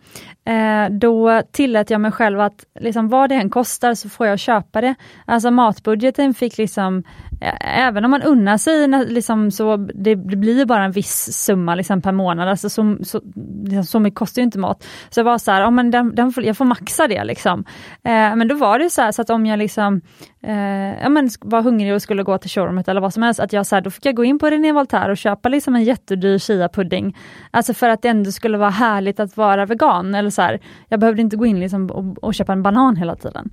eh, 0.46 0.90
då 0.92 1.42
tillät 1.52 1.90
jag 1.90 2.02
mig 2.02 2.12
själv 2.12 2.40
att 2.40 2.66
liksom, 2.80 3.10
vad 3.10 3.30
det 3.30 3.36
än 3.36 3.50
kostar 3.50 3.94
så 3.94 4.10
får 4.10 4.28
jag 4.28 4.40
köpa 4.40 4.82
det. 4.82 4.96
Alltså 5.26 5.52
matbudgeten 5.52 6.34
fick 6.34 6.58
liksom, 6.58 7.04
eh, 7.42 7.80
även 7.88 8.06
om 8.06 8.12
man 8.12 8.22
unnar 8.22 8.58
sig, 8.58 8.88
liksom, 8.88 9.52
så 9.52 9.78
det, 9.78 10.16
det 10.16 10.36
blir 10.36 10.66
bara 10.66 10.84
en 10.84 10.92
viss 10.92 11.34
summa 11.46 11.76
liksom, 11.76 12.02
per 12.02 12.12
månad, 12.12 12.50
alltså, 12.50 12.70
så, 12.70 12.98
så, 13.04 13.22
liksom, 13.64 13.84
så 13.84 14.00
mycket 14.00 14.20
kostar 14.20 14.42
ju 14.42 14.44
inte 14.44 14.60
mat. 14.60 14.84
Så 15.10 15.20
jag 15.20 15.26
var 15.26 15.38
så 15.38 15.52
här, 15.52 15.62
ja, 15.62 15.70
men 15.72 15.92
den, 15.92 16.16
den 16.16 16.32
får, 16.32 16.44
jag 16.44 16.58
får 16.58 16.66
maxa 16.66 17.08
det. 17.08 17.24
Liksom. 17.24 17.66
Eh, 18.04 18.36
men 18.36 18.48
då 18.48 18.56
var 18.56 18.80
det 18.80 18.90
så, 18.90 19.02
här, 19.02 19.12
så 19.12 19.22
att 19.22 19.30
om 19.30 19.46
jag 19.46 19.60
liksom, 19.60 20.02
eh, 20.44 21.02
ja, 21.02 21.10
men 21.10 21.30
var 21.42 21.62
hungrig 21.62 21.94
och 21.94 22.02
skulle 22.02 22.24
gå 22.24 22.38
till 22.38 22.50
showroomet 22.50 22.88
eller 22.88 23.02
vad 23.08 23.14
som 23.14 23.24
helst, 23.24 23.40
att 23.40 23.54
jag 23.54 23.66
så 23.66 23.76
här, 23.76 23.82
då 23.82 23.90
fick 23.90 24.06
jag 24.06 24.16
gå 24.16 24.24
in 24.24 24.40
på 24.40 24.50
René 24.50 24.72
Voltaire 24.72 25.12
och 25.12 25.18
köpa 25.18 25.50
liksom 25.50 25.76
en 25.76 25.84
jättedyr 25.84 26.38
chia-pudding. 26.38 27.16
Alltså 27.52 27.74
för 27.74 27.90
att 27.90 28.02
det 28.02 28.10
ändå 28.10 28.32
skulle 28.32 28.58
vara 28.58 28.70
härligt 28.70 29.20
att 29.20 29.38
vara 29.38 29.66
vegan. 29.66 30.16
Eller 30.16 30.30
så 30.30 30.42
här, 30.42 30.60
jag 30.90 31.00
behövde 31.00 31.22
inte 31.22 31.36
gå 31.36 31.46
in 31.46 31.60
liksom 31.60 31.90
och, 31.92 32.24
och 32.24 32.34
köpa 32.34 32.54
en 32.54 32.64
banan 32.64 32.96
hela 32.96 33.16
tiden. 33.16 33.50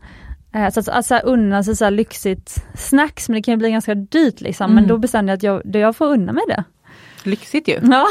Eh, 0.54 0.70
så 0.70 0.80
att 0.80 0.88
alltså, 0.88 1.16
unna 1.16 1.62
sig 1.62 1.76
så 1.76 1.90
lyxigt 1.90 2.64
snacks, 2.74 3.28
men 3.28 3.36
det 3.36 3.42
kan 3.42 3.58
bli 3.58 3.70
ganska 3.70 3.94
dyrt 3.94 4.40
liksom. 4.40 4.64
Mm. 4.64 4.74
Men 4.74 4.88
då 4.88 4.98
bestämde 4.98 5.32
jag 5.32 5.36
att 5.36 5.64
jag, 5.64 5.82
jag 5.82 5.96
får 5.96 6.06
unna 6.06 6.32
mig 6.32 6.44
det. 6.48 6.64
lyxigt 7.24 7.68
ju. 7.68 7.80
Ja. 7.82 8.06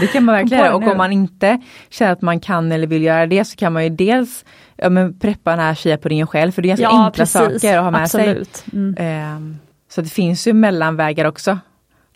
Det 0.00 0.06
kan 0.06 0.24
man 0.24 0.34
verkligen 0.34 0.64
göra 0.64 0.74
och 0.74 0.88
om 0.88 0.96
man 0.96 1.12
inte 1.12 1.60
känner 1.90 2.12
att 2.12 2.22
man 2.22 2.40
kan 2.40 2.72
eller 2.72 2.86
vill 2.86 3.02
göra 3.02 3.26
det 3.26 3.44
så 3.44 3.56
kan 3.56 3.72
man 3.72 3.84
ju 3.84 3.90
dels 3.90 4.44
ja, 4.76 4.88
men 4.88 5.18
preppa 5.18 5.50
den 5.50 5.60
här 5.60 5.74
chia-puddingen 5.74 6.26
själv 6.26 6.52
för 6.52 6.62
det 6.62 6.66
är 6.66 6.76
ganska 6.76 6.84
ja, 6.84 7.04
enkla 7.04 7.26
saker 7.26 7.78
att 7.78 7.84
ha 7.84 7.90
med 7.90 8.10
sig. 8.10 8.28
Absolut. 8.28 8.64
Mm. 8.72 8.94
Ehm, 8.98 9.58
så 9.94 10.00
det 10.02 10.08
finns 10.08 10.46
ju 10.46 10.52
mellanvägar 10.52 11.24
också. 11.24 11.58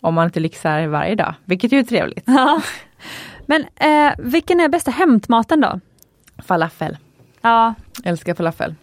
Om 0.01 0.13
man 0.13 0.25
inte 0.25 0.39
lyxar 0.39 0.87
varje 0.87 1.15
dag, 1.15 1.33
vilket 1.45 1.71
ju 1.71 1.79
är 1.79 1.83
trevligt. 1.83 2.23
Ja. 2.27 2.61
Men 3.45 3.61
eh, 3.75 4.13
vilken 4.17 4.59
är 4.59 4.69
bästa 4.69 4.91
hämtmaten 4.91 5.61
då? 5.61 5.79
Falafel, 6.47 6.97
Ja, 7.41 7.73
älskar 8.03 8.33
falafel. 8.33 8.75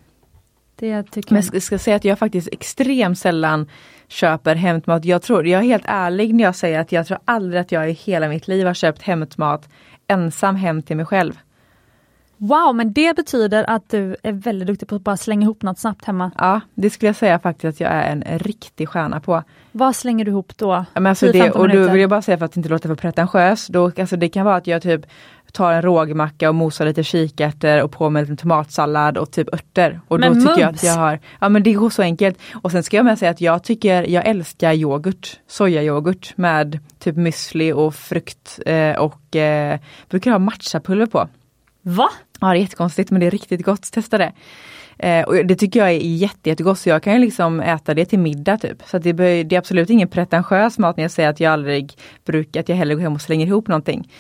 det 0.77 1.03
tycker 1.03 1.33
Men 1.35 1.43
jag. 1.43 1.55
jag 1.55 1.63
ska 1.63 1.79
säga 1.79 1.97
att 1.97 2.05
jag 2.05 2.19
faktiskt 2.19 2.49
extremt 2.53 3.19
sällan 3.19 3.69
köper 4.09 4.55
hämtmat. 4.55 5.05
Jag 5.05 5.23
tror, 5.23 5.47
jag 5.47 5.61
är 5.61 5.65
helt 5.65 5.85
ärlig 5.87 6.35
när 6.35 6.45
jag 6.45 6.57
säger 6.57 6.81
att 6.81 6.93
jag 6.93 7.07
tror 7.07 7.19
aldrig 7.25 7.61
att 7.61 7.73
jag 7.73 7.91
i 7.91 7.93
hela 7.93 8.29
mitt 8.29 8.49
liv 8.49 8.67
har 8.67 8.75
köpt 8.75 9.03
hämtmat 9.03 9.69
ensam 10.07 10.57
hem 10.57 10.83
till 10.83 10.97
mig 10.97 11.07
själv. 11.07 11.39
Wow, 12.45 12.75
men 12.75 12.93
det 12.93 13.17
betyder 13.17 13.71
att 13.71 13.91
du 13.91 14.17
är 14.23 14.33
väldigt 14.33 14.67
duktig 14.67 14.89
på 14.89 14.95
att 14.95 15.03
bara 15.03 15.17
slänga 15.17 15.43
ihop 15.43 15.63
något 15.63 15.79
snabbt 15.79 16.05
hemma. 16.05 16.31
Ja, 16.39 16.61
det 16.75 16.91
skulle 16.91 17.09
jag 17.09 17.17
säga 17.17 17.39
faktiskt 17.39 17.65
att 17.65 17.81
jag 17.81 17.93
är 17.93 18.13
en 18.13 18.39
riktig 18.39 18.89
stjärna 18.89 19.21
på. 19.21 19.43
Vad 19.73 19.97
slänger 19.97 20.25
du 20.25 20.31
ihop 20.31 20.57
då? 20.57 20.73
Ja, 20.73 20.85
Men 20.95 21.07
alltså 21.07 21.27
10-15 21.27 21.33
det, 21.33 21.51
och 21.51 21.69
då 21.69 21.89
vill 21.89 22.01
jag 22.01 22.11
bara 22.11 22.23
säga 22.23 22.39
för 22.39 22.45
att 22.45 22.57
inte 22.57 22.69
låta 22.69 22.89
för 22.89 22.95
pretentiös. 22.95 23.67
Då, 23.67 23.93
alltså 23.99 24.17
det 24.17 24.29
kan 24.29 24.45
vara 24.45 24.57
att 24.57 24.67
jag 24.67 24.83
typ 24.83 25.07
tar 25.53 25.73
en 25.73 25.83
rågmacka 25.83 26.49
och 26.49 26.55
mosar 26.55 26.85
lite 26.85 27.05
kikärtor 27.05 27.83
och 27.83 27.93
på 27.93 28.11
med 28.11 28.29
lite 28.29 28.43
tomatsallad 28.43 29.19
och 29.19 29.31
typ 29.31 29.55
örter. 29.55 30.01
Och 30.09 30.21
då 30.21 30.31
Men 30.31 30.41
tycker 30.41 30.61
jag 30.61 30.67
mums! 30.67 30.79
att 30.79 30.85
jag 30.85 30.95
har, 30.95 31.19
ja 31.41 31.49
men 31.49 31.63
det 31.63 31.73
går 31.73 31.91
så 31.91 32.03
enkelt. 32.03 32.39
Och 32.63 32.71
sen 32.71 32.83
ska 32.83 32.97
jag 32.97 33.05
med 33.05 33.19
säga 33.19 33.31
att 33.31 33.41
jag 33.41 33.65
tycker, 33.65 34.03
jag 34.03 34.27
älskar 34.27 34.73
yoghurt, 34.73 35.41
sojayoghurt 35.47 36.33
med 36.37 36.79
typ 36.99 37.17
müsli 37.17 37.73
och 37.73 37.95
frukt 37.95 38.61
eh, 38.67 38.97
och 38.97 39.37
eh, 39.37 39.79
brukar 40.09 40.31
ha 40.31 40.39
matchapulver 40.39 41.07
på. 41.07 41.29
Va? 41.83 42.11
Ja 42.41 42.47
det 42.47 42.59
är 42.59 42.61
jättekonstigt 42.61 43.11
men 43.11 43.21
det 43.21 43.27
är 43.27 43.31
riktigt 43.31 43.65
gott, 43.65 43.93
testa 43.93 44.19
det. 44.19 44.33
Eh, 44.99 45.25
och 45.25 45.47
det 45.47 45.57
tycker 45.57 45.81
jag 45.81 45.89
är 45.89 45.99
jätte, 45.99 46.49
jättegott 46.49 46.79
så 46.79 46.89
jag 46.89 47.03
kan 47.03 47.13
ju 47.13 47.19
liksom 47.19 47.61
äta 47.61 47.95
det 47.95 48.05
till 48.05 48.19
middag 48.19 48.59
typ. 48.59 48.83
Så 48.87 48.97
att 48.97 49.03
det, 49.03 49.13
det 49.43 49.57
är 49.57 49.59
absolut 49.59 49.91
ingen 49.91 50.09
pretentiös 50.09 50.79
mat 50.79 50.97
när 50.97 51.05
jag 51.05 51.11
säger 51.11 51.29
att 51.29 51.41
jag 51.41 51.53
aldrig 51.53 51.99
brukar, 52.25 52.61
att 52.61 52.69
jag 52.69 52.77
hellre 52.77 52.95
går 52.95 53.03
hem 53.03 53.15
och 53.15 53.21
slänger 53.21 53.47
ihop 53.47 53.69
någonting. 53.69 54.11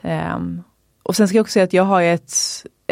Eh, 0.00 0.38
och 1.02 1.16
sen 1.16 1.28
ska 1.28 1.36
jag 1.36 1.42
också 1.42 1.52
säga 1.52 1.64
att 1.64 1.72
jag 1.72 1.84
har 1.84 2.00
ju 2.00 2.12
ett, 2.12 2.32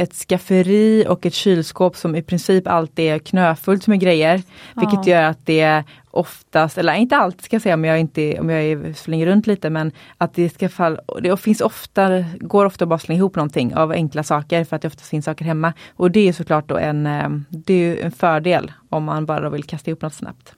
ett 0.01 0.15
skafferi 0.15 1.05
och 1.09 1.27
ett 1.27 1.35
kylskåp 1.35 1.97
som 1.97 2.17
i 2.17 2.23
princip 2.23 2.67
alltid 2.69 3.05
är 3.05 3.19
knöfullt 3.19 3.87
med 3.87 4.01
grejer. 4.01 4.43
Vilket 4.77 5.07
Ja. 5.07 5.13
gör 5.13 5.23
att 5.23 5.47
det 5.47 5.85
oftast, 6.11 6.79
eller 6.79 6.95
inte 6.95 7.17
alltid 7.17 7.45
ska 7.45 7.55
jag 7.55 7.63
säga 7.63 7.75
om 7.75 7.85
jag 7.85 8.01
inte 8.01 8.41
om 8.41 8.51
jag 8.51 8.63
är, 8.63 8.93
slänger 8.93 9.27
runt 9.27 9.47
lite 9.47 9.71
men 9.71 9.93
att 10.19 10.35
det 10.35 10.51
ska 10.51 10.69
fall, 10.69 11.01
det 11.23 11.37
finns 11.37 11.61
ofta, 11.61 12.25
går 12.41 12.65
ofta 12.67 12.87
bara 12.87 12.95
att 12.95 13.03
slänga 13.03 13.19
ihop 13.19 13.37
någonting 13.37 13.75
av 13.75 13.91
enkla 13.93 14.23
saker 14.23 14.65
för 14.65 14.77
att 14.77 14.83
det 14.83 14.89
ofta 14.89 15.03
finns 15.03 15.25
saker 15.25 15.45
hemma. 15.45 15.73
Och 15.97 16.11
det 16.11 16.29
är 16.29 16.33
såklart 16.33 16.69
då 16.69 16.77
en, 16.77 17.07
eh, 17.07 17.29
det 17.49 17.75
är 17.75 18.05
en 18.05 18.13
fördel 18.13 18.73
om 18.89 19.05
man 19.05 19.27
bara 19.27 19.51
vill 19.51 19.65
kasta 19.65 19.91
ihop 19.91 20.03
något 20.03 20.15
snabbt. 20.15 20.55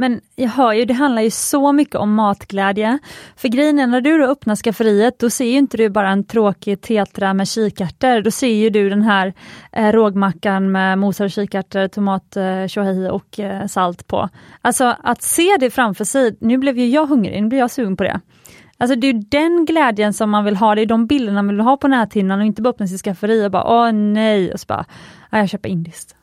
Men 0.00 0.20
jag 0.36 0.48
hör 0.48 0.72
ju, 0.72 0.84
det 0.84 0.94
handlar 0.94 1.22
ju 1.22 1.30
så 1.30 1.72
mycket 1.72 1.94
om 1.94 2.14
matglädje. 2.14 2.98
För 3.36 3.48
grejen 3.48 3.78
är, 3.78 3.86
när 3.86 4.00
du 4.00 4.18
då 4.18 4.24
öppnar 4.24 4.56
skafferiet, 4.56 5.18
då 5.18 5.30
ser 5.30 5.44
ju 5.44 5.56
inte 5.56 5.76
du 5.76 5.88
bara 5.88 6.10
en 6.10 6.24
tråkig 6.24 6.80
tetra 6.80 7.34
med 7.34 7.48
kikärtor. 7.48 8.20
Då 8.20 8.30
ser 8.30 8.54
ju 8.54 8.70
du 8.70 8.88
den 8.88 9.02
här 9.02 9.34
eh, 9.72 9.92
rågmackan 9.92 10.72
med 10.72 10.98
mosade 10.98 11.30
kikärtor, 11.30 11.88
tomat, 11.88 12.36
eh, 12.36 12.66
tjohej 12.66 13.10
och 13.10 13.40
eh, 13.40 13.66
salt 13.66 14.06
på. 14.06 14.28
Alltså 14.60 14.96
att 15.02 15.22
se 15.22 15.56
det 15.60 15.70
framför 15.70 16.04
sig, 16.04 16.36
nu 16.40 16.58
blev 16.58 16.78
ju 16.78 16.88
jag 16.88 17.06
hungrig, 17.06 17.42
nu 17.42 17.48
blir 17.48 17.58
jag 17.58 17.70
sugen 17.70 17.96
på 17.96 18.02
det. 18.02 18.20
Alltså 18.78 18.96
det 18.96 19.06
är 19.06 19.12
ju 19.12 19.20
den 19.20 19.64
glädjen 19.64 20.12
som 20.12 20.30
man 20.30 20.44
vill 20.44 20.56
ha, 20.56 20.74
det 20.74 20.82
är 20.82 20.86
de 20.86 21.06
bilderna 21.06 21.42
man 21.42 21.56
vill 21.56 21.64
ha 21.64 21.76
på 21.76 21.88
näthinnan 21.88 22.40
och 22.40 22.46
inte 22.46 22.62
bara 22.62 22.70
öppna 22.70 22.86
sitt 22.86 23.02
skafferi 23.02 23.46
och 23.46 23.50
bara 23.50 23.64
åh 23.64 23.92
nej, 23.92 24.52
och 24.52 24.60
så 24.60 24.66
bara, 24.66 24.84
jag 25.30 25.48
köper 25.48 25.68
indiskt. 25.68 26.16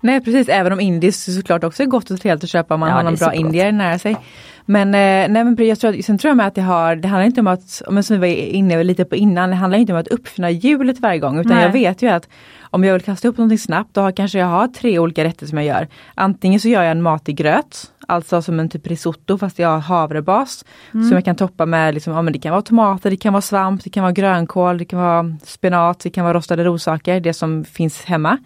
Nej 0.00 0.20
precis, 0.20 0.48
även 0.48 0.72
om 0.72 0.80
indiskt 0.80 1.34
såklart 1.34 1.64
också 1.64 1.82
är 1.82 1.86
gott 1.86 2.10
och 2.10 2.20
trevligt 2.20 2.44
att 2.44 2.50
köpa 2.50 2.74
om 2.74 2.80
man 2.80 2.88
Ja, 2.88 2.94
har 2.94 3.02
någon 3.02 3.14
bra 3.14 3.34
indier 3.34 3.72
nära 3.72 3.98
sig. 3.98 4.16
Men, 4.64 4.88
eh, 4.88 5.32
nej, 5.32 5.44
men 5.44 5.56
jag 5.66 5.78
tror, 5.80 5.98
att- 5.98 6.04
sen 6.04 6.18
tror 6.18 6.28
jag 6.30 6.36
med 6.36 6.46
att 6.46 6.54
det 6.54 6.62
har, 6.62 6.96
det 6.96 7.08
handlar 7.08 7.26
inte 7.26 7.40
om 7.40 7.46
att, 7.46 7.82
men 7.90 8.02
som 8.02 8.20
vi 8.20 8.20
var 8.20 8.42
inne 8.42 8.84
lite 8.84 9.04
på 9.04 9.16
innan, 9.16 9.50
det 9.50 9.56
handlar 9.56 9.78
inte 9.78 9.92
om 9.92 9.98
att 9.98 10.08
uppfinna 10.08 10.50
hjulet 10.50 11.00
varje 11.00 11.18
gång 11.18 11.38
utan 11.40 11.52
Nej. 11.54 11.62
jag 11.64 11.72
vet 11.72 12.02
ju 12.02 12.08
att 12.08 12.28
om 12.70 12.84
jag 12.84 12.92
vill 12.92 13.02
kasta 13.02 13.28
upp 13.28 13.36
någonting 13.38 13.58
snabbt 13.58 13.94
då 13.94 14.00
har, 14.00 14.12
kanske 14.12 14.38
jag 14.38 14.46
har 14.46 14.68
tre 14.68 14.98
olika 14.98 15.24
rätter 15.24 15.46
som 15.46 15.58
jag 15.58 15.66
gör. 15.66 15.88
Antingen 16.14 16.60
så 16.60 16.68
gör 16.68 16.82
jag 16.82 16.90
en 16.90 17.02
matig 17.02 17.36
gröt, 17.36 17.90
alltså 18.06 18.42
som 18.42 18.60
en 18.60 18.68
typ 18.68 18.86
risotto 18.86 19.38
fast 19.38 19.58
jag 19.58 19.68
har 19.68 19.78
havrebas. 19.78 20.64
Som 20.90 21.12
jag 21.12 21.24
kan 21.24 21.36
toppa 21.36 21.66
med, 21.66 21.94
liksom, 21.94 22.12
ja, 22.12 22.22
men 22.22 22.32
det 22.32 22.38
kan 22.38 22.52
vara 22.52 22.62
tomater, 22.62 23.10
det 23.10 23.16
kan 23.16 23.32
vara 23.32 23.40
svamp, 23.42 23.84
det 23.84 23.90
kan 23.90 24.02
vara 24.02 24.12
grönkål, 24.12 24.78
det 24.78 24.84
kan 24.84 24.98
vara 24.98 25.36
spenat, 25.44 26.00
det 26.00 26.10
kan 26.10 26.24
vara 26.24 26.34
rostade 26.38 26.64
rossaker, 26.64 27.20
det 27.20 27.32
som 27.34 27.64
finns 27.64 28.04
hemma. 28.04 28.38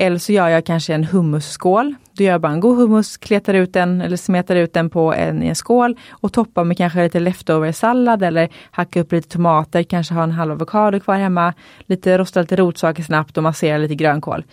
Eller 0.00 0.18
så 0.18 0.32
gör 0.32 0.48
jag 0.48 0.64
kanske 0.64 0.94
en 0.94 1.04
hummusskål. 1.04 1.94
Då 2.12 2.24
gör 2.24 2.32
jag 2.32 2.40
bara 2.40 2.52
en 2.52 2.60
god 2.60 2.76
hummus, 2.76 3.16
kletar 3.16 3.54
ut 3.54 3.72
den 3.72 4.00
eller 4.00 4.16
smetar 4.16 4.56
ut 4.56 4.72
den 4.72 4.90
på 4.90 5.14
en, 5.14 5.42
i 5.42 5.48
en 5.48 5.54
skål 5.54 5.96
och 6.10 6.32
toppar 6.32 6.64
med 6.64 6.76
kanske 6.76 7.02
lite 7.02 7.20
leftover 7.20 7.72
sallad 7.72 8.22
eller 8.22 8.48
hacka 8.70 9.00
upp 9.00 9.12
lite 9.12 9.28
tomater, 9.28 9.82
kanske 9.82 10.14
ha 10.14 10.22
en 10.22 10.30
halv 10.30 10.52
avokado 10.52 11.00
kvar 11.00 11.16
hemma. 11.16 11.54
Lite 11.86 12.18
rosta 12.18 12.40
lite 12.40 12.56
rotsaker 12.56 13.02
snabbt 13.02 13.36
och 13.36 13.42
massera 13.42 13.78
lite 13.78 13.94
grönkål. 13.94 14.44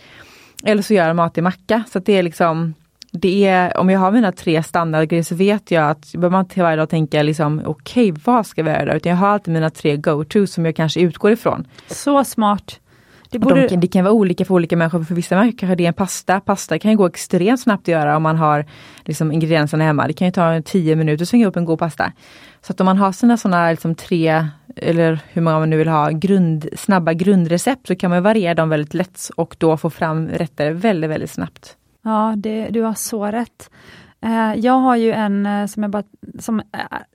Eller 0.64 0.82
så 0.82 0.94
gör 0.94 1.06
jag 1.06 1.16
mat 1.16 1.38
i 1.38 1.42
macka. 1.42 1.84
Så 1.92 1.98
att 1.98 2.06
det 2.06 2.12
är 2.12 2.22
liksom 2.22 2.74
det 3.10 3.46
är, 3.46 3.76
om 3.76 3.90
jag 3.90 4.00
har 4.00 4.10
mina 4.10 4.32
tre 4.32 4.62
standardgrejer 4.62 5.22
så 5.22 5.34
vet 5.34 5.70
jag 5.70 5.90
att 5.90 6.14
jag 6.14 6.20
behöver 6.20 6.40
inte 6.40 6.62
varje 6.62 6.76
dag 6.76 6.88
tänka 6.88 7.22
liksom 7.22 7.62
okej 7.66 8.14
vad 8.24 8.46
ska 8.46 8.62
vi 8.62 8.70
göra 8.70 8.82
idag? 8.82 8.96
Utan 8.96 9.10
jag 9.10 9.16
har 9.16 9.28
alltid 9.28 9.54
mina 9.54 9.70
tre 9.70 9.96
go-to 9.96 10.46
som 10.46 10.66
jag 10.66 10.76
kanske 10.76 11.00
utgår 11.00 11.32
ifrån. 11.32 11.66
Så 11.86 12.24
smart. 12.24 12.80
Det 13.30 13.38
borde... 13.38 13.62
de, 13.62 13.68
kan- 13.68 13.80
det 13.80 13.86
kan 13.86 14.04
vara 14.04 14.14
olika 14.14 14.44
för 14.44 14.54
olika 14.54 14.76
människor. 14.76 15.04
För 15.04 15.14
vissa 15.14 15.36
människor 15.36 15.58
kanske 15.58 15.74
det 15.74 15.84
är 15.84 15.88
en 15.88 15.94
pasta. 15.94 16.40
Pasta 16.40 16.78
kan 16.78 16.90
ju 16.90 16.96
gå 16.96 17.06
extremt 17.06 17.60
snabbt 17.60 17.82
att 17.82 17.88
göra 17.88 18.16
om 18.16 18.22
man 18.22 18.36
har 18.36 18.64
liksom, 19.04 19.32
ingredienserna 19.32 19.84
hemma. 19.84 20.06
Det 20.06 20.12
kan 20.12 20.26
ju 20.26 20.32
ta 20.32 20.62
tio 20.64 20.96
minuter 20.96 21.22
att 21.24 21.28
svänga 21.28 21.46
upp 21.46 21.56
en 21.56 21.64
god 21.64 21.78
pasta. 21.78 22.12
Så 22.60 22.72
att 22.72 22.80
om 22.80 22.84
man 22.84 22.98
har 22.98 23.12
sina 23.12 23.36
sådana 23.36 23.70
liksom, 23.70 23.94
tre, 23.94 24.46
eller 24.76 25.20
hur 25.32 25.42
många 25.42 25.58
man 25.58 25.70
nu 25.70 25.76
vill 25.76 25.88
ha, 25.88 26.10
grund, 26.10 26.68
snabba 26.76 27.12
grundrecept 27.12 27.86
så 27.86 27.96
kan 27.96 28.10
man 28.10 28.22
variera 28.22 28.54
dem 28.54 28.68
väldigt 28.68 28.94
lätt 28.94 29.30
och 29.36 29.56
då 29.58 29.76
få 29.76 29.90
fram 29.90 30.28
rätter 30.28 30.70
väldigt, 30.70 31.10
väldigt 31.10 31.30
snabbt. 31.30 31.76
Ja, 32.04 32.34
det, 32.36 32.68
du 32.70 32.82
har 32.82 32.94
så 32.94 33.26
rätt. 33.26 33.70
Eh, 34.20 34.54
jag 34.54 34.72
har 34.72 34.96
ju 34.96 35.12
en 35.12 35.46
eh, 35.46 35.66
som, 35.66 35.82
jag 35.82 35.92
bara, 35.92 36.02
som, 36.38 36.60
eh, 36.60 36.64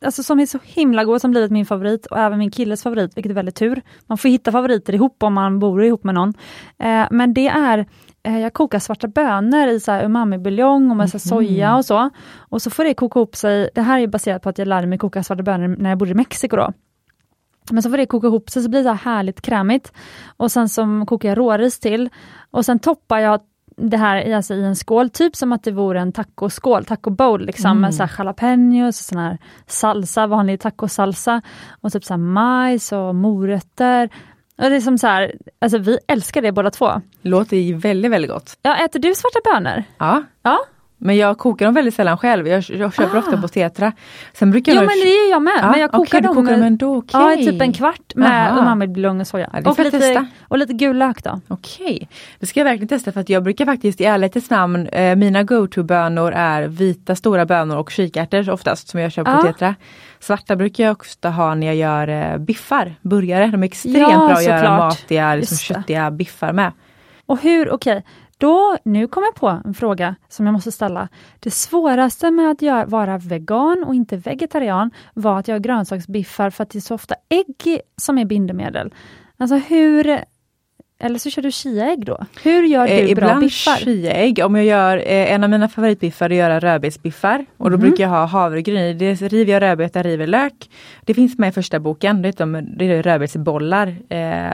alltså 0.01 0.23
som 0.23 0.39
är 0.39 0.45
så 0.45 0.59
himla 0.63 1.03
god, 1.03 1.21
som 1.21 1.31
blivit 1.31 1.51
min 1.51 1.65
favorit 1.65 2.05
och 2.05 2.17
även 2.17 2.39
min 2.39 2.51
killes 2.51 2.83
favorit, 2.83 3.17
vilket 3.17 3.29
är 3.29 3.33
väldigt 3.33 3.55
tur. 3.55 3.81
Man 4.07 4.17
får 4.17 4.29
hitta 4.29 4.51
favoriter 4.51 4.95
ihop 4.95 5.23
om 5.23 5.33
man 5.33 5.59
bor 5.59 5.83
ihop 5.83 6.03
med 6.03 6.15
någon. 6.15 6.33
Men 7.11 7.33
det 7.33 7.47
är, 7.47 7.85
jag 8.23 8.53
kokar 8.53 8.79
svarta 8.79 9.07
bönor 9.07 9.67
i 9.67 9.79
så 9.79 9.91
umami-buljong 9.91 10.91
och 10.91 10.97
med 10.97 11.09
så 11.09 11.17
här 11.17 11.19
soja 11.19 11.75
och 11.75 11.85
så. 11.85 12.09
Och 12.37 12.61
så 12.61 12.69
får 12.69 12.83
det 12.83 12.93
koka 12.93 13.19
ihop 13.19 13.35
sig, 13.35 13.69
det 13.75 13.81
här 13.81 13.99
är 13.99 14.07
baserat 14.07 14.41
på 14.41 14.49
att 14.49 14.57
jag 14.57 14.67
lärde 14.67 14.87
mig 14.87 14.97
koka 14.97 15.23
svarta 15.23 15.43
bönor 15.43 15.67
när 15.67 15.89
jag 15.89 15.99
bodde 15.99 16.11
i 16.11 16.15
Mexiko 16.15 16.55
då. 16.55 16.73
Men 17.71 17.83
så 17.83 17.89
får 17.89 17.97
det 17.97 18.05
koka 18.05 18.27
ihop 18.27 18.49
sig 18.49 18.63
så 18.63 18.69
blir 18.69 18.79
det 18.79 18.83
så 18.83 18.89
här 18.89 19.15
härligt 19.15 19.41
krämigt. 19.41 19.93
Och 20.37 20.51
sen 20.51 20.69
så 20.69 21.05
kokar 21.07 21.29
jag 21.29 21.37
råris 21.37 21.79
till. 21.79 22.09
Och 22.51 22.65
sen 22.65 22.79
toppar 22.79 23.19
jag 23.19 23.41
det 23.89 23.97
här 23.97 24.33
alltså 24.35 24.53
i 24.53 24.63
en 24.63 24.75
skål, 24.75 25.09
typ 25.09 25.35
som 25.35 25.51
att 25.51 25.63
det 25.63 25.71
vore 25.71 25.99
en 25.99 26.11
tacoskål, 26.11 26.85
taco 26.85 27.09
bowl 27.09 27.45
liksom 27.45 27.81
med 27.81 27.95
så 27.95 28.03
här 28.03 28.11
jalapenos, 28.17 28.97
sån 28.97 29.17
här 29.17 29.37
salsa, 29.67 30.27
vanlig 30.27 30.59
tacosalsa 30.59 31.41
och 31.81 31.91
typ 31.91 32.03
så 32.03 32.13
här 32.13 32.17
majs 32.17 32.91
och 32.91 33.15
morötter. 33.15 34.09
Och 34.57 34.69
det 34.69 34.75
är 34.75 34.81
som 34.81 34.97
så 34.97 35.07
här, 35.07 35.35
alltså 35.59 35.77
vi 35.77 35.97
älskar 36.07 36.41
det 36.41 36.51
båda 36.51 36.71
två. 36.71 37.01
Låter 37.21 37.57
ju 37.57 37.73
väldigt, 37.73 38.11
väldigt 38.11 38.31
gott. 38.31 38.57
Ja, 38.61 38.75
äter 38.75 38.99
du 38.99 39.15
svarta 39.15 39.39
bönor? 39.53 39.83
Ja, 39.97 40.23
Ja, 40.43 40.59
men 41.01 41.15
jag 41.17 41.37
kokar 41.37 41.65
dem 41.65 41.73
väldigt 41.75 41.93
sällan 41.95 42.17
själv. 42.17 42.47
Jag, 42.47 42.63
jag 42.69 42.93
köper 42.93 43.15
Ah. 43.15 43.19
ofta 43.19 43.37
på 43.41 43.47
Tetra. 43.47 43.91
Sen 44.33 44.51
brukar 44.51 44.71
jo 44.71 44.75
jag 44.75 44.85
men 44.85 44.99
det 44.99 45.09
gör 45.09 45.29
jag 45.31 45.41
med. 45.41 45.53
Ja, 45.61 45.71
men 45.71 45.79
jag 45.79 45.91
kokar 45.91 46.21
du 46.21 46.27
dem, 46.27 46.35
kokar 46.35 46.51
dem 46.51 46.63
ändå, 46.63 46.95
okej. 46.97 47.19
ja, 47.45 47.51
typ 47.51 47.61
en 47.61 47.73
kvart 47.73 48.15
med 48.15 48.57
umami-buljong 48.57 49.21
och 49.21 49.27
soja. 49.27 49.49
Ja, 49.53 49.69
och, 49.71 49.79
lite, 49.79 49.99
testa. 49.99 50.25
och 50.47 50.57
lite 50.57 50.73
gul 50.73 50.97
lök 50.97 51.23
då. 51.23 51.41
Okej, 51.47 52.09
det 52.39 52.45
ska 52.45 52.59
jag 52.59 52.65
verkligen 52.65 52.87
testa 52.87 53.11
för 53.11 53.19
att 53.21 53.29
jag 53.29 53.43
brukar 53.43 53.65
faktiskt 53.65 54.01
i 54.01 54.05
ärlighetens 54.05 54.49
namn, 54.49 54.87
eh, 54.87 55.15
mina 55.15 55.43
go-to-bönor 55.43 56.31
är 56.31 56.63
vita 56.63 57.15
stora 57.15 57.45
bönor 57.45 57.77
och 57.77 57.89
kikärtor 57.91 58.49
oftast 58.49 58.87
som 58.87 58.99
jag 58.99 59.11
köper 59.11 59.31
på 59.31 59.47
Ja. 59.47 59.51
Tetra. 59.53 59.75
Svarta 60.19 60.55
brukar 60.55 60.83
jag 60.83 61.01
ofta 61.01 61.29
ha 61.29 61.55
när 61.55 61.67
jag 61.67 61.75
gör 61.75 62.07
eh, 62.07 62.37
biffar, 62.37 62.95
burgare. 63.01 63.47
De 63.47 63.63
är 63.63 63.67
extremt 63.67 63.97
Ja, 63.97 64.07
bra 64.07 64.29
att 64.31 64.43
göra 64.45 64.57
såklart. 64.59 64.79
matiga, 64.79 65.35
liksom, 65.35 65.53
Just 65.55 65.63
köttiga 65.63 66.11
biffar 66.11 66.53
med. 66.53 66.71
Och 67.25 67.41
hur, 67.41 67.71
okej, 67.71 68.03
då, 68.41 68.77
nu 68.83 69.07
kommer 69.07 69.27
jag 69.27 69.35
på 69.35 69.61
en 69.65 69.73
fråga 69.73 70.15
som 70.29 70.45
jag 70.45 70.53
måste 70.53 70.71
ställa. 70.71 71.07
Det 71.39 71.51
svåraste 71.51 72.31
med 72.31 72.51
att 72.51 72.61
göra, 72.61 72.85
vara 72.85 73.17
vegan 73.17 73.83
och 73.87 73.95
inte 73.95 74.17
vegetarian 74.17 74.91
var 75.13 75.39
att 75.39 75.47
göra 75.47 75.59
grönsaksbiffar 75.59 76.49
för 76.49 76.63
att 76.63 76.69
det 76.69 76.79
är 76.79 76.81
så 76.81 76.95
ofta 76.95 77.15
ägg 77.29 77.79
som 77.97 78.17
är 78.17 78.25
bindemedel. 78.25 78.93
Alltså 79.37 79.55
hur, 79.55 80.19
eller 80.99 81.19
så 81.19 81.29
kör 81.29 81.41
du 81.41 81.51
chiaägg 81.51 82.05
då? 82.05 82.17
Hur 82.43 82.63
gör 82.63 82.87
du 82.87 82.93
Eh, 82.93 83.03
bra 83.03 83.09
ibland 83.11 83.39
biffar? 83.39 83.75
chiaägg. 83.75 84.39
Om 84.45 84.55
jag 84.55 84.65
gör, 84.65 84.97
eh, 84.97 85.33
en 85.33 85.43
av 85.43 85.49
mina 85.49 85.69
favoritbiffar 85.69 86.25
är 86.25 86.29
att 86.31 86.37
göra 86.37 86.59
rödbetsbiffar. 86.59 87.45
Och 87.57 87.71
då 87.71 87.77
Mhm. 87.77 87.81
brukar 87.81 88.03
jag 88.03 88.09
ha 88.09 88.25
havregryn 88.25 88.77
i. 88.81 88.93
Det 88.93 89.13
river 89.21 89.53
jag 89.53 89.61
rödbetor, 89.61 90.03
river 90.03 90.27
lök. 90.27 90.69
Det 91.05 91.13
finns 91.13 91.37
med 91.37 91.49
i 91.49 91.51
första 91.51 91.79
boken. 91.79 92.21
Det 92.21 92.27
är, 92.29 92.33
de, 92.45 92.75
det 92.77 92.85
är 92.85 93.03
rödbetsbollar. 93.03 93.87
Eh, 93.87 93.95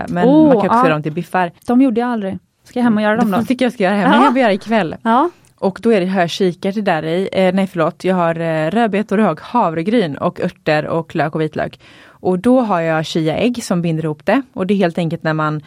men 0.10 0.18
Oh, 0.28 0.44
man 0.48 0.52
kan 0.52 0.58
också 0.58 0.68
ja. 0.78 0.84
göra 0.84 0.94
dem 0.94 1.04
till 1.04 1.14
biffar. 1.14 1.52
De 1.68 1.82
gjorde 1.82 2.02
jag 2.02 2.10
aldrig. 2.10 2.38
Ska 2.68 2.80
jag 2.80 2.84
hem 2.84 2.98
och 2.98 3.04
göra 3.04 3.18
dem 3.18 3.32
Det 3.32 3.38
då? 3.38 3.44
tycker 3.44 3.66
jag 3.66 3.74
ska 3.74 3.84
göra 3.84 3.96
hemma. 3.96 4.16
Ja. 4.16 4.28
Det 4.30 4.34
vi 4.34 4.42
göra 4.42 4.54
ikväll. 4.54 4.96
Ja. 5.02 5.30
Och 5.60 5.80
då 5.82 5.90
är 5.92 6.00
det 6.00 6.06
här 6.06 6.28
kikärtor 6.28 6.82
där 6.82 7.04
i. 7.06 7.30
Eh, 7.32 7.54
nej 7.54 7.68
förlåt, 7.68 8.04
jag 8.04 8.16
har 8.16 8.40
eh, 8.40 8.72
rödbetor 8.72 9.20
och 9.20 9.40
havregryn 9.42 10.18
och 10.18 10.40
örter 10.40 10.86
och 10.86 11.16
lök 11.16 11.36
och 11.36 11.42
vitlök. 11.42 11.80
Och 12.06 12.40
då 12.40 12.62
har 12.62 12.82
jag 12.82 13.06
chiaägg 13.06 13.64
som 13.64 13.82
binder 13.82 14.04
ihop 14.04 14.26
det. 14.26 14.42
Och 14.54 14.68
det 14.68 14.74
är 14.74 14.76
helt 14.76 14.98
enkelt 14.98 15.24
när 15.24 15.34
man 15.34 15.62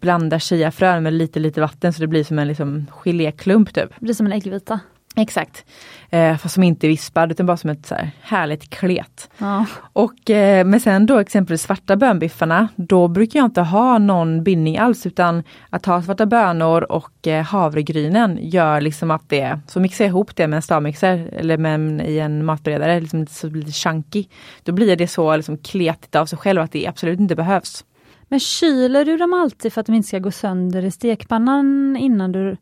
blandar 0.00 0.38
chiafrön 0.38 1.02
med 1.02 1.12
lite 1.12 1.40
lite 1.40 1.60
vatten 1.60 1.92
så 1.92 2.00
det 2.00 2.06
blir 2.06 2.24
som 2.24 2.38
en 2.38 2.48
liksom 2.48 2.86
geléklump 2.90 3.74
typ. 3.74 3.90
Det 3.98 4.04
blir 4.04 4.14
som 4.14 4.26
en 4.26 4.32
äggvita. 4.32 4.80
Exakt. 5.18 5.64
Eh, 6.10 6.36
fast 6.36 6.54
som 6.54 6.62
inte 6.62 6.86
är 6.86 6.88
vispad 6.88 7.30
utan 7.30 7.46
bara 7.46 7.56
som 7.56 7.70
ett 7.70 7.86
så 7.86 7.94
här 7.94 8.10
härligt 8.20 8.70
klet. 8.70 9.30
Ja. 9.38 9.66
Och 9.92 10.30
eh, 10.30 10.66
men 10.66 10.80
sen 10.80 11.06
då 11.06 11.18
exempelvis 11.18 11.62
svarta 11.62 11.96
bönbiffarna, 11.96 12.68
då 12.76 13.08
brukar 13.08 13.38
jag 13.38 13.46
inte 13.46 13.60
ha 13.60 13.98
någon 13.98 14.44
bindning 14.44 14.78
alls 14.78 15.06
utan 15.06 15.42
att 15.70 15.86
ha 15.86 16.02
svarta 16.02 16.26
bönor 16.26 16.92
och 16.92 17.26
eh, 17.26 17.44
havregrynen 17.44 18.38
gör 18.42 18.80
liksom 18.80 19.10
att 19.10 19.28
det, 19.28 19.60
så 19.66 19.80
mixar 19.80 20.04
jag 20.04 20.10
ihop 20.10 20.36
det 20.36 20.48
med 20.48 20.56
en 20.56 20.62
stavmixer 20.62 21.28
eller 21.32 21.58
med 21.58 22.08
i 22.10 22.18
en 22.18 22.44
matberedare, 22.44 23.00
liksom 23.00 23.26
så 23.26 23.50
blir 23.50 23.62
det 23.62 23.72
chunky. 23.72 24.24
Då 24.62 24.72
blir 24.72 24.96
det 24.96 25.08
så 25.08 25.36
liksom 25.36 25.58
kletigt 25.58 26.14
av 26.14 26.26
sig 26.26 26.38
själv 26.38 26.60
att 26.60 26.72
det 26.72 26.86
absolut 26.86 27.20
inte 27.20 27.36
behövs. 27.36 27.84
Men 28.28 28.40
kyler 28.40 29.04
du 29.04 29.16
dem 29.16 29.34
alltid 29.34 29.72
för 29.72 29.80
att 29.80 29.86
de 29.86 29.94
inte 29.94 30.08
ska 30.08 30.18
gå 30.18 30.30
sönder 30.30 30.84
i 30.84 30.90
stekpannan 30.90 31.96
innan 31.96 32.32
du... 32.32 32.50
Äh, 32.50 32.56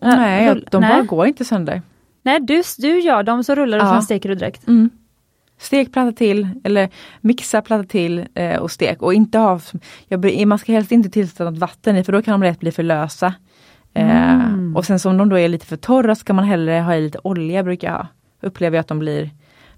nej, 0.00 0.48
rull- 0.48 0.68
de 0.70 0.80
nej. 0.80 0.90
bara 0.90 1.02
går 1.02 1.26
inte 1.26 1.44
sönder. 1.44 1.82
Nej, 2.28 2.40
du, 2.40 2.62
du 2.78 3.00
gör 3.00 3.22
dem 3.22 3.44
så 3.44 3.54
rullar 3.54 3.78
du 3.78 3.84
Ja. 3.84 3.88
och 3.88 3.94
sen 3.94 4.02
steker 4.02 4.28
du 4.28 4.34
direkt. 4.34 4.66
Mm. 4.68 4.90
Stek, 5.60 5.92
platta 5.92 6.12
till 6.12 6.48
eller 6.64 6.88
mixa, 7.20 7.62
platta 7.62 7.84
till 7.84 8.26
eh, 8.34 8.56
och 8.56 8.70
stek. 8.70 9.02
Och 9.02 9.14
inte 9.14 9.38
ha, 9.38 9.60
jag, 10.08 10.46
man 10.46 10.58
ska 10.58 10.72
helst 10.72 10.92
inte 10.92 11.08
tillsätta 11.10 11.44
något 11.44 11.58
vatten 11.58 11.96
i 11.96 12.04
för 12.04 12.12
då 12.12 12.22
kan 12.22 12.32
de 12.40 12.42
lätt 12.46 12.60
bli 12.60 12.72
för 12.72 12.82
lösa. 12.82 13.34
Eh, 13.94 14.28
Mm. 14.58 14.76
och 14.76 14.84
sen 14.84 14.98
som 14.98 15.16
de 15.16 15.28
då 15.28 15.38
är 15.38 15.48
lite 15.48 15.66
för 15.66 15.76
torra 15.76 16.14
ska 16.14 16.32
man 16.32 16.44
hellre 16.44 16.72
ha 16.80 16.94
i 16.94 17.00
lite 17.00 17.18
olja 17.24 17.62
brukar 17.62 17.88
jag 17.88 17.96
ha. 17.98 18.06
Upplever 18.40 18.76
jag 18.76 18.80
att 18.80 18.88
de 18.88 18.98
blir 18.98 19.30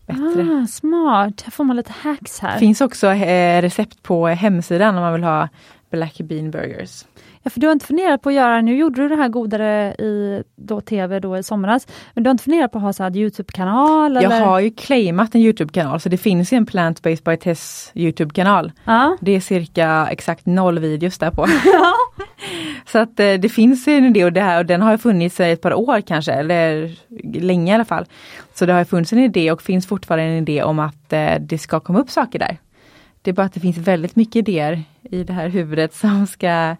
bättre. 0.06 0.62
Ah, 0.62 0.66
smart, 0.66 1.42
här 1.42 1.50
får 1.50 1.64
man 1.64 1.76
lite 1.76 1.92
hacks 2.00 2.38
här. 2.40 2.58
finns 2.58 2.80
också 2.80 3.06
eh, 3.06 3.62
recept 3.62 4.02
på 4.02 4.26
hemsidan 4.26 4.94
om 4.96 5.00
man 5.02 5.12
vill 5.12 5.24
ha 5.24 5.48
Black 5.90 6.18
Bean 6.18 6.50
Burgers. 6.50 7.04
Ja, 7.42 7.50
för 7.50 7.60
du 7.60 7.66
har 7.66 7.72
inte 7.72 7.86
funderat 7.86 8.22
på 8.22 8.28
att 8.28 8.34
göra, 8.34 8.60
nu 8.60 8.76
gjorde 8.76 9.02
du 9.02 9.08
det 9.08 9.16
här 9.16 9.28
godare 9.28 9.94
i 9.94 10.42
då 10.56 10.80
tv 10.80 11.20
då 11.20 11.38
i 11.38 11.42
somras, 11.42 11.86
men 12.14 12.24
du 12.24 12.28
har 12.28 12.32
inte 12.32 12.44
funderat 12.44 12.72
på 12.72 12.78
att 12.78 12.84
ha 12.84 12.92
så 12.92 13.02
här 13.02 13.16
Youtube-kanal? 13.16 14.14
Jag 14.14 14.24
eller? 14.24 14.40
har 14.40 14.60
ju 14.60 14.70
claimat 14.70 15.34
en 15.34 15.40
Youtube-kanal 15.40 16.00
så 16.00 16.08
det 16.08 16.16
finns 16.16 16.52
ju 16.52 16.56
en 16.56 16.66
Plant 16.66 17.02
Based 17.02 17.24
by 17.24 17.36
Tess 17.36 17.90
Youtube-kanal. 17.94 18.72
Ja. 18.84 19.16
Det 19.20 19.32
är 19.32 19.40
cirka 19.40 20.08
exakt 20.10 20.46
noll 20.46 20.78
videos 20.78 21.18
där 21.18 21.30
på. 21.30 21.46
Så 22.86 22.98
att 22.98 23.20
eh, 23.20 23.32
det 23.32 23.48
finns 23.48 23.88
en 23.88 24.04
idé 24.04 24.24
och, 24.24 24.32
det 24.32 24.40
här, 24.40 24.58
och 24.58 24.66
den 24.66 24.82
har 24.82 24.96
funnits 24.96 25.40
i 25.40 25.50
ett 25.50 25.62
par 25.62 25.74
år 25.74 26.00
kanske, 26.00 26.32
eller 26.32 26.90
länge 27.40 27.72
i 27.72 27.74
alla 27.74 27.84
fall. 27.84 28.06
Så 28.54 28.66
det 28.66 28.72
har 28.72 28.84
funnits 28.84 29.12
en 29.12 29.18
idé 29.18 29.52
och 29.52 29.62
finns 29.62 29.86
fortfarande 29.86 30.24
en 30.24 30.38
idé 30.38 30.62
om 30.62 30.78
att 30.78 31.12
eh, 31.12 31.34
det 31.40 31.58
ska 31.58 31.80
komma 31.80 31.98
upp 31.98 32.10
saker 32.10 32.38
där. 32.38 32.58
Det 33.22 33.30
är 33.30 33.34
bara 33.34 33.46
att 33.46 33.52
det 33.52 33.60
finns 33.60 33.78
väldigt 33.78 34.16
mycket 34.16 34.36
idéer 34.36 34.82
i 35.02 35.24
det 35.24 35.32
här 35.32 35.48
huvudet 35.48 35.94
som 35.94 36.26
ska 36.26 36.76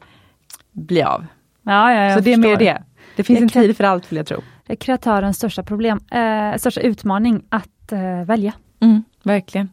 bli 0.73 1.03
av. 1.03 1.27
Ja, 1.63 1.93
ja, 1.95 2.05
jag 2.05 2.15
Så 2.15 2.21
det 2.21 2.33
är 2.33 2.37
mer 2.37 2.57
det. 2.57 2.83
Det 3.17 3.25
finns 3.25 3.39
Det 3.39 3.59
en 3.59 3.63
tid 3.63 3.77
för 3.77 3.85
allt 3.85 4.13
vill 4.13 4.17
jag 4.17 4.27
tro. 4.27 4.41
Det 4.67 4.73
är 4.73 4.77
kreatörens 4.77 5.37
största 5.37 5.63
problem, 5.63 6.01
eh, 6.11 6.59
största 6.59 6.81
utmaning 6.81 7.43
att 7.49 7.93
eh, 7.93 8.25
välja. 8.27 8.53
Mm, 8.81 9.05
verkligen. 9.23 9.69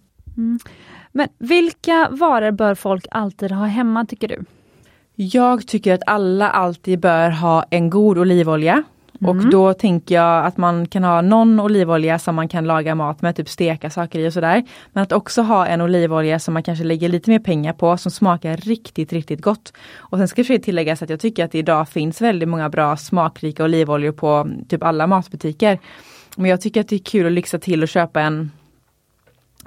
Men 1.11 1.27
vilka 1.37 2.07
varor 2.11 2.51
bör 2.51 2.75
folk 2.75 3.05
alltid 3.11 3.51
ha 3.51 3.65
hemma 3.65 4.05
tycker 4.05 4.27
du? 4.27 4.45
Jag 5.15 5.67
tycker 5.67 5.93
att 5.93 6.01
alla 6.05 6.49
alltid 6.49 6.99
bör 6.99 7.29
ha 7.29 7.63
en 7.69 7.89
god 7.89 8.17
olivolja. 8.17 8.83
Och 9.21 9.49
då 9.49 9.73
tänker 9.73 10.15
jag 10.15 10.45
att 10.45 10.57
man 10.57 10.87
kan 10.87 11.03
ha 11.03 11.21
någon 11.21 11.59
olivolja 11.59 12.19
som 12.19 12.35
man 12.35 12.47
kan 12.47 12.65
laga 12.65 12.95
mat 12.95 13.21
med, 13.21 13.35
typ 13.35 13.49
steka 13.49 13.89
saker 13.89 14.19
i 14.19 14.27
och 14.29 14.33
sådär. 14.33 14.63
Men 14.93 15.03
att 15.03 15.11
också 15.11 15.41
ha 15.41 15.67
en 15.67 15.81
olivolja 15.81 16.39
som 16.39 16.53
man 16.53 16.63
kanske 16.63 16.83
lägger 16.83 17.09
lite 17.09 17.29
mer 17.29 17.39
pengar 17.39 17.73
på, 17.73 17.97
som 17.97 18.11
smakar 18.11 18.57
riktigt, 18.57 19.13
riktigt 19.13 19.41
gott. 19.41 19.73
Och 19.97 20.17
sen 20.17 20.27
ska 20.27 20.43
det 20.43 20.59
tilläggas 20.59 21.01
att 21.01 21.09
jag 21.09 21.19
tycker 21.19 21.45
att 21.45 21.51
det 21.51 21.59
idag 21.59 21.89
finns 21.89 22.21
väldigt 22.21 22.49
många 22.49 22.69
bra 22.69 22.97
smakrika 22.97 23.63
olivoljor 23.63 24.11
på 24.11 24.49
typ 24.69 24.83
alla 24.83 25.07
matbutiker. 25.07 25.79
Men 26.35 26.51
jag 26.51 26.61
tycker 26.61 26.81
att 26.81 26.87
det 26.87 26.95
är 26.95 26.99
kul 26.99 27.25
att 27.25 27.31
lyxa 27.31 27.59
till 27.59 27.83
och 27.83 27.89
köpa 27.89 28.21
en 28.21 28.51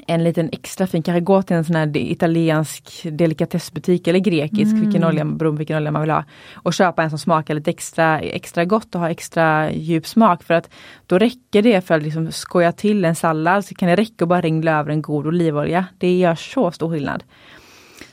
en 0.07 0.25
liten 0.25 0.49
extra 0.53 0.87
fin, 0.87 1.03
kanske 1.03 1.21
gå 1.21 1.43
till 1.43 1.57
en 1.57 1.65
sån 1.65 1.77
här 1.77 1.97
italiensk 1.97 3.07
delikatessbutik 3.11 4.09
eller 4.09 4.19
grekisk, 4.19 4.77
vilken 4.77 5.05
olja, 5.05 5.25
beroende 5.25 5.57
på 5.57 5.59
vilken 5.59 5.77
olja 5.77 5.91
man 5.91 6.03
vill 6.03 6.11
ha. 6.11 6.25
Och 6.55 6.75
köpa 6.75 7.03
en 7.03 7.11
som 7.11 7.19
smakar 7.19 7.55
lite 7.55 7.71
extra, 7.71 8.21
extra 8.21 8.65
gott 8.65 8.95
och 8.95 9.01
har 9.01 9.11
extra 9.11 9.73
djup 9.73 10.07
smak 10.07 10.43
för 10.43 10.55
att 10.55 10.71
då 11.07 11.19
räcker 11.19 11.63
det 11.63 11.81
för 11.81 11.95
att 11.95 12.03
liksom 12.03 12.33
skoja 12.33 12.73
till 12.73 13.05
en 13.05 13.15
sallad 13.15 13.65
så 13.65 13.75
kan 13.75 13.89
det 13.89 13.97
räcka 13.97 14.25
att 14.25 14.29
bara 14.29 14.41
ringla 14.41 14.79
över 14.79 14.91
en 14.91 15.03
god 15.03 15.27
olivolja. 15.27 15.87
Det 15.99 16.19
gör 16.19 16.35
så 16.35 16.71
stor 16.71 16.91
skillnad. 16.91 17.25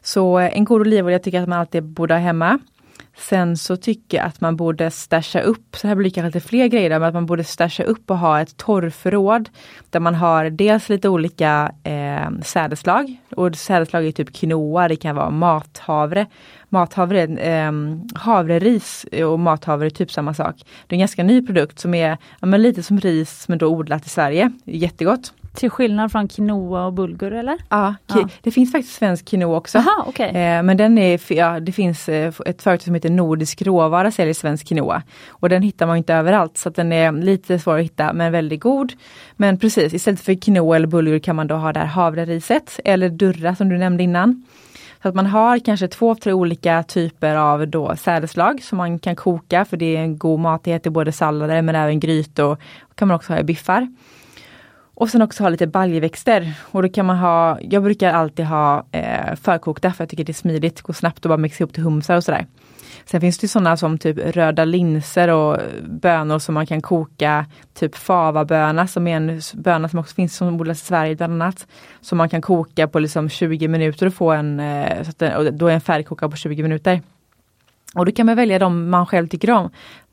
Så 0.02 0.40
eh, 0.40 0.58
en 0.58 0.66
god 0.66 0.82
olivolja 0.82 1.20
tycker 1.20 1.38
jag 1.38 1.44
att 1.44 1.50
man 1.50 1.60
alltid 1.60 1.84
borde 1.84 2.14
ha 2.14 2.20
hemma. 2.20 2.60
Sen 3.20 3.58
så 3.58 3.78
tycker 3.78 4.18
jag 4.18 4.26
att 4.26 4.42
man 4.42 4.56
borde 4.56 4.92
stasha 4.92 5.42
upp, 5.42 5.76
så 5.76 5.88
här 5.88 5.96
blir 5.96 6.10
det 6.10 6.14
kanske 6.14 6.38
lite 6.38 6.48
fler 6.48 6.68
grejer, 6.68 6.90
men 6.90 7.04
att 7.04 7.14
man 7.14 7.26
borde 7.26 7.44
stasha 7.44 7.84
upp 7.84 8.12
och 8.12 8.18
ha 8.18 8.42
ett 8.42 8.58
torrförråd. 8.58 9.50
Där 9.90 10.00
man 10.00 10.16
har 10.16 10.50
dels 10.50 10.90
lite 10.90 11.10
olika 11.10 11.72
eh, 11.84 12.30
sädeslag. 12.44 13.18
Och 13.36 13.56
sädeslag 13.56 14.06
är 14.06 14.12
typ 14.12 14.34
quinoa, 14.34 14.88
det 14.88 14.96
kan 14.96 15.16
vara 15.16 15.30
mathavre. 15.30 16.26
Mathavre, 16.70 17.24
eh, 17.24 17.72
havreris 18.16 19.06
och 19.26 19.40
mathavre 19.40 19.86
är 19.86 19.90
typ 19.90 20.12
samma 20.12 20.34
sak. 20.34 20.56
Det 20.88 20.94
är 20.94 20.98
en 20.98 21.00
ganska 21.00 21.24
ny 21.24 21.46
produkt 21.46 21.80
som 21.80 21.94
är 21.94 22.18
ja, 22.40 22.48
men 22.48 22.62
lite 22.62 22.84
som 22.84 23.00
ris 23.00 23.48
men 23.48 23.58
då 23.58 23.68
odlat 23.68 24.06
i 24.06 24.10
Sverige. 24.10 24.52
Jättegott. 24.66 25.34
Till 25.58 25.70
skillnad 25.70 26.12
från 26.12 26.28
quinoa 26.28 26.86
och 26.86 26.94
bulgur 26.94 27.34
eller? 27.34 27.58
Ja, 27.70 27.96
Ja. 28.08 28.28
det 28.42 28.52
finns 28.52 28.72
faktiskt 28.72 28.96
svensk 28.96 29.26
quinoa 29.26 29.58
också. 29.58 29.78
Jaha, 29.78 30.04
okej. 30.08 30.28
Eh, 30.30 30.64
men 30.64 30.78
den 30.78 30.98
är, 30.98 31.34
ja, 31.34 31.60
det 31.60 31.72
finns 31.72 32.10
eh, 32.10 32.28
ett 32.46 32.62
företag 32.62 32.82
som 32.82 32.94
heter 32.94 33.10
Nordisk 33.10 33.62
råvara 33.62 34.12
säljer 34.12 34.34
svensk 34.34 34.68
quinoa. 34.68 35.04
Och 35.30 35.50
den 35.50 35.62
hittar 35.62 35.88
man 35.88 35.98
inte 35.98 36.14
överallt 36.14 36.58
så 36.58 36.70
att 36.70 36.76
den 36.76 36.92
är 36.94 37.12
lite 37.12 37.60
svår 37.60 37.78
att 37.78 37.84
hitta 37.84 38.14
men 38.14 38.32
väldigt 38.32 38.62
god. 38.62 38.94
Men 39.36 39.58
precis, 39.60 39.94
istället 39.94 40.20
för 40.22 40.34
quinoa 40.42 40.76
eller 40.76 40.88
bulgur 40.88 41.20
kan 41.20 41.36
man 41.36 41.48
då 41.48 41.56
ha 41.56 41.74
det 41.74 41.80
här 41.80 41.88
havreriset 41.88 42.80
eller 42.86 43.10
durra 43.10 43.56
som 43.56 43.70
du 43.70 43.78
nämnde 43.78 44.04
innan. 44.04 44.44
Så 45.02 45.10
att 45.10 45.16
man 45.16 45.26
har 45.26 45.60
kanske 45.60 45.88
två, 45.88 46.16
tre 46.16 46.34
olika 46.34 46.84
typer 46.84 47.36
av 47.36 47.68
då 47.68 47.96
sädeslag 47.96 48.64
som 48.64 48.78
man 48.78 49.00
kan 49.00 49.16
koka 49.16 49.66
för 49.66 49.78
det 49.78 49.96
är 49.96 50.00
en 50.02 50.18
god 50.18 50.40
mat, 50.40 50.64
det 50.64 50.72
heter 50.72 50.90
både 50.90 51.12
sallader 51.12 51.62
men 51.62 51.76
även 51.76 52.00
grytor. 52.00 52.58
Och 52.82 52.96
kan 52.96 53.08
man 53.08 53.16
också 53.16 53.34
ha 53.34 53.40
i 53.40 53.44
biffar. 53.44 53.88
Och 55.00 55.10
sen 55.10 55.22
också 55.22 55.44
ha 55.44 55.50
lite 55.50 55.68
baljväxter. 55.68 56.54
Och 56.72 56.82
då 56.82 56.90
kan 56.90 57.06
man 57.06 57.18
ha, 57.18 57.58
jag 57.62 57.84
brukar 57.84 58.14
alltid 58.14 58.46
ha 58.46 58.86
eh, 58.92 59.36
förkokta 59.36 59.94
för 59.94 60.04
jag 60.04 60.10
tycker 60.10 60.24
det 60.24 60.32
är 60.32 60.34
smidigt, 60.34 60.82
går 60.82 60.94
snabbt 60.94 61.18
att 61.18 61.30
bara 61.30 61.38
mixa 61.38 61.64
ihop 61.64 61.74
till 61.74 61.84
humsar 61.84 62.16
och 62.16 62.24
sådär. 62.24 62.46
Sen 63.06 63.22
finns 63.22 63.38
det 63.38 63.48
sådana 63.48 63.78
som 63.78 63.98
typ 63.98 64.18
röda 64.18 64.66
linser 64.66 65.28
och 65.28 65.58
bönor 65.86 66.40
som 66.40 66.54
man 66.54 66.68
kan 66.68 66.82
koka, 66.82 67.46
typ 67.74 67.96
favaböna 67.96 68.88
som 68.88 69.08
är 69.08 69.18
en 69.18 69.42
böna 69.54 69.90
som 69.90 70.00
också 70.00 70.16
finns 70.16 70.36
som 70.36 70.62
odlas 70.62 70.82
i 70.82 70.86
Sverige 70.86 71.16
bland 71.16 71.34
annat. 71.34 71.68
Som 72.02 72.18
man 72.18 72.30
kan 72.30 72.42
koka 72.42 72.88
på 72.88 73.00
liksom 73.00 73.30
20 73.30 73.68
minuter 73.68 74.06
och 74.06 74.14
få 74.14 74.32
en, 74.32 74.60
eh, 74.60 75.04
så 75.04 75.10
att 75.10 75.20
den, 75.20 75.36
och 75.38 75.54
då 75.54 75.68
är 75.68 75.74
en 75.74 75.82
färdigkokad 75.82 76.32
på 76.32 76.38
20 76.38 76.64
minuter. 76.64 77.02
Och 77.96 78.06
då 78.06 78.12
kan 78.12 78.26
man 78.26 78.36
välja 78.36 78.60
de 78.60 78.90
man 78.90 79.06
själv 79.06 79.28
tycker 79.28 79.52
om. 79.52 79.70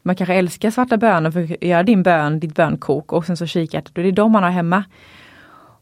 Man 0.06 0.16
kanske 0.16 0.34
älskar 0.34 0.70
svarta 0.70 0.96
bönor 0.96 1.30
för 1.30 1.42
att 1.42 1.62
göra 1.62 1.82
din 1.82 2.02
bön, 2.02 2.40
ditt 2.40 2.54
bönkok 2.54 3.12
och 3.12 3.26
sen 3.26 3.36
så 3.36 3.46
kikärtor, 3.46 3.92
då 3.94 4.00
är 4.00 4.04
det 4.04 4.10
de 4.10 4.32
man 4.32 4.42
har 4.42 4.50
hemma. 4.50 4.84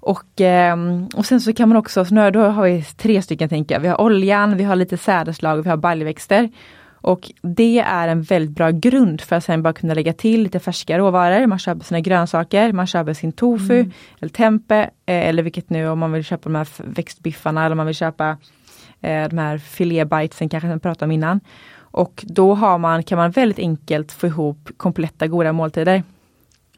Och, 0.01 0.41
ehm, 0.41 1.09
och 1.17 1.27
sen 1.27 1.41
så 1.41 1.53
kan 1.53 1.69
man 1.69 1.79
också, 1.79 2.05
så 2.05 2.15
nu, 2.15 2.31
då 2.31 2.41
har 2.41 2.65
vi 2.65 2.83
tre 2.83 3.23
stycken 3.23 3.49
tänker 3.49 3.75
jag. 3.75 3.81
Vi 3.81 3.89
har 3.89 4.01
oljan, 4.01 4.57
vi 4.57 4.65
har 4.65 4.77
lite 4.77 4.97
sädeslag 4.97 5.59
och 5.59 5.67
vi 5.67 5.71
har 5.71 5.77
baljväxter. 5.77 6.51
Och 7.03 7.31
det 7.43 7.79
är 7.79 8.09
en 8.09 8.23
väldigt 8.23 8.57
bra 8.57 8.71
grund 8.71 9.21
för 9.21 9.37
att 9.37 9.45
sen 9.45 9.63
bara 9.63 9.73
kunna 9.73 9.95
lägga 9.95 10.13
till 10.13 10.43
lite 10.43 10.61
färska 10.61 10.99
råvaror. 10.99 11.47
Man 11.47 11.59
köper 11.59 11.85
sina 11.85 12.01
grönsaker, 12.01 12.73
man 12.73 12.87
köper 12.87 13.15
sin 13.15 13.33
tofu 13.33 13.91
eller 14.21 14.33
tempe 14.33 14.91
eh, 15.07 15.29
eller 15.29 15.43
vilket 15.43 15.71
nu 15.71 15.89
om 15.89 15.99
man 15.99 16.13
vill 16.13 16.25
köpa 16.25 16.49
de 16.49 16.55
här 16.55 16.69
växtbiffarna 16.77 17.65
eller 17.65 17.73
om 17.73 17.77
man 17.77 17.87
vill 17.87 17.95
köpa 17.97 18.37
eh, 19.01 19.29
de 19.29 19.39
här 19.39 19.59
filébitesen 19.59 20.49
kanske 20.49 20.69
jag 20.69 20.83
pratade 20.83 21.05
om 21.05 21.13
innan. 21.13 21.41
Och 21.93 22.25
då 22.27 22.55
har 22.55 22.79
man, 22.79 23.03
kan 23.03 23.19
man 23.19 23.31
väldigt 23.31 23.59
enkelt 23.59 24.13
få 24.13 24.27
ihop 24.27 24.71
kompletta 24.77 25.27
goda 25.27 25.53
måltider. 25.53 26.03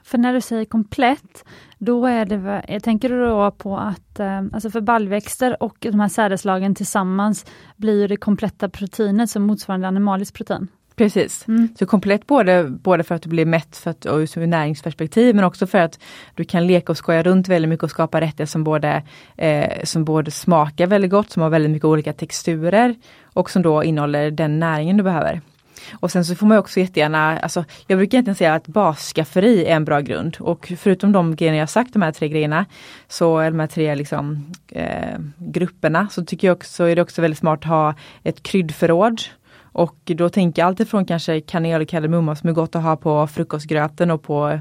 För 0.02 0.18
när 0.18 0.32
du 0.32 0.40
säger 0.40 0.64
komplett, 0.64 1.44
då 1.78 2.06
är 2.06 2.24
det, 2.24 2.64
jag 2.68 2.82
tänker 2.82 3.09
du 3.09 3.24
då 3.24 3.51
på 3.51 3.76
att, 3.76 4.20
eh, 4.20 4.39
alltså 4.39 4.70
för 4.70 4.80
baljväxter 4.80 5.62
och 5.62 5.76
de 5.80 6.01
här 6.01 6.09
sädeslagen 6.09 6.74
tillsammans 6.74 7.47
blir 7.76 8.09
det 8.09 8.16
kompletta 8.16 8.68
proteinet 8.68 9.30
som 9.30 9.43
motsvarande 9.43 9.89
animaliskt 9.89 10.34
protein? 10.34 10.68
Precis. 10.97 11.48
Mm. 11.48 11.68
Så 11.78 11.86
komplett 11.86 12.26
både, 12.26 12.64
både 12.64 13.05
för 13.05 13.14
att 13.14 13.22
du 13.22 13.28
blir 13.28 13.47
mätt 13.47 13.76
för 13.76 13.90
att, 13.90 14.05
och 14.05 14.18
ur 14.18 14.47
näringsperspektiv 14.47 15.34
men 15.34 15.44
också 15.44 15.66
för 15.66 15.78
att 15.78 15.98
du 16.34 16.44
kan 16.44 16.66
leka 16.66 16.93
och 16.93 16.98
skoja 16.98 17.22
runt 17.22 17.48
väldigt 17.48 17.68
mycket 17.68 17.84
och 17.84 17.90
skapa 17.90 18.20
rätter 18.20 18.47
som 18.47 18.64
både, 18.64 19.02
eh, 19.36 19.84
som 19.84 20.05
både 20.05 20.30
smakar 20.30 20.86
väldigt 20.86 21.10
gott, 21.10 21.30
som 21.30 21.43
har 21.43 21.51
väldigt 21.51 21.70
mycket 21.70 21.84
olika 21.84 22.12
texturer 22.12 22.94
och 23.35 23.51
som 23.51 23.62
då 23.62 23.85
innehåller 23.85 24.31
den 24.31 24.59
näringen 24.59 24.97
du 24.97 25.02
behöver. 25.02 25.40
Och 25.93 26.11
sen 26.11 26.24
så 26.24 26.35
får 26.35 26.47
man 26.47 26.59
också 26.59 26.81
jättegärna, 26.81 27.39
alltså 27.39 27.65
jag 27.86 27.98
brukar 27.98 28.16
egentligen 28.16 28.36
säga 28.36 28.55
att 28.55 28.66
basskafferi 28.66 29.65
är 29.66 29.77
en 29.77 29.85
bra 29.85 30.01
grund 30.01 30.36
och 30.40 30.73
förutom 30.78 31.12
de 31.12 31.36
grejerna 31.36 31.59
jag 31.59 31.70
sagt, 31.70 31.93
de 31.93 32.02
här 32.02 32.12
tre 32.12 32.28
grejerna, 32.28 32.66
så 33.09 33.40
de 33.40 33.61
här 33.61 33.66
tre 33.66 33.94
liksom, 33.94 34.52
eh, 34.69 35.19
grupperna, 35.39 36.09
så 36.11 36.24
tycker 36.24 36.48
jag 36.48 36.56
också 36.56 36.85
är 36.85 36.97
det 36.97 37.02
också 37.02 37.23
väldigt 37.23 37.39
smart 37.39 37.59
att 37.59 37.65
ha 37.65 37.94
ett 38.23 38.43
kryddförråd 38.43 39.20
och 39.74 39.97
då 40.05 40.28
tänker 40.28 40.62
jag 40.62 40.66
alltifrån 40.66 41.05
kanske 41.05 41.40
kanel 41.40 41.82
och 41.82 41.89
kardemumma 41.89 42.36
som 42.36 42.48
är 42.48 42.52
gott 42.52 42.77
att 42.77 42.82
ha 42.82 42.97
på 42.97 43.27
frukostgröten 43.27 44.11
och 44.11 44.23
på, 44.23 44.61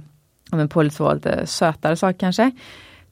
men 0.51 0.69
på 0.69 0.81
lite, 0.81 1.13
lite 1.13 1.47
sötare 1.47 1.95
saker 1.95 2.19
kanske. 2.19 2.51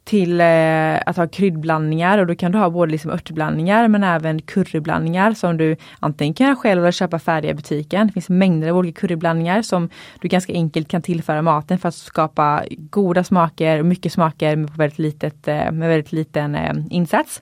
Till 0.03 0.41
eh, 0.41 0.99
att 1.05 1.17
ha 1.17 1.27
kryddblandningar 1.27 2.17
och 2.17 2.27
då 2.27 2.35
kan 2.35 2.51
du 2.51 2.57
ha 2.57 2.69
både 2.69 2.91
liksom 2.91 3.11
örtblandningar 3.11 3.87
men 3.87 4.03
även 4.03 4.41
curryblandningar 4.41 5.33
som 5.33 5.57
du 5.57 5.75
antingen 5.99 6.33
kan 6.33 6.47
göra 6.47 6.55
själv 6.55 6.81
eller 6.81 6.91
köpa 6.91 7.19
färdiga 7.19 7.51
i 7.51 7.53
butiken. 7.53 8.07
Det 8.07 8.13
finns 8.13 8.29
mängder 8.29 8.69
av 8.69 8.77
olika 8.77 8.99
curryblandningar 9.01 9.61
som 9.61 9.89
du 10.21 10.27
ganska 10.27 10.53
enkelt 10.53 10.87
kan 10.87 11.01
tillföra 11.01 11.41
maten 11.41 11.79
för 11.79 11.89
att 11.89 11.95
skapa 11.95 12.63
goda 12.77 13.23
smaker, 13.23 13.83
mycket 13.83 14.13
smaker 14.13 14.55
med 14.55 14.69
väldigt, 14.69 14.99
litet, 14.99 15.47
eh, 15.47 15.71
med 15.71 15.89
väldigt 15.89 16.11
liten 16.11 16.55
eh, 16.55 16.73
insats. 16.89 17.41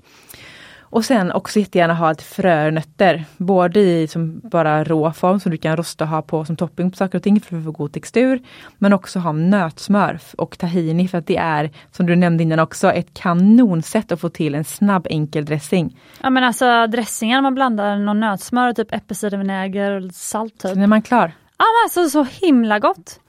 Och 0.91 1.05
sen 1.05 1.31
också 1.31 1.59
jättegärna 1.59 1.93
ha 1.93 2.11
ett 2.11 2.21
frönötter, 2.21 3.25
både 3.37 3.79
i 3.79 4.07
som 4.07 4.39
bara 4.43 4.83
rå 4.83 5.11
form 5.13 5.39
som 5.39 5.51
du 5.51 5.57
kan 5.57 5.77
rosta 5.77 6.03
och 6.03 6.09
ha 6.09 6.21
på 6.21 6.45
som 6.45 6.55
topping 6.55 6.91
på 6.91 6.97
saker 6.97 7.17
och 7.17 7.23
ting 7.23 7.41
för 7.41 7.57
att 7.57 7.63
få 7.63 7.71
god 7.71 7.93
textur. 7.93 8.41
Men 8.77 8.93
också 8.93 9.19
ha 9.19 9.31
nötsmör 9.31 10.19
och 10.37 10.57
tahini 10.57 11.07
för 11.07 11.17
att 11.17 11.27
det 11.27 11.37
är, 11.37 11.71
som 11.91 12.05
du 12.05 12.15
nämnde 12.15 12.43
innan 12.43 12.59
också, 12.59 12.91
ett 12.91 13.13
kanonsätt 13.13 14.11
att 14.11 14.21
få 14.21 14.29
till 14.29 14.55
en 14.55 14.63
snabb 14.63 15.07
enkel 15.09 15.45
dressing. 15.45 15.99
Ja 16.21 16.29
men 16.29 16.43
alltså 16.43 16.87
dressingar, 16.87 17.41
man 17.41 17.55
blandar 17.55 17.97
någon 17.97 18.19
nötsmör, 18.19 18.73
typ 18.73 18.93
äppelcidervinäger 18.93 19.91
och 19.91 20.11
salt. 20.13 20.53
Typ. 20.59 20.71
Sen 20.71 20.81
är 20.81 20.87
man 20.87 21.01
klar. 21.01 21.31
Ja 21.57 21.65
men 21.65 21.83
alltså 21.85 22.09
så 22.09 22.45
himla 22.45 22.79
gott! 22.79 23.19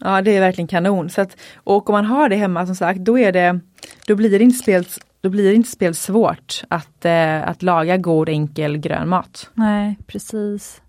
Ja 0.00 0.22
det 0.22 0.36
är 0.36 0.40
verkligen 0.40 0.68
kanon. 0.68 1.10
Så 1.10 1.20
att, 1.20 1.36
och 1.56 1.90
om 1.90 1.92
man 1.92 2.04
har 2.04 2.28
det 2.28 2.36
hemma 2.36 2.66
som 2.66 2.74
sagt, 2.74 3.00
då 3.00 3.18
är 3.18 3.32
det, 3.32 3.60
då 4.06 4.14
blir 4.14 4.38
det 4.38 4.44
inte 4.44 4.58
spelt 4.58 4.98
då 5.26 5.30
blir 5.30 5.52
inte 5.52 5.68
speciellt 5.68 5.98
svårt 5.98 6.62
att, 6.68 7.04
eh, 7.04 7.48
att 7.48 7.62
laga 7.62 7.96
god 7.96 8.28
enkel 8.28 8.76
grön 8.76 9.08
mat. 9.08 9.50
Nej 9.54 9.98
precis. 10.06 10.82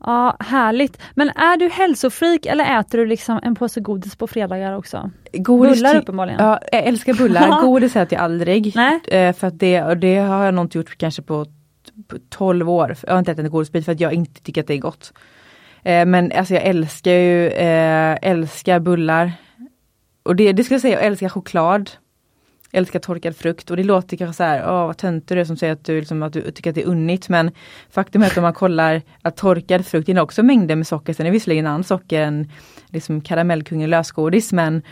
Ja, 0.00 0.36
härligt. 0.40 0.98
Men 1.14 1.28
är 1.28 1.56
du 1.56 1.68
hälsofreak 1.68 2.46
eller 2.46 2.80
äter 2.80 2.98
du 2.98 3.06
liksom 3.06 3.40
en 3.42 3.54
påse 3.54 3.80
godis 3.80 4.16
på 4.16 4.26
fredagar 4.26 4.72
också? 4.76 5.10
Godis 5.32 5.78
bullar 5.78 5.96
uppenbarligen? 5.96 6.40
Ja, 6.40 6.60
jag 6.72 6.82
älskar 6.82 7.14
bullar. 7.14 7.62
godis 7.62 7.96
äter 7.96 8.18
jag 8.18 8.24
aldrig. 8.24 8.72
Nej. 8.76 9.00
Eh, 9.08 9.32
för 9.32 9.46
att 9.46 9.58
det, 9.58 9.82
och 9.82 9.96
det 9.96 10.16
har 10.16 10.44
jag 10.44 10.54
nog 10.54 10.64
inte 10.64 10.78
gjort 10.78 10.98
kanske 10.98 11.22
på, 11.22 11.46
på 12.08 12.16
12 12.28 12.70
år. 12.70 12.96
Jag 13.02 13.12
har 13.12 13.18
inte 13.18 13.32
ätit 13.32 13.44
en 13.44 13.50
godisbit 13.50 13.84
för 13.84 13.92
att 13.92 14.00
jag 14.00 14.12
inte 14.12 14.42
tycker 14.42 14.60
att 14.60 14.66
det 14.66 14.74
är 14.74 14.78
gott. 14.78 15.12
Eh, 15.82 16.06
men 16.06 16.32
alltså 16.32 16.54
jag 16.54 16.62
älskar 16.62 17.12
ju, 17.12 17.48
eh, 17.48 18.18
älskar 18.22 18.80
bullar. 18.80 19.32
Och 20.22 20.36
det, 20.36 20.52
det 20.52 20.64
ska 20.64 20.74
jag 20.74 20.82
säga, 20.82 20.94
jag 20.94 21.06
älskar 21.06 21.28
choklad 21.28 21.90
älskar 22.74 22.98
torkad 22.98 23.36
frukt 23.36 23.70
och 23.70 23.76
det 23.76 23.84
låter 23.84 24.16
kanske 24.16 24.36
så 24.36 24.42
här, 24.42 24.62
åh 24.66 24.86
vad 24.86 24.96
töntig 24.96 25.36
du 25.36 25.40
är 25.40 25.44
som 25.44 25.56
säger 25.56 25.72
att 25.72 25.84
du, 25.84 25.98
liksom, 25.98 26.22
att 26.22 26.32
du 26.32 26.50
tycker 26.50 26.70
att 26.70 26.74
det 26.74 26.82
är 26.82 26.86
unnigt 26.86 27.28
men 27.28 27.50
faktum 27.90 28.22
är 28.22 28.26
att 28.26 28.36
om 28.36 28.42
man 28.42 28.52
kollar 28.52 29.02
att 29.22 29.36
torkad 29.36 29.86
frukt 29.86 30.08
innehåller 30.08 30.24
också 30.24 30.42
mängder 30.42 30.76
med 30.76 30.86
socker, 30.86 31.12
sen 31.12 31.26
är 31.26 31.30
det 31.30 31.32
visserligen 31.32 31.66
annat 31.66 31.86
socker 31.86 32.20
än 32.20 32.50
liksom 32.86 33.20
karamellkungen 33.20 33.90
lösgodis 33.90 34.52
men 34.52 34.82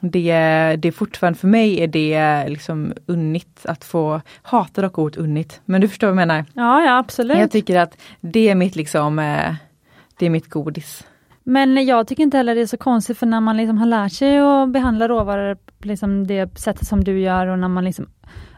det, 0.00 0.32
det 0.76 0.88
är 0.88 0.92
fortfarande, 0.92 1.38
för 1.38 1.48
mig 1.48 1.80
är 1.80 1.86
det 1.86 2.48
liksom 2.48 2.92
unnigt 3.06 3.66
att 3.66 3.84
få, 3.84 4.20
hatar 4.42 4.82
dock 4.82 4.98
ordet 4.98 5.18
unnigt, 5.18 5.60
men 5.64 5.80
du 5.80 5.88
förstår 5.88 6.06
vad 6.06 6.12
jag 6.12 6.26
menar? 6.28 6.44
Ja, 6.54 6.84
ja 6.84 6.98
absolut. 6.98 7.38
Jag 7.38 7.50
tycker 7.50 7.78
att 7.78 7.98
det 8.20 8.48
är 8.48 8.54
mitt 8.54 8.76
liksom, 8.76 9.18
eh, 9.18 9.54
det 10.18 10.26
är 10.26 10.30
mitt 10.30 10.50
godis. 10.50 11.04
Men 11.46 11.86
jag 11.86 12.06
tycker 12.06 12.22
inte 12.22 12.36
heller 12.36 12.54
det 12.54 12.60
är 12.60 12.66
så 12.66 12.76
konstigt 12.76 13.18
för 13.18 13.26
när 13.26 13.40
man 13.40 13.56
liksom 13.56 13.78
har 13.78 13.86
lärt 13.86 14.12
sig 14.12 14.38
att 14.38 14.68
behandla 14.68 15.08
råvaror 15.08 15.56
liksom 15.86 16.26
det 16.26 16.58
sättet 16.58 16.86
som 16.86 17.04
du 17.04 17.20
gör 17.20 17.46
och 17.46 17.58
när 17.58 17.68
man 17.68 17.84
liksom 17.84 18.06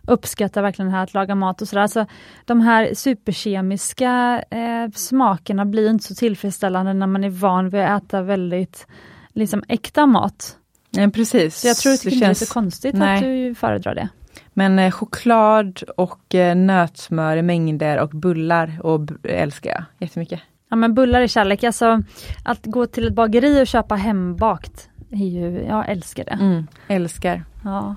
uppskattar 0.07 0.63
verkligen 0.63 0.91
det 0.91 0.97
här 0.97 1.05
att 1.05 1.15
laga 1.15 1.35
mat 1.35 1.63
och 1.63 1.69
sådär. 1.69 1.83
Alltså, 1.83 2.07
de 2.45 2.61
här 2.61 2.95
superkemiska 2.95 4.43
eh, 4.51 4.91
smakerna 4.95 5.65
blir 5.65 5.91
inte 5.91 6.05
så 6.05 6.15
tillfredsställande 6.15 6.93
när 6.93 7.07
man 7.07 7.25
är 7.25 7.31
van 7.31 7.69
vid 7.69 7.81
att 7.81 8.05
äta 8.05 8.23
väldigt 8.23 8.87
liksom, 9.33 9.63
äkta 9.69 10.07
mat. 10.07 10.57
Ja, 10.91 11.09
precis. 11.09 11.61
Så 11.61 11.67
jag 11.69 11.77
tror 11.77 11.93
att 11.93 12.03
det, 12.03 12.11
det 12.11 12.17
känns... 12.17 12.41
lite 12.41 12.53
konstigt 12.53 12.95
Nej. 12.95 13.17
att 13.17 13.23
du 13.23 13.55
föredrar 13.55 13.95
det. 13.95 14.09
Men 14.53 14.79
eh, 14.79 14.91
choklad 14.91 15.83
och 15.97 16.35
eh, 16.35 16.57
nötsmör 16.57 17.37
i 17.37 17.43
mängder 17.43 17.99
och 17.99 18.11
bullar 18.11 18.79
och 18.83 19.01
älskar 19.23 19.71
jag 19.71 19.85
jättemycket. 19.99 20.41
Ja 20.69 20.77
men 20.77 20.95
bullar 20.95 21.21
är 21.21 21.27
kärlek, 21.27 21.65
alltså 21.65 22.03
att 22.45 22.67
gå 22.67 22.87
till 22.87 23.07
ett 23.07 23.15
bageri 23.15 23.63
och 23.63 23.67
köpa 23.67 23.95
hembakt, 23.95 24.89
är 25.23 25.29
ju, 25.29 25.65
jag 25.65 25.89
älskar 25.89 26.25
det. 26.25 26.39
Mm, 26.41 26.67
älskar. 26.89 27.45
Ja. 27.65 27.97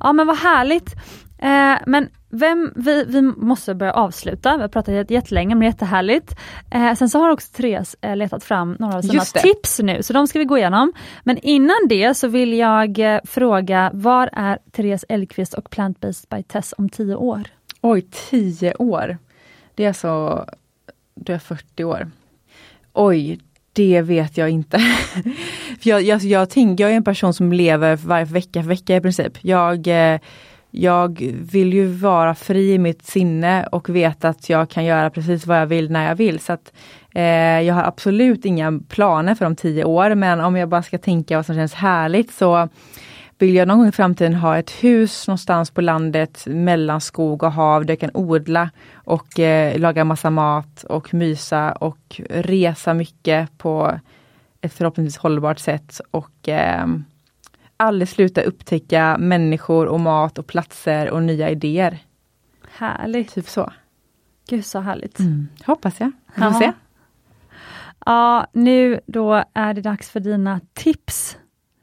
ja 0.00 0.12
men 0.12 0.26
vad 0.26 0.36
härligt. 0.36 0.94
Eh, 1.38 1.78
men 1.86 2.08
vem, 2.30 2.72
vi, 2.76 3.04
vi 3.04 3.22
måste 3.22 3.74
börja 3.74 3.92
avsluta, 3.92 4.56
vi 4.56 4.62
har 4.62 4.68
pratat 4.68 5.10
jättelänge 5.10 5.54
men 5.54 5.60
det 5.60 5.66
är 5.66 5.68
jättehärligt. 5.68 6.36
Eh, 6.70 6.94
sen 6.94 7.08
så 7.08 7.18
har 7.18 7.30
också 7.30 7.52
Therese 7.52 7.96
eh, 8.00 8.16
letat 8.16 8.44
fram 8.44 8.76
några 8.78 8.96
av 8.96 9.02
sina 9.02 9.24
tips 9.24 9.78
nu, 9.78 10.02
så 10.02 10.12
de 10.12 10.26
ska 10.26 10.38
vi 10.38 10.44
gå 10.44 10.58
igenom. 10.58 10.92
Men 11.24 11.38
innan 11.38 11.76
det 11.88 12.14
så 12.14 12.28
vill 12.28 12.52
jag 12.52 12.98
eh, 12.98 13.20
fråga, 13.24 13.90
var 13.94 14.30
är 14.32 14.58
Therese 14.70 15.04
Elkvist 15.08 15.54
och 15.54 15.70
Plant-Based 15.70 16.36
by 16.36 16.42
Tess 16.42 16.74
om 16.78 16.88
tio 16.88 17.14
år? 17.14 17.42
Oj, 17.80 18.06
tio 18.30 18.74
år! 18.74 19.18
Det 19.74 19.84
är 19.84 19.92
så 19.92 20.46
du 21.14 21.34
är 21.34 21.38
40 21.38 21.84
år. 21.84 22.10
Oj, 22.92 23.40
det 23.72 24.02
vet 24.02 24.36
jag 24.36 24.50
inte. 24.50 24.78
för 25.80 25.90
jag, 25.90 26.02
jag, 26.02 26.20
jag, 26.22 26.50
tänk, 26.50 26.80
jag 26.80 26.90
är 26.90 26.96
en 26.96 27.04
person 27.04 27.34
som 27.34 27.52
lever 27.52 27.96
varje 27.96 28.24
vecka 28.24 28.62
för 28.62 28.68
vecka 28.68 28.96
i 28.96 29.00
princip. 29.00 29.38
Jag, 29.40 29.86
eh, 29.86 30.20
jag 30.70 31.34
vill 31.52 31.72
ju 31.72 31.86
vara 31.86 32.34
fri 32.34 32.72
i 32.72 32.78
mitt 32.78 33.06
sinne 33.06 33.66
och 33.72 33.88
veta 33.88 34.28
att 34.28 34.48
jag 34.48 34.70
kan 34.70 34.84
göra 34.84 35.10
precis 35.10 35.46
vad 35.46 35.60
jag 35.60 35.66
vill 35.66 35.90
när 35.90 36.08
jag 36.08 36.14
vill. 36.14 36.40
Så 36.40 36.52
att, 36.52 36.72
eh, 37.14 37.60
Jag 37.60 37.74
har 37.74 37.82
absolut 37.82 38.44
inga 38.44 38.80
planer 38.88 39.34
för 39.34 39.46
om 39.46 39.56
tio 39.56 39.84
år 39.84 40.14
men 40.14 40.40
om 40.40 40.56
jag 40.56 40.68
bara 40.68 40.82
ska 40.82 40.98
tänka 40.98 41.36
vad 41.36 41.46
som 41.46 41.54
känns 41.54 41.74
härligt 41.74 42.32
så 42.32 42.68
vill 43.42 43.54
jag 43.54 43.68
någon 43.68 43.78
gång 43.78 43.88
i 43.88 43.92
framtiden 43.92 44.34
ha 44.34 44.58
ett 44.58 44.70
hus 44.70 45.28
någonstans 45.28 45.70
på 45.70 45.80
landet 45.80 46.46
mellan 46.46 47.00
skog 47.00 47.42
och 47.42 47.52
hav 47.52 47.86
där 47.86 47.92
jag 47.92 48.00
kan 48.00 48.10
odla 48.14 48.70
och 48.94 49.40
eh, 49.40 49.78
laga 49.78 50.04
massa 50.04 50.30
mat 50.30 50.84
och 50.84 51.14
mysa 51.14 51.72
och 51.72 52.20
resa 52.28 52.94
mycket 52.94 53.58
på 53.58 53.98
ett 54.60 54.72
förhoppningsvis 54.72 55.16
hållbart 55.16 55.58
sätt 55.58 56.00
och 56.10 56.48
eh, 56.48 56.86
aldrig 57.76 58.08
sluta 58.08 58.42
upptäcka 58.42 59.16
människor 59.18 59.86
och 59.86 60.00
mat 60.00 60.38
och 60.38 60.46
platser 60.46 61.10
och 61.10 61.22
nya 61.22 61.50
idéer. 61.50 61.98
Härligt! 62.70 63.34
Typ 63.34 63.48
så. 63.48 63.72
Gud 64.48 64.66
så 64.66 64.80
härligt! 64.80 65.18
Mm, 65.18 65.48
hoppas 65.66 66.00
jag. 66.00 66.12
Vi 66.34 66.42
får 66.42 66.52
se. 66.52 66.72
Ja, 68.06 68.46
nu 68.52 69.00
då 69.06 69.44
är 69.54 69.74
det 69.74 69.80
dags 69.80 70.10
för 70.10 70.20
dina 70.20 70.60
tips 70.72 71.36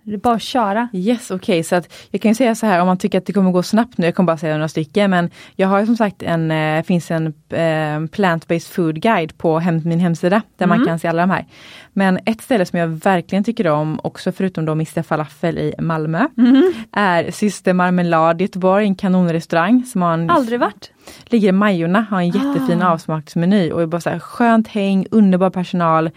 det 0.10 0.16
är 0.16 0.18
bara 0.18 0.36
att 0.36 0.42
köra. 0.42 0.90
Yes, 0.94 1.32
okej, 1.32 1.38
okay. 1.38 1.64
så 1.64 1.76
att 1.76 1.94
jag 2.12 2.22
kan 2.22 2.36
säga 2.36 2.56
så 2.56 2.66
här 2.66 2.82
om 2.82 2.88
man 2.88 2.98
tycker 2.98 3.18
att 3.18 3.26
det 3.26 3.34
kommer 3.34 3.52
gå 3.52 3.64
snabbt 3.64 3.98
nu, 3.98 4.08
jag 4.08 4.16
kommer 4.16 4.28
bara 4.28 4.38
säga 4.38 4.54
några 4.54 4.68
stycken, 4.68 5.12
men 5.12 5.30
jag 5.56 5.68
har 5.68 5.86
som 5.86 5.98
sagt 5.98 6.24
en, 6.24 6.52
eh, 6.52 6.84
finns 6.84 7.12
en 7.12 7.28
eh, 7.50 8.00
plant-based 8.12 8.72
food 8.72 9.02
guide 9.02 9.38
på 9.38 9.60
hem, 9.60 9.82
min 9.86 10.00
hemsida 10.00 10.42
där 10.58 10.66
mm. 10.66 10.78
man 10.78 10.88
kan 10.88 11.00
se 11.00 11.08
alla 11.08 11.22
de 11.22 11.30
här. 11.30 11.46
Men 11.94 12.20
ett 12.26 12.42
ställe 12.42 12.66
som 12.66 12.80
jag 12.80 12.88
verkligen 12.88 13.44
tycker 13.44 13.68
om, 13.68 14.00
också 14.04 14.32
förutom 14.32 14.66
då 14.66 14.72
Mr 14.72 15.02
Falafel 15.02 15.58
i 15.58 15.74
Malmö, 15.80 16.28
mm. 16.38 16.74
är 16.92 17.32
Syster 17.32 17.74
Marmelad 17.74 18.42
i 18.42 18.44
Göteborg, 18.44 18.86
en 18.86 18.96
kanonrestaurang. 18.96 19.86
Som 19.86 20.02
har 20.02 20.14
en, 20.14 20.30
Aldrig 20.30 20.60
varit. 20.60 20.92
Ligger 21.26 21.50
i 21.50 21.52
Majorna, 21.52 22.06
har 22.10 22.20
en 22.20 22.30
jättefin 22.30 22.82
ah. 22.82 22.92
avsmaksmeny 22.92 23.72
och 23.72 23.82
är 23.82 23.86
bara 23.86 24.02
så 24.02 24.10
här 24.10 24.20
skönt 24.20 24.68
häng, 24.68 25.08
underbar 25.12 25.50
personal 25.50 26.10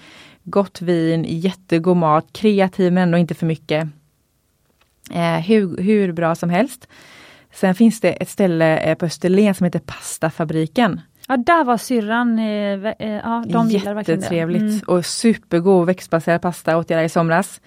gott 0.44 0.82
vin, 0.82 1.24
jättegod 1.28 1.96
mat, 1.96 2.26
kreativ 2.32 2.92
men 2.92 3.02
ändå 3.02 3.18
inte 3.18 3.34
för 3.34 3.46
mycket. 3.46 3.88
Eh, 5.10 5.38
hur, 5.38 5.76
hur 5.82 6.12
bra 6.12 6.34
som 6.34 6.50
helst. 6.50 6.88
Sen 7.52 7.74
finns 7.74 8.00
det 8.00 8.12
ett 8.12 8.28
ställe 8.28 8.78
eh, 8.78 8.94
på 8.94 9.06
Österlen 9.06 9.54
som 9.54 9.64
heter 9.64 9.78
Pastafabriken. 9.78 11.00
Ja, 11.28 11.36
där 11.36 11.64
var 11.64 11.76
syrran, 11.76 12.38
eh, 12.38 12.44
eh, 12.44 13.20
ja 13.24 13.44
de 13.48 13.68
gillar 13.68 13.94
verkligen 13.94 14.20
det. 14.20 14.24
Jättetrevligt 14.24 14.62
mm. 14.62 14.80
och 14.86 15.06
supergod 15.06 15.86
växtbaserad 15.86 16.42
pasta 16.42 16.76
åt 16.76 16.90
jag 16.90 16.98
där 16.98 17.04
i 17.04 17.08
somras. 17.08 17.60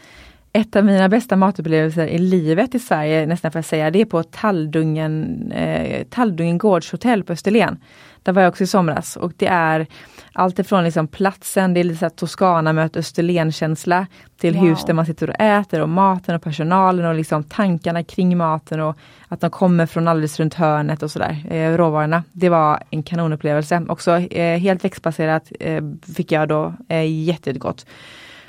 ett 0.53 0.75
av 0.75 0.85
mina 0.85 1.09
bästa 1.09 1.35
matupplevelser 1.35 2.07
i 2.07 2.17
livet 2.17 2.75
i 2.75 2.79
Sverige, 2.79 3.25
nästan 3.25 3.51
för 3.51 3.59
att 3.59 3.65
säga, 3.65 3.91
det 3.91 4.01
är 4.01 4.05
på 4.05 4.23
Talldungen, 4.23 5.51
eh, 5.51 6.03
Talldungen 6.09 6.57
Gårdshotell 6.57 7.23
på 7.23 7.33
Österlen. 7.33 7.77
Där 8.23 8.33
var 8.33 8.41
jag 8.41 8.49
också 8.49 8.63
i 8.63 8.67
somras 8.67 9.15
och 9.15 9.33
det 9.37 9.47
är 9.47 9.87
allt 10.37 10.59
ifrån 10.59 10.83
liksom 10.83 11.07
platsen, 11.07 11.73
det 11.73 11.79
är 11.79 11.83
lite 11.83 12.09
Toscana 12.09 12.73
möter 12.73 12.99
Österlen-känsla 12.99 14.07
till 14.37 14.55
wow. 14.55 14.65
hus 14.65 14.85
där 14.85 14.93
man 14.93 15.05
sitter 15.05 15.29
och 15.29 15.35
äter 15.39 15.81
och 15.81 15.89
maten 15.89 16.35
och 16.35 16.41
personalen 16.41 17.05
och 17.05 17.15
liksom 17.15 17.43
tankarna 17.43 18.03
kring 18.03 18.37
maten 18.37 18.79
och 18.79 18.97
att 19.27 19.41
de 19.41 19.49
kommer 19.49 19.85
från 19.85 20.07
alldeles 20.07 20.39
runt 20.39 20.53
hörnet 20.53 21.03
och 21.03 21.11
sådär, 21.11 21.45
eh, 21.49 21.77
råvarorna. 21.77 22.23
Det 22.31 22.49
var 22.49 22.83
en 22.89 23.03
kanonupplevelse. 23.03 23.85
Också 23.89 24.11
eh, 24.11 24.59
helt 24.59 24.83
växtbaserat 24.83 25.51
eh, 25.59 25.83
fick 26.15 26.31
jag 26.31 26.47
då 26.47 26.73
eh, 26.89 27.23
jättegott. 27.23 27.85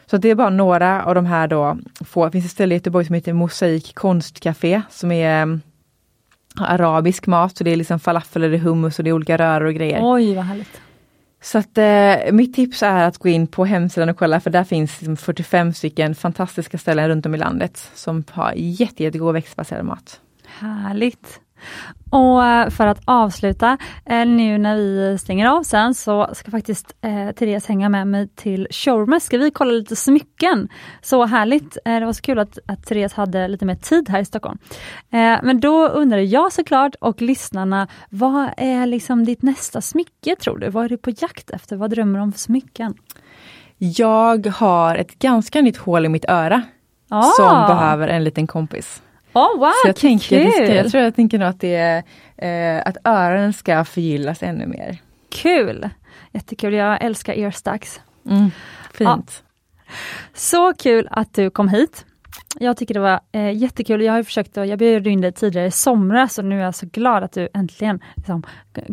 Så 0.07 0.17
det 0.17 0.29
är 0.29 0.35
bara 0.35 0.51
några 0.51 1.05
av 1.05 1.15
de 1.15 1.27
här 1.27 1.49
då 1.49 1.79
få. 2.05 2.25
Det 2.25 2.33
finns 2.33 2.45
ett 2.45 2.51
ställe 2.51 2.75
i 2.75 2.79
Göteborg 2.79 3.05
som 3.05 3.15
heter 3.15 3.33
Mosaik 3.33 3.95
konstcafé 3.95 4.83
som 4.91 5.13
är 5.13 5.43
mm, 5.43 5.61
arabisk 6.61 7.27
mat. 7.27 7.57
Så 7.57 7.65
det 7.65 7.71
är 7.71 7.77
liksom 7.77 8.01
falafel 8.01 8.45
och 8.45 8.61
hummus 8.61 8.99
och 8.99 9.05
det 9.05 9.11
är 9.11 9.13
olika 9.13 9.39
röror 9.39 9.67
och 9.67 9.75
grejer. 9.75 10.01
Oj 10.03 10.35
vad 10.35 10.45
härligt! 10.45 10.81
Så 11.47 11.59
att 11.59 11.79
eh, 11.79 12.33
mitt 12.33 12.55
tips 12.55 12.83
är 12.83 13.05
att 13.05 13.19
gå 13.19 13.29
in 13.29 13.47
på 13.47 13.65
hemsidan 13.65 14.09
och 14.09 14.17
kolla 14.17 14.41
för 14.41 14.51
där 14.51 14.65
finns 14.65 15.01
liksom 15.01 15.17
45 15.17 15.73
stycken 15.73 16.15
fantastiska 16.15 16.79
ställen 16.79 17.09
runt 17.09 17.27
om 17.27 17.35
i 17.35 17.39
landet 17.39 17.91
som 17.95 18.25
har 18.31 18.53
jätte, 18.57 19.03
jättegod 19.03 19.33
växtbaserad 19.35 19.85
mat. 19.85 20.21
Härligt! 20.47 21.41
Och 22.11 22.45
eh, 22.45 22.71
för 22.71 22.87
att 22.87 23.01
avsluta, 23.05 23.79
eh, 24.05 24.27
nu 24.27 24.59
när 24.59 24.77
vi 24.77 25.19
stänger 25.19 25.49
av 25.49 25.63
sen 25.63 25.95
så 25.95 26.31
ska 26.33 26.51
faktiskt 26.51 26.95
eh, 27.01 27.31
Therese 27.31 27.67
hänga 27.67 27.89
med 27.89 28.07
mig 28.07 28.29
till 28.29 28.69
showroomet. 28.71 29.23
Ska 29.23 29.39
vi 29.39 29.51
kolla 29.51 29.73
lite 29.73 29.97
smycken? 29.97 30.69
Så 31.03 31.25
härligt! 31.25 31.79
Eh, 31.85 32.01
det 32.01 32.07
var 32.07 32.13
så 32.13 32.23
kul 32.23 32.39
att, 32.39 32.59
att 32.67 32.87
Therese 32.87 33.13
hade 33.13 33.49
lite 33.49 33.65
mer 33.65 33.75
tid 33.75 34.09
här 34.09 34.21
i 34.21 34.25
Stockholm. 34.25 34.59
Eh, 35.11 35.39
men 35.43 35.61
då 35.61 35.89
undrar 35.89 36.19
jag 36.19 36.53
såklart 36.53 36.95
och 37.01 37.23
lyssnarna, 37.23 37.89
vad 38.11 38.51
är 38.57 38.87
liksom 38.87 39.25
ditt 39.25 39.43
nästa 39.43 39.81
smycke 39.81 40.37
tror 40.37 40.59
du? 40.59 40.69
Vad 40.69 40.85
är 40.85 40.89
du 40.89 40.97
på 40.97 41.11
jakt 41.11 41.51
efter? 41.51 41.77
Vad 41.77 41.91
drömmer 41.91 42.19
du 42.19 42.23
om 42.23 42.33
för 42.33 42.41
smycken? 42.41 42.95
Jag 43.79 44.47
har 44.47 44.97
ett 44.97 45.19
ganska 45.19 45.61
nytt 45.61 45.77
hål 45.77 46.07
i 46.07 46.09
mitt 46.09 46.25
öra 46.29 46.63
ah. 47.09 47.23
som 47.23 47.77
behöver 47.77 48.09
en 48.09 48.25
liten 48.25 48.47
kompis. 48.47 49.03
Oh, 49.37 49.59
wow, 49.59 49.73
så 49.83 49.89
jag, 49.89 49.97
tänker 49.97 50.43
kul. 50.43 50.53
Ska, 50.53 50.75
jag 50.75 50.91
tror 50.91 51.03
jag 51.03 51.15
tänker 51.15 51.39
nog 51.39 51.49
att, 51.49 51.61
det 51.61 51.75
är, 51.75 52.03
eh, 52.37 52.83
att 52.87 52.97
öronen 53.05 53.53
ska 53.53 53.85
förgyllas 53.85 54.43
ännu 54.43 54.67
mer. 54.67 54.99
Kul! 55.29 55.89
Jättekul, 56.33 56.75
jag 56.75 57.05
älskar 57.05 57.33
earstacks. 57.33 58.01
Mm, 58.27 58.51
fint. 58.93 59.43
Ja. 59.79 59.93
Så 60.35 60.75
kul 60.75 61.09
att 61.11 61.35
du 61.35 61.51
kom 61.51 61.69
hit. 61.69 62.05
Jag 62.59 62.77
tycker 62.77 62.95
det 62.95 63.01
var 63.01 63.21
eh, 63.33 63.51
jättekul. 63.51 64.03
Jag 64.03 64.13
har 64.13 64.23
försökt, 64.23 64.57
jag 64.57 64.79
bjöd 64.79 65.07
in 65.07 65.21
dig 65.21 65.33
tidigare 65.33 65.67
i 65.67 65.71
somras 65.71 66.39
och 66.39 66.45
nu 66.45 66.61
är 66.61 66.65
jag 66.65 66.75
så 66.75 66.87
glad 66.87 67.25
att 67.25 67.33
du 67.33 67.49
äntligen 67.55 68.01
liksom, 68.17 68.43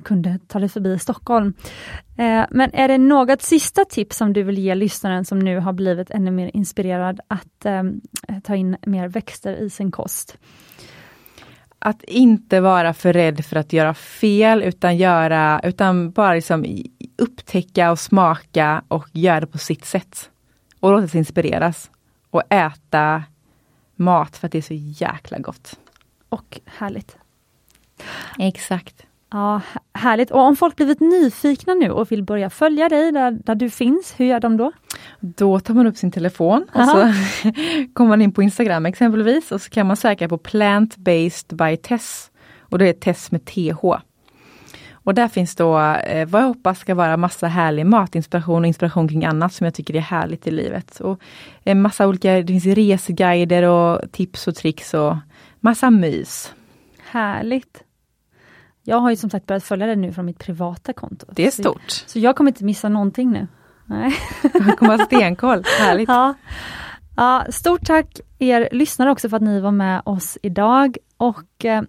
kunde 0.03 0.39
ta 0.47 0.59
dig 0.59 0.69
förbi 0.69 0.99
Stockholm. 0.99 1.53
Eh, 2.17 2.45
men 2.49 2.69
är 2.73 2.87
det 2.87 2.97
något 2.97 3.41
sista 3.41 3.85
tips 3.85 4.17
som 4.17 4.33
du 4.33 4.43
vill 4.43 4.57
ge 4.57 4.75
lyssnaren 4.75 5.25
som 5.25 5.39
nu 5.39 5.59
har 5.59 5.73
blivit 5.73 6.11
ännu 6.11 6.31
mer 6.31 6.51
inspirerad 6.53 7.19
att 7.27 7.65
eh, 7.65 7.83
ta 8.43 8.55
in 8.55 8.77
mer 8.85 9.07
växter 9.07 9.53
i 9.53 9.69
sin 9.69 9.91
kost? 9.91 10.37
Att 11.79 12.03
inte 12.03 12.59
vara 12.59 12.93
för 12.93 13.13
rädd 13.13 13.45
för 13.45 13.55
att 13.55 13.73
göra 13.73 13.93
fel 13.93 14.63
utan 14.63 14.97
göra, 14.97 15.61
utan 15.63 16.11
bara 16.11 16.33
liksom 16.33 16.65
upptäcka 17.17 17.91
och 17.91 17.99
smaka 17.99 18.83
och 18.87 19.07
göra 19.11 19.39
det 19.39 19.47
på 19.47 19.57
sitt 19.57 19.85
sätt. 19.85 20.29
Och 20.79 20.91
låta 20.91 21.07
sig 21.07 21.17
inspireras. 21.17 21.91
Och 22.29 22.41
äta 22.49 23.23
mat 24.03 24.37
för 24.37 24.47
att 24.47 24.51
det 24.51 24.57
är 24.57 24.61
så 24.61 24.73
jäkla 24.73 25.39
gott. 25.39 25.79
Och 26.29 26.59
härligt. 26.65 27.17
Exakt. 28.39 29.05
Ja, 29.31 29.61
Härligt. 29.93 30.31
Och 30.31 30.39
om 30.41 30.55
folk 30.55 30.75
blivit 30.75 30.99
nyfikna 30.99 31.73
nu 31.73 31.91
och 31.91 32.11
vill 32.11 32.23
börja 32.23 32.49
följa 32.49 32.89
dig 32.89 33.11
där, 33.11 33.31
där 33.31 33.55
du 33.55 33.69
finns, 33.69 34.13
hur 34.17 34.25
gör 34.25 34.39
de 34.39 34.57
då? 34.57 34.71
Då 35.19 35.59
tar 35.59 35.73
man 35.73 35.87
upp 35.87 35.97
sin 35.97 36.11
telefon 36.11 36.65
och 36.73 36.85
så 36.85 37.13
kommer 37.93 38.09
man 38.09 38.21
in 38.21 38.31
på 38.31 38.43
Instagram 38.43 38.85
exempelvis 38.85 39.51
och 39.51 39.61
så 39.61 39.69
kan 39.69 39.87
man 39.87 39.97
söka 39.97 40.29
på 40.29 40.37
Plant-based 40.37 41.55
by 41.55 41.77
Tess. 41.77 42.31
Och 42.59 42.79
det 42.79 42.89
är 42.89 42.93
Tess 42.93 43.31
med 43.31 43.45
TH. 43.45 43.83
Och 45.03 45.13
där 45.13 45.27
finns 45.27 45.55
då 45.55 45.79
eh, 45.79 46.27
vad 46.27 46.41
jag 46.41 46.47
hoppas 46.47 46.79
ska 46.79 46.95
vara 46.95 47.17
massa 47.17 47.47
härlig 47.47 47.85
matinspiration 47.85 48.61
och 48.61 48.67
inspiration 48.67 49.07
kring 49.07 49.25
annat 49.25 49.53
som 49.53 49.65
jag 49.65 49.73
tycker 49.73 49.95
är 49.95 49.99
härligt 49.99 50.47
i 50.47 50.51
livet. 50.51 50.99
Och 50.99 51.19
en 51.63 51.81
massa 51.81 52.07
olika, 52.07 52.33
det 52.33 52.47
finns 52.47 52.65
reseguider 52.65 53.63
och 53.63 54.11
tips 54.11 54.47
och 54.47 54.55
tricks 54.55 54.93
och 54.93 55.15
massa 55.59 55.89
mys. 55.89 56.53
Härligt! 57.11 57.83
Jag 58.83 58.97
har 58.97 59.09
ju 59.09 59.15
som 59.15 59.29
sagt 59.29 59.45
börjat 59.45 59.63
följa 59.63 59.87
det 59.87 59.95
nu 59.95 60.13
från 60.13 60.25
mitt 60.25 60.39
privata 60.39 60.93
konto. 60.93 61.25
Det 61.31 61.47
är 61.47 61.51
stort. 61.51 61.91
Så, 61.91 62.09
så 62.09 62.19
jag 62.19 62.35
kommer 62.35 62.51
inte 62.51 62.63
missa 62.63 62.89
någonting 62.89 63.31
nu. 63.31 63.47
Nej. 63.85 64.13
Jag 64.53 64.77
kommer 64.77 64.97
ha 64.97 65.05
stenkoll, 65.05 65.63
härligt! 65.79 66.09
Ja. 66.09 66.33
ja. 67.15 67.45
stort 67.49 67.85
tack 67.85 68.19
er 68.39 68.69
lyssnare 68.71 69.11
också 69.11 69.29
för 69.29 69.37
att 69.37 69.43
ni 69.43 69.59
var 69.59 69.71
med 69.71 70.01
oss 70.05 70.37
idag 70.41 70.97
och 71.17 71.65
eh, 71.65 71.81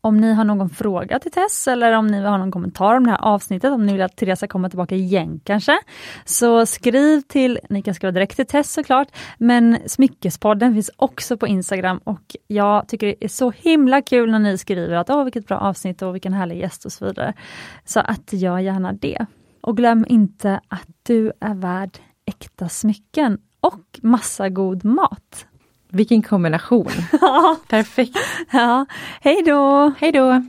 om 0.00 0.16
ni 0.16 0.32
har 0.32 0.44
någon 0.44 0.70
fråga 0.70 1.18
till 1.18 1.32
Tess 1.32 1.68
eller 1.68 1.92
om 1.92 2.06
ni 2.06 2.20
har 2.20 2.38
någon 2.38 2.50
kommentar 2.50 2.96
om 2.96 3.04
det 3.04 3.10
här 3.10 3.24
avsnittet, 3.24 3.72
om 3.72 3.86
ni 3.86 3.92
vill 3.92 4.02
att 4.02 4.16
Teresa 4.16 4.46
kommer 4.46 4.68
tillbaka 4.68 4.94
igen 4.94 5.40
kanske, 5.44 5.78
så 6.24 6.66
skriv 6.66 7.20
till, 7.20 7.58
ni 7.68 7.82
kan 7.82 7.94
skriva 7.94 8.12
direkt 8.12 8.36
till 8.36 8.46
Tess 8.46 8.72
såklart, 8.72 9.08
men 9.38 9.78
Smyckespodden 9.86 10.74
finns 10.74 10.90
också 10.96 11.36
på 11.36 11.46
Instagram 11.46 12.00
och 12.04 12.36
jag 12.46 12.88
tycker 12.88 13.06
det 13.06 13.24
är 13.24 13.28
så 13.28 13.50
himla 13.50 14.02
kul 14.02 14.30
när 14.30 14.38
ni 14.38 14.58
skriver 14.58 14.96
att 14.96 15.10
åh 15.10 15.24
vilket 15.24 15.46
bra 15.46 15.58
avsnitt 15.58 16.02
och 16.02 16.14
vilken 16.14 16.32
härlig 16.32 16.58
gäst 16.58 16.84
och 16.84 16.92
så 16.92 17.04
vidare. 17.04 17.32
Så 17.84 18.00
att 18.00 18.32
gör 18.32 18.58
gärna 18.58 18.92
det. 18.92 19.26
Och 19.60 19.76
glöm 19.76 20.06
inte 20.08 20.60
att 20.68 20.88
du 21.02 21.32
är 21.40 21.54
värd 21.54 21.98
äkta 22.26 22.68
smycken 22.68 23.38
och 23.60 24.00
massa 24.02 24.48
god 24.48 24.84
mat. 24.84 25.46
Vilken 25.90 26.22
kombination! 26.22 26.90
Perfekt! 27.68 28.16
Ja, 28.50 28.86
hej 29.20 29.42
då! 29.46 29.92
Hej 29.98 30.12
då! 30.12 30.42